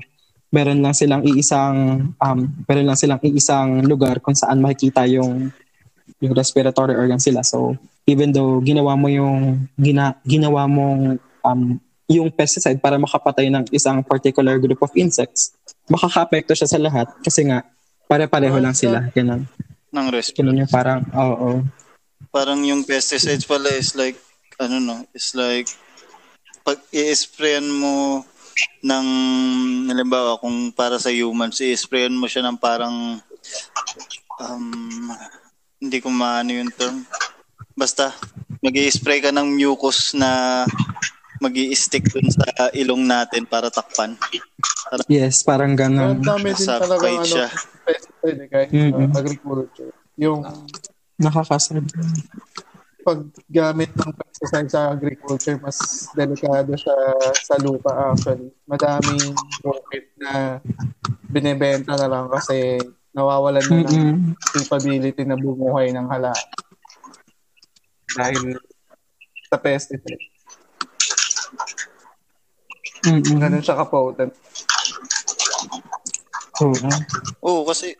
Meron 0.49 0.79
lang 0.79 0.95
silang 0.95 1.27
iisang 1.27 1.77
um, 2.17 2.39
meron 2.65 2.87
lang 2.87 2.97
silang 2.97 3.21
iisang 3.21 3.83
lugar 3.83 4.23
kung 4.23 4.33
saan 4.33 4.63
makikita 4.63 5.03
yung 5.05 5.51
yung 6.23 6.33
respiratory 6.33 6.95
organ 6.97 7.21
sila. 7.21 7.43
So, 7.43 7.77
even 8.07 8.31
though 8.31 8.63
ginawa 8.63 8.95
mo 8.95 9.11
yung 9.11 9.67
gina, 9.77 10.17
ginawa 10.23 10.65
mong 10.65 11.19
um, 11.43 11.79
yung 12.07 12.31
pesticide 12.31 12.79
para 12.79 12.95
makapatay 12.95 13.51
ng 13.51 13.67
isang 13.75 13.99
particular 14.01 14.55
group 14.57 14.79
of 14.79 14.91
insects, 14.95 15.51
makaka-apekto 15.91 16.55
siya 16.55 16.71
sa 16.71 16.79
lahat 16.79 17.11
kasi 17.19 17.43
nga 17.47 17.67
pare-pareho 18.07 18.55
lang 18.63 18.73
sila. 18.73 19.11
Ganun. 19.11 19.43
Ng 19.91 20.07
respiratory. 20.11 20.39
Ganun 20.39 20.61
yung 20.63 20.71
parang, 20.71 21.01
oo. 21.11 21.49
Parang 22.31 22.59
yung 22.63 22.87
pesticides 22.87 23.43
pala 23.43 23.67
is 23.75 23.91
like, 23.93 24.15
ano 24.57 24.79
no, 24.79 24.97
is 25.11 25.35
like, 25.35 25.67
pag 26.63 26.79
i-sprayan 26.95 27.67
mo 27.67 28.23
ng, 28.83 29.07
halimbawa, 29.91 30.39
kung 30.39 30.71
para 30.71 30.95
sa 30.97 31.11
humans, 31.11 31.59
i-sprayan 31.59 32.15
mo 32.15 32.25
siya 32.25 32.47
ng 32.47 32.57
parang, 32.57 33.19
um, 34.39 35.11
hindi 35.77 35.97
ko 36.01 36.09
maano 36.09 36.51
yung 36.53 36.71
term. 36.73 37.05
Basta, 37.77 38.09
mag 38.61 38.73
spray 38.89 39.21
ka 39.21 39.29
ng 39.29 39.53
mucus 39.53 40.17
na 40.17 40.63
mag 41.37 41.53
stick 41.77 42.09
dun 42.09 42.25
sa 42.33 42.73
ilong 42.73 43.05
natin 43.05 43.45
para 43.45 43.69
takpan. 43.69 44.17
Yes, 45.05 45.45
parang 45.45 45.77
Ang 45.77 45.79
ganun. 45.79 46.15
dami 46.25 46.57
din 46.57 46.65
talaga 46.65 47.05
ano, 47.05 47.21
siya. 47.21 47.47
pesticide 47.85 48.39
eh, 48.41 48.47
kahit 48.49 48.69
Mm-mm. 48.73 49.09
sa 49.13 49.19
agriculture. 49.21 49.91
Yung 50.17 50.41
Nakakasad. 51.17 51.81
paggamit 53.01 53.91
ng 53.95 54.11
pesticide 54.19 54.69
sa 54.69 54.91
agriculture, 54.91 55.57
mas 55.61 55.77
delikado 56.11 56.73
siya 56.75 56.97
sa 57.39 57.55
lupa 57.61 58.11
actually. 58.11 58.51
Madaming 58.67 59.31
profit 59.63 60.05
na 60.19 60.59
binebenta 61.29 61.95
na 61.95 62.07
lang 62.09 62.25
kasi 62.27 62.81
nawawalan 63.17 63.65
na 63.65 63.81
ng 63.81 64.37
capability 64.53 65.25
na 65.25 65.33
bumuhay 65.33 65.89
ng 65.89 66.05
halaman. 66.05 66.47
Dahil 68.13 68.61
sa 69.49 69.57
pesticide. 69.57 70.21
Mm-mm. 73.09 73.41
Ganun 73.41 73.63
siya 73.65 73.79
ka-potent. 73.81 74.33
Oo. 76.61 76.89
Oo, 77.41 77.61
kasi, 77.65 77.97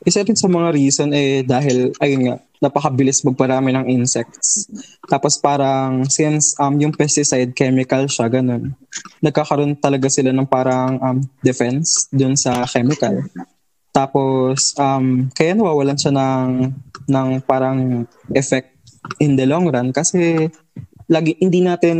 Isa 0.00 0.24
rin 0.24 0.36
sa 0.36 0.48
mga 0.48 0.72
reason 0.72 1.12
eh 1.12 1.44
dahil 1.44 1.92
ayun 2.00 2.22
nga 2.24 2.36
napakabilis 2.60 3.24
magparami 3.24 3.72
ng 3.72 3.86
insects. 3.88 4.68
Tapos 5.08 5.40
parang 5.40 6.04
since 6.08 6.56
um 6.60 6.76
yung 6.76 6.92
pesticide 6.92 7.52
chemical 7.56 8.08
siya 8.08 8.28
ganun. 8.28 8.76
Nagkakaroon 9.24 9.76
talaga 9.80 10.08
sila 10.12 10.32
ng 10.32 10.48
parang 10.48 11.00
um 11.00 11.18
defense 11.44 12.08
dun 12.12 12.36
sa 12.36 12.64
chemical. 12.68 13.24
Tapos 13.92 14.76
um 14.76 15.28
kaya 15.32 15.56
nawawalan 15.56 15.96
siya 15.96 16.12
ng 16.12 16.48
ng 17.08 17.28
parang 17.44 18.04
effect 18.36 18.76
in 19.20 19.36
the 19.36 19.48
long 19.48 19.68
run 19.68 19.92
kasi 19.92 20.48
lagi 21.08 21.34
hindi 21.40 21.64
natin 21.64 21.98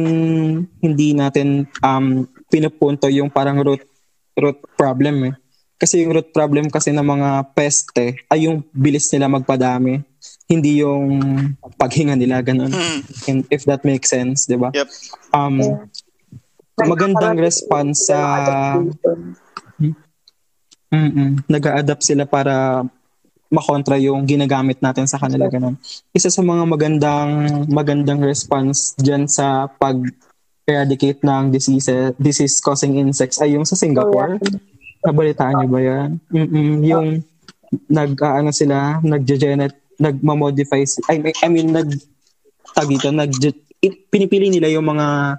hindi 0.81 1.17
natin 1.17 1.69
um 1.81 2.25
pinupunto 2.53 3.09
yung 3.09 3.33
parang 3.33 3.61
root 3.65 3.81
root 4.37 4.61
problem 4.77 5.33
eh. 5.33 5.35
Kasi 5.81 6.05
yung 6.05 6.13
root 6.13 6.29
problem 6.37 6.69
kasi 6.69 6.93
ng 6.93 7.01
mga 7.01 7.57
peste 7.57 8.21
ay 8.29 8.45
yung 8.45 8.61
bilis 8.69 9.09
nila 9.17 9.33
magpadami. 9.33 10.05
Hindi 10.45 10.85
yung 10.85 11.17
paghinga 11.81 12.21
nila, 12.21 12.45
ganun. 12.45 12.69
And 13.25 13.49
if 13.49 13.65
that 13.65 13.81
makes 13.81 14.13
sense, 14.13 14.45
di 14.45 14.61
ba? 14.61 14.69
Yep. 14.77 14.89
Um, 15.33 15.89
magandang 16.85 17.41
response 17.41 18.13
sa... 18.13 18.19
Mm-mm, 20.91 21.47
nag-a-adapt 21.47 22.03
sila 22.03 22.27
para 22.27 22.85
makontra 23.51 23.97
yung 23.97 24.27
ginagamit 24.27 24.83
natin 24.85 25.07
sa 25.07 25.17
kanila, 25.17 25.49
ganun. 25.49 25.81
Isa 26.13 26.29
sa 26.29 26.43
mga 26.43 26.67
magandang 26.67 27.31
magandang 27.71 28.21
response 28.23 28.99
dyan 28.99 29.31
sa 29.31 29.71
pag 29.71 29.97
eradicate 30.67 31.23
ng 31.27 31.51
disease, 31.51 32.15
disease-causing 32.19 32.99
insects 32.99 33.43
ay 33.43 33.55
yung 33.59 33.67
sa 33.67 33.79
Singapore. 33.79 34.39
Nabalitaan 35.01 35.55
niyo 35.57 35.69
ba 35.73 35.81
yan? 35.81 36.09
Mm-mm, 36.29 36.71
yung 36.85 37.09
nag 37.89 38.13
ano 38.19 38.51
sila, 38.51 38.99
nagge-genet, 39.01 39.75
nagma-modify 40.01 40.83
I 41.09 41.17
mean, 41.23 41.37
I 41.41 41.49
mean 41.49 41.69
nag 41.71 41.89
tag 42.75 42.89
dito, 42.89 43.09
nag 43.11 43.33
pinipili 44.13 44.53
nila 44.53 44.69
yung 44.69 44.87
mga 44.87 45.39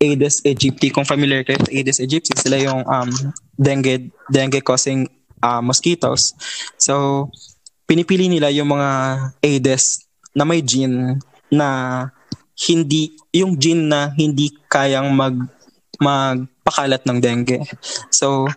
Aedes 0.00 0.40
aegypti. 0.46 0.88
Kung 0.88 1.04
familiar 1.04 1.44
kayo 1.44 1.60
sa 1.60 1.68
Aedes 1.68 2.00
aegypti, 2.00 2.32
sila 2.32 2.56
yung 2.56 2.80
um, 2.88 3.10
dengue 3.52 4.08
dengue 4.32 4.64
causing 4.64 5.04
uh, 5.44 5.60
mosquitoes. 5.60 6.32
So, 6.80 7.28
pinipili 7.84 8.32
nila 8.32 8.48
yung 8.48 8.72
mga 8.72 8.90
Aedes 9.44 10.08
na 10.32 10.48
may 10.48 10.64
gene 10.64 11.20
na 11.52 11.68
hindi 12.56 13.12
yung 13.34 13.60
gene 13.60 13.84
na 13.92 14.08
hindi 14.16 14.48
kayang 14.72 15.12
mag 15.12 15.36
magpakalat 16.00 17.04
ng 17.04 17.18
dengue. 17.20 17.60
So, 18.08 18.48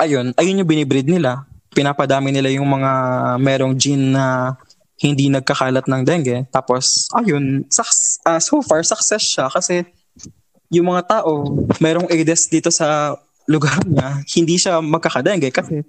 ayun, 0.00 0.32
ayun 0.34 0.64
yung 0.64 0.70
binibreed 0.70 1.06
nila. 1.06 1.44
Pinapadami 1.70 2.32
nila 2.32 2.50
yung 2.50 2.66
mga 2.66 2.90
merong 3.38 3.76
gene 3.76 4.16
na 4.16 4.56
hindi 5.00 5.28
nagkakalat 5.28 5.86
ng 5.86 6.02
dengue. 6.02 6.44
Tapos, 6.48 7.08
ayun, 7.12 7.64
suc- 7.68 8.20
ah, 8.24 8.40
so 8.40 8.60
far, 8.64 8.80
success 8.84 9.22
siya 9.22 9.46
kasi 9.48 9.84
yung 10.72 10.92
mga 10.92 11.20
tao, 11.20 11.46
merong 11.82 12.08
Aedes 12.08 12.46
dito 12.48 12.68
sa 12.72 13.16
lugar 13.50 13.82
niya, 13.82 14.22
hindi 14.38 14.54
siya 14.54 14.78
magkakadengue 14.78 15.50
kasi 15.50 15.82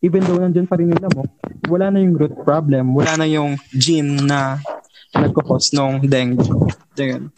even 0.00 0.24
though 0.24 0.40
nandyan 0.40 0.66
pa 0.66 0.80
rin 0.80 0.90
yung 0.90 1.02
lamok, 1.02 1.28
wala 1.68 1.92
na 1.92 1.98
yung 2.00 2.16
root 2.16 2.34
problem, 2.42 2.96
wala 2.96 3.20
na 3.20 3.26
yung 3.28 3.54
gene 3.70 4.24
na 4.24 4.58
nagkakos 5.12 5.76
ng 5.76 6.02
dengue. 6.08 6.42
Ganyan. 6.96 7.30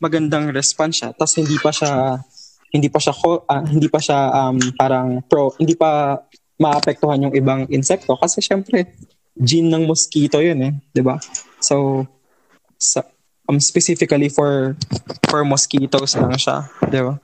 Magandang 0.00 0.48
response 0.54 1.04
siya. 1.04 1.10
Tapos 1.12 1.36
hindi 1.36 1.60
pa 1.60 1.74
siya 1.74 2.22
hindi 2.70 2.88
pa 2.88 2.98
siya 3.02 3.14
ah, 3.50 3.62
hindi 3.66 3.90
pa 3.90 3.98
siya 3.98 4.18
um, 4.30 4.58
parang 4.78 5.22
pro, 5.26 5.54
hindi 5.58 5.74
pa 5.74 6.22
maapektuhan 6.60 7.30
yung 7.30 7.34
ibang 7.34 7.66
insekto 7.72 8.14
kasi 8.20 8.38
syempre 8.44 8.94
gene 9.34 9.72
ng 9.72 9.88
mosquito 9.88 10.38
yun 10.38 10.60
eh, 10.62 10.72
'di 10.94 11.02
ba? 11.02 11.18
So 11.58 12.06
sa 12.78 13.04
um, 13.50 13.58
specifically 13.58 14.30
for 14.30 14.78
for 15.26 15.42
mosquitoes 15.42 16.14
lang 16.14 16.36
siya, 16.38 16.70
'di 16.86 17.00
ba? 17.02 17.14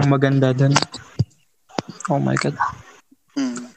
Ang 0.00 0.08
maganda 0.08 0.56
dun. 0.56 0.72
Oh 2.08 2.22
my 2.22 2.38
god. 2.38 2.56
hmm. 3.36 3.68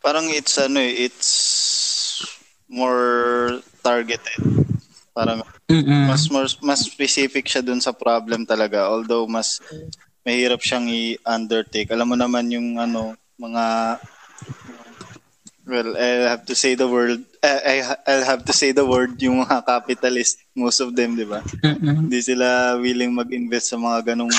Parang 0.00 0.32
it's 0.32 0.56
ano 0.56 0.80
eh, 0.80 1.08
it's 1.08 1.49
more 2.70 3.58
targeted. 3.82 4.38
Parang 5.10 5.42
Mm-mm. 5.66 6.06
mas 6.06 6.30
more, 6.30 6.46
mas 6.62 6.86
specific 6.86 7.50
siya 7.50 7.66
dun 7.66 7.82
sa 7.82 7.90
problem 7.90 8.46
talaga 8.46 8.86
although 8.86 9.26
mas 9.26 9.58
mahirap 10.22 10.62
siyang 10.62 10.86
i-undertake. 10.86 11.90
Alam 11.90 12.14
mo 12.14 12.16
naman 12.16 12.46
yung 12.54 12.78
ano 12.78 13.18
mga 13.34 13.98
well, 15.66 15.90
I'll 15.98 16.30
have 16.30 16.44
to 16.46 16.54
say 16.54 16.78
the 16.78 16.86
word 16.86 17.26
eh, 17.42 17.58
I, 17.66 17.74
I'll 18.06 18.26
have 18.26 18.42
to 18.46 18.54
say 18.54 18.70
the 18.70 18.86
word 18.86 19.18
yung 19.18 19.42
mga 19.42 19.66
capitalist 19.66 20.38
most 20.54 20.78
of 20.78 20.94
them, 20.94 21.18
di 21.18 21.26
ba? 21.26 21.42
Hindi 21.64 22.20
sila 22.22 22.78
willing 22.78 23.10
mag-invest 23.10 23.74
sa 23.74 23.78
mga 23.80 24.14
ganong 24.14 24.34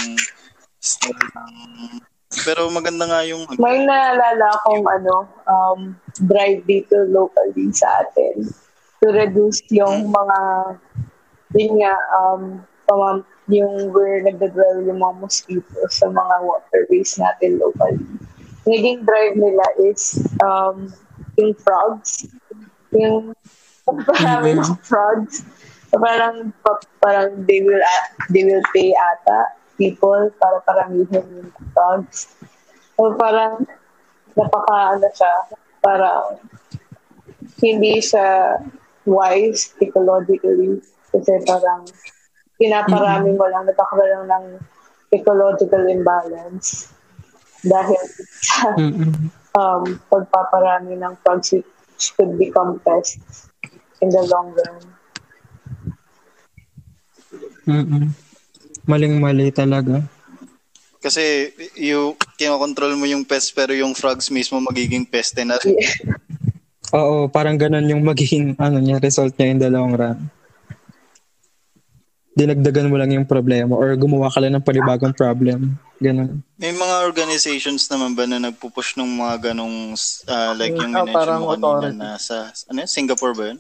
style 0.80 1.30
ng 1.36 2.11
pero 2.48 2.72
maganda 2.72 3.04
nga 3.06 3.22
yung 3.28 3.44
May 3.60 3.84
naalala 3.84 4.48
akong 4.56 4.86
ano, 4.88 5.28
um, 5.46 5.80
drive 6.26 6.64
dito 6.64 6.96
locally 7.12 7.70
sa 7.76 8.08
atin 8.08 8.48
to 9.04 9.12
reduce 9.12 9.60
yung 9.74 10.14
mga, 10.14 10.40
yun 11.58 11.74
nga, 11.82 11.96
um, 12.16 12.62
pamam- 12.88 13.28
yung 13.52 13.92
where 13.92 14.24
nagdadwell 14.24 14.80
yung 14.88 15.04
mga 15.04 15.16
mosquitoes 15.20 15.92
sa 15.92 16.08
mga 16.08 16.36
waterways 16.46 17.12
natin 17.20 17.60
locally. 17.60 18.00
Naging 18.64 19.04
drive 19.04 19.36
nila 19.36 19.66
is 19.84 20.22
um, 20.40 20.88
yung 21.36 21.52
frogs. 21.60 22.30
Yung 22.96 23.36
marami 23.90 24.56
ng 24.56 24.78
frogs. 24.86 25.44
So 25.92 26.00
parang, 26.00 26.56
pa- 26.64 26.88
parang 27.04 27.44
they 27.44 27.60
will, 27.60 27.82
a- 27.82 28.12
they 28.32 28.48
will 28.48 28.64
pay 28.72 28.96
ata 28.96 29.61
people 29.82 30.30
para 30.38 30.62
paramihin 30.62 31.26
yung 31.42 31.50
dogs. 31.74 32.30
So 32.94 33.18
parang, 33.18 33.66
napaka, 34.38 34.94
ano 34.94 35.10
siya, 35.10 35.34
parang, 35.82 36.38
hindi 37.66 37.98
siya 37.98 38.62
wise 39.10 39.74
ecologically. 39.82 40.78
Kasi 41.10 41.42
parang, 41.50 41.90
pinaparami 42.62 43.34
mo 43.34 43.50
lang, 43.50 43.66
nagkakaroon 43.66 44.30
ng 44.30 44.46
ecological 45.10 45.84
imbalance 45.90 46.94
dahil 47.66 48.06
sa 48.42 48.78
Mm-mm. 48.78 49.34
um, 49.58 49.84
pagpaparami 50.14 50.94
ng 50.98 51.14
frogs 51.26 51.58
which 51.58 52.14
could 52.18 52.38
become 52.38 52.78
pests 52.86 53.50
in 54.02 54.10
the 54.14 54.22
long 54.30 54.54
run. 54.54 54.82
Mm-mm. 57.66 58.14
Maling-mali 58.84 59.52
talaga. 59.52 60.02
Kasi 61.02 61.50
yung 61.76 62.14
kinokontrol 62.36 62.94
mo 62.94 63.06
yung 63.06 63.26
pest 63.26 63.54
pero 63.54 63.74
yung 63.74 63.94
frogs 63.94 64.30
mismo 64.30 64.62
magiging 64.62 65.02
peste 65.04 65.42
na 65.42 65.58
rin. 65.58 65.74
Oo, 66.94 67.26
parang 67.26 67.56
ganun 67.56 67.88
yung 67.88 68.04
magiging 68.04 68.54
ano 68.56 68.78
niya, 68.78 69.00
result 69.00 69.34
niya 69.34 69.48
in 69.48 69.58
the 69.58 69.70
long 69.70 69.96
run. 69.96 70.20
Dinagdagan 72.32 72.88
mo 72.88 72.96
lang 72.96 73.12
yung 73.12 73.26
problema 73.26 73.76
or 73.76 73.92
gumawa 73.96 74.28
ka 74.28 74.40
lang 74.40 74.56
ng 74.56 74.64
panibagong 74.64 75.12
problem. 75.12 75.76
Ganun. 75.98 76.40
May 76.56 76.72
mga 76.72 76.96
organizations 77.04 77.86
naman 77.88 78.14
ba 78.14 78.24
na 78.24 78.40
nagpupush 78.40 78.96
ng 78.96 79.08
mga 79.08 79.52
ganong 79.52 79.94
ah, 80.26 80.52
like 80.54 80.72
yung 80.72 80.92
Ah, 80.92 81.04
minention 81.04 81.16
parang 81.16 81.40
mo 81.40 81.48
kanina 81.50 81.60
authority. 81.60 81.98
na 81.98 82.10
sa 82.16 82.36
ano 82.68 82.78
yun? 82.78 82.90
Singapore 82.90 83.34
ba 83.36 83.44
yun? 83.52 83.60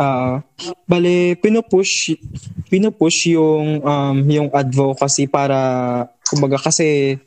Ah, 0.00 0.40
bale 0.88 1.36
pinupush 1.44 2.16
pinupush 2.72 3.28
yung 3.36 3.84
um 3.84 4.16
yung 4.24 4.48
advocacy 4.48 5.28
para 5.28 6.08
kumbaga 6.24 6.56
kasi 6.56 7.20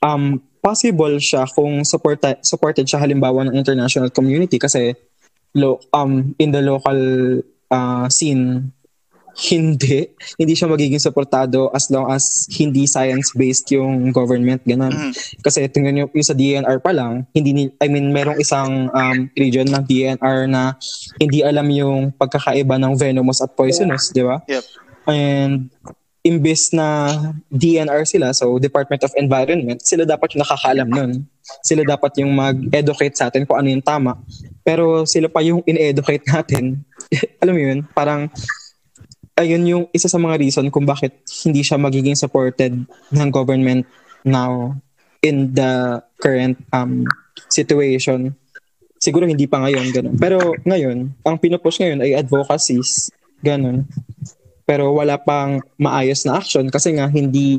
um 0.00 0.40
possible 0.64 1.12
siya 1.20 1.44
kung 1.52 1.84
supporta, 1.84 2.40
supported 2.40 2.88
siya 2.88 3.04
halimbawa 3.04 3.44
ng 3.44 3.58
international 3.58 4.08
community 4.14 4.56
kasi 4.56 4.96
lo, 5.58 5.76
um 5.92 6.32
in 6.40 6.54
the 6.54 6.62
local 6.64 6.96
uh, 7.68 8.06
scene 8.08 8.72
hindi. 9.36 10.12
Hindi 10.36 10.52
siya 10.52 10.68
magiging 10.68 11.00
suportado 11.00 11.72
as 11.72 11.88
long 11.88 12.08
as 12.12 12.44
hindi 12.52 12.84
science 12.84 13.32
based 13.32 13.72
yung 13.72 14.12
government 14.12 14.60
ganun. 14.68 14.92
Mhm. 14.92 15.12
kasi 15.40 15.64
tingnan 15.72 15.92
niyo 15.96 16.06
yung 16.12 16.28
sa 16.28 16.36
DNR 16.36 16.78
pa 16.84 16.92
lang 16.92 17.24
hindi 17.32 17.50
ni, 17.52 17.62
I 17.80 17.88
mean 17.88 18.12
merong 18.12 18.38
isang 18.38 18.92
um, 18.92 19.18
region 19.34 19.66
ng 19.68 19.84
DNR 19.88 20.38
na 20.46 20.76
hindi 21.16 21.40
alam 21.40 21.66
yung 21.72 22.12
pagkakaiba 22.12 22.76
ng 22.76 22.94
venomous 22.94 23.40
at 23.40 23.56
poisonous 23.56 24.12
di 24.12 24.22
ba? 24.22 24.40
Yep. 24.46 24.64
and 25.10 25.72
imbes 26.22 26.70
na 26.70 27.10
DNR 27.50 28.06
sila 28.06 28.30
so 28.30 28.60
Department 28.62 29.02
of 29.02 29.10
Environment 29.18 29.82
sila 29.82 30.06
dapat 30.06 30.36
yung 30.36 30.46
nakakaalam 30.46 30.88
nun. 30.88 31.12
Sila 31.66 31.82
dapat 31.82 32.22
yung 32.22 32.30
mag-educate 32.38 33.18
sa 33.18 33.26
atin 33.26 33.42
kung 33.42 33.58
ano 33.58 33.66
yung 33.66 33.82
tama. 33.82 34.14
Pero 34.62 35.02
sila 35.10 35.26
pa 35.26 35.42
yung 35.42 35.58
in-educate 35.66 36.22
natin. 36.30 36.86
Alam 37.42 37.54
mo 37.58 37.60
yun? 37.60 37.78
Parang 37.90 38.30
ayun 39.42 39.66
yung 39.66 39.84
isa 39.90 40.06
sa 40.06 40.22
mga 40.22 40.38
reason 40.38 40.70
kung 40.70 40.86
bakit 40.86 41.18
hindi 41.42 41.66
siya 41.66 41.76
magiging 41.76 42.14
supported 42.14 42.72
ng 43.10 43.28
government 43.34 43.82
now 44.22 44.78
in 45.22 45.50
the 45.50 45.98
current 46.22 46.54
um 46.70 47.02
situation. 47.50 48.34
Siguro 49.02 49.26
hindi 49.26 49.50
pa 49.50 49.58
ngayon 49.58 49.90
ganun. 49.90 50.16
Pero 50.16 50.54
ngayon, 50.62 51.10
ang 51.26 51.36
pinupush 51.42 51.82
ngayon 51.82 52.06
ay 52.06 52.14
advocacies, 52.14 53.10
ganun. 53.42 53.82
Pero 54.62 54.94
wala 54.94 55.18
pang 55.18 55.58
maayos 55.74 56.22
na 56.22 56.38
action 56.38 56.70
kasi 56.70 56.94
nga 56.94 57.10
hindi 57.10 57.58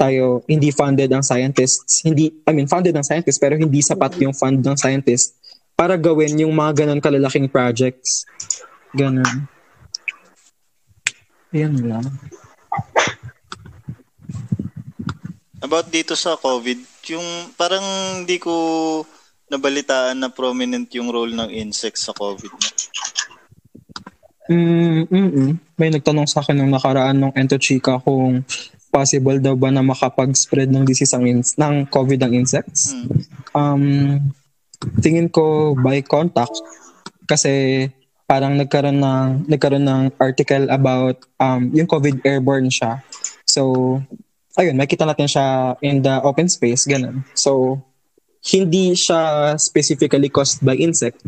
tayo 0.00 0.40
hindi 0.48 0.72
funded 0.72 1.12
ang 1.12 1.20
scientists. 1.20 2.00
Hindi 2.00 2.32
I 2.48 2.56
mean 2.56 2.66
funded 2.66 2.96
ang 2.96 3.04
scientists 3.04 3.38
pero 3.38 3.54
hindi 3.54 3.84
sapat 3.84 4.16
yung 4.24 4.32
fund 4.32 4.64
ng 4.64 4.76
scientists 4.80 5.36
para 5.76 6.00
gawin 6.00 6.40
yung 6.40 6.56
mga 6.56 6.84
ganun 6.84 7.04
kalalaking 7.04 7.52
projects. 7.52 8.24
Ganun. 8.96 9.51
Ayan 11.52 11.76
lang. 11.84 12.04
About 15.62 15.86
dito 15.92 16.16
sa 16.16 16.34
COVID, 16.40 16.80
yung 17.12 17.52
parang 17.54 17.84
hindi 18.24 18.40
ko 18.40 18.52
nabalitaan 19.52 20.16
na 20.24 20.32
prominent 20.32 20.88
yung 20.96 21.12
role 21.12 21.36
ng 21.36 21.52
insects 21.52 22.08
sa 22.08 22.16
COVID. 22.16 22.52
na. 22.56 22.70
Mm, 24.50 25.06
mm 25.06 25.50
May 25.78 25.92
nagtanong 25.92 26.26
sa 26.26 26.42
akin 26.42 26.58
nung 26.58 26.72
nakaraan 26.72 27.20
ng 27.20 27.32
Entochica 27.38 28.00
kung 28.02 28.42
possible 28.92 29.38
daw 29.40 29.56
ba 29.56 29.72
na 29.72 29.80
makapag-spread 29.80 30.68
ng 30.68 30.84
disease 30.84 31.14
ang 31.16 31.24
ins- 31.24 31.56
ng 31.56 31.88
COVID 31.88 32.20
ang 32.20 32.32
insects. 32.32 32.92
Mm. 32.92 33.08
Um, 33.52 33.84
tingin 35.04 35.28
ko 35.30 35.76
by 35.78 36.00
contact 36.02 36.58
kasi 37.28 37.86
parang 38.32 38.56
nagkaroon 38.56 38.96
ng 38.96 39.44
nagkaroon 39.44 39.84
ng 39.84 40.02
article 40.16 40.64
about 40.72 41.20
um 41.36 41.68
yung 41.76 41.84
COVID 41.84 42.24
airborne 42.24 42.72
siya. 42.72 43.04
So 43.44 44.00
ayun, 44.56 44.80
makita 44.80 45.04
natin 45.04 45.28
siya 45.28 45.76
in 45.84 46.00
the 46.00 46.24
open 46.24 46.48
space 46.48 46.88
ganun. 46.88 47.28
So 47.36 47.84
hindi 48.40 48.96
siya 48.96 49.54
specifically 49.60 50.32
caused 50.32 50.64
by 50.64 50.80
insect 50.80 51.20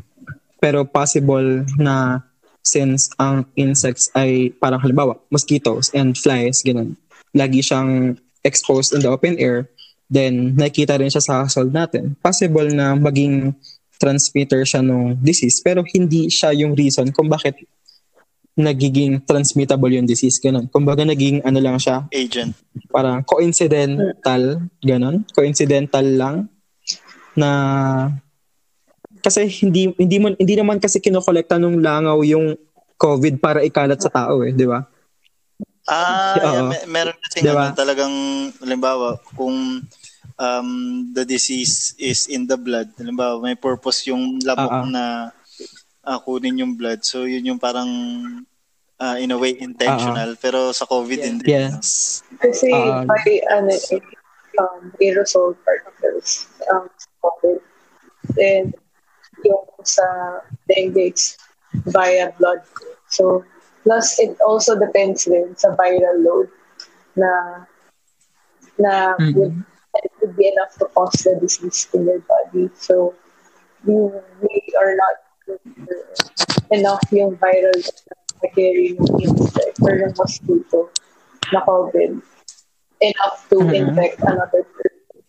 pero 0.65 0.89
possible 0.89 1.69
na 1.77 2.25
since 2.65 3.13
ang 3.21 3.45
insects 3.55 4.09
ay 4.17 4.51
parang 4.57 4.81
halimbawa 4.81 5.21
mosquitoes 5.29 5.93
and 5.93 6.17
flies 6.17 6.65
ganun 6.65 6.97
lagi 7.37 7.61
siyang 7.61 8.17
exposed 8.41 8.97
in 8.97 9.05
the 9.05 9.11
open 9.13 9.37
air 9.37 9.69
then 10.09 10.57
nakikita 10.57 10.97
rin 10.97 11.13
siya 11.13 11.21
sa 11.21 11.45
household 11.45 11.71
natin 11.71 12.17
possible 12.25 12.67
na 12.73 12.97
maging 12.97 13.53
transmitter 13.99 14.63
siya 14.67 14.83
ng 14.83 15.19
disease 15.23 15.63
pero 15.63 15.83
hindi 15.87 16.29
siya 16.29 16.53
yung 16.55 16.75
reason 16.75 17.11
kung 17.15 17.31
bakit 17.31 17.57
nagiging 18.55 19.19
transmittable 19.27 19.91
yung 19.91 20.07
disease 20.07 20.39
ganun 20.39 20.71
kumbaga 20.71 21.03
naging 21.03 21.43
ano 21.43 21.59
lang 21.59 21.77
siya 21.79 22.07
Agent. 22.15 22.55
parang 22.95 23.27
coincidental 23.27 24.63
ganun 24.79 25.27
coincidental 25.35 26.07
lang 26.07 26.37
na 27.35 27.51
kasi 29.19 29.49
hindi 29.65 29.91
hindi 29.99 30.17
man 30.23 30.39
hindi 30.39 30.55
naman 30.55 30.79
kasi 30.79 31.03
kinokolekta 31.03 31.59
nung 31.59 31.83
langaw 31.83 32.23
yung 32.23 32.55
COVID 32.95 33.43
para 33.43 33.61
ikalat 33.67 33.99
sa 33.99 34.11
tao 34.11 34.41
eh, 34.47 34.55
di 34.55 34.65
ba? 34.65 34.81
Ah, 35.85 36.37
yeah, 36.41 36.65
me- 36.65 36.87
meron 36.89 37.17
kasi 37.21 37.45
Diba? 37.45 37.69
ano, 37.69 37.77
talagang, 37.77 38.15
halimbawa, 38.65 39.21
kung 39.37 39.85
um, 40.39 41.11
the 41.15 41.25
disease 41.25 41.95
is 41.99 42.27
in 42.27 42.47
the 42.47 42.57
blood, 42.57 42.91
halimbawa, 42.99 43.43
may 43.43 43.55
purpose 43.55 44.07
yung 44.07 44.41
lamok 44.43 44.73
ah. 44.73 44.87
na 44.87 45.05
ah, 46.05 46.19
kunin 46.21 46.61
yung 46.61 46.75
blood. 46.77 47.05
So, 47.05 47.25
yun 47.25 47.47
yung 47.47 47.61
parang, 47.61 47.89
ah, 49.01 49.17
in 49.17 49.33
a 49.33 49.39
way, 49.39 49.57
intentional. 49.57 50.37
Pero 50.37 50.73
sa 50.73 50.87
COVID, 50.87 51.21
hindi. 51.23 51.51
Yes. 51.51 52.23
Kasi 52.39 52.71
Ah. 52.71 53.07
by 53.07 53.25
ano, 53.51 53.73
um, 54.59 54.93
aerosol 55.03 55.57
particles 55.67 56.47
um, 56.71 56.87
COVID. 57.23 57.59
And 58.39 58.75
yung 59.45 59.67
sa 59.85 60.05
dengue 60.71 61.13
it's 61.13 61.37
via 61.91 62.33
blood. 62.39 62.63
So, 63.11 63.45
plus 63.83 64.17
it 64.19 64.39
also 64.41 64.79
depends 64.79 65.29
din 65.29 65.53
sa 65.59 65.77
viral 65.77 66.19
load 66.25 66.49
na 67.19 67.31
na 68.81 69.15
Mhm. 69.21 69.35
would, 69.37 69.55
it 70.25 70.33
would 70.33 70.37
be 70.37 70.49
enough 70.49 70.79
to 70.79 70.87
cause 70.95 71.25
the 71.25 71.39
disease 71.41 71.89
in 71.95 72.07
your 72.07 72.21
body. 72.21 72.71
So, 72.79 73.15
you, 73.87 74.23
we 74.43 74.75
are 74.81 74.97
not 74.97 75.17
enough 76.71 77.03
yung 77.13 77.37
viral 77.37 77.77
na 78.43 78.49
carry 78.55 78.97
yung 78.97 79.21
insect 79.21 79.79
or 79.85 79.97
yung 79.97 80.15
mosquito 80.17 80.91
na 81.53 81.61
COVID 81.65 82.21
enough 83.01 83.37
to 83.51 83.57
Mhm. 83.61 83.75
infect 83.77 84.21
another 84.25 84.65
person. 84.65 85.23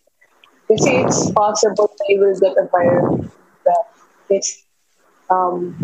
Kasi 0.68 0.90
it's 1.04 1.30
possible 1.32 1.88
that 1.88 2.08
you 2.08 2.20
will 2.20 2.38
get 2.40 2.56
a 2.58 2.66
virus 2.68 3.30
that 3.64 3.84
is 4.30 4.64
um, 5.30 5.76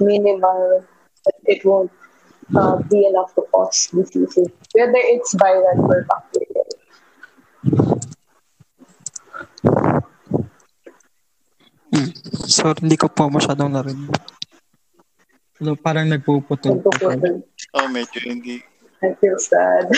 minimal, 0.00 0.84
but 1.24 1.34
it 1.46 1.64
won't 1.64 1.90
uh, 2.56 2.76
be 2.90 3.06
enough 3.06 3.34
to 3.34 3.42
cause 3.52 3.88
diseases, 3.94 4.48
whether 4.74 5.02
it's 5.14 5.34
viral 5.34 5.78
or 5.88 6.06
bacterial. 6.06 6.66
So, 12.48 12.72
hindi 12.78 12.96
ko 12.96 13.08
po 13.08 13.32
masyadong 13.32 13.72
narinig. 13.72 14.12
Hello, 15.58 15.74
parang 15.74 16.06
nagpuputol. 16.06 16.78
Nagpuputol. 16.78 17.42
Oh, 17.74 17.88
medyo 17.90 18.18
hindi. 18.22 18.62
I 19.02 19.14
feel 19.18 19.38
sad. 19.38 19.90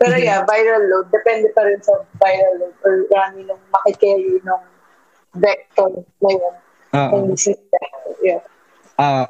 Pero 0.00 0.14
yeah, 0.16 0.44
viral 0.44 0.84
load. 0.88 1.06
Depende 1.12 1.52
pa 1.52 1.64
rin 1.64 1.80
sa 1.80 1.92
viral 2.20 2.54
load 2.60 2.76
or 2.84 2.94
rami 3.12 3.44
ng 3.44 3.60
makikerry 3.72 4.40
ng 4.40 4.62
vector 5.36 6.04
na 6.20 6.30
yun. 6.30 6.54
Ah, 6.94 7.10
vector. 7.12 7.56
Yeah. 8.22 8.40
ah, 8.96 9.26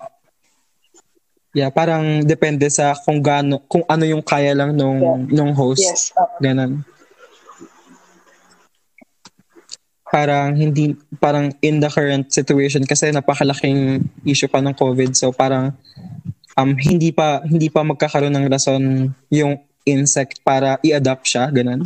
Yeah, 1.55 1.71
parang 1.71 2.27
depende 2.27 2.67
sa 2.67 2.99
kung 2.99 3.23
gaano 3.23 3.63
kung 3.71 3.87
ano 3.87 4.03
yung 4.03 4.27
kaya 4.27 4.59
lang 4.59 4.75
nung 4.75 4.99
nung 5.31 5.55
host. 5.55 5.87
Yes. 5.87 6.11
Uh, 6.19 6.27
Ganun. 6.43 6.83
Parang 10.15 10.55
hindi 10.55 10.95
parang 11.19 11.51
in 11.59 11.83
the 11.83 11.91
current 11.91 12.31
situation 12.31 12.87
kasi 12.87 13.11
napakalaking 13.11 14.07
issue 14.23 14.47
pa 14.47 14.63
ng 14.63 14.71
COVID 14.79 15.11
so 15.19 15.35
parang 15.35 15.75
um 16.55 16.71
hindi 16.79 17.11
pa 17.11 17.43
hindi 17.43 17.67
pa 17.67 17.83
magkakaroon 17.83 18.31
ng 18.31 18.47
rason 18.47 19.11
yung 19.35 19.59
insect 19.83 20.39
para 20.47 20.79
i-adapt 20.87 21.27
siya, 21.27 21.51
ganun. 21.51 21.83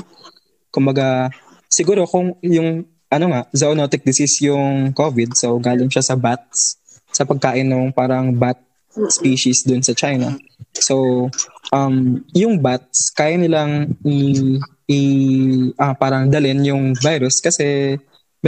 Kumbaga 0.69 1.33
siguro 1.73 2.05
kung 2.05 2.37
yung 2.45 2.85
ano 3.09 3.27
nga, 3.33 3.49
zoonotic 3.57 4.05
disease 4.05 4.45
yung 4.45 4.93
COVID 4.93 5.33
so 5.33 5.57
galing 5.57 5.89
siya 5.89 6.05
sa 6.05 6.21
bats 6.21 6.77
sa 7.09 7.25
pagkain 7.25 7.65
ng 7.65 7.97
parang 7.97 8.37
bat 8.37 8.61
species 9.09 9.65
dun 9.65 9.81
sa 9.81 9.95
China. 9.97 10.35
So, 10.75 11.29
um, 11.73 12.25
yung 12.35 12.61
bats, 12.61 13.11
kaya 13.15 13.39
nilang 13.39 13.95
i, 14.05 14.19
i 14.91 15.01
ah, 15.79 15.95
parang 15.95 16.29
dalin 16.29 16.67
yung 16.67 16.85
virus 16.99 17.39
kasi 17.39 17.97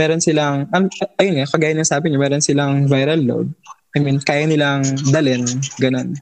meron 0.01 0.17
silang, 0.17 0.65
um, 0.73 0.89
ayun 1.21 1.37
nga, 1.37 1.47
kagaya 1.53 1.77
ng 1.77 1.85
sabi 1.85 2.09
niyo, 2.09 2.17
meron 2.17 2.41
silang 2.41 2.89
viral 2.89 3.21
load. 3.21 3.47
I 3.93 4.01
mean, 4.01 4.17
kaya 4.17 4.49
nilang 4.49 4.81
dalin, 5.13 5.45
ganun. 5.77 6.17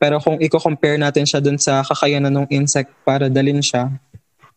Pero 0.00 0.18
kung 0.18 0.42
i-compare 0.42 0.98
natin 0.98 1.22
siya 1.22 1.38
dun 1.38 1.60
sa 1.60 1.86
kakayanan 1.86 2.34
ng 2.34 2.50
insect 2.50 2.90
para 3.06 3.30
dalin 3.30 3.62
siya, 3.62 3.94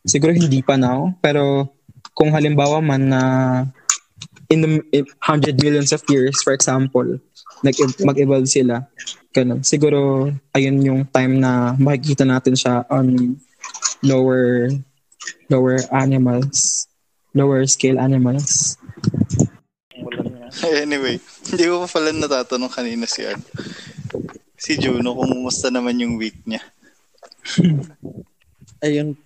siguro 0.02 0.34
hindi 0.34 0.66
pa 0.66 0.80
now. 0.80 1.14
Pero 1.22 1.70
kung 2.18 2.34
halimbawa 2.34 2.82
man 2.82 3.04
na 3.12 3.22
in 4.48 4.64
the 4.64 4.70
in 4.96 5.06
100 5.20 5.60
millions 5.60 5.92
of 5.92 6.02
years, 6.08 6.40
for 6.42 6.56
example, 6.56 7.06
mag-evolve 8.02 8.48
sila, 8.48 8.88
ganun. 9.36 9.64
Siguro, 9.68 10.32
ayun 10.56 10.80
yung 10.80 11.02
time 11.12 11.44
na 11.44 11.76
makikita 11.76 12.24
natin 12.24 12.56
siya 12.56 12.88
on 12.88 13.36
lower 14.04 14.72
lower 15.52 15.80
animals, 15.92 16.88
lower 17.34 17.66
scale 17.66 17.98
animals. 17.98 18.78
Anyway, 20.62 21.18
hindi 21.50 21.64
ko 21.66 21.84
pa 21.86 21.90
pala 21.90 22.14
natatanong 22.14 22.72
kanina 22.72 23.10
si 23.10 23.26
ano. 23.26 23.42
Si 24.56 24.80
Juno 24.80 25.18
kung 25.18 25.34
kumusta 25.34 25.68
naman 25.74 26.00
yung 26.00 26.16
week 26.16 26.40
niya. 26.48 26.62
Ayun. 28.86 29.18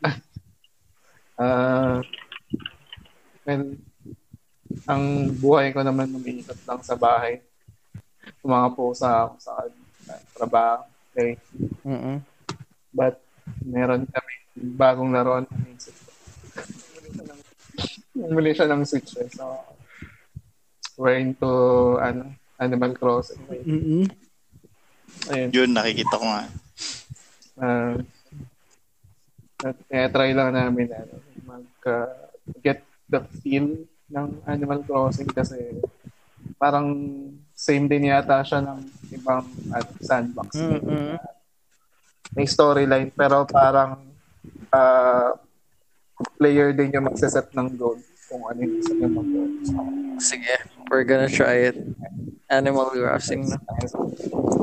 Ah, 1.38 2.02
well, 3.46 3.78
ang 4.90 5.04
buhay 5.38 5.70
ko 5.76 5.86
naman 5.86 6.10
umiikot 6.10 6.58
lang 6.66 6.82
sa 6.82 6.98
bahay. 6.98 7.44
Mga 8.42 8.68
po 8.74 8.98
sa, 8.98 9.30
sa, 9.38 9.70
sa 10.02 10.14
trabaho. 10.34 10.82
Okay. 11.14 11.38
Mm-mm. 11.86 12.18
But 12.94 13.22
meron 13.62 14.10
kami 14.10 14.34
bagong 14.58 15.14
laruan. 15.14 15.46
Bumili 18.18 18.58
siya 18.58 18.66
ng 18.66 18.82
Switch 18.82 19.14
eh. 19.22 19.30
So, 19.30 19.62
we're 20.98 21.22
into 21.22 21.48
ano, 22.02 22.34
Animal 22.58 22.98
Crossing. 22.98 23.42
Mm-mm. 23.46 24.10
Ayun. 25.30 25.50
Yun, 25.54 25.70
nakikita 25.72 26.18
ko 26.18 26.26
nga. 26.26 26.44
Uh, 27.58 27.96
at 29.66 29.78
eh, 29.90 30.10
try 30.14 30.34
lang 30.34 30.54
namin 30.54 30.94
ano, 30.94 31.16
mag 31.46 31.66
uh, 31.90 32.10
get 32.62 32.86
the 33.10 33.22
feel 33.42 33.86
ng 34.10 34.28
Animal 34.46 34.86
Crossing 34.86 35.30
kasi 35.30 35.82
parang 36.62 36.94
same 37.58 37.90
din 37.90 38.14
yata 38.14 38.46
siya 38.46 38.62
ng 38.62 38.80
ibang 39.18 39.46
ano, 39.74 39.90
sandbox. 40.02 40.58
Mm-mm. 40.58 41.18
May 42.38 42.46
storyline 42.46 43.10
pero 43.10 43.50
parang 43.50 43.98
uh, 44.70 45.34
player 46.38 46.72
din 46.72 46.90
yung 46.92 47.06
magsaset 47.06 47.50
ng 47.52 47.76
goal 47.76 47.98
kung 48.28 48.46
ano 48.46 48.60
yung 48.60 48.74
gusto 48.78 48.94
niya 48.94 49.10
mag-goal. 49.10 49.52
Sige, 50.18 50.54
we're 50.88 51.04
gonna 51.04 51.28
try 51.28 51.68
it. 51.68 51.78
Animal 52.48 52.90
Crossing 52.90 53.44
na. 53.44 53.58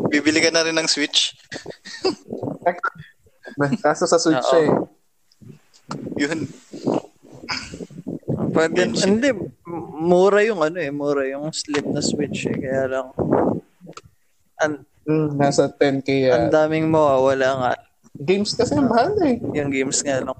Bibili 0.08 0.40
ka 0.40 0.48
na 0.48 0.64
rin 0.64 0.74
ng 0.74 0.88
Switch? 0.88 1.36
Kaso 3.78 4.06
sa 4.06 4.16
Switch 4.16 4.40
Oo. 4.48 4.56
eh. 4.56 4.70
Yun. 6.16 6.48
Pwede, 8.50 8.86
hindi, 9.04 9.28
mura 9.92 10.40
yung 10.40 10.62
ano 10.62 10.78
eh, 10.78 10.88
mura 10.88 11.26
yung 11.26 11.50
slim 11.50 11.90
na 11.90 12.00
Switch 12.00 12.46
eh, 12.46 12.56
kaya 12.56 12.84
lang, 12.88 13.06
ang, 14.56 14.74
Mm, 15.04 15.36
nasa 15.36 15.68
10k 15.68 16.32
ang 16.32 16.48
yan. 16.48 16.48
daming 16.48 16.88
mawawala 16.88 17.48
nga 17.60 17.72
Games 18.16 18.56
kasi 18.56 18.72
mahal 18.72 19.12
eh. 19.20 19.36
yung 19.52 19.68
games 19.68 20.00
nga 20.00 20.24
lang. 20.24 20.38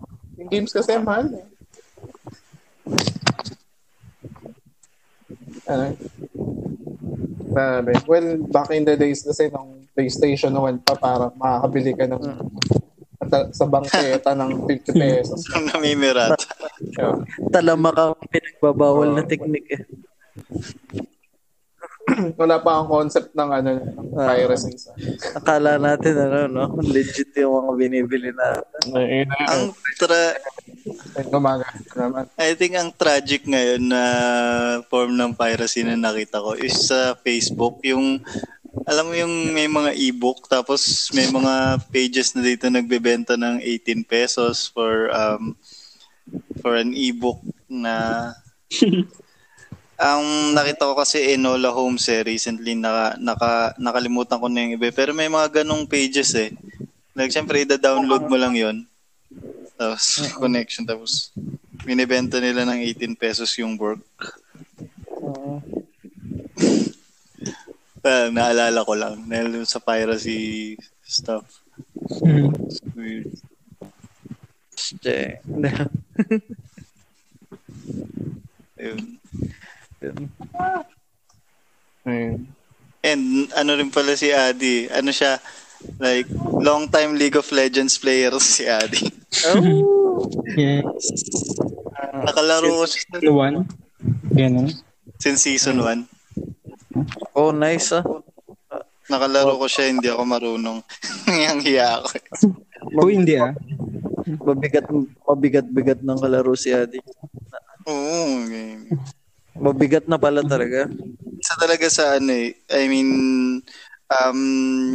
Games 0.51 0.73
kasi 0.73 0.97
mahal 1.01 1.29
eh. 1.33 1.47
Ano? 5.65 5.87
Grabe. 7.55 7.93
Well, 8.05 8.29
back 8.51 8.75
in 8.75 8.85
the 8.85 8.99
days 8.99 9.23
kasi 9.23 9.49
nung 9.49 9.87
PlayStation 9.95 10.53
1 10.53 10.83
pa, 10.83 10.99
parang 10.99 11.33
makakabili 11.39 11.95
ka 11.95 12.05
ng 12.11 12.23
ta- 13.31 13.51
sa 13.55 13.65
bangketa 13.65 14.35
ng 14.35 14.66
50 14.66 14.91
pesos. 15.01 15.41
Namimirat. 15.73 16.35
Yun. 16.99 17.25
Talamak 17.55 17.97
ang 17.97 18.15
pinagbabawal 18.29 19.15
na 19.15 19.23
teknik 19.23 19.66
eh. 19.71 19.83
Wala 22.41 22.61
pa 22.61 22.79
ang 22.79 22.87
concept 22.87 23.33
ng 23.33 23.51
ano 23.51 23.69
ng 23.81 24.09
piracy. 24.13 24.77
sa- 24.77 24.93
Akala 25.35 25.81
natin 25.81 26.21
ano, 26.21 26.39
no? 26.47 26.65
Legit 26.85 27.33
yung 27.35 27.65
mga 27.65 27.73
binibili 27.75 28.31
natin. 28.31 28.81
Ayun 28.93 29.27
na 29.27 29.37
Ang 29.49 29.65
tra-. 29.97 30.37
Gumaga 31.27 31.65
naman. 31.97 32.29
I 32.37 32.53
think 32.53 32.77
ang 32.77 32.93
tragic 32.93 33.49
ngayon 33.49 33.89
na 33.89 34.03
form 34.87 35.17
ng 35.17 35.33
piracy 35.33 35.81
na 35.81 35.97
nakita 35.97 36.45
ko 36.45 36.53
is 36.53 36.77
sa 36.85 37.17
Facebook. 37.17 37.81
Yung, 37.83 38.21
alam 38.85 39.09
mo 39.09 39.15
yung 39.17 39.55
may 39.55 39.65
mga 39.65 39.97
ebook 39.97 40.45
tapos 40.45 40.85
may 41.11 41.25
mga 41.25 41.81
pages 41.89 42.37
na 42.37 42.45
dito 42.45 42.69
nagbebenta 42.69 43.33
ng 43.35 43.65
18 43.65 44.05
pesos 44.05 44.69
for 44.69 45.09
um 45.09 45.57
for 46.61 46.75
an 46.75 46.93
ebook 46.93 47.41
na 47.65 48.29
ang 49.95 50.55
nakita 50.55 50.91
ko 50.91 50.95
kasi 50.99 51.39
Enola 51.39 51.71
Holmes 51.71 52.07
eh, 52.11 52.27
recently 52.27 52.75
naka, 52.75 53.15
naka, 53.19 53.53
nakalimutan 53.79 54.43
ko 54.43 54.47
na 54.51 54.66
yung 54.66 54.75
iba 54.75 54.91
pero 54.91 55.15
may 55.15 55.31
mga 55.31 55.62
ganong 55.62 55.87
pages 55.87 56.35
eh 56.35 56.51
like 57.15 57.31
syempre 57.31 57.62
ida-download 57.62 58.27
mo 58.27 58.35
lang 58.35 58.59
yon 58.59 58.77
tapos 59.79 60.19
connection 60.43 60.83
tapos 60.83 61.31
binibenta 61.87 62.43
nila 62.43 62.66
ng 62.66 62.83
18 62.83 63.15
pesos 63.15 63.51
yung 63.59 63.79
work 63.79 64.03
Oo. 65.25 65.62
Ah, 68.05 68.29
naalala 68.29 68.85
ko 68.85 68.93
lang 68.93 69.25
dahil 69.31 69.65
sa 69.65 69.81
piracy 69.81 70.75
stuff 71.07 71.62
Hmm. 72.05 72.53
weird 72.95 73.33
Sige. 74.75 75.41
Ayun. 78.79 79.16
Ayun. 82.05 82.45
and 83.01 83.25
ano 83.57 83.71
rin 83.77 83.89
pala 83.89 84.13
si 84.13 84.29
Adi 84.29 84.89
ano 84.93 85.09
siya 85.09 85.41
like 86.01 86.29
long 86.61 86.89
time 86.89 87.17
League 87.17 87.37
of 87.37 87.49
Legends 87.49 87.97
player 87.97 88.33
si 88.43 88.69
Adi 88.69 89.09
oh, 89.53 90.29
Yes. 90.57 91.33
nakalaro 92.25 92.69
ko 92.81 92.85
siya 92.85 93.03
Season 93.09 93.33
one. 93.33 93.57
Ganun. 94.35 94.69
since 95.17 95.45
season 95.45 95.81
1 95.81 96.05
oh, 97.35 97.51
nice 97.51 97.93
ah. 97.93 98.05
nakalaro 99.09 99.57
ko 99.57 99.67
siya 99.67 99.89
hindi 99.89 100.09
ako 100.13 100.23
marunong 100.25 100.79
yung 101.49 101.61
hiya 101.65 102.01
ako 102.01 102.09
Oh, 102.95 103.09
hindi 103.09 103.35
ah. 103.41 103.51
Mabigat, 104.45 104.87
mabigat-bigat 105.25 106.05
ng 106.05 106.19
kalaro 106.21 106.53
si 106.55 106.69
Adi. 106.71 107.01
oo 107.89 108.45
game 108.45 108.93
Mabigat 109.55 110.05
na 110.07 110.19
pala 110.19 110.43
talaga. 110.43 110.91
isa 111.39 111.55
talaga 111.57 111.87
sa 111.87 112.17
ano 112.17 112.31
eh. 112.31 112.57
I 112.69 112.89
mean, 112.89 113.11
um, 114.09 114.41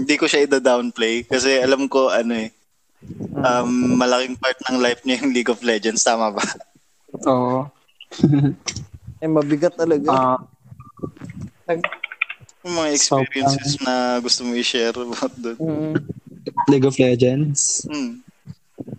di 0.03 0.15
ko 0.15 0.25
siya 0.25 0.43
ida-downplay 0.43 1.23
kasi 1.23 1.57
alam 1.57 1.85
ko 1.85 2.09
ano 2.09 2.35
eh, 2.35 2.49
um, 3.33 3.95
malaking 3.95 4.35
part 4.35 4.57
ng 4.65 4.77
life 4.77 5.01
niya 5.03 5.21
yung 5.21 5.31
League 5.31 5.49
of 5.49 5.61
Legends. 5.61 6.03
Tama 6.03 6.33
ba? 6.33 6.43
Oo. 7.25 7.67
Eh, 9.19 9.27
mabigat 9.27 9.75
talaga. 9.75 10.07
Ah, 10.07 10.39
Yung 12.63 12.71
mga 12.71 12.95
experiences 12.95 13.75
na 13.83 14.15
gusto 14.23 14.47
mo 14.47 14.55
i-share 14.55 14.95
about 14.95 15.35
doon. 15.35 15.59
Mm. 15.59 15.93
League 16.71 16.87
of 16.87 16.95
Legends. 16.95 17.83
Hmm. 17.83 18.23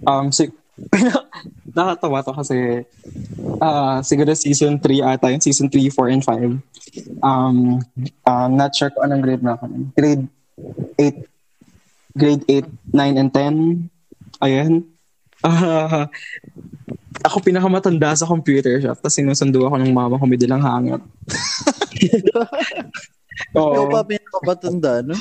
Um, 0.05 0.28
si- 0.28 0.53
nakatawa 1.74 2.24
to 2.24 2.32
kasi 2.34 2.84
ah 3.62 4.02
siguro 4.02 4.34
season 4.34 4.78
3 4.78 5.16
ata 5.16 5.30
yun. 5.30 5.42
Season 5.42 5.68
3, 5.68 5.90
4, 5.90 6.14
and 6.14 6.24
5. 6.24 6.59
Um, 7.22 7.59
um, 8.26 8.51
not 8.56 8.74
sure 8.74 8.90
kung 8.90 9.06
anong 9.06 9.22
grade 9.22 9.44
na 9.44 9.55
ako. 9.55 9.64
Grade 9.94 10.24
8, 10.98 11.14
grade 12.16 12.44
8, 12.47 12.66
9, 12.92 13.20
and 13.20 13.32
10. 13.32 13.90
Ayan. 14.44 14.72
Ah, 15.40 16.05
ako 17.24 17.40
pinakamatanda 17.40 18.12
sa 18.12 18.28
computer 18.28 18.76
shop, 18.76 19.01
tapos 19.01 19.16
sinusundo 19.16 19.64
ako 19.64 19.80
ng 19.80 19.88
mama 19.88 20.20
ko 20.20 20.28
may 20.28 20.36
dilang 20.36 20.60
hangin. 20.60 21.01
Oo. 23.56 23.72
Ikaw 23.72 23.84
pa 23.88 24.01
pinakamatanda, 24.05 25.01
no? 25.01 25.16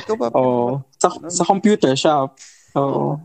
Ikaw 0.00 0.16
pa 0.16 0.32
Oo. 0.32 0.80
Sa, 0.96 1.12
sa 1.28 1.44
computer 1.44 1.92
shop. 1.92 2.40
Oo. 2.72 3.20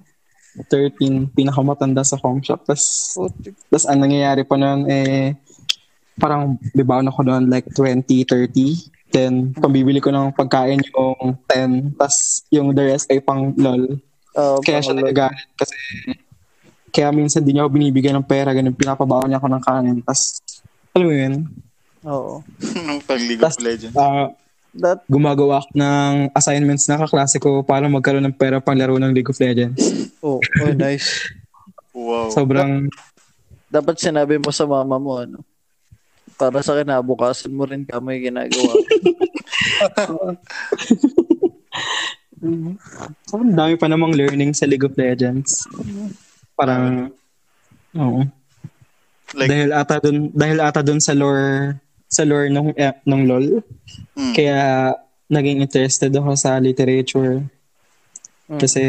13, 0.68 1.32
pinakamatanda 1.32 2.04
sa 2.04 2.20
home 2.20 2.44
shop. 2.44 2.68
Tapos, 2.68 3.16
tapos 3.70 3.86
ang 3.88 4.00
nangyayari 4.04 4.44
pa 4.44 4.60
noon, 4.60 4.90
eh, 4.92 5.38
parang 6.20 6.60
bibaon 6.76 7.08
ako 7.08 7.20
doon 7.24 7.44
like 7.48 7.68
20, 7.72 8.28
30. 8.28 9.10
Then, 9.10 9.56
pambibili 9.58 9.98
ko 9.98 10.14
ng 10.14 10.36
pagkain 10.36 10.84
yung 10.94 11.40
10. 11.48 11.98
Tapos, 11.98 12.46
yung 12.54 12.76
the 12.76 12.84
rest 12.94 13.10
ay 13.10 13.24
pang 13.24 13.56
lol. 13.58 13.98
Oo, 14.38 14.62
Kaya 14.62 14.84
siya 14.84 14.94
nagagalit 14.94 15.50
kasi 15.58 15.74
kaya 16.90 17.14
minsan 17.14 17.46
di 17.46 17.54
niya 17.54 17.66
ako 17.66 17.74
binibigyan 17.74 18.18
ng 18.18 18.28
pera, 18.30 18.50
ganun, 18.54 18.74
pinapabaon 18.74 19.30
niya 19.30 19.38
ako 19.38 19.48
ng 19.50 19.64
kanin. 19.64 19.98
Tapos, 20.02 20.42
alam 20.94 21.06
mo 21.06 21.14
yun, 21.14 21.36
Oo. 22.06 22.40
Pag 23.10 23.20
League 23.28 23.44
of 23.44 23.56
Legends. 23.60 23.96
ah, 23.98 24.32
That, 24.80 25.04
gumagawa 25.12 25.60
ako 25.60 25.76
ng 25.76 26.32
assignments 26.32 26.88
na 26.88 26.96
kaklase 26.96 27.36
ko 27.36 27.60
para 27.68 27.92
magkaroon 27.92 28.24
ng 28.32 28.38
pera 28.40 28.64
pang 28.64 28.80
laro 28.80 28.96
ng 28.96 29.12
League 29.12 29.28
of 29.28 29.36
Legends. 29.36 29.84
oh, 30.26 30.40
oh, 30.40 30.72
nice. 30.72 31.28
Wow. 31.92 32.32
Sobrang, 32.32 32.88
Dapat 33.70 34.02
sinabi 34.02 34.40
mo 34.40 34.50
sa 34.56 34.66
mama 34.66 34.96
mo, 34.98 35.20
ano? 35.20 35.44
Para 36.40 36.64
sa 36.64 36.80
kinabukasan 36.80 37.52
mo 37.52 37.68
rin 37.68 37.84
kami 37.84 38.24
ginagawa. 38.24 38.72
sobrang 43.30 43.54
dami 43.54 43.76
pa 43.76 43.92
namang 43.92 44.16
learning 44.16 44.56
sa 44.56 44.64
League 44.64 44.88
of 44.88 44.96
Legends. 44.96 45.68
Parang, 46.56 47.12
oo. 48.00 48.24
Like, 49.36 49.50
dahil 49.52 49.70
ata 49.76 50.02
dun, 50.02 50.32
dahil 50.34 50.58
ata 50.64 50.82
dun 50.82 51.04
sa 51.04 51.14
lore, 51.14 51.78
sa 52.10 52.26
lore 52.26 52.50
nung, 52.50 52.74
eh, 52.74 52.98
nung 53.06 53.30
LOL. 53.30 53.62
mm, 54.18 54.34
Kaya, 54.34 54.58
naging 55.30 55.62
interested 55.62 56.10
ako 56.10 56.34
sa 56.34 56.58
literature. 56.58 57.46
Mm. 58.50 58.58
Kasi, 58.58 58.84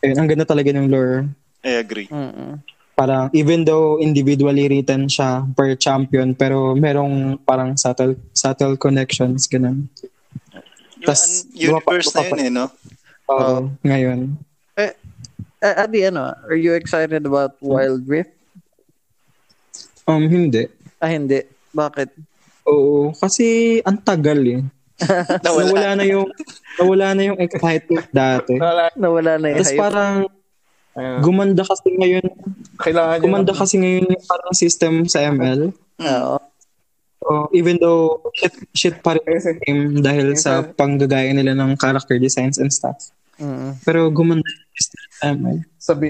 ayun, 0.00 0.16
ang 0.16 0.28
ganda 0.28 0.48
talaga 0.48 0.72
ng 0.72 0.88
lore. 0.88 1.28
I 1.60 1.76
agree. 1.76 2.08
Mm-mm. 2.08 2.64
Parang, 2.96 3.28
even 3.36 3.64
though 3.68 4.00
individually 4.00 4.68
written 4.68 5.04
siya 5.04 5.44
per 5.52 5.76
champion, 5.76 6.32
pero 6.32 6.72
merong 6.72 7.36
parang 7.44 7.76
subtle, 7.76 8.16
subtle 8.32 8.80
connections, 8.80 9.44
ganun. 9.44 9.88
Tas, 11.04 11.44
universe 11.52 12.12
na 12.12 12.24
lumapa- 12.24 12.36
yun 12.36 12.40
eh, 12.40 12.50
no? 12.52 12.66
Oo, 13.28 13.56
ngayon. 13.84 14.36
Eh, 14.80 14.92
Adi, 15.60 16.08
ano, 16.08 16.32
are 16.48 16.56
you 16.56 16.72
excited 16.72 17.24
about 17.24 17.56
Wild 17.60 18.08
Rift? 18.08 18.32
Um, 20.08 20.24
hindi. 20.24 20.68
Ah, 20.96 21.12
hindi. 21.12 21.44
Bakit? 21.76 22.08
Oo, 22.70 23.10
kasi 23.18 23.78
ang 23.82 23.98
tagal 23.98 24.40
eh. 24.46 24.62
Nawala. 25.44 25.66
Nawala 25.66 25.90
na 25.96 26.04
yung 26.04 26.28
nawala 26.76 27.06
na 27.16 27.22
yung 27.32 27.38
excitement 27.40 28.06
dati. 28.12 28.54
Wala, 28.60 28.92
Nawala 28.94 29.32
na 29.40 29.46
yung 29.50 29.58
Tapos 29.58 29.74
parang 29.74 30.14
ayun. 30.94 31.18
gumanda 31.24 31.62
kasi 31.64 31.88
ngayon, 31.96 32.26
kailangan 32.78 33.16
gumanda 33.18 33.52
kasi 33.56 33.74
ngayon 33.80 34.06
yung 34.12 34.24
parang 34.28 34.52
system 34.54 34.92
sa 35.08 35.24
ML. 35.24 35.72
Oo. 36.04 36.36
Oh, 37.20 37.44
even 37.52 37.76
though 37.76 38.32
shit, 38.32 38.54
shit 38.72 38.96
pa 39.04 39.12
rin 39.12 39.24
yung 39.28 39.58
game 39.60 39.82
dahil 40.00 40.32
sa 40.40 40.64
panggagaya 40.64 41.28
nila 41.36 41.52
ng 41.52 41.76
character 41.76 42.16
designs 42.16 42.56
and 42.56 42.72
stuff. 42.72 43.12
Mm-mm. 43.36 43.76
Pero 43.84 44.08
gumanda 44.08 44.44
yung 44.44 44.72
system 44.76 45.02
sa 45.12 45.24
ML. 45.36 45.58
sabi 45.80 46.06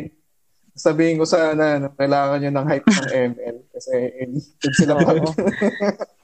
sabihin 0.81 1.19
ko 1.19 1.27
sana 1.27 1.83
ano, 1.83 1.87
kailangan 1.99 2.39
nyo 2.41 2.51
ng 2.55 2.67
hype 2.67 2.87
ng 2.89 3.11
ML 3.37 3.57
kasi 3.75 3.93
yun 4.23 4.31
yun 4.39 4.75
sila 4.75 4.93
pag 5.03 5.19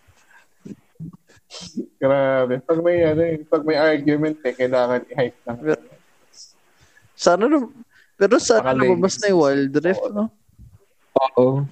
Grabe. 1.96 2.60
Pag 2.60 2.78
may 2.80 3.02
ano, 3.02 3.22
eh, 3.22 3.38
pag 3.42 3.62
may 3.62 3.76
argument 3.76 4.36
eh, 4.42 4.52
kailangan 4.52 5.02
i-hype 5.10 5.40
ng 5.44 5.58
Pero- 5.62 5.94
Sana 7.16 7.48
na, 7.48 7.64
pero 8.14 8.36
sana 8.36 8.76
Baka 8.76 8.76
lumabas 8.76 9.16
na 9.18 9.32
yung 9.32 9.40
Wild 9.40 9.74
Rift, 9.80 10.04
no? 10.12 10.28
Oo. 11.16 11.64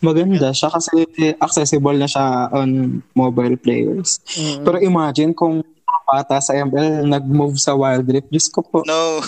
Maganda 0.00 0.50
siya 0.50 0.72
kasi 0.72 1.04
accessible 1.36 1.94
na 1.94 2.08
siya 2.08 2.48
on 2.50 3.00
mobile 3.12 3.54
players. 3.54 4.18
Mm-mm. 4.34 4.64
Pero 4.64 4.76
imagine 4.80 5.36
kung 5.36 5.60
bata 6.02 6.40
sa 6.40 6.52
ML 6.52 7.04
nag-move 7.06 7.56
sa 7.56 7.72
Wild 7.72 8.08
Rift. 8.08 8.28
Diyos 8.28 8.48
ko 8.48 8.60
po. 8.60 8.80
No. 8.84 9.20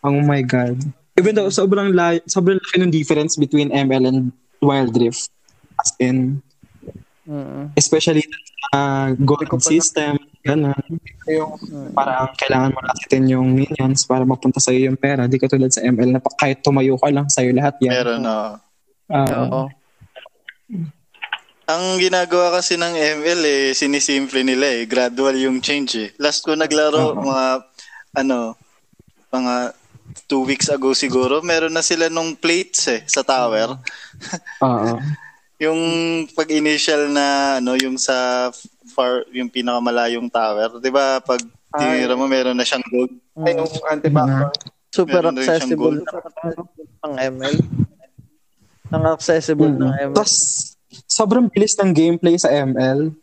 Oh 0.00 0.16
my 0.16 0.40
God. 0.40 0.80
Even 1.20 1.36
though 1.36 1.52
sobrang, 1.52 1.92
la- 1.92 2.24
sobrang 2.24 2.56
laki 2.56 2.80
ng 2.80 2.88
difference 2.88 3.36
between 3.36 3.68
ML 3.68 4.08
and 4.08 4.18
Wild 4.64 4.96
Rift. 4.96 5.28
As 5.76 5.92
in, 6.00 6.40
Mm-mm. 7.30 7.70
especially 7.78 8.26
sa 8.70 9.14
golden 9.14 9.62
system, 9.62 10.18
ganun. 10.42 10.74
yung 11.30 11.54
Parang 11.94 12.34
kailangan 12.34 12.74
mo 12.74 12.82
natin 12.82 13.22
yung 13.30 13.54
minions 13.54 14.02
para 14.02 14.26
mapunta 14.26 14.58
sa'yo 14.58 14.90
yung 14.90 14.98
pera. 14.98 15.30
Di 15.30 15.38
katulad 15.38 15.70
sa 15.70 15.86
ML 15.86 16.18
na 16.18 16.20
pa- 16.22 16.34
kahit 16.34 16.58
tumayo 16.58 16.98
ka 16.98 17.06
lang 17.14 17.30
sa'yo 17.30 17.54
lahat 17.54 17.78
yan. 17.78 17.94
Meron, 17.94 18.20
no. 18.26 18.58
Ah, 19.10 19.46
Oo. 19.46 19.70
Ang 21.70 22.02
ginagawa 22.02 22.58
kasi 22.58 22.74
ng 22.74 22.94
ML 23.22 23.40
eh, 23.46 23.66
sinisimple 23.78 24.42
nila 24.42 24.66
eh. 24.66 24.90
Gradual 24.90 25.38
yung 25.38 25.62
change 25.62 25.92
eh. 25.94 26.10
Last 26.18 26.42
ko 26.42 26.58
naglaro, 26.58 27.14
Oo. 27.14 27.22
mga, 27.22 27.46
ano, 28.18 28.58
mga 29.30 29.54
two 30.26 30.42
weeks 30.42 30.66
ago 30.66 30.90
siguro, 30.98 31.38
meron 31.46 31.70
na 31.70 31.82
sila 31.86 32.10
nung 32.10 32.34
plates 32.34 32.90
eh, 32.90 33.06
sa 33.06 33.22
tower. 33.22 33.78
Oo. 34.66 34.98
Yung 35.60 35.80
pag 36.32 36.48
initial 36.48 37.12
na, 37.12 37.60
ano, 37.60 37.76
yung 37.76 38.00
sa 38.00 38.48
far, 38.96 39.28
yung 39.28 39.52
pinakamalayong 39.52 40.32
tower, 40.32 40.80
di 40.80 40.88
ba, 40.88 41.20
pag 41.20 41.44
tinira 41.76 42.16
mo, 42.16 42.24
meron 42.24 42.56
na 42.56 42.64
siyang 42.64 42.82
gold. 42.88 43.12
ay, 43.44 43.60
yung 43.60 43.68
anti-backdoor. 43.86 44.50
Super 44.90 45.22
Meron 45.22 45.38
accessible 45.38 45.96
ng 46.02 47.14
ML. 47.14 47.56
Ang 48.90 49.04
accessible 49.06 49.70
ng 49.70 49.92
ML. 50.10 50.16
Tapos, 50.18 50.34
sobrang 51.06 51.46
bilis 51.46 51.78
ng 51.78 51.94
gameplay 51.94 52.34
sa 52.34 52.50
ML. 52.50 53.14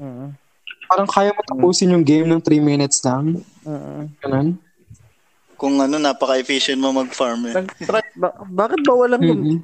Mm-mm. 0.00 0.34
Parang 0.90 1.06
kaya 1.06 1.30
mo 1.30 1.40
tapusin 1.46 1.94
yung 1.94 2.02
game 2.02 2.26
ng 2.26 2.42
3 2.42 2.58
minutes 2.58 2.98
lang. 3.06 3.38
Ganun. 4.24 4.58
Kung 5.54 5.78
ano, 5.78 6.02
napaka-efficient 6.02 6.82
mo 6.82 6.90
mag-farm 6.90 7.54
eh. 7.54 7.62
Ba- 8.18 8.42
bakit 8.50 8.82
ba 8.82 8.92
walang 8.92 9.22
Mm-mm. 9.22 9.62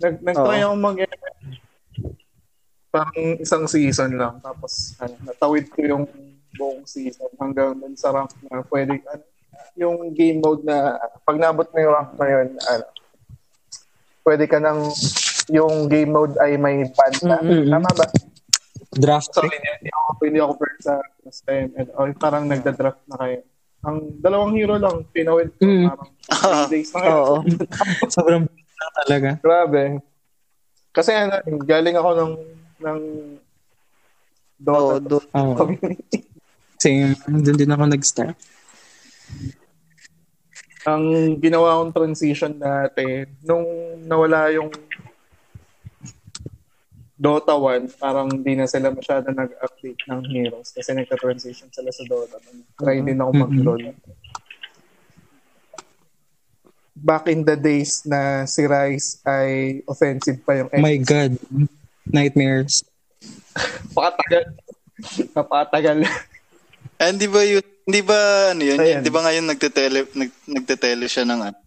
Nag, 0.00 0.14
nag-try 0.20 0.60
ako 0.64 0.74
mag 0.76 0.96
parang 2.90 3.38
isang 3.38 3.64
season 3.70 4.18
lang. 4.18 4.42
Tapos, 4.42 4.98
ano, 4.98 5.14
natawid 5.22 5.70
ko 5.70 5.78
yung 5.86 6.04
buong 6.58 6.82
season 6.82 7.30
hanggang 7.38 7.78
dun 7.78 7.94
sa 7.94 8.10
rank 8.10 8.34
na 8.50 8.66
pwede, 8.66 8.98
ano, 9.06 9.22
yung 9.78 10.10
game 10.10 10.42
mode 10.42 10.66
na, 10.66 10.98
pag 11.22 11.38
nabot 11.38 11.70
mo 11.70 11.78
yung 11.78 11.94
rank 11.94 12.10
na 12.18 12.26
yun, 12.26 12.48
ano, 12.58 12.84
pwede 14.26 14.44
ka 14.50 14.58
nang, 14.58 14.90
yung 15.50 15.86
game 15.86 16.10
mode 16.10 16.34
ay 16.42 16.58
may 16.58 16.82
ban 16.90 17.14
na. 17.22 17.38
Mm-mm. 17.42 17.70
Tama 17.70 17.90
ba? 17.94 18.06
Draft 18.90 19.30
Sorry, 19.30 19.54
hindi 19.54 19.90
ako, 19.90 20.10
hindi 20.26 20.40
ako 20.42 20.52
first 20.58 20.82
sa 20.82 20.94
sa 21.30 21.46
ML. 21.54 21.88
O 21.94 22.10
parang 22.18 22.44
nagda-draft 22.50 23.06
na 23.06 23.16
kayo. 23.22 23.38
Ang 23.86 24.18
dalawang 24.18 24.58
hero 24.58 24.76
lang, 24.82 25.06
pinawid 25.14 25.54
ko 25.54 25.62
Mm. 25.62 25.86
parang 25.94 26.10
days 26.66 26.90
na 26.90 26.98
kayo. 27.02 27.14
Oo. 27.22 27.34
Sobrang 28.10 28.50
lang 28.80 28.92
talaga. 28.96 29.30
Grabe. 29.44 29.82
Kasi 30.90 31.10
ano, 31.14 31.36
galing 31.62 31.96
ako 32.00 32.10
ng 32.16 32.32
ng 32.80 33.00
Dota 34.60 34.96
do- 35.00 35.30
Oo. 35.32 35.54
community. 35.56 36.24
Same. 36.80 37.12
Doon 37.28 37.56
din 37.56 37.72
ako 37.72 37.84
nag-start. 37.88 38.36
Ang 40.88 41.36
ginawa 41.36 41.76
kong 41.84 41.92
transition 41.92 42.56
dati, 42.56 43.28
nung 43.44 43.64
nawala 44.08 44.48
yung 44.48 44.72
Dota 47.20 47.52
1, 47.52 48.00
parang 48.00 48.32
di 48.32 48.56
na 48.56 48.64
sila 48.64 48.88
masyado 48.88 49.28
nag-update 49.28 50.08
ng 50.08 50.20
heroes 50.32 50.72
kasi 50.72 50.96
nagka-transition 50.96 51.68
sila 51.68 51.92
sa 51.92 52.04
Dota. 52.08 52.40
Try 52.80 53.04
din 53.04 53.20
ako 53.20 53.30
mag-LOL. 53.36 53.92
Back 56.94 57.30
in 57.30 57.46
the 57.46 57.56
days 57.56 58.04
na 58.04 58.44
si 58.44 58.66
Rice 58.66 59.22
ay 59.24 59.80
offensive 59.86 60.42
pa 60.42 60.58
yung 60.58 60.70
My 60.76 60.98
God. 61.00 61.38
Nightmares. 62.10 62.82
Napakatagal. 63.94 64.44
Napakatagal. 65.32 65.98
And 67.00 67.16
di 67.16 67.28
ba 67.30 67.40
yun, 67.46 67.64
di 67.88 68.02
ba 68.04 68.52
ano 68.52 68.62
yun, 68.62 68.76
Ayan. 68.76 69.00
di 69.00 69.08
ba 69.08 69.24
ngayon 69.24 69.46
nagtetele, 69.48 70.04
nag, 70.12 70.30
nagtetele 70.44 71.06
siya 71.08 71.24
ng 71.24 71.40
ano? 71.48 71.58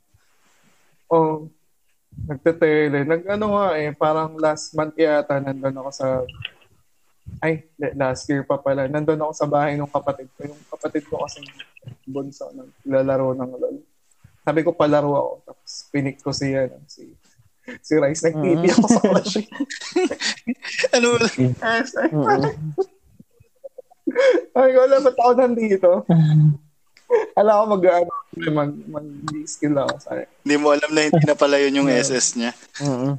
Oh, 1.10 1.50
nagtetele. 2.30 3.02
Nag 3.02 3.26
ano 3.26 3.58
nga 3.58 3.66
eh, 3.80 3.90
parang 3.98 4.38
last 4.38 4.78
month 4.78 4.94
yata 4.98 5.42
nandun 5.42 5.78
ako 5.82 5.90
sa 5.90 6.08
ay, 7.40 7.64
la- 7.80 7.96
last 7.96 8.28
year 8.30 8.44
pa 8.44 8.60
pala. 8.60 8.86
Nandun 8.88 9.20
ako 9.20 9.34
sa 9.34 9.48
bahay 9.48 9.80
ng 9.80 9.90
kapatid 9.90 10.28
ko. 10.36 10.48
Yung 10.48 10.64
kapatid 10.70 11.04
ko 11.08 11.24
kasi 11.24 11.40
bunso 12.08 12.52
ng 12.52 12.70
lalaro 12.88 13.32
ng 13.34 13.52
LOL. 13.58 13.78
Sabi 14.44 14.60
ko 14.62 14.76
palaro 14.76 15.12
ako. 15.16 15.34
Tapos 15.48 15.72
pinik 15.90 16.20
ko 16.20 16.36
si, 16.36 16.52
ano, 16.52 16.76
si, 16.88 17.16
si 17.80 17.94
Rice. 17.96 18.28
Nag-TV 18.28 18.64
ako 18.76 18.88
sa 18.88 19.02
crush. 19.02 19.36
Ano 20.96 21.16
ba? 21.16 21.28
Mm-mm. 21.32 22.44
Ay, 24.60 24.72
wala, 24.78 25.02
ba't 25.02 25.18
ako 25.18 25.32
nandito? 25.36 25.90
Alam 27.34 27.56
ko 27.56 27.64
mag, 27.78 27.84
ano, 27.90 28.12
mag, 28.52 28.72
mag, 28.90 29.08
skill 29.48 29.76
ako. 29.80 29.94
Sorry. 30.02 30.26
Hindi 30.44 30.56
mo 30.60 30.68
alam 30.74 30.92
na 30.92 31.02
hindi 31.08 31.24
na 31.24 31.38
pala 31.38 31.58
yun 31.62 31.84
yung 31.84 31.90
SS 31.90 32.38
niya. 32.38 32.52
Mm-mm. 32.84 33.18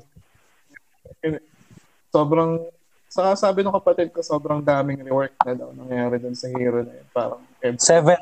Sobrang, 2.14 2.62
sa 3.10 3.34
sabi 3.34 3.62
ng 3.62 3.74
kapatid 3.74 4.10
ko, 4.14 4.22
sobrang 4.22 4.62
daming 4.62 5.02
rework 5.02 5.34
na 5.42 5.54
daw 5.54 5.70
nangyayari 5.74 6.16
dun 6.22 6.36
sa 6.36 6.50
hero 6.50 6.82
na 6.82 6.94
yun. 6.94 7.08
Parang 7.10 7.42
every, 7.62 7.80
Seven. 7.80 8.18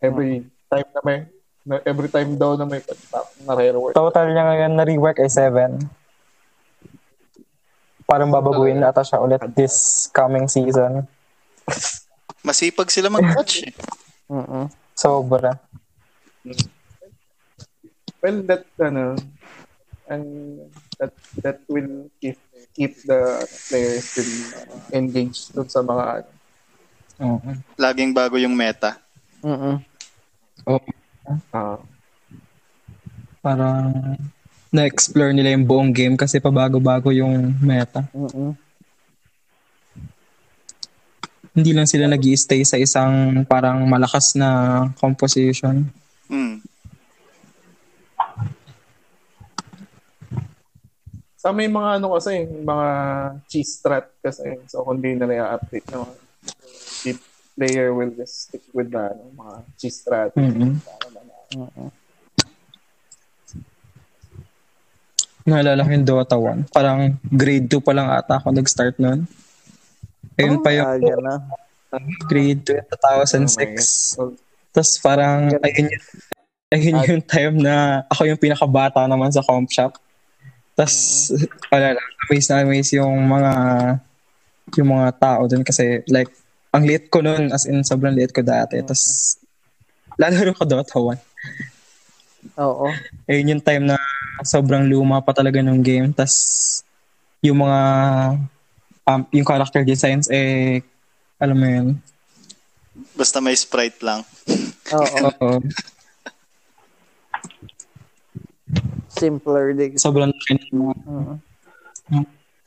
every 0.00 0.32
time 0.68 0.88
na 0.90 1.00
may, 1.04 1.18
na, 1.66 1.82
every 1.82 2.06
time 2.06 2.38
daw 2.38 2.54
na 2.54 2.62
may 2.62 2.78
patap, 2.78 3.26
nare-rework. 3.42 3.98
Total 3.98 4.30
niya 4.30 4.46
ngayon 4.46 4.72
na 4.78 4.86
rework 4.86 5.18
ay 5.18 5.26
seven. 5.26 5.82
Parang 8.06 8.30
babaguhin 8.30 8.86
ata 8.86 9.02
siya 9.02 9.18
ulit 9.18 9.42
this 9.58 10.06
coming 10.14 10.46
season. 10.46 11.02
Masipag 12.46 12.86
sila 12.94 13.10
mag-watch 13.10 13.66
eh. 13.66 13.74
Mm-mm. 14.30 14.70
Sobra. 14.94 15.58
Well, 18.22 18.46
that, 18.46 18.62
ano, 18.78 19.18
and 20.06 20.26
that, 21.02 21.12
that 21.42 21.58
will 21.66 22.06
keep, 22.22 22.38
keep 22.78 23.02
the 23.02 23.42
players 23.66 24.06
still 24.06 24.32
uh, 24.54 24.78
engaged 24.94 25.50
dun 25.50 25.66
sa 25.66 25.82
mga, 25.82 26.22
ano, 26.22 26.30
Oo. 27.16 27.50
Laging 27.80 28.12
bago 28.12 28.36
yung 28.36 28.52
meta. 28.52 29.00
Mm-mm. 29.40 29.80
Ah, 31.52 31.78
Parang 33.42 34.18
na-explore 34.74 35.30
nila 35.30 35.54
yung 35.54 35.64
buong 35.64 35.90
game 35.94 36.14
kasi 36.18 36.42
pabago-bago 36.42 37.14
yung 37.14 37.54
meta. 37.62 38.04
Mm-mm. 38.10 38.52
Hindi 41.56 41.72
lang 41.72 41.88
sila 41.88 42.04
nag 42.04 42.20
stay 42.36 42.60
sa 42.68 42.76
isang 42.76 43.46
parang 43.48 43.80
malakas 43.88 44.36
na 44.36 44.84
composition. 45.00 45.88
Hmm. 46.28 46.60
Sa 51.40 51.54
may 51.56 51.70
mga 51.70 52.02
ano 52.02 52.12
kasi, 52.18 52.44
mga 52.44 52.88
cheese 53.48 53.80
strat 53.80 54.10
kasi. 54.20 54.60
So, 54.68 54.84
kung 54.84 55.00
di 55.00 55.16
nila 55.16 55.56
i-update 55.56 55.88
no, 55.96 56.12
the 57.06 57.16
player 57.56 57.94
will 57.96 58.12
just 58.12 58.52
stick 58.52 58.66
with 58.76 58.92
the 58.92 59.16
ano, 59.16 59.32
mga 59.32 59.54
cheese 59.80 60.04
strat. 60.04 60.36
Mhm. 60.36 60.76
Mm-mm. 61.54 61.90
Naalala 65.46 65.86
ko 65.86 65.90
yung 65.94 66.08
Dota 66.08 66.34
1. 66.34 66.74
Parang 66.74 67.14
grade 67.30 67.70
2 67.70 67.78
pa 67.78 67.94
lang 67.94 68.10
ata 68.10 68.42
ako 68.42 68.50
nag-start 68.50 68.98
nun. 68.98 69.30
Ayun 70.34 70.58
pa 70.58 70.74
yung 70.74 71.22
na. 71.22 71.38
grade 72.26 72.66
2 72.66 72.82
2006. 72.90 74.18
So, 74.18 74.34
Tapos 74.74 74.92
parang 74.98 75.54
ayun 75.62 75.86
yung, 75.86 76.04
ayun 76.74 76.98
yung 77.06 77.24
time 77.24 77.56
na 77.62 78.02
ako 78.10 78.26
yung 78.26 78.42
pinakabata 78.42 79.06
naman 79.06 79.30
sa 79.30 79.40
comp 79.46 79.70
shop. 79.70 79.94
Tapos 80.74 81.30
wala 81.70 81.94
lang, 81.94 82.08
amaze 82.26 82.46
na 82.50 82.56
amaze 82.66 82.92
yung 82.98 83.16
mga 83.24 83.52
yung 84.74 84.88
mga 84.98 85.08
tao 85.16 85.46
dun 85.46 85.62
kasi 85.62 86.02
like 86.10 86.28
ang 86.74 86.84
liit 86.84 87.06
ko 87.08 87.22
nun 87.22 87.54
as 87.54 87.64
in 87.70 87.86
sobrang 87.86 88.18
liit 88.18 88.34
ko 88.34 88.42
dati. 88.42 88.82
Tapos 88.82 89.38
lalaro 90.18 90.52
ko 90.58 90.66
Dota 90.66 90.98
1. 90.98 91.25
Oo. 92.56 92.88
Ayun 93.26 93.58
yung 93.58 93.64
time 93.64 93.84
na 93.90 93.96
sobrang 94.46 94.86
luma 94.86 95.20
pa 95.20 95.34
talaga 95.34 95.60
ng 95.60 95.80
game. 95.82 96.12
Tapos 96.14 96.82
yung 97.42 97.62
mga 97.62 97.80
um, 99.06 99.20
yung 99.34 99.46
character 99.46 99.82
designs 99.84 100.30
eh 100.30 100.80
alam 101.36 101.56
mo 101.56 101.68
yun. 101.68 101.86
Basta 103.12 103.44
may 103.44 103.56
sprite 103.56 104.00
lang. 104.00 104.24
Oo. 104.94 105.16
Oo. 105.28 105.50
Simpler 109.16 109.72
din. 109.72 109.96
sobrang 109.96 110.28
laki 110.28 110.52
na, 110.76 110.92
Mm-mm. 110.92 111.36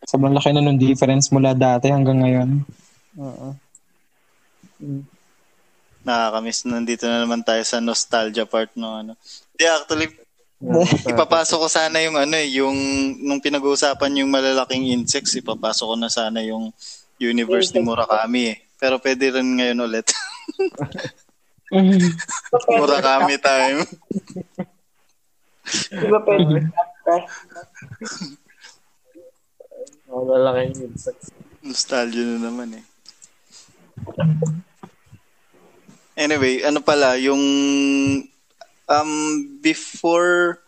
sobrang 0.10 0.34
laki 0.34 0.50
na 0.50 0.66
nung 0.66 0.82
difference 0.82 1.30
mula 1.30 1.54
dati 1.54 1.94
hanggang 1.94 2.26
ngayon. 2.26 2.50
Oo. 3.22 3.54
Nakakamiss. 6.10 6.65
Nandito 6.65 7.06
na 7.06 7.22
naman 7.22 7.45
tayo 7.45 7.61
sa 7.61 7.77
nostalgia 7.77 8.49
part 8.49 8.73
no 8.73 8.98
ano. 8.98 9.14
Di 9.53 9.69
actually, 9.69 10.10
ipapasok 11.06 11.57
ko 11.61 11.68
sana 11.69 12.02
yung 12.02 12.18
ano 12.18 12.34
eh, 12.34 12.49
yung 12.57 12.73
nung 13.22 13.38
pinag-uusapan 13.38 14.26
yung 14.26 14.34
malalaking 14.34 14.90
insects, 14.90 15.38
ipapasok 15.38 15.94
ko 15.94 15.95
na 15.95 16.10
sana 16.10 16.41
yung 16.41 16.73
universe 17.22 17.69
ni 17.77 17.86
Murakami 17.86 18.57
eh. 18.57 18.65
Pero 18.81 18.98
pwede 18.98 19.38
rin 19.38 19.53
ngayon 19.53 19.86
ulit. 19.86 20.10
Murakami 22.73 23.38
time. 23.38 23.86
Di 25.94 26.07
ba 26.10 26.26
pwede? 26.26 26.57
oh, 30.10 30.26
lalaking 30.26 30.90
insects. 30.90 31.30
Nostalgia 31.61 32.26
na 32.26 32.49
naman 32.49 32.81
eh. 32.81 32.86
Anyway, 36.20 36.60
ano 36.68 36.84
pala, 36.84 37.16
yung 37.16 37.40
um, 38.91 39.12
before, 39.64 40.60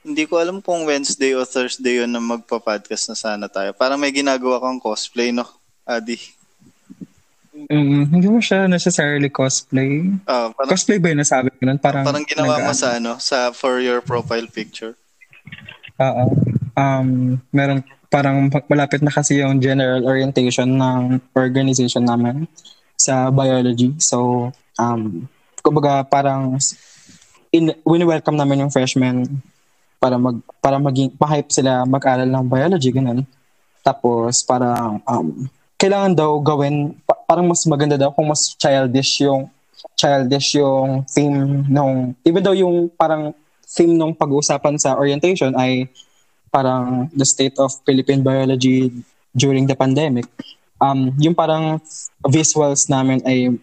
hindi 0.00 0.24
ko 0.24 0.40
alam 0.40 0.64
kung 0.64 0.88
Wednesday 0.88 1.36
o 1.36 1.44
Thursday 1.44 2.00
yun 2.00 2.08
na 2.08 2.24
magpa-podcast 2.24 3.12
na 3.12 3.16
sana 3.20 3.46
tayo. 3.52 3.76
Parang 3.76 4.00
may 4.00 4.16
ginagawa 4.16 4.56
kang 4.64 4.80
cosplay, 4.80 5.28
no? 5.28 5.44
Adi. 5.84 6.16
Mm, 7.68 8.16
hindi 8.16 8.28
mo 8.32 8.40
siya 8.40 8.64
necessarily 8.64 9.28
cosplay. 9.28 10.08
Ah, 10.24 10.48
parang, 10.56 10.72
Cosplay 10.72 10.96
ba 10.96 11.12
yung 11.12 11.20
nasabi 11.20 11.52
ko 11.52 11.60
nun? 11.68 11.76
Parang, 11.76 12.08
parang 12.08 12.24
ginawa 12.24 12.56
mo 12.64 12.72
sa 12.72 12.96
ano, 12.96 13.20
sa 13.20 13.52
for 13.52 13.84
your 13.84 14.00
profile 14.00 14.48
picture. 14.48 14.96
Oo. 16.00 16.24
Um, 16.76 17.40
meron 17.52 17.84
parang 18.12 18.48
malapit 18.68 19.00
na 19.00 19.12
kasi 19.12 19.40
yung 19.40 19.60
general 19.60 20.04
orientation 20.04 20.68
ng 20.80 21.20
organization 21.36 22.04
namin 22.04 22.48
sa 22.96 23.30
biology. 23.30 23.94
So, 24.00 24.50
um, 24.80 25.28
kumbaga 25.60 26.02
parang 26.08 26.56
in, 27.52 27.72
wini-welcome 27.84 28.36
namin 28.36 28.66
yung 28.66 28.72
freshmen 28.72 29.40
para 29.96 30.20
mag 30.20 30.36
para 30.60 30.76
maging 30.76 31.12
pa-hype 31.16 31.50
sila 31.52 31.88
mag-aral 31.88 32.28
ng 32.28 32.44
biology 32.48 32.90
ganun. 32.92 33.24
Tapos 33.80 34.42
parang 34.44 35.00
um, 35.06 35.48
kailangan 35.78 36.12
daw 36.16 36.36
gawin 36.40 36.96
pa- 37.04 37.20
parang 37.28 37.46
mas 37.48 37.62
maganda 37.68 37.96
daw 37.96 38.12
kung 38.12 38.28
mas 38.28 38.56
childish 38.56 39.24
yung 39.24 39.48
childish 39.96 40.56
yung 40.56 41.04
theme 41.08 41.64
nung 41.68 42.16
even 42.24 42.40
though 42.40 42.56
yung 42.56 42.88
parang 42.96 43.32
theme 43.66 43.92
nung 43.96 44.16
pag-uusapan 44.16 44.78
sa 44.80 44.96
orientation 44.96 45.52
ay 45.58 45.90
parang 46.48 47.10
the 47.12 47.26
state 47.26 47.58
of 47.60 47.68
Philippine 47.84 48.24
biology 48.24 48.88
during 49.36 49.68
the 49.68 49.76
pandemic. 49.76 50.24
Um, 50.76 51.12
yung 51.16 51.32
parang 51.32 51.80
visuals 52.28 52.88
namin 52.88 53.24
ay 53.24 53.56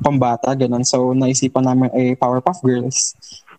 pambata, 0.00 0.52
ganun. 0.56 0.82
So, 0.82 1.12
naisipan 1.12 1.64
namin 1.68 1.92
ay 1.92 2.16
Powerpuff 2.16 2.64
Girls. 2.64 3.12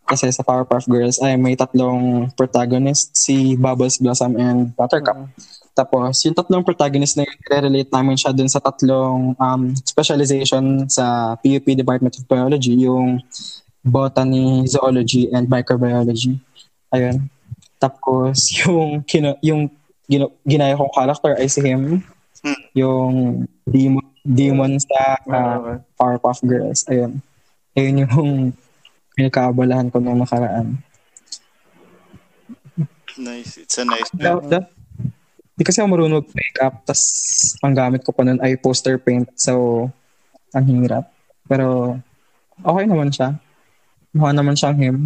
Kasi 0.09 0.27
sa 0.33 0.41
Powerpuff 0.41 0.89
Girls 0.89 1.21
ay 1.21 1.37
may 1.37 1.53
tatlong 1.53 2.27
protagonist, 2.33 3.13
si 3.13 3.53
Bubbles, 3.55 4.01
Blossom, 4.01 4.35
and 4.35 4.73
Buttercup. 4.73 5.29
Tapos, 5.71 6.19
yung 6.27 6.35
tatlong 6.35 6.65
protagonist 6.65 7.15
na 7.15 7.23
yun, 7.23 7.37
relate 7.47 7.91
namin 7.93 8.19
siya 8.19 8.35
dun 8.35 8.51
sa 8.51 8.59
tatlong 8.59 9.37
um, 9.39 9.71
specialization 9.87 10.89
sa 10.91 11.37
PUP 11.39 11.63
Department 11.77 12.17
of 12.17 12.27
Biology, 12.27 12.75
yung 12.75 13.23
botany, 13.85 14.67
zoology, 14.67 15.31
and 15.31 15.47
microbiology. 15.47 16.35
Ayun. 16.91 17.29
Tapos, 17.79 18.51
yung, 18.61 19.05
kino, 19.07 19.39
yung 19.39 19.71
gino, 20.11 20.35
ginaya 20.43 20.75
kong 20.75 20.91
character 20.91 21.33
ay 21.39 21.47
si 21.47 21.63
him. 21.63 22.03
Hmm. 22.41 22.61
Yung 22.73 23.13
demon, 23.69 24.05
demon 24.25 24.71
sa 24.81 25.17
uh, 25.25 25.57
Okay. 25.61 25.77
Powerpuff 25.97 26.39
Girls. 26.41 26.81
Ayun. 26.89 27.21
Ayun 27.77 28.01
yung 28.05 28.17
pinakaabalahan 29.15 29.93
ko 29.93 30.01
nung 30.01 30.21
nakaraan. 30.21 30.81
Nice. 33.19 33.61
It's 33.61 33.77
a 33.77 33.85
nice 33.85 34.09
Da, 34.15 34.39
da, 34.39 34.59
di 35.53 35.63
kasi 35.67 35.83
ako 35.83 35.93
marunong 35.93 36.23
mag-makeup, 36.23 36.87
tas 36.87 37.01
ang 37.59 37.75
gamit 37.75 38.01
ko 38.01 38.15
pa 38.15 38.23
nun 38.23 38.39
ay 38.41 38.57
poster 38.57 38.97
paint. 38.97 39.27
So, 39.35 39.85
ang 40.55 40.65
hirap. 40.65 41.11
Pero, 41.45 41.99
okay 42.63 42.85
naman 42.87 43.11
siya. 43.11 43.37
Mukha 44.15 44.31
naman 44.31 44.55
siyang 44.57 44.79
him. 44.79 44.97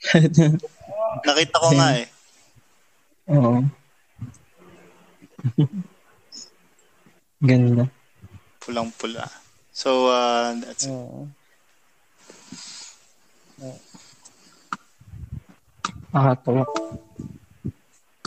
Nakita 1.26 1.56
ko 1.58 1.68
nga 1.74 1.88
eh. 1.98 2.06
Oo. 3.30 3.79
Ganda. 7.48 7.88
Pulang-pula. 8.60 9.24
So, 9.72 10.12
uh, 10.12 10.52
that's 10.60 10.84
it. 10.84 10.92
Oo. 10.92 11.24
Nakatawa. 16.10 16.66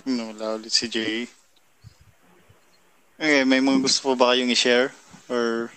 No, 0.04 0.32
wala 0.32 0.60
ulit 0.60 0.72
si 0.72 0.88
Jay. 0.88 1.28
Okay, 3.20 3.44
may 3.48 3.64
mga 3.64 3.84
gusto 3.84 4.12
po 4.12 4.20
ba 4.20 4.34
kayong 4.34 4.52
i-share? 4.52 4.92
Or 5.32 5.72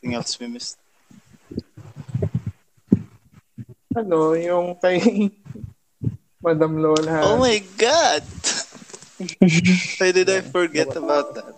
anything 0.00 0.16
else 0.16 0.40
we 0.40 0.48
missed? 0.48 0.80
Ano, 3.96 4.36
yung 4.36 4.76
kay 4.80 5.32
Madam 6.44 6.78
Lola. 6.78 7.26
Oh 7.26 7.40
my 7.40 7.58
God! 7.80 8.24
Why 9.98 10.10
did 10.12 10.28
I 10.28 10.40
forget 10.44 10.92
about 10.92 11.32
that? 11.36 11.56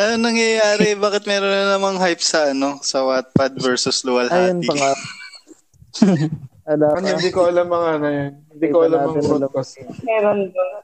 Ano 0.00 0.14
nangyayari? 0.16 0.96
Bakit 0.96 1.28
meron 1.28 1.52
na 1.52 1.76
namang 1.76 2.00
hype 2.00 2.24
sa 2.24 2.52
ano 2.52 2.80
sa 2.80 3.04
Wattpad 3.04 3.56
versus 3.60 4.00
Luwalhati? 4.04 4.52
Ayun 4.52 4.60
pa 4.64 4.74
nga. 4.76 4.92
Ano, 6.70 6.86
pa. 6.94 7.02
hindi 7.02 7.34
ko 7.34 7.50
alam 7.50 7.66
mga 7.66 7.88
ano 7.98 8.06
yun. 8.06 8.32
Hindi 8.54 8.66
ko 8.70 8.78
alam 8.86 9.00
alam. 9.02 9.18
broadcast. 9.18 9.82
Meron 10.06 10.54
doon. 10.54 10.82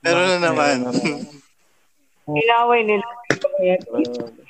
Meron 0.00 0.24
na 0.24 0.38
naman. 0.40 0.76
Inaway 2.42 2.80
nila. 2.88 3.06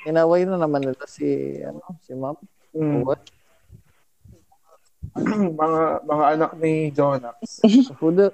Inaway 0.07 0.47
na 0.47 0.55
naman 0.55 0.87
nila 0.87 1.03
si, 1.03 1.59
ano, 1.59 1.83
si 1.99 2.15
ma'am. 2.15 2.39
Mm. 2.71 3.03
What? 3.03 3.27
mga 5.61 5.81
mga 6.05 6.25
anak 6.37 6.51
ni 6.57 6.89
Jonax. 6.89 7.61
The, 8.13 8.29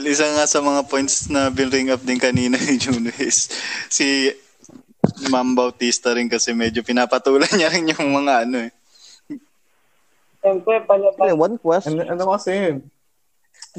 well, 0.00 0.04
isa 0.08 0.26
nga 0.34 0.46
sa 0.48 0.64
mga 0.64 0.88
points 0.88 1.28
na 1.28 1.52
bring 1.52 1.92
up 1.92 2.00
din 2.00 2.18
kanina 2.18 2.56
ni 2.56 2.80
Juno 2.80 3.12
is 3.20 3.52
si 3.92 4.32
Ma'am 5.28 5.52
Bautista 5.52 6.16
rin 6.16 6.26
kasi 6.32 6.56
medyo 6.56 6.80
pinapatulan 6.80 7.50
niya 7.52 7.68
rin 7.68 7.92
yung 7.92 8.10
mga 8.10 8.48
ano 8.48 8.56
eh. 8.64 8.72
Siyempre, 10.44 10.80
palabas. 10.84 11.24
Hey, 11.24 11.32
one 11.32 11.56
question. 11.56 12.00
ano, 12.00 12.12
ano 12.12 12.24
kasi 12.36 12.50
yun? 12.52 12.76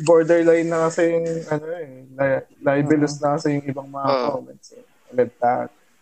Borderline 0.02 0.69
na 0.69 0.90
kasi 0.90 1.02
yung 1.14 1.27
ano 1.49 1.65
eh. 1.77 1.86
Li- 2.10 2.45
libelous 2.61 3.22
na 3.22 3.38
kasi 3.38 3.57
yung 3.57 3.65
ibang 3.69 3.90
mga 3.90 4.10
Oo. 4.10 4.30
comments 4.41 4.73
eh. 4.73 4.86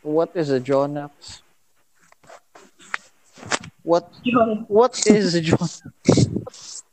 What 0.04 0.32
is 0.36 0.50
a 0.52 0.60
Jonax? 0.60 1.44
What 3.84 4.08
what 4.68 4.96
is 5.06 5.36
Jonax? 5.36 5.84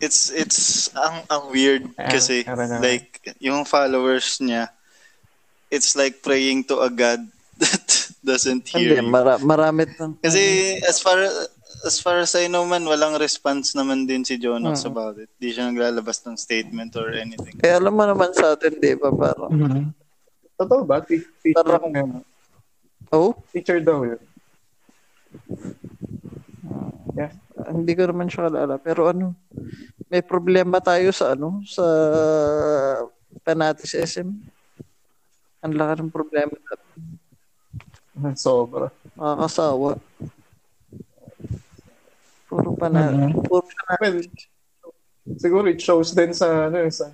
It's 0.00 0.30
it's 0.30 0.60
ang 0.94 1.26
ang 1.26 1.50
weird 1.50 1.90
Ah, 1.98 2.06
kasi 2.08 2.46
know. 2.46 2.78
like 2.78 3.18
yung 3.42 3.66
followers 3.66 4.38
niya 4.38 4.70
it's 5.68 5.98
like 5.98 6.22
praying 6.22 6.62
to 6.70 6.78
a 6.80 6.90
god 6.90 7.18
that 7.60 7.86
doesn't 8.22 8.62
Hindi, 8.70 8.94
hear 8.94 9.02
you. 9.02 9.10
mara, 9.10 9.42
marami 9.42 9.90
tang 9.90 10.14
Kasi 10.22 10.78
as 10.86 11.02
far 11.02 11.18
as 11.82 11.98
far 11.98 12.22
as 12.22 12.32
I 12.34 12.46
know 12.46 12.62
man, 12.62 12.86
walang 12.86 13.18
response 13.18 13.74
naman 13.74 14.06
din 14.06 14.22
si 14.22 14.36
Jonas 14.36 14.84
Mm. 14.84 14.90
about 14.90 15.16
it. 15.16 15.30
Di 15.34 15.50
siya 15.50 15.66
naglalabas 15.66 16.20
ng 16.22 16.36
statement 16.36 16.92
or 16.94 17.08
anything. 17.10 17.56
Eh, 17.60 17.72
alam 17.72 17.96
mo 17.96 18.04
naman 18.04 18.36
sa 18.36 18.52
atin, 18.52 18.76
di 18.76 18.92
ba? 18.94 19.08
Parang, 19.08 19.88
Totoo 20.54 20.82
ba? 20.84 21.00
Te- 21.00 21.24
teacher, 21.40 21.56
Parang- 21.56 21.88
ano, 21.88 22.20
oh, 23.10 23.32
teacher 23.48 23.80
daw 23.80 24.04
yun. 24.04 24.20
Yeah. 27.14 27.34
hindi 27.68 27.92
ko 27.92 28.08
naman 28.08 28.30
siya 28.30 28.48
kalala. 28.48 28.80
Pero 28.80 29.10
ano, 29.10 29.36
may 30.08 30.24
problema 30.24 30.80
tayo 30.80 31.12
sa 31.12 31.36
ano, 31.36 31.60
sa 31.66 31.84
fanaticism. 33.44 34.40
Ang 35.60 35.74
laki 35.76 36.00
ng 36.00 36.14
problema 36.14 36.54
natin. 36.56 37.00
Sobra. 38.36 38.88
Makakasawa. 39.16 40.00
Puro 42.48 42.74
pana, 42.74 43.30
puro 43.44 43.62
Well, 44.00 44.18
siguro 45.38 45.68
it 45.70 45.78
shows 45.78 46.16
din 46.16 46.32
sa 46.34 46.66
ano 46.66 46.82
eh, 46.82 46.90
sa 46.90 47.12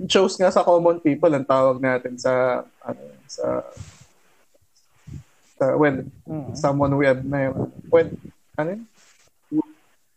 it 0.00 0.08
shows 0.08 0.38
nga 0.40 0.48
sa 0.48 0.64
common 0.64 1.02
people 1.02 1.28
ang 1.34 1.44
tawag 1.44 1.82
natin 1.82 2.16
sa 2.16 2.64
ano 2.80 3.02
sa 3.28 3.66
sa 5.56 5.74
well 5.74 6.04
Mm. 6.26 6.52
someone 6.54 6.92
we 6.94 7.06
admire 7.06 7.52
well 7.88 8.10
ano 8.56 8.68
yun? 8.72 8.82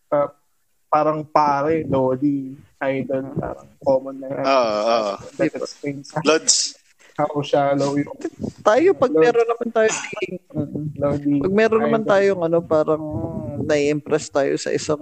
Uh, 0.09 0.25
parang 0.89 1.21
pare 1.21 1.85
lodi 1.85 2.57
idol 2.81 3.29
parang 3.37 3.69
common 3.79 4.15
na 4.17 4.27
yan 4.27 4.45
Oo, 4.45 4.73
oo. 4.89 5.13
that 5.37 5.53
explains 5.53 6.09
Lods, 6.27 6.73
how 7.13 7.29
shallow 7.45 7.93
yung 7.93 8.09
Tayo, 8.59 8.91
pag 8.97 9.13
meron 9.13 9.47
naman 9.47 9.69
tayo 9.69 9.89
Mm. 10.49 10.97
lodi 10.97 11.33
Pag 11.45 11.53
meron 11.53 11.81
naman 11.85 12.03
tayong 12.03 12.41
ano, 12.41 12.57
parang 12.59 13.03
nai-impress 13.63 14.33
tayo 14.33 14.57
sa 14.57 14.73
isang, 14.73 14.99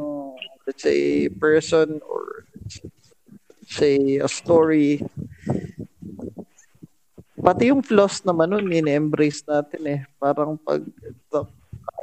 let's 0.67 0.83
say, 0.83 1.31
person 1.31 2.03
or 2.03 2.43
say, 3.63 4.19
a 4.19 4.27
story. 4.27 4.99
Pati 7.47 7.71
yung 7.71 7.79
flaws 7.79 8.19
naman 8.27 8.51
nun, 8.51 8.67
ini-embrace 8.67 9.47
natin 9.47 9.81
eh. 9.87 9.99
Parang 10.19 10.59
pag, 10.59 10.83
to, 11.31 11.47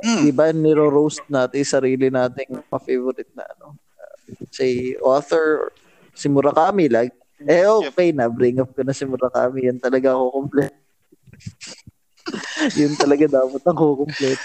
Mm. 0.00 0.24
di 0.24 0.32
ba, 0.32 0.48
niro-roast 0.48 1.20
natin 1.28 1.60
sarili 1.60 2.08
nating 2.08 2.64
pa-favorite 2.72 3.28
na 3.36 3.44
ano, 3.56 3.76
uh, 3.76 4.16
say, 4.48 4.96
author, 5.04 5.68
or 5.68 5.72
si 6.16 6.32
Murakami, 6.32 6.88
like, 6.88 7.12
eh 7.44 7.68
okay 7.68 8.08
na, 8.08 8.32
bring 8.32 8.56
up 8.56 8.72
ko 8.72 8.80
na 8.80 8.96
si 8.96 9.04
Murakami, 9.04 9.68
yan 9.68 9.76
talaga 9.76 10.16
ako 10.16 10.24
complete. 10.32 10.76
yun 12.80 12.96
talaga 12.96 13.28
dapat 13.28 13.62
ako 13.68 14.08
complete. 14.08 14.40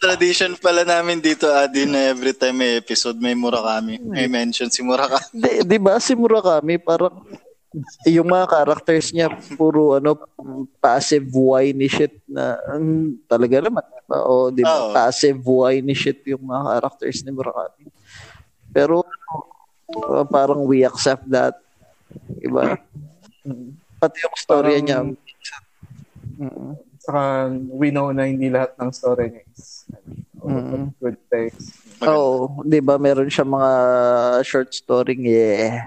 tradition 0.00 0.54
pala 0.56 0.86
namin 0.86 1.18
dito, 1.18 1.50
Adi, 1.50 1.84
na 1.84 2.14
every 2.14 2.32
time 2.32 2.62
may 2.62 2.78
episode, 2.78 3.18
may 3.18 3.34
Murakami. 3.34 3.98
May 4.00 4.30
mention 4.30 4.70
si 4.70 4.80
Murakami. 4.80 5.26
Di, 5.34 5.66
di 5.66 5.78
ba 5.82 5.98
si 5.98 6.14
Murakami 6.14 6.78
parang 6.78 7.20
yung 8.02 8.26
mga 8.26 8.50
characters 8.50 9.14
niya 9.14 9.30
puro 9.54 9.94
ano 9.94 10.18
passive 10.78 11.30
whiny 11.30 11.86
shit 11.86 12.18
na 12.26 12.58
mm, 12.66 13.24
talaga 13.24 13.62
naman 13.62 13.86
o 14.10 14.50
di 14.50 14.60
ba 14.60 14.74
Oo. 14.80 14.90
passive 14.90 15.38
whiny 15.38 15.94
shit 15.94 16.18
yung 16.26 16.42
mga 16.42 16.62
characters 16.76 17.22
ni 17.22 17.30
Murakami 17.30 17.86
pero 18.70 19.06
uh, 19.86 20.26
parang 20.26 20.66
we 20.66 20.82
accept 20.82 21.22
that 21.26 21.54
diba 22.36 22.74
pati 23.96 24.18
yung 24.20 24.36
storya 24.36 24.82
Parang- 24.82 25.14
niya 25.14 25.28
Mm. 26.40 26.72
saka 26.96 27.52
we 27.70 27.92
know 27.92 28.08
na 28.10 28.24
hindi 28.24 28.48
lahat 28.48 28.72
ng 28.74 28.88
story 28.90 29.28
niya 29.28 29.44
is 29.52 29.84
Mm. 30.40 30.88
good 30.96 31.20
things 31.28 31.68
Oo, 32.00 32.64
'di 32.64 32.80
ba 32.80 32.96
meron 32.96 33.28
siya 33.28 33.44
mga 33.44 33.72
short 34.40 34.72
story 34.72 35.20
yeah. 35.20 35.84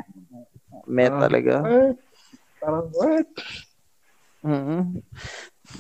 May 0.94 1.10
Ah, 1.10 1.18
talaga. 1.20 1.56
what? 1.66 1.98
parang 2.62 2.88
what 2.94 3.28
Mm. 4.44 5.00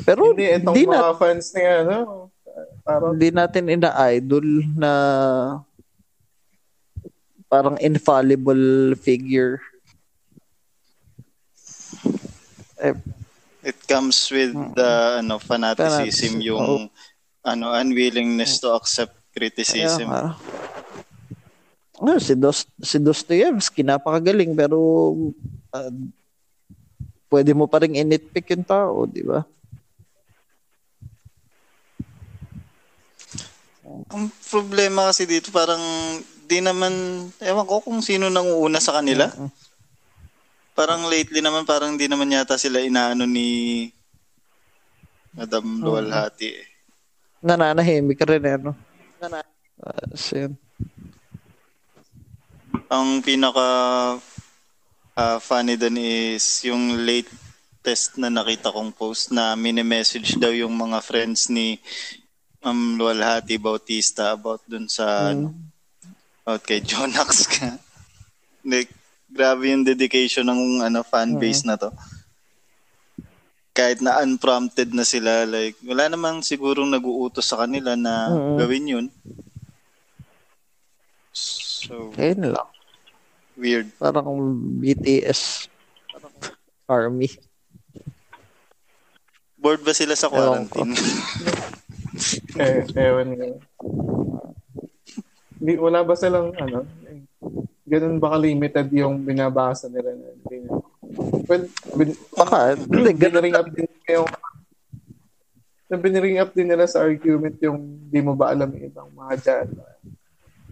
Pero 0.07 0.31
hindi 0.31 0.47
itong 0.47 0.71
di 0.71 0.83
mga 0.87 0.95
na 0.95 1.19
fans 1.19 1.51
niya 1.51 1.83
ano 1.83 2.31
parang 2.81 3.11
hindi 3.11 3.27
natin 3.27 3.67
ina-idol 3.67 4.47
na 4.73 4.91
parang 7.45 7.75
infallible 7.77 8.95
figure. 8.97 9.59
Eh, 12.79 12.95
It 13.63 13.79
comes 13.83 14.27
with 14.27 14.51
the 14.75 14.91
ano 15.19 15.39
fanaticism, 15.39 16.39
Fanaticism, 16.39 16.43
yung 16.43 16.91
ano 17.41 17.65
unwillingness 17.71 18.59
to 18.59 18.71
accept 18.71 19.15
criticism. 19.31 20.07
nga. 20.07 20.35
Ano, 22.03 22.19
si, 22.19 22.35
Dost, 22.35 22.67
si 22.83 22.99
Dostoevsky, 22.99 23.79
napakagaling, 23.79 24.51
pero 24.51 24.75
ah, 25.71 25.87
pwede 27.31 27.55
mo 27.55 27.63
pa 27.63 27.79
rin 27.79 27.95
initpick 27.95 28.51
yung 28.51 28.67
tao, 28.67 29.07
di 29.07 29.23
ba? 29.23 29.39
Ang 34.11 34.27
problema 34.43 35.07
kasi 35.07 35.23
dito 35.23 35.47
parang 35.49 35.79
di 36.43 36.59
naman 36.59 36.91
ewan 37.39 37.63
ko 37.63 37.79
kung 37.79 38.03
sino 38.03 38.27
nang 38.27 38.51
uuna 38.51 38.83
sa 38.83 38.99
kanila. 38.99 39.31
Parang 40.73 41.07
lately 41.07 41.39
naman 41.39 41.63
parang 41.63 41.95
di 41.95 42.11
naman 42.11 42.27
yata 42.27 42.59
sila 42.59 42.83
inaano 42.83 43.23
ni 43.23 43.87
Madam 45.31 45.79
Luwalhati. 45.79 46.49
eh. 46.51 46.67
Nananahimik 47.41 48.19
ka 48.19 48.27
rin, 48.27 48.43
ano? 48.43 48.71
Nana- 49.19 49.47
Ah, 49.79 50.05
so 50.13 50.37
yun. 50.37 50.53
Ang 52.93 53.25
pinaka 53.25 53.67
ah, 55.17 55.39
funny 55.41 55.73
doon 55.73 55.97
is 55.97 56.61
yung 56.61 57.01
latest 57.09 58.21
na 58.21 58.29
nakita 58.29 58.69
kong 58.69 58.93
post 58.93 59.33
na 59.33 59.57
mini-message 59.57 60.37
daw 60.37 60.53
yung 60.53 60.77
mga 60.77 61.01
friends 61.01 61.49
ni 61.49 61.81
Ma'am 62.61 62.95
Luwalhati 63.01 63.57
Bautista 63.57 64.37
about 64.37 64.61
dun 64.69 64.85
sa 64.85 65.33
ano, 65.33 65.57
about 66.45 66.61
kay 66.61 66.85
Jonax 66.85 67.49
ka. 67.49 67.81
like, 68.71 68.93
Grabe 69.33 69.73
yung 69.73 69.81
dedication 69.81 70.45
ng 70.45 70.85
ano 70.85 71.01
fan 71.01 71.33
base 71.41 71.65
na 71.65 71.73
to. 71.73 71.89
Kahit 73.73 73.97
na 74.05 74.21
unprompted 74.21 74.93
na 74.93 75.01
sila, 75.01 75.49
like, 75.49 75.73
wala 75.81 76.05
namang 76.05 76.45
sigurong 76.45 76.93
nag-uutos 76.93 77.49
sa 77.49 77.65
kanila 77.65 77.97
na 77.97 78.29
Mm. 78.29 78.57
gawin 78.61 78.85
yun. 78.85 79.07
So, 81.33 82.13
Ayun 82.13 82.53
lang. 82.53 82.69
Weird. 83.57 83.87
Parang 83.97 84.27
BTS. 84.81 85.67
Army. 86.87 87.31
Bored 89.55 89.81
ba 89.81 89.95
sila 89.95 90.13
sa 90.17 90.27
quarantine? 90.27 90.93
Eh, 92.61 92.85
ewan 92.93 93.33
nga. 93.33 93.49
Hindi, 95.57 95.73
wala 95.81 96.05
ba 96.05 96.13
silang, 96.13 96.53
ano, 96.53 96.85
ganun 97.89 98.21
ba 98.21 98.37
ka-limited 98.37 98.85
yung 98.93 99.25
binabasa 99.25 99.89
nila. 99.89 100.13
Well, 101.49 101.65
bin, 101.97 102.13
Baka, 102.37 102.77
hindi, 102.77 103.17
ganun 103.17 103.57
up 103.57 103.65
din 103.73 103.89
yung 104.13 104.29
na 105.93 106.01
biniring 106.01 106.41
up 106.41 106.49
din 106.57 106.69
nila 106.69 106.89
sa 106.89 107.05
argument 107.05 107.53
yung 107.61 107.77
di 108.09 108.17
mo 108.17 108.33
ba 108.33 108.49
alam 108.49 108.65
yung 108.73 108.89
ibang 108.89 109.09
mga 109.13 109.33
dyan. 109.45 109.67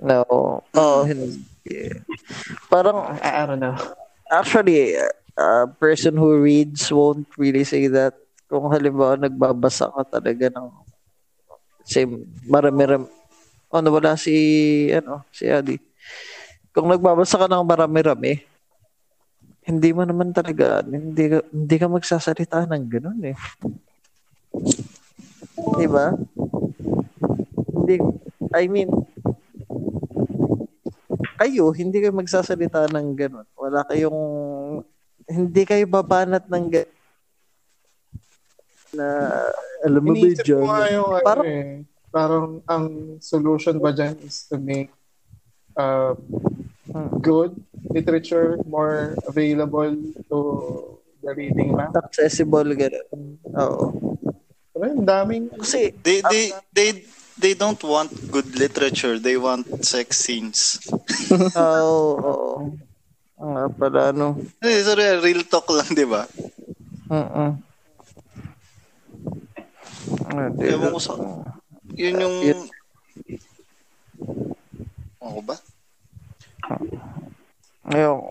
No. 0.02 0.26
Oh, 0.74 1.02
hindi. 1.06 1.46
Parang, 2.72 3.18
I, 3.22 3.46
don't 3.46 3.62
know. 3.62 3.78
actually, 4.32 4.98
a 5.38 5.68
person 5.68 6.18
who 6.18 6.42
reads 6.42 6.90
won't 6.92 7.28
really 7.38 7.64
say 7.64 7.88
that. 7.92 8.18
Kung 8.52 8.68
halimbawa 8.68 9.16
nagbabasa 9.16 9.88
ka 9.88 10.20
talaga 10.20 10.52
ng 10.52 10.68
same, 11.88 12.28
marami-rami. 12.44 13.08
Oh, 13.72 13.80
nawala 13.80 14.20
si, 14.20 14.36
ano, 14.92 15.24
si 15.32 15.48
Adi. 15.48 15.80
Kung 16.76 16.92
nagbabasa 16.92 17.40
ka 17.40 17.48
ng 17.48 17.64
marami-rami, 17.64 18.44
hindi 19.64 19.90
mo 19.96 20.04
naman 20.04 20.36
talaga, 20.36 20.84
hindi 20.84 21.38
hindi 21.38 21.76
ka 21.80 21.88
magsasalita 21.88 22.68
ng 22.68 22.84
ganun 22.92 23.22
eh. 23.24 23.38
Di 25.80 25.88
ba? 25.88 26.12
Hindi, 27.72 27.96
I 28.52 28.66
mean, 28.68 28.90
kayo, 31.42 31.74
hindi 31.74 31.98
kayo 31.98 32.14
magsasalita 32.14 32.86
ng 32.94 33.08
ganun. 33.18 33.48
Wala 33.58 33.82
kayong, 33.90 34.20
hindi 35.26 35.62
kayo 35.66 35.86
babanat 35.90 36.46
ng 36.46 36.66
ganun 36.70 37.00
na, 38.92 39.08
alam 39.82 40.04
mo 40.04 40.14
ba 40.14 40.30
dyan? 40.36 40.64
Parang- 41.24 41.48
eh, 41.48 41.82
parang 42.12 42.46
ang 42.68 42.86
solution 43.24 43.80
ba 43.80 43.96
dyan 43.96 44.20
is 44.22 44.46
to 44.46 44.60
make 44.60 44.92
uh, 45.80 46.14
Hmm. 46.92 47.08
good 47.24 47.56
literature 47.96 48.60
more 48.68 49.16
available 49.24 49.96
to 50.28 50.38
the 51.24 51.32
reading 51.32 51.72
mass. 51.72 51.96
accessible, 51.96 52.68
ganun. 52.76 53.40
Oo. 53.56 53.86
Pero 54.76 55.00
daming 55.00 55.48
Kasi, 55.56 55.96
They, 56.04 56.20
they, 56.20 56.52
they, 56.76 56.90
they 57.38 57.54
don't 57.54 57.82
want 57.84 58.12
good 58.32 58.56
literature. 58.56 59.20
They 59.20 59.38
want 59.38 59.86
sex 59.86 60.18
scenes. 60.20 60.80
oo, 61.56 62.12
oo. 62.20 62.52
Ang 63.42 63.52
nga 63.58 63.66
pala, 63.74 64.00
ano. 64.14 64.38
Eh, 64.62 64.86
sorry, 64.86 65.18
real 65.18 65.42
talk 65.50 65.66
lang, 65.74 65.90
di 65.90 66.06
ba? 66.06 66.30
Uh-uh. 67.10 67.52
Ah, 70.30 70.50
Ewan 70.62 70.94
ko 70.94 71.00
sa... 71.02 71.14
Yun 71.98 72.22
yung... 72.22 72.36
Yun. 72.46 72.62
Ako 75.18 75.40
ba? 75.42 75.56
Ayun. 77.90 78.22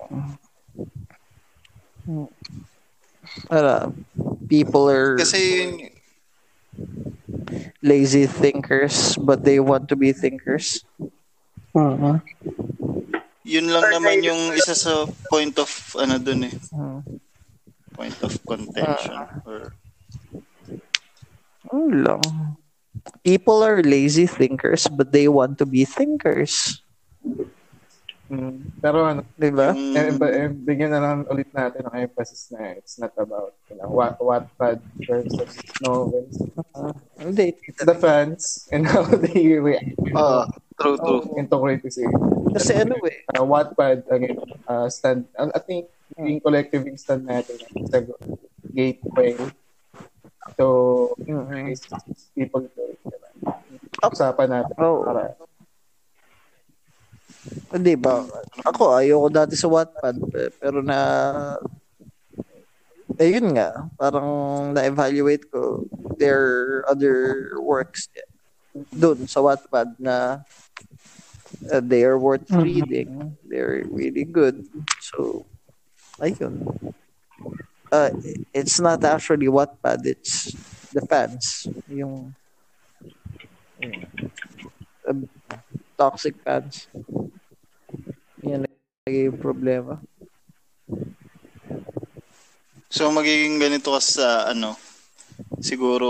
Ala, 3.51 3.91
people 4.47 4.91
are 4.91 5.19
Kasi 5.19 5.39
yun, 5.39 5.71
lazy 7.82 8.27
thinkers, 8.27 9.16
but 9.16 9.44
they 9.44 9.61
want 9.61 9.89
to 9.89 9.97
be 9.97 10.12
thinkers. 10.12 10.85
Oo. 11.77 12.20
yun 13.51 13.66
lang 13.66 13.90
naman 13.90 14.23
yung 14.23 14.55
isa 14.55 14.78
sa 14.78 15.11
point 15.27 15.55
of 15.59 15.70
ano 15.98 16.23
dun 16.23 16.47
eh. 16.47 16.55
Hmm. 16.70 17.02
Point 17.98 18.19
of 18.23 18.32
contention. 18.47 19.16
Or, 19.43 19.74
Ano 21.70 21.86
lang. 21.90 22.23
People 23.23 23.62
are 23.62 23.82
lazy 23.82 24.27
thinkers, 24.27 24.90
but 24.90 25.15
they 25.15 25.31
want 25.31 25.59
to 25.59 25.66
be 25.66 25.86
thinkers. 25.86 26.82
Mm, 28.31 28.78
pero 28.78 29.02
ano, 29.02 29.27
Di 29.35 29.51
ba? 29.51 29.74
eh, 29.74 30.15
ba- 30.15 30.31
eh, 30.31 30.47
bigyan 30.47 30.94
na 30.94 31.02
lang 31.02 31.19
ulit 31.27 31.51
natin 31.51 31.82
ng 31.82 31.98
emphasis 31.98 32.55
na 32.55 32.78
it's 32.78 32.94
not 32.94 33.11
about 33.19 33.59
you 33.66 33.74
know, 33.74 33.90
what 33.90 34.15
Wattpad 34.23 34.78
versus 35.02 35.59
novels. 35.82 36.39
Hindi. 37.19 37.59
It's 37.66 37.82
the 37.82 37.98
fans 37.98 38.70
and 38.70 38.86
how 38.86 39.02
they 39.19 39.59
react 39.59 39.98
ah, 40.15 40.47
true, 40.78 40.94
true. 41.02 41.27
into 41.35 41.59
criticism. 41.59 42.15
Kasi 42.55 42.78
ano 42.78 43.02
eh. 43.02 43.27
Uh, 43.35 43.43
Wattpad, 43.43 44.07
again, 44.07 44.39
uh, 44.62 44.86
stand, 44.86 45.27
I 45.35 45.51
I 45.51 45.61
think 45.66 45.90
yung 46.15 46.39
collective 46.39 46.86
yung 46.86 47.02
stand 47.02 47.27
natin 47.27 47.59
is 47.82 47.90
a 47.90 48.01
gateway 48.70 49.35
to 50.55 50.69
Mhm. 51.19 51.74
people 52.35 52.62
to 52.62 52.82
diba? 53.02 53.28
usapan 54.07 54.48
natin 54.51 54.74
Oo. 54.78 55.02
para 55.02 55.35
Hindi 57.73 57.97
ba? 57.97 58.25
Ako, 58.69 59.01
ayoko 59.01 59.29
dati 59.33 59.57
sa 59.57 59.71
Wattpad. 59.71 60.17
Pero 60.61 60.85
na... 60.85 60.99
Eh, 63.17 63.37
yun 63.37 63.53
nga. 63.57 63.91
Parang 63.97 64.29
na-evaluate 64.73 65.49
ko 65.51 65.85
their 66.17 66.81
other 66.89 67.49
works 67.61 68.09
doon 68.95 69.27
sa 69.27 69.43
Wattpad 69.43 69.99
na 69.99 70.47
uh, 71.73 71.83
they 71.83 72.05
are 72.07 72.17
worth 72.21 72.47
Mhm. 72.49 72.62
reading. 72.62 73.11
They're 73.49 73.83
really 73.89 74.25
good. 74.25 74.62
So, 75.01 75.45
ayun. 76.23 76.65
Uh, 77.91 78.15
it's 78.55 78.79
not 78.79 79.03
actually 79.03 79.51
Wattpad. 79.51 80.07
It's 80.07 80.55
the 80.95 81.03
fans. 81.11 81.67
Yung, 81.91 82.31
yung 83.83 83.97
uh, 85.11 85.19
toxic 86.01 86.33
fans. 86.41 86.89
Yan 88.41 88.65
naging 89.05 89.37
problema. 89.37 90.01
So 92.89 93.13
magiging 93.13 93.61
ganito 93.61 93.93
ka 93.93 94.01
sa 94.01 94.49
ano, 94.49 94.81
siguro 95.61 96.09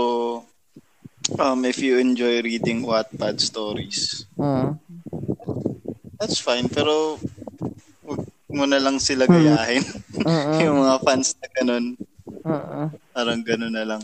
um 1.35 1.59
if 1.67 1.83
you 1.83 1.99
enjoy 1.99 2.39
reading 2.39 2.87
Wattpad 2.87 3.43
stories, 3.43 4.23
Mm. 4.39 4.79
that's 6.17 6.39
fine 6.39 6.71
pero 6.71 7.19
wag 8.01 8.23
mo 8.47 8.63
na 8.63 8.79
lang 8.79 8.95
sila 8.97 9.27
gayahin. 9.27 9.83
Mm-mm. 10.15 10.57
yung 10.63 10.79
mga 10.81 10.97
fans 11.05 11.35
na 11.37 11.47
ganun, 11.51 11.85
Mm-mm. 12.41 12.87
parang 13.11 13.41
ganun 13.43 13.75
na 13.75 13.85
lang. 13.85 14.01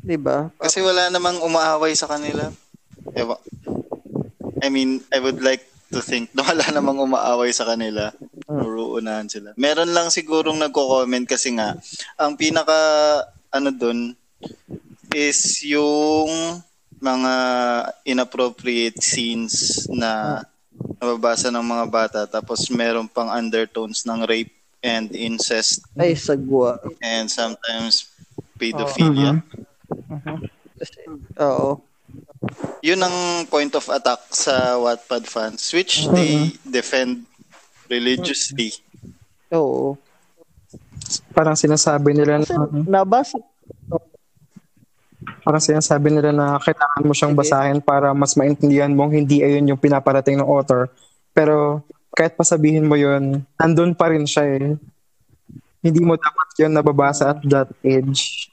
Di 0.00 0.16
ba? 0.16 0.48
Kasi 0.56 0.80
wala 0.80 1.12
namang 1.12 1.42
umaaway 1.44 1.92
sa 1.92 2.08
kanila. 2.08 2.48
Ewa. 3.12 3.36
I 4.62 4.68
mean, 4.68 5.02
I 5.12 5.18
would 5.18 5.42
like 5.42 5.64
to 5.92 6.04
think 6.04 6.32
na 6.36 6.44
wala 6.44 6.64
namang 6.68 7.00
umaaway 7.00 7.48
sa 7.52 7.64
kanila. 7.64 8.12
Or 8.48 8.76
uunahan 8.76 9.28
sila. 9.28 9.56
Meron 9.56 9.92
lang 9.96 10.12
sigurong 10.12 10.60
nagko-comment 10.60 11.24
kasi 11.24 11.56
nga, 11.56 11.76
ang 12.20 12.36
pinaka, 12.36 12.76
ano 13.48 13.72
dun, 13.72 14.12
is 15.16 15.64
yung 15.64 16.60
mga 16.98 17.32
inappropriate 18.04 18.98
scenes 19.00 19.86
na 19.88 20.42
nababasa 20.98 21.50
ng 21.50 21.62
mga 21.62 21.86
bata 21.90 22.20
tapos 22.26 22.70
meron 22.70 23.06
pang 23.06 23.30
undertones 23.30 24.02
ng 24.06 24.26
rape 24.26 24.50
and 24.82 25.10
incest 25.14 25.82
Ay, 25.98 26.14
sagwa. 26.14 26.78
and 27.02 27.30
sometimes 27.30 28.10
pedophilia. 28.58 29.42
Kasi, 30.78 30.98
oo. 31.38 31.82
Yun 32.80 33.00
ang 33.02 33.16
point 33.50 33.72
of 33.74 33.86
attack 33.90 34.22
sa 34.30 34.78
Wattpad 34.78 35.26
fans 35.26 35.62
which 35.74 36.06
they 36.14 36.54
defend 36.62 37.26
religiously. 37.90 38.70
Oo. 39.50 39.98
Parang 41.32 41.56
sinasabi 41.58 42.14
nila 42.14 42.38
Kasi 42.38 42.54
na, 42.54 43.02
nabasa. 43.02 43.38
parang 45.42 45.64
sinasabi 45.64 46.12
nila 46.12 46.30
na 46.30 46.60
kailangan 46.60 47.04
mo 47.08 47.12
siyang 47.16 47.34
basahin 47.34 47.80
para 47.80 48.12
mas 48.12 48.36
maintindihan 48.36 48.92
mong 48.92 49.16
hindi 49.16 49.40
ayun 49.42 49.74
yung 49.74 49.80
pinaparating 49.80 50.38
ng 50.38 50.46
author. 50.46 50.92
Pero 51.32 51.82
kahit 52.14 52.36
pasabihin 52.38 52.86
mo 52.86 52.94
yun, 52.94 53.42
andun 53.58 53.96
pa 53.96 54.12
rin 54.12 54.28
siya 54.28 54.44
eh. 54.60 54.76
Hindi 55.82 56.00
mo 56.04 56.14
dapat 56.14 56.48
yun 56.62 56.72
nababasa 56.74 57.34
at 57.34 57.40
that 57.48 57.70
age. 57.82 58.52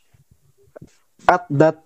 At 1.25 1.45
that 1.53 1.77
at 1.77 1.84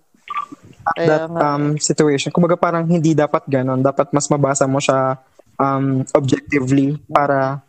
Kaya 0.80 1.06
that 1.06 1.22
nga. 1.28 1.40
um, 1.44 1.64
situation. 1.76 2.32
Kumbaga 2.32 2.56
parang 2.56 2.88
hindi 2.88 3.12
dapat 3.12 3.44
ganon. 3.46 3.84
Dapat 3.84 4.10
mas 4.16 4.26
mabasa 4.32 4.64
mo 4.64 4.80
siya 4.80 5.20
um, 5.60 6.02
objectively 6.16 6.96
para 7.08 7.60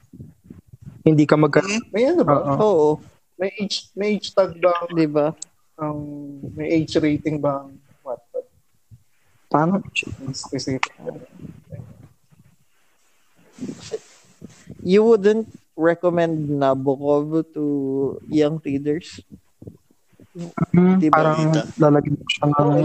Hindi 1.01 1.25
ka 1.25 1.33
magka... 1.33 1.65
May 1.89 2.13
ano 2.13 2.21
ba? 2.21 2.38
Oo. 2.38 2.57
Oo, 2.61 2.89
May 3.41 3.49
age, 3.57 3.89
may 3.97 4.21
age 4.21 4.38
tag 4.38 4.53
ba? 4.61 4.85
di 4.93 5.09
ba? 5.09 5.33
Ang, 5.81 5.97
may 6.53 6.69
age 6.77 6.93
rating 7.01 7.41
ba 7.41 7.65
ang 7.65 7.73
Wattpad? 8.05 8.45
Paano? 9.49 9.81
Specific. 10.29 10.93
You 14.85 15.01
wouldn't 15.09 15.49
recommend 15.73 16.53
Nabokov 16.53 17.49
to 17.57 17.65
young 18.29 18.61
readers? 18.61 19.25
Hmm, 20.32 20.95
Di 20.95 21.12
parang 21.12 21.52
lalagyan 21.76 22.16
ko 22.16 22.26
siya 22.32 22.45
ng... 22.48 22.56
Oo. 22.56 22.84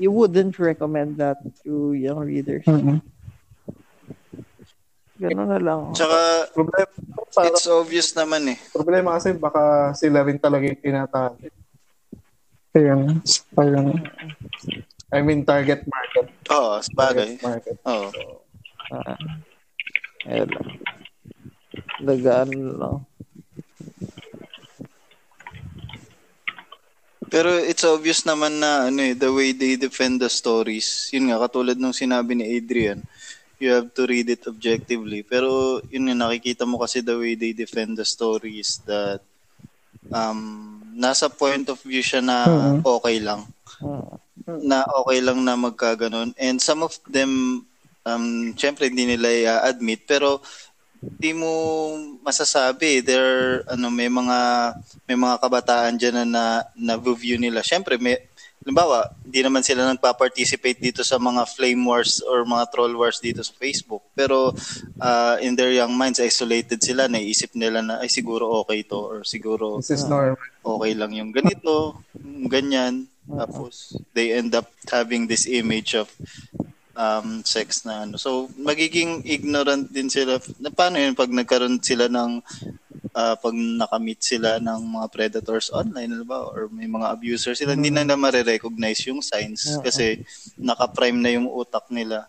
You 0.00 0.08
wouldn't 0.08 0.56
recommend 0.56 1.20
that 1.20 1.36
to 1.60 1.92
young 1.92 2.24
readers? 2.24 2.64
Mm-mm. 2.64 3.04
Gano'n 5.20 5.48
na 5.52 5.60
lang. 5.60 5.92
Tsaka, 5.92 6.48
Problema, 6.56 6.88
para, 7.36 7.52
it's 7.52 7.68
obvious 7.68 8.16
naman 8.16 8.56
eh. 8.56 8.58
problema 8.72 9.20
kasi 9.20 9.36
baka 9.36 9.92
sila 9.92 10.24
rin 10.24 10.40
talaga 10.40 10.64
yung 10.64 10.80
tinatake. 10.80 11.52
Kaya, 12.72 12.96
parang... 13.52 14.00
I 15.12 15.20
mean, 15.20 15.44
target 15.44 15.84
market. 15.84 16.32
Oo, 16.48 16.80
sabagay. 16.80 17.36
Target 17.36 17.44
market. 17.44 17.76
Oo. 17.84 18.08
Ah, 18.88 19.18
ayun 20.24 20.48
lang. 20.48 20.68
Lagaan 22.00 22.50
lang. 22.80 22.96
Pero 27.30 27.54
it's 27.56 27.86
obvious 27.86 28.26
naman 28.26 28.58
na 28.58 28.90
ano 28.90 29.00
eh, 29.00 29.14
the 29.14 29.30
way 29.30 29.54
they 29.54 29.78
defend 29.78 30.18
the 30.18 30.28
stories. 30.28 31.08
Yun 31.14 31.30
nga, 31.30 31.38
katulad 31.46 31.78
nung 31.78 31.94
sinabi 31.94 32.34
ni 32.34 32.44
Adrian, 32.58 33.00
you 33.62 33.70
have 33.70 33.88
to 33.94 34.04
read 34.04 34.26
it 34.28 34.42
objectively. 34.50 35.22
Pero 35.22 35.78
yun 35.88 36.10
nga, 36.10 36.26
nakikita 36.26 36.66
mo 36.66 36.82
kasi 36.82 37.00
the 37.00 37.14
way 37.14 37.38
they 37.38 37.54
defend 37.54 37.94
the 37.94 38.04
stories 38.04 38.82
that 38.84 39.22
um, 40.10 40.82
nasa 40.94 41.30
point 41.30 41.70
of 41.70 41.78
view 41.80 42.02
siya 42.02 42.20
na 42.20 42.36
Mhm. 42.46 42.82
okay 42.82 43.16
lang. 43.22 43.46
Ah, 43.80 44.18
Na 44.60 44.82
okay 45.04 45.20
lang 45.22 45.38
na 45.44 45.54
magkaganon. 45.54 46.34
And 46.34 46.58
some 46.58 46.82
of 46.82 46.98
them, 47.06 47.62
um, 48.02 48.26
syempre 48.56 48.90
hindi 48.90 49.06
nila 49.06 49.28
i-admit, 49.30 50.04
pero 50.04 50.42
di 51.00 51.32
mo 51.32 51.96
masasabi 52.20 53.00
there 53.00 53.64
ano 53.64 53.88
may 53.88 54.12
mga 54.12 54.38
may 55.08 55.16
mga 55.16 55.36
kabataan 55.40 55.96
diyan 55.96 56.14
na 56.20 56.24
na, 56.28 56.44
na 56.76 56.94
view 57.00 57.40
nila. 57.40 57.64
Syempre 57.64 57.96
may 57.96 58.20
halimbawa, 58.60 59.08
hindi 59.24 59.40
naman 59.40 59.64
sila 59.64 59.88
nagpa-participate 59.88 60.76
dito 60.76 61.00
sa 61.00 61.16
mga 61.16 61.48
flame 61.48 61.80
wars 61.80 62.20
or 62.20 62.44
mga 62.44 62.68
troll 62.68 62.92
wars 62.92 63.16
dito 63.16 63.40
sa 63.40 63.56
Facebook. 63.56 64.04
Pero 64.12 64.52
uh, 65.00 65.36
in 65.40 65.56
their 65.56 65.72
young 65.72 65.96
minds 65.96 66.20
isolated 66.20 66.76
sila, 66.84 67.08
naisip 67.08 67.56
nila 67.56 67.80
na 67.80 68.04
ay 68.04 68.12
siguro 68.12 68.60
okay 68.60 68.84
to 68.84 69.00
or 69.00 69.18
siguro 69.24 69.80
This 69.80 69.96
is 69.96 70.04
normal. 70.04 70.36
okay 70.60 70.92
lang 70.92 71.16
yung 71.16 71.32
ganito, 71.32 72.04
ganyan. 72.52 73.08
Tapos 73.24 73.96
they 74.12 74.36
end 74.36 74.52
up 74.52 74.68
having 74.92 75.24
this 75.24 75.48
image 75.48 75.96
of 75.96 76.12
um, 77.00 77.40
sex 77.40 77.88
na 77.88 78.04
ano. 78.04 78.20
So 78.20 78.52
magiging 78.60 79.24
ignorant 79.24 79.88
din 79.88 80.12
sila. 80.12 80.36
Na 80.60 80.68
paano 80.68 81.00
yun 81.00 81.16
pag 81.16 81.32
nagkaroon 81.32 81.80
sila 81.80 82.12
ng 82.12 82.44
ah, 83.16 83.34
pag 83.40 83.54
nakamit 83.54 84.20
sila 84.22 84.60
ng 84.60 84.80
mga 85.00 85.06
predators 85.10 85.72
online, 85.72 86.12
ano 86.12 86.24
ba? 86.28 86.44
Or 86.44 86.68
may 86.68 86.86
mga 86.86 87.10
abusers 87.10 87.58
sila, 87.58 87.74
hindi 87.74 87.90
na 87.90 88.04
na 88.04 88.20
marirecognize 88.20 89.08
yung 89.08 89.24
signs 89.24 89.66
Oo. 89.78 89.82
kasi 89.82 90.22
naka-prime 90.60 91.18
na 91.18 91.30
yung 91.34 91.48
utak 91.48 91.88
nila 91.90 92.28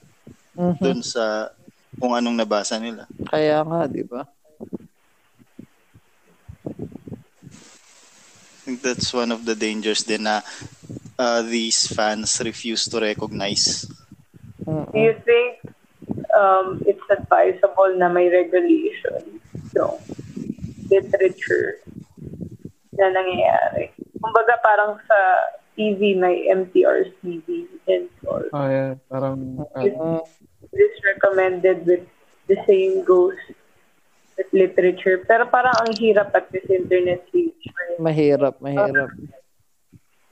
mhm. 0.57 0.79
dun 0.79 0.99
sa 1.05 1.51
kung 1.99 2.15
anong 2.15 2.39
nabasa 2.39 2.79
nila. 2.79 3.05
Kaya 3.27 3.61
nga, 3.61 3.85
di 3.85 4.03
ba? 4.07 4.23
I 8.61 8.77
think 8.77 8.85
that's 8.85 9.09
one 9.11 9.33
of 9.33 9.43
the 9.43 9.57
dangers 9.57 10.05
din 10.05 10.29
na 10.29 10.45
uh, 11.17 11.41
these 11.41 11.89
fans 11.89 12.39
refuse 12.45 12.85
to 12.87 13.01
recognize. 13.01 13.89
Mm-mm. 14.65 14.91
Do 14.93 14.99
you 14.99 15.15
think 15.25 15.59
um, 16.37 16.81
it's 16.85 17.03
advisable 17.09 17.95
na 17.97 18.09
may 18.09 18.29
regulation 18.29 19.41
yung 19.73 19.97
literature 20.89 21.79
na 22.97 23.09
nangyayari? 23.09 23.89
Kumbaga 24.21 24.59
parang 24.61 25.01
sa 25.07 25.17
TV 25.73 26.13
may 26.19 26.45
MTRCB 26.51 27.47
and 27.87 28.07
all. 28.27 28.43
Ah, 28.53 28.67
yeah. 28.69 28.91
Parang, 29.09 29.65
ah, 29.73 29.81
Mm, 29.81 30.21
This 30.71 30.93
recommended 31.03 31.83
with 31.83 32.05
the 32.47 32.55
same 32.69 33.03
goes 33.03 33.35
with 34.37 34.47
literature. 34.53 35.19
Pero 35.25 35.49
parang 35.49 35.73
ang 35.83 35.91
hirap 35.99 36.31
at 36.31 36.47
this 36.53 36.63
internet 36.69 37.25
age 37.35 37.59
mahirap, 38.01 38.57
mahirap. 38.63 39.13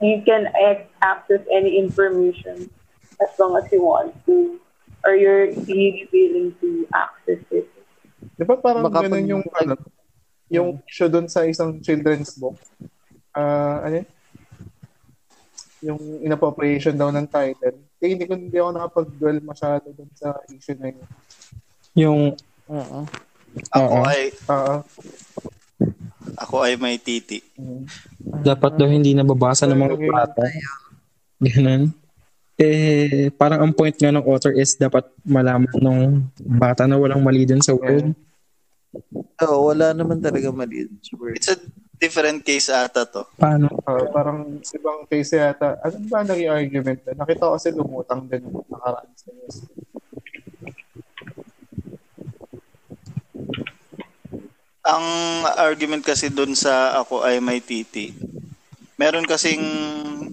you 0.02 0.24
can 0.26 0.48
ac- 0.58 0.88
access 1.04 1.44
any 1.52 1.78
information 1.78 2.72
as 3.20 3.32
long 3.38 3.56
as 3.56 3.66
you 3.70 3.82
want 3.82 4.12
to 4.24 4.58
or 5.04 5.16
you're 5.16 5.52
really 5.64 6.08
willing 6.12 6.52
to 6.60 6.84
access 6.91 7.40
it. 7.52 7.68
di 8.36 8.44
ba 8.44 8.56
parang 8.56 8.84
Baka 8.84 9.08
ganun 9.08 9.16
pag- 9.16 9.32
yung, 9.32 9.44
ano, 9.46 9.74
yung 10.50 10.70
issue 10.84 11.08
dun 11.08 11.28
sa 11.28 11.44
isang 11.44 11.80
children's 11.80 12.36
book? 12.36 12.60
Ah, 13.32 13.84
ano 13.84 14.04
yun? 14.04 14.08
Yung 15.80 16.00
inappropriation 16.22 16.91
daw 16.91 17.08
ng 17.08 17.24
title. 17.24 17.80
Eh, 18.00 18.12
hindi 18.12 18.28
ko 18.28 18.36
hindi 18.36 18.56
ako 18.56 18.70
nakapag-dwell 18.76 19.40
masyado 19.40 19.96
dun 19.96 20.12
sa 20.12 20.36
issue 20.52 20.76
na 20.76 20.91
yun. 20.91 21.08
Yung... 21.96 22.20
Oo. 22.68 23.00
Ako 23.72 23.80
Oo. 23.82 24.04
ay 24.04 24.22
Ah, 24.46 24.84
ako 26.38 26.56
ay 26.62 26.76
may 26.76 27.00
titi. 27.00 27.40
mm. 27.56 27.88
Dapat 28.44 28.76
daw 28.76 28.86
hindi 28.86 29.16
nababasa 29.16 29.64
ng 29.66 29.80
mga 29.80 29.98
bata. 30.06 30.44
Ganun. 31.40 31.96
Eh, 32.60 33.31
parang 33.40 33.64
ang 33.64 33.72
point 33.72 33.95
nga 33.95 34.11
ng 34.11 34.27
author 34.27 34.52
is 34.52 34.76
dapat 34.76 35.07
malaman 35.23 35.72
ng 35.80 35.99
bata 36.44 36.84
na 36.84 36.99
walang 36.99 37.23
mali 37.23 37.48
dun 37.48 37.64
sa 37.64 37.72
word. 37.72 38.11
Oo, 39.40 39.72
wala 39.72 39.95
naman 39.95 40.19
talaga 40.19 40.52
mali 40.52 40.84
dun 40.84 40.99
sa 40.99 41.15
word. 41.15 41.40
It's 41.40 41.48
a 41.48 41.56
different 41.95 42.44
case 42.44 42.68
ata 42.68 43.07
to. 43.07 43.23
Paano? 43.40 43.72
Ah, 43.88 44.03
parang 44.11 44.60
ibang 44.60 45.07
case 45.07 45.40
yata. 45.40 45.80
Ano 45.84 46.03
ba 46.11 46.27
naging 46.27 46.52
argument 46.52 46.99
na? 47.07 47.23
Nakita 47.23 47.48
ko 47.48 47.56
kasi 47.56 47.72
lumutang 47.72 48.27
din 48.27 48.44
yung 48.44 48.68
nakaraan 48.68 49.11
sa 49.15 49.27
news. 49.31 49.57
Ang 54.84 55.06
argument 55.56 56.03
kasi 56.03 56.27
dun 56.27 56.60
sa 56.60 56.99
ako 56.99 57.23
ay 57.23 57.40
may 57.40 57.64
titi. 57.64 58.11
Meron 59.00 59.24
kasing 59.24 59.64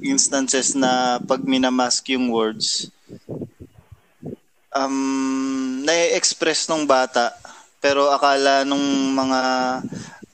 instances 0.02 0.74
na 0.74 1.22
pag 1.22 1.38
minamask 1.46 2.02
yung 2.10 2.34
words, 2.34 2.90
um, 4.74 5.86
na-express 5.86 6.66
nung 6.66 6.82
bata, 6.82 7.30
pero 7.78 8.10
akala 8.10 8.66
nung 8.66 9.14
mga 9.14 9.40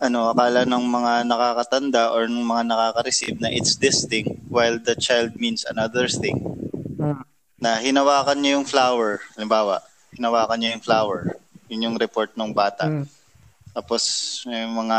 ano, 0.02 0.34
akala 0.34 0.66
ng 0.66 0.82
mga 0.82 1.12
nakakatanda 1.30 2.10
or 2.10 2.26
ng 2.26 2.42
mga 2.42 2.64
nakaka-receive 2.66 3.38
na 3.38 3.52
it's 3.54 3.78
this 3.78 4.02
thing 4.08 4.40
while 4.50 4.74
the 4.80 4.98
child 4.98 5.30
means 5.38 5.62
another 5.68 6.10
thing. 6.10 6.42
Mm. 6.98 7.22
Na 7.62 7.78
hinawakan 7.78 8.40
niya 8.42 8.58
yung 8.58 8.66
flower, 8.66 9.22
halimbawa, 9.38 9.78
hinawakan 10.10 10.58
niya 10.58 10.74
yung 10.74 10.82
flower. 10.82 11.38
Yun 11.70 11.86
yung 11.86 11.96
report 12.00 12.34
ng 12.34 12.50
bata. 12.50 12.90
Mm. 12.90 13.06
Tapos 13.76 14.02
may 14.48 14.66
mga 14.66 14.98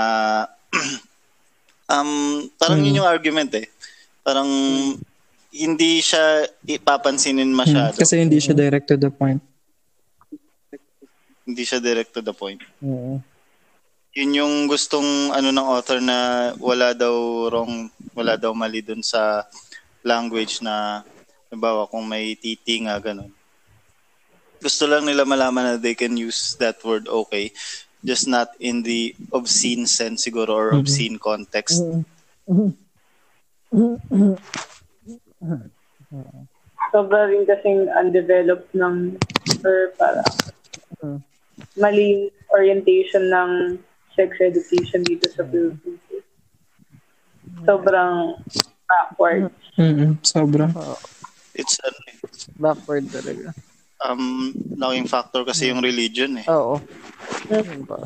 um 1.94 2.10
parang 2.58 2.82
Mm. 2.82 2.86
yun 2.90 2.98
yung 3.04 3.10
argument 3.10 3.52
eh. 3.54 3.70
Parang 4.26 4.50
hindi 5.54 6.02
siya 6.02 6.50
ipapansinin 6.66 7.46
Hmm, 7.46 7.60
masyado. 7.60 7.94
Kasi 7.94 8.18
hindi 8.18 8.42
siya 8.42 8.58
direct 8.58 8.90
to 8.90 8.98
the 8.98 9.14
point. 9.14 9.38
Hindi 11.44 11.64
siya 11.68 11.78
direct 11.78 12.16
to 12.16 12.22
the 12.24 12.34
point. 12.34 12.64
Oo. 12.82 13.22
Yun 14.14 14.32
yung 14.34 14.54
gustong 14.66 15.34
ano 15.34 15.50
ng 15.50 15.68
author 15.70 15.98
na 15.98 16.50
wala 16.58 16.94
daw 16.94 17.14
wrong, 17.50 17.90
wala 18.14 18.38
daw 18.38 18.54
mali 18.54 18.82
dun 18.82 19.02
sa 19.02 19.46
language 20.06 20.62
na 20.62 21.02
halimbawa 21.50 21.86
kung 21.86 22.06
may 22.06 22.34
titi 22.38 22.82
nga 22.86 22.98
ganun. 22.98 23.30
Gusto 24.58 24.88
lang 24.88 25.04
nila 25.04 25.28
malaman 25.28 25.76
na 25.76 25.82
they 25.82 25.94
can 25.94 26.16
use 26.16 26.56
that 26.56 26.80
word 26.86 27.06
okay 27.12 27.52
just 28.04 28.28
not 28.28 28.52
in 28.60 28.84
the 28.84 29.16
obscene 29.32 29.88
sense 29.88 30.28
siguro 30.28 30.52
or 30.52 30.68
Mhm. 30.76 30.80
obscene 30.84 31.18
context. 31.20 31.80
Sobra 36.94 37.26
rin 37.32 37.48
kasing 37.50 37.90
undeveloped 37.90 38.70
ng 38.78 39.18
or 39.66 39.96
para 39.98 40.22
mali 41.80 42.30
orientation 42.54 43.34
ng 43.34 43.82
sex 44.14 44.38
education 44.38 45.02
dito 45.02 45.26
sa 45.34 45.42
Philippines. 45.50 46.00
Sobrang 47.66 48.38
backward. 48.86 49.50
Mm-mm, 49.80 50.22
sobra. 50.22 50.70
It's 51.58 51.82
ano, 51.82 51.98
Backward 52.62 53.10
talaga. 53.10 53.54
Um, 54.04 54.52
laking 54.76 55.08
factor 55.08 55.44
kasi 55.48 55.72
yung 55.72 55.80
religion 55.80 56.36
eh. 56.40 56.46
Oo. 56.52 56.80
Yun 57.50 57.88
ba? 57.88 58.00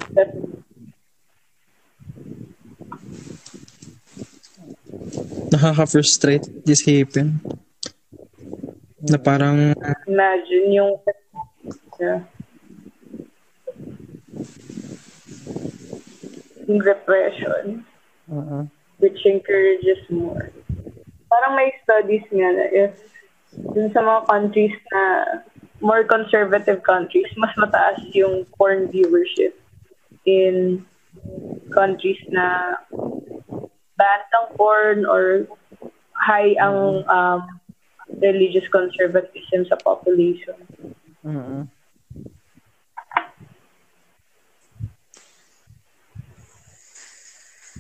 Nakaka-frustrate 5.52 6.45
isipin. 6.68 7.40
Na 9.07 9.18
parang 9.22 9.72
Imagine 10.10 10.68
yung 10.74 10.91
yeah. 12.02 12.22
yung 16.68 16.84
repression 16.84 17.88
Mhm. 18.28 18.68
which 18.99 19.24
encourages 19.24 20.03
more. 20.11 20.52
Parang 21.32 21.56
may 21.56 21.72
studies 21.86 22.28
nga 22.28 22.49
na 22.52 22.65
if 22.76 22.91
dun 23.72 23.88
sa 23.95 24.03
mga 24.03 24.22
countries 24.28 24.76
na 24.91 25.03
more 25.82 26.04
conservative 26.04 26.82
countries, 26.84 27.30
mas 27.38 27.54
mataas 27.58 28.02
yung 28.14 28.45
porn 28.58 28.90
viewership 28.90 29.54
in 30.26 30.82
countries 31.72 32.18
na 32.30 32.78
banned 33.98 34.30
ang 34.34 34.48
porn 34.58 35.06
or 35.06 35.45
high 36.14 36.54
ang 36.58 37.06
um, 37.08 37.41
religious 38.22 38.66
conservatism 38.70 39.66
sa 39.70 39.78
population. 39.82 40.58
Mhm. 41.22 41.70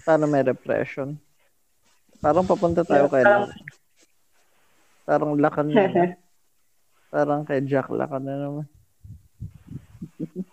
Paano 0.05 0.25
may 0.29 0.43
repression? 0.45 1.19
Parang 2.21 2.47
papunta 2.47 2.81
tayo 2.81 3.11
kay 3.11 3.21
Parang- 3.21 3.49
Lakan. 3.51 3.65
Parang 5.07 5.31
Lakan 5.35 5.67
na. 5.75 5.83
Parang 7.07 7.47
kay 7.47 7.63
Jack 7.63 7.87
Lakan 7.87 8.27
na 8.27 8.35
naman. 8.35 8.67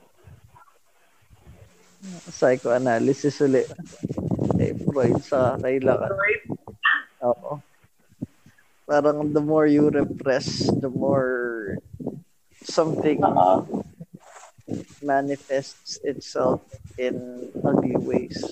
Psychoanalysis 2.37 3.43
ulit. 3.43 3.67
Kay 4.55 4.71
Freud 4.87 5.19
sa 5.25 5.59
kay 5.59 5.83
Lakan. 5.83 6.15
Oo. 7.27 7.59
Parang 8.85 9.33
the 9.33 9.41
more 9.41 9.65
you 9.65 9.89
repress, 9.89 10.69
the 10.69 10.93
more 10.93 11.81
something 12.63 13.25
manifests 15.01 15.97
itself 16.05 16.61
in 17.01 17.49
ugly 17.65 17.97
ways. 17.97 18.45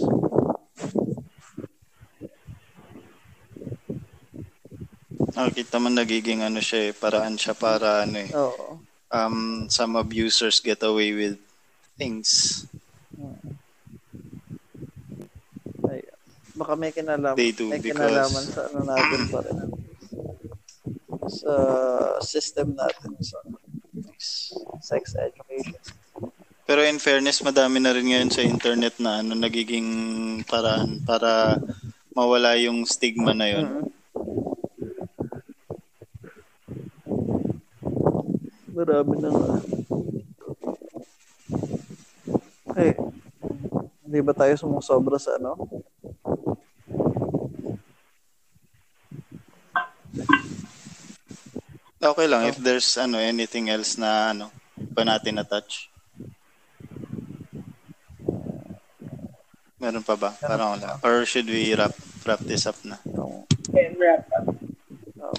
Nakikita 5.33 5.81
mo 5.81 5.89
nagiging 5.89 6.45
ano 6.45 6.61
siya 6.61 6.91
eh, 6.91 6.93
paraan 6.93 7.41
siya 7.41 7.57
para 7.57 8.05
ano 8.05 8.17
eh. 8.21 8.31
Oo. 8.33 8.81
Um, 9.13 9.69
some 9.69 9.97
abusers 9.97 10.61
get 10.61 10.81
away 10.83 11.13
with 11.13 11.37
things. 11.97 12.65
Ay, 15.85 16.01
baka 16.53 16.73
may 16.75 16.93
kinalaman, 16.93 17.37
They 17.37 17.53
do 17.53 17.69
may 17.69 17.81
because- 17.81 17.97
kinalaman 18.09 18.45
sa 18.47 18.61
ano 18.69 18.81
natin 18.83 19.21
pa 19.29 19.41
rin. 19.41 19.59
Sa 21.23 21.53
system 22.21 22.73
natin 22.73 23.13
sa 23.21 23.39
sex 24.81 25.13
education. 25.15 25.77
Pero 26.63 26.81
in 26.83 26.97
fairness, 26.97 27.43
madami 27.43 27.81
na 27.81 27.93
rin 27.93 28.09
ngayon 28.09 28.33
sa 28.33 28.41
internet 28.41 28.97
na 28.97 29.21
ano 29.21 29.33
nagiging 29.35 29.89
paraan 30.47 31.05
para 31.05 31.61
mawala 32.13 32.57
yung 32.57 32.85
stigma 32.85 33.33
na 33.33 33.49
yun. 33.49 33.67
Mhm. 33.67 33.87
Marami 38.73 39.15
na 39.21 39.29
nga. 39.29 39.53
Eh, 42.81 42.97
hindi 44.09 44.19
ba 44.25 44.33
tayo 44.33 44.57
sumusobra 44.57 45.21
sa 45.21 45.37
ano? 45.37 45.61
Okay 52.03 52.27
lang 52.27 52.51
if 52.51 52.59
there's 52.59 52.99
ano 52.99 53.21
anything 53.21 53.71
else 53.71 53.95
na 53.95 54.35
ano 54.35 54.51
pa 54.97 55.07
natin 55.07 55.39
na 55.39 55.47
touch. 55.47 55.93
Meron 59.79 60.03
pa 60.03 60.19
ba? 60.19 60.31
Parang 60.41 60.75
wala. 60.75 60.99
Or 61.07 61.23
should 61.29 61.47
we 61.47 61.77
wrap 61.79 61.95
wrap 62.27 62.43
this 62.43 62.67
up 62.67 62.79
na? 62.83 62.99
No. 63.07 63.47
And 63.77 63.95
wrap 64.01 64.27
up. 64.35 64.51
no. 65.15 65.31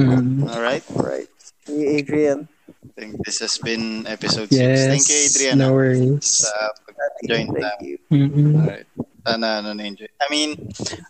Mm, 0.00 0.48
Alright. 0.48 0.84
Alright. 0.94 1.28
Si 1.66 1.72
Adrian. 1.86 2.48
I 2.80 2.88
think 2.96 3.20
this 3.24 3.40
has 3.40 3.58
been 3.58 4.06
episode 4.06 4.48
6. 4.48 4.56
yes, 4.56 4.88
Thank 4.88 5.04
you, 5.08 5.18
Adrian. 5.28 5.56
no 5.58 5.72
worries. 5.72 6.24
Sa 6.44 6.52
pag-join 6.88 7.48
na. 7.52 7.70
you. 7.80 7.96
Mm-mm. 8.10 8.56
Alright. 8.56 8.88
Sana 9.20 9.60
ano 9.60 9.76
na-enjoy. 9.76 10.08
I 10.16 10.26
mean, 10.32 10.56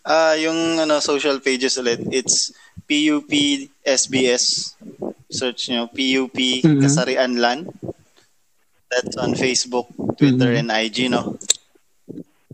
ah 0.02 0.34
yung 0.34 0.78
ano 0.78 0.98
social 0.98 1.38
pages 1.38 1.78
ulit, 1.78 2.02
it's 2.10 2.50
PUP 2.90 3.30
SBS. 3.86 4.74
Search 5.30 5.70
nyo, 5.70 5.86
PUP 5.86 6.34
Mhm. 6.66 6.82
Kasarian 6.82 7.38
LAN. 7.38 7.70
That's 8.90 9.14
on 9.14 9.38
Facebook, 9.38 9.86
Twitter, 10.18 10.50
Mhm. 10.50 10.58
and 10.58 10.68
IG, 10.74 11.06
no? 11.06 11.38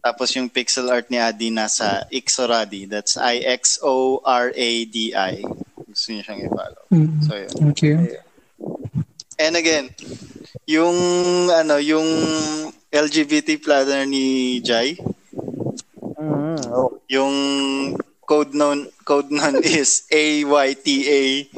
Tapos 0.05 0.37
yung 0.37 0.53
pixel 0.53 0.93
art 0.93 1.09
ni 1.09 1.17
Adi 1.17 1.49
nasa 1.49 2.05
Ixoradi. 2.13 2.85
That's 2.85 3.17
I-X-O-R-A-D-I. 4.17 5.35
Gusto 5.97 6.13
niyo 6.13 6.23
siyang 6.23 6.41
i-follow. 6.45 6.85
Mm, 6.93 7.13
So, 7.25 7.33
yun. 7.33 7.49
Thank 7.57 7.81
you. 7.81 7.97
And 9.41 9.57
again, 9.57 9.97
yung 10.69 10.97
ano, 11.49 11.81
yung 11.81 12.05
LGBT 12.93 13.57
planner 13.57 14.05
ni 14.05 14.61
Jai, 14.61 15.01
Mm, 16.17 16.61
oh. 16.69 17.01
yung 17.09 17.33
code 18.25 18.53
noun 18.53 18.89
code 19.05 19.29
noun 19.29 19.61
is 19.65 20.05
AYTA 20.09 21.49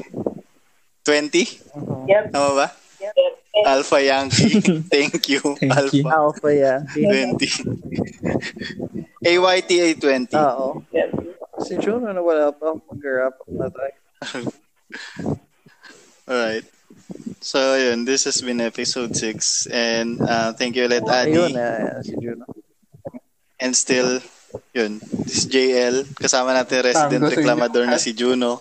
20. 1.02 1.46
Mhm. 1.74 2.06
Yep. 2.06 2.22
Tama 2.30 2.50
ba? 2.54 2.66
Yep. 2.98 3.14
Alpha 3.66 3.98
Yankee. 3.98 4.54
Thank 4.94 5.26
you. 5.30 5.42
Thank 5.58 5.74
Alpha 5.74 5.94
you. 5.94 6.06
Alpha 6.06 6.50
yan. 6.50 6.80
20. 6.90 7.42
AYTA 9.22 9.98
20. 9.98 10.34
Oo. 10.36 10.82
Yep. 10.90 11.10
Si 11.58 11.74
June, 11.78 12.06
ano 12.06 12.22
wala 12.22 12.54
pa? 12.54 12.70
Mag-wrap 12.70 13.34
up 13.34 13.50
na 13.50 13.66
tayo. 13.66 13.97
Alright. 16.28 16.64
So, 17.40 17.74
yun. 17.76 18.04
This 18.04 18.24
has 18.24 18.40
been 18.42 18.60
episode 18.60 19.16
6. 19.16 19.66
And 19.72 20.20
uh, 20.20 20.52
thank 20.52 20.76
you 20.76 20.84
ulit, 20.86 21.06
Ayun, 21.06 21.52
Adi. 21.52 21.56
eh, 21.56 22.02
si 22.04 22.14
June. 22.20 22.42
And 23.58 23.74
still, 23.74 24.20
yun. 24.74 25.00
This 25.24 25.44
is 25.44 25.46
JL. 25.46 26.04
Kasama 26.18 26.54
natin 26.54 26.84
resident 26.84 27.22
Tango 27.24 27.32
reclamador 27.32 27.84
na 27.86 27.98
si 27.98 28.12
Juno. 28.12 28.60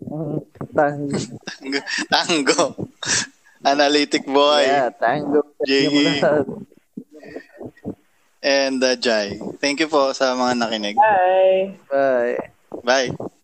Mm, 0.00 0.38
Tango. 0.76 1.18
Tango. 2.12 2.64
Analytic 3.60 4.24
boy. 4.24 4.64
Yeah, 4.64 4.88
tango. 4.88 5.44
JE. 5.68 6.16
And 8.40 8.80
uh, 8.80 8.96
Jai. 8.96 9.36
Thank 9.60 9.84
you 9.84 9.88
po 9.92 10.16
sa 10.16 10.32
mga 10.32 10.64
nakinig. 10.64 10.96
Bye. 10.96 11.76
Bye. 11.92 13.12
Bye. 13.12 13.36